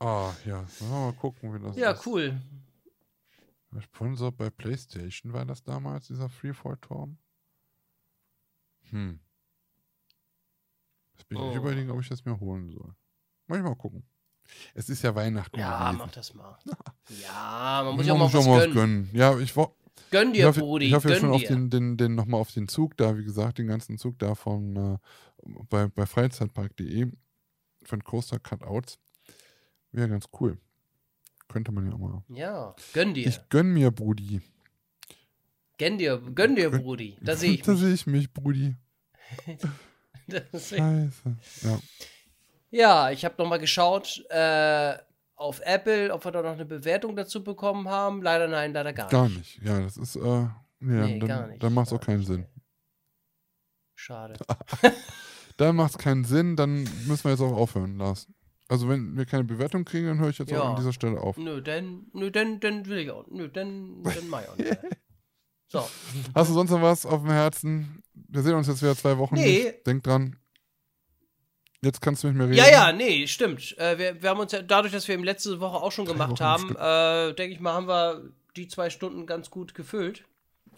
[0.00, 0.66] ah, ja.
[0.80, 2.04] Mal gucken, wie das Ja, ist.
[2.06, 2.40] cool.
[3.80, 7.16] Sponsor bei PlayStation war das damals, dieser Freefall-Turm?
[8.90, 9.20] Hm.
[11.12, 11.56] Jetzt bin ich Oh.
[11.56, 12.94] überlegen, ob ich das mir holen soll.
[13.46, 14.04] Muss ich mal gucken.
[14.74, 15.58] Es ist ja Weihnachten.
[15.58, 15.98] Ja, gewesen.
[15.98, 16.58] mach das mal.
[17.22, 18.74] Ja, man muss ja auch mal was auch gönnen.
[18.74, 19.10] gönnen.
[19.12, 19.74] Ja, ich, wo-
[20.10, 20.86] Gönn ich dir, hoffe, Brudi.
[20.86, 21.48] ich hoffe ja schon auf dir.
[21.48, 24.76] den, den, den nochmal auf den Zug da, wie gesagt, den ganzen Zug da von
[24.76, 24.98] äh,
[25.70, 27.10] bei, bei Freizeitpark.de
[27.84, 28.98] von Coaster Cutouts.
[29.92, 30.58] Wäre ganz cool.
[31.48, 32.22] Könnte man ja auch mal.
[32.28, 33.26] Ja, gönn dir.
[33.26, 34.40] Ich gönn mir, Brudi.
[35.78, 37.16] Gönn dir, gönn dir, Brudi.
[37.20, 38.76] Da sehe ich Da sehe ich mich, Brudi.
[40.52, 41.36] Scheiße.
[41.62, 41.78] Ja.
[42.70, 44.96] Ja, ich habe nochmal geschaut äh,
[45.36, 48.22] auf Apple, ob wir da noch eine Bewertung dazu bekommen haben.
[48.22, 49.38] Leider nein, leider gar, Gar nicht.
[49.58, 49.62] nicht.
[49.62, 50.48] Ja, das ist, äh, nee,
[50.80, 51.62] Nee, dann, gar nicht.
[51.62, 52.28] dann macht es auch keinen nicht.
[52.28, 52.46] Sinn.
[53.94, 54.34] Schade.
[55.58, 58.26] Dann macht es keinen Sinn, dann müssen wir jetzt auch aufhören, Lars.
[58.68, 60.62] Also wenn wir keine Bewertung kriegen, dann höre ich jetzt Ja.
[60.62, 61.36] auch an dieser Stelle auf.
[61.36, 63.26] Nö, denn, nö, denn, denn will ich auch.
[63.30, 64.78] Nö, denn, denn mach ich auch nicht.
[65.68, 65.80] So.
[66.34, 68.02] Hast du sonst noch was auf dem Herzen?
[68.32, 69.34] Wir sehen uns jetzt wieder zwei Wochen.
[69.34, 69.64] Nee.
[69.64, 69.86] Nicht.
[69.86, 70.36] Denk dran.
[71.82, 72.54] Jetzt kannst du mit mir reden.
[72.54, 73.76] Ja, ja, nee, stimmt.
[73.76, 76.40] Äh, wir, wir haben uns ja, dadurch, dass wir im letzte Woche auch schon gemacht
[76.40, 80.24] Wochen haben, äh, denke ich mal, haben wir die zwei Stunden ganz gut gefüllt.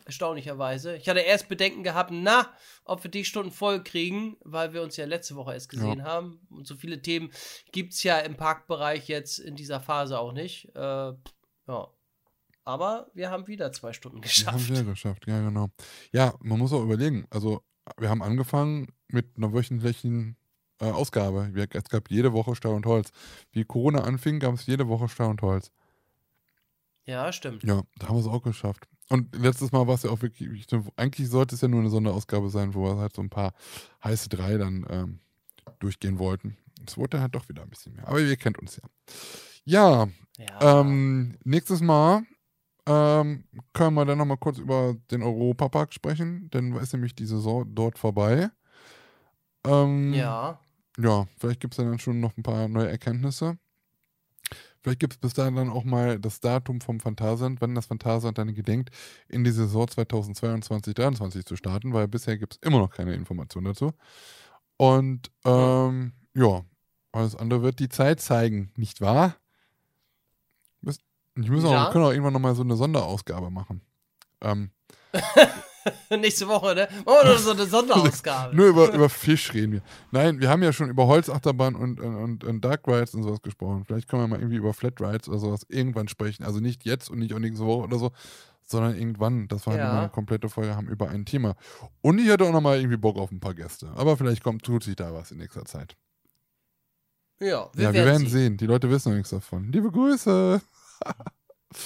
[0.05, 0.97] Erstaunlicherweise.
[0.97, 2.52] Ich hatte erst Bedenken gehabt, na,
[2.85, 6.40] ob wir die Stunden voll kriegen, weil wir uns ja letzte Woche erst gesehen haben.
[6.51, 7.31] Und so viele Themen
[7.70, 10.74] gibt es ja im Parkbereich jetzt in dieser Phase auch nicht.
[10.74, 11.12] Äh,
[11.68, 11.89] ja.
[12.64, 14.68] Aber wir haben wieder zwei Stunden Wir haben geschafft.
[14.70, 15.68] wir geschafft, ja, genau.
[16.12, 17.26] Ja, man muss auch überlegen.
[17.30, 17.62] Also,
[17.98, 20.36] wir haben angefangen mit einer wöchentlichen
[20.80, 21.52] äh, Ausgabe.
[21.72, 23.10] Es gab jede Woche Stahl und Holz.
[23.52, 25.70] Wie Corona anfing, gab es jede Woche Stahl und Holz.
[27.04, 27.62] Ja, stimmt.
[27.64, 28.88] Ja, da haben wir es auch geschafft.
[29.10, 30.66] Und letztes Mal war es ja auch wirklich,
[30.96, 33.52] eigentlich sollte es ja nur eine Sonderausgabe sein, wo wir halt so ein paar
[34.02, 35.20] heiße drei dann ähm,
[35.80, 36.56] durchgehen wollten.
[36.86, 38.08] Es wurde dann halt doch wieder ein bisschen mehr.
[38.08, 38.88] Aber ihr kennt uns ja.
[39.66, 40.08] Ja,
[40.38, 40.80] Ja.
[40.80, 42.22] ähm, nächstes Mal
[42.86, 47.65] ähm, können wir dann nochmal kurz über den Europapark sprechen, denn ist nämlich die Saison
[47.74, 48.51] dort vorbei.
[49.66, 50.61] Ähm, ja.
[50.98, 53.59] ja, vielleicht gibt es dann schon noch ein paar neue Erkenntnisse.
[54.82, 58.36] Vielleicht gibt es bis dahin dann auch mal das Datum vom Phantasialand, wann das Phantasialand
[58.36, 58.90] dann gedenkt,
[59.28, 63.93] in die Saison 2022-2023 zu starten, weil bisher gibt es immer noch keine Information dazu.
[64.77, 66.65] Und ähm, ja,
[67.12, 69.36] alles andere wird die Zeit zeigen, nicht wahr?
[71.36, 71.86] Ich muss auch, Ja.
[71.86, 73.81] wir können auch irgendwann nochmal so eine Sonderausgabe machen.
[74.40, 74.70] Ähm,
[76.11, 76.89] Nächste Woche, ne?
[77.05, 78.56] Wir noch so eine Sonderausgabe.
[78.56, 79.82] Nur über, über Fisch reden wir.
[80.12, 83.43] Nein, wir haben ja schon über Holzachterbahn und, und, und, und Dark Rides und sowas
[83.43, 83.85] gesprochen.
[83.85, 86.44] Vielleicht können wir mal irgendwie über Flat Rides oder sowas irgendwann sprechen.
[86.44, 88.12] Also nicht jetzt und nicht auch nächste Woche oder so,
[88.65, 89.90] sondern irgendwann, dass wir halt Ja.
[89.90, 91.55] immer eine komplette Folge haben über ein Thema.
[92.01, 93.90] Und ich hätte auch nochmal irgendwie Bock auf ein paar Gäste.
[93.94, 95.97] Aber vielleicht kommt, tut sich da was in nächster Zeit.
[97.40, 98.31] Ja, wir ja, werden, wir werden sehen.
[98.31, 98.56] sehen.
[98.56, 99.70] Die Leute wissen noch nichts davon.
[99.70, 100.62] Liebe Grüße.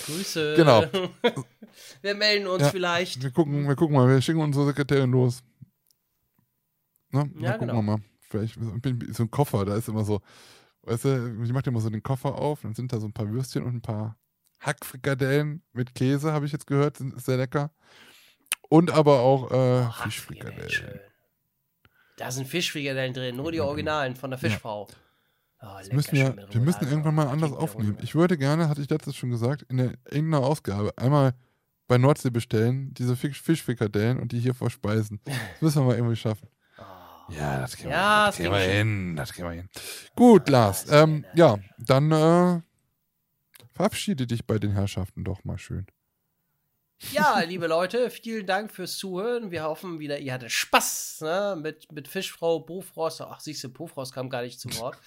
[0.07, 0.55] Grüße.
[0.57, 0.85] Genau.
[2.03, 2.69] wir melden uns Ja.
[2.71, 3.23] vielleicht.
[3.23, 5.43] Wir gucken, wir gucken mal, wir schicken unsere Sekretärin los.
[7.11, 7.31] Ne?
[7.41, 7.79] Ja, gucken genau.
[7.79, 7.99] wir mal.
[8.21, 10.21] Vielleicht bin- so ein Koffer, da ist immer so,
[10.83, 13.31] weißt du, ich mache immer so den Koffer auf, dann sind da so ein paar
[13.31, 14.19] Würstchen und ein paar
[14.61, 17.71] Hackfrikadellen mit Käse, habe ich jetzt gehört, sind sehr lecker.
[18.69, 21.01] Und aber auch äh, Oh, Fischfrikadellen.
[22.19, 24.89] Da sind Fischfrikadellen drin, nur die Originalen von der Fischfrau.
[25.61, 27.99] Oh, müssen wir, wir müssen irgendwann mal Oh, anders aufnehmen.
[28.01, 31.35] Ich würde gerne, hatte ich letztes schon gesagt, in der irgendeiner Ausgabe einmal
[31.89, 35.21] bei Nordsee bestellen, diese Fisch Fischfrikadellen und die hier verspeisen.
[35.25, 36.49] Das müssen wir mal irgendwie schaffen.
[37.31, 37.93] Ja, das kriegen Oh.
[37.93, 39.17] Ja, wir, das kriegen wir hin.
[39.17, 39.69] Das kriegen wir hin.
[40.17, 40.87] Gut, Lars.
[40.87, 42.63] das Ähm, ja, dann äh,
[43.75, 45.87] verabschiede dich bei den Herrschaften doch mal schön.
[47.13, 49.51] Ja, liebe Leute, vielen Dank fürs Zuhören.
[49.51, 51.59] Wir hoffen wieder, ihr hattet Spaß ne?
[51.61, 53.21] mit, mit Fischfrau, Bofrost.
[53.21, 54.99] Ach, siehst du, Bofrost kam gar nicht zu Wort.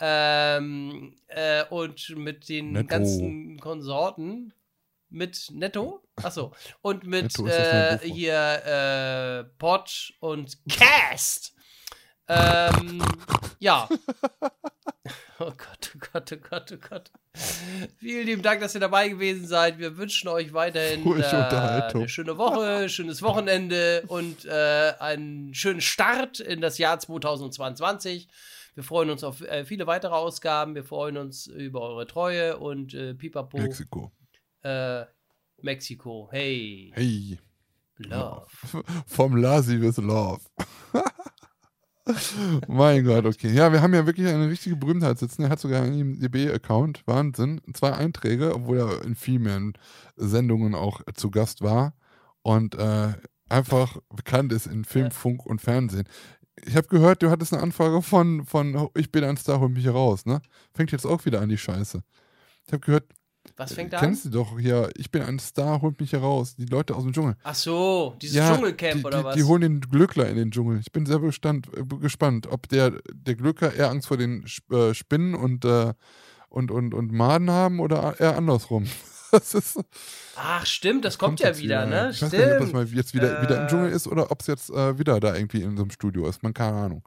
[0.00, 2.86] Ähm, äh, und mit den Netto.
[2.86, 4.52] ganzen Konsorten.
[5.10, 6.02] Mit Netto?
[6.16, 6.52] Achso.
[6.82, 8.34] Und mit äh, hier
[8.64, 11.54] äh, Pod und Cast.
[12.28, 13.02] Ähm,
[13.58, 13.88] ja.
[15.40, 17.12] Oh Gott, oh Gott, oh Gott, oh Gott.
[17.98, 19.78] Vielen lieben Dank, dass ihr dabei gewesen seid.
[19.78, 26.40] Wir wünschen euch weiterhin äh, eine schöne Woche, schönes Wochenende und äh, einen schönen Start
[26.40, 28.26] in das Jahr 2022.
[28.78, 30.76] Wir freuen uns auf äh, viele weitere Ausgaben.
[30.76, 33.58] Wir freuen uns über eure Treue und äh, Pipapo.
[33.58, 34.12] Mexiko.
[34.62, 35.04] Äh,
[35.60, 36.28] Mexiko.
[36.30, 37.40] Hey, Hey.
[37.96, 38.46] love.
[39.08, 40.42] Vom Lasi bis Love.
[42.68, 43.50] mein Gott, okay.
[43.50, 45.42] Ja, wir haben ja wirklich eine richtige Berühmtheit sitzen.
[45.42, 47.02] Er hat sogar einen IMDb-Account.
[47.04, 47.60] Wahnsinn.
[47.74, 49.60] Zwei Einträge, obwohl er in viel mehr
[50.14, 51.94] Sendungen auch zu Gast war.
[52.42, 53.12] Und äh,
[53.48, 55.10] einfach bekannt ist in Film, Ja.
[55.10, 56.08] Funk und Fernsehen.
[56.66, 59.82] Ich habe gehört, du hattest eine Anfrage von, von Ich bin ein Star, hol mich
[59.82, 60.40] hier raus, ne?
[60.74, 62.02] Fängt jetzt auch wieder an, die Scheiße.
[62.66, 63.04] Ich habe gehört,
[63.56, 64.04] Was äh, fängt da an?
[64.04, 66.54] kennst du doch hier, ich bin ein Star, holt mich hier raus.
[66.56, 67.36] Die Leute aus dem Dschungel.
[67.42, 69.34] Ach so, dieses Ja, Dschungelcamp die, oder die, was?
[69.36, 70.80] Die holen den Glückler in den Dschungel.
[70.80, 74.94] Ich bin sehr bestand, äh, gespannt, ob der, der Glückler eher Angst vor den äh,
[74.94, 75.94] Spinnen und, äh,
[76.48, 78.86] und, und, und Maden haben oder eher andersrum.
[79.32, 79.78] Das
[80.36, 82.10] Ach, stimmt, das kommt, ja jetzt wieder, ne?
[82.12, 82.32] Ich weiß Stimmt.
[82.32, 83.68] gar nicht, ob das mal jetzt wieder, wieder im Äh.
[83.68, 86.42] Dschungel ist oder ob es jetzt äh, wieder da irgendwie in so einem Studio ist.
[86.42, 87.02] Man keine Ahnung.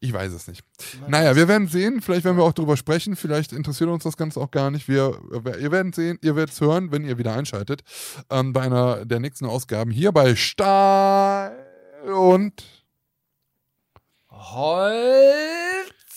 [0.00, 0.62] Ich weiß es nicht.
[1.00, 2.02] Man Naja, weiß wir es werden sehen.
[2.02, 3.16] Vielleicht werden wir auch darüber sprechen.
[3.16, 4.88] Vielleicht interessiert uns das Ganze auch gar nicht.
[4.88, 5.18] Wir,
[5.60, 7.82] ihr werdet sehen, ihr werdet es hören, wenn ihr wieder einschaltet.
[8.30, 11.56] Ähm, bei einer der nächsten Ausgaben hier bei Stahl
[12.14, 12.62] und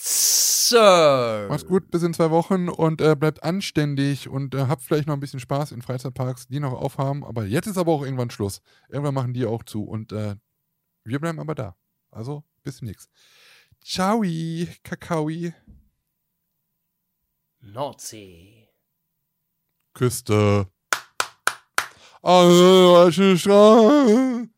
[0.00, 1.46] Holzer.
[1.48, 5.14] macht's gut bis in zwei Wochen und äh, bleibt anständig und äh, habt vielleicht noch
[5.14, 7.24] ein bisschen Spaß in Freizeitparks, die noch aufhaben.
[7.24, 8.60] Aber jetzt ist aber auch irgendwann Schluss.
[8.88, 10.36] Irgendwann machen die auch zu und äh,
[11.04, 11.76] wir bleiben aber da.
[12.10, 13.10] Also bis demnächst.
[13.82, 14.22] Ciao,
[14.82, 15.52] Kakaoi.
[17.60, 18.68] Nordsee.
[19.94, 20.68] Küste.
[22.22, 24.50] Also, Strand.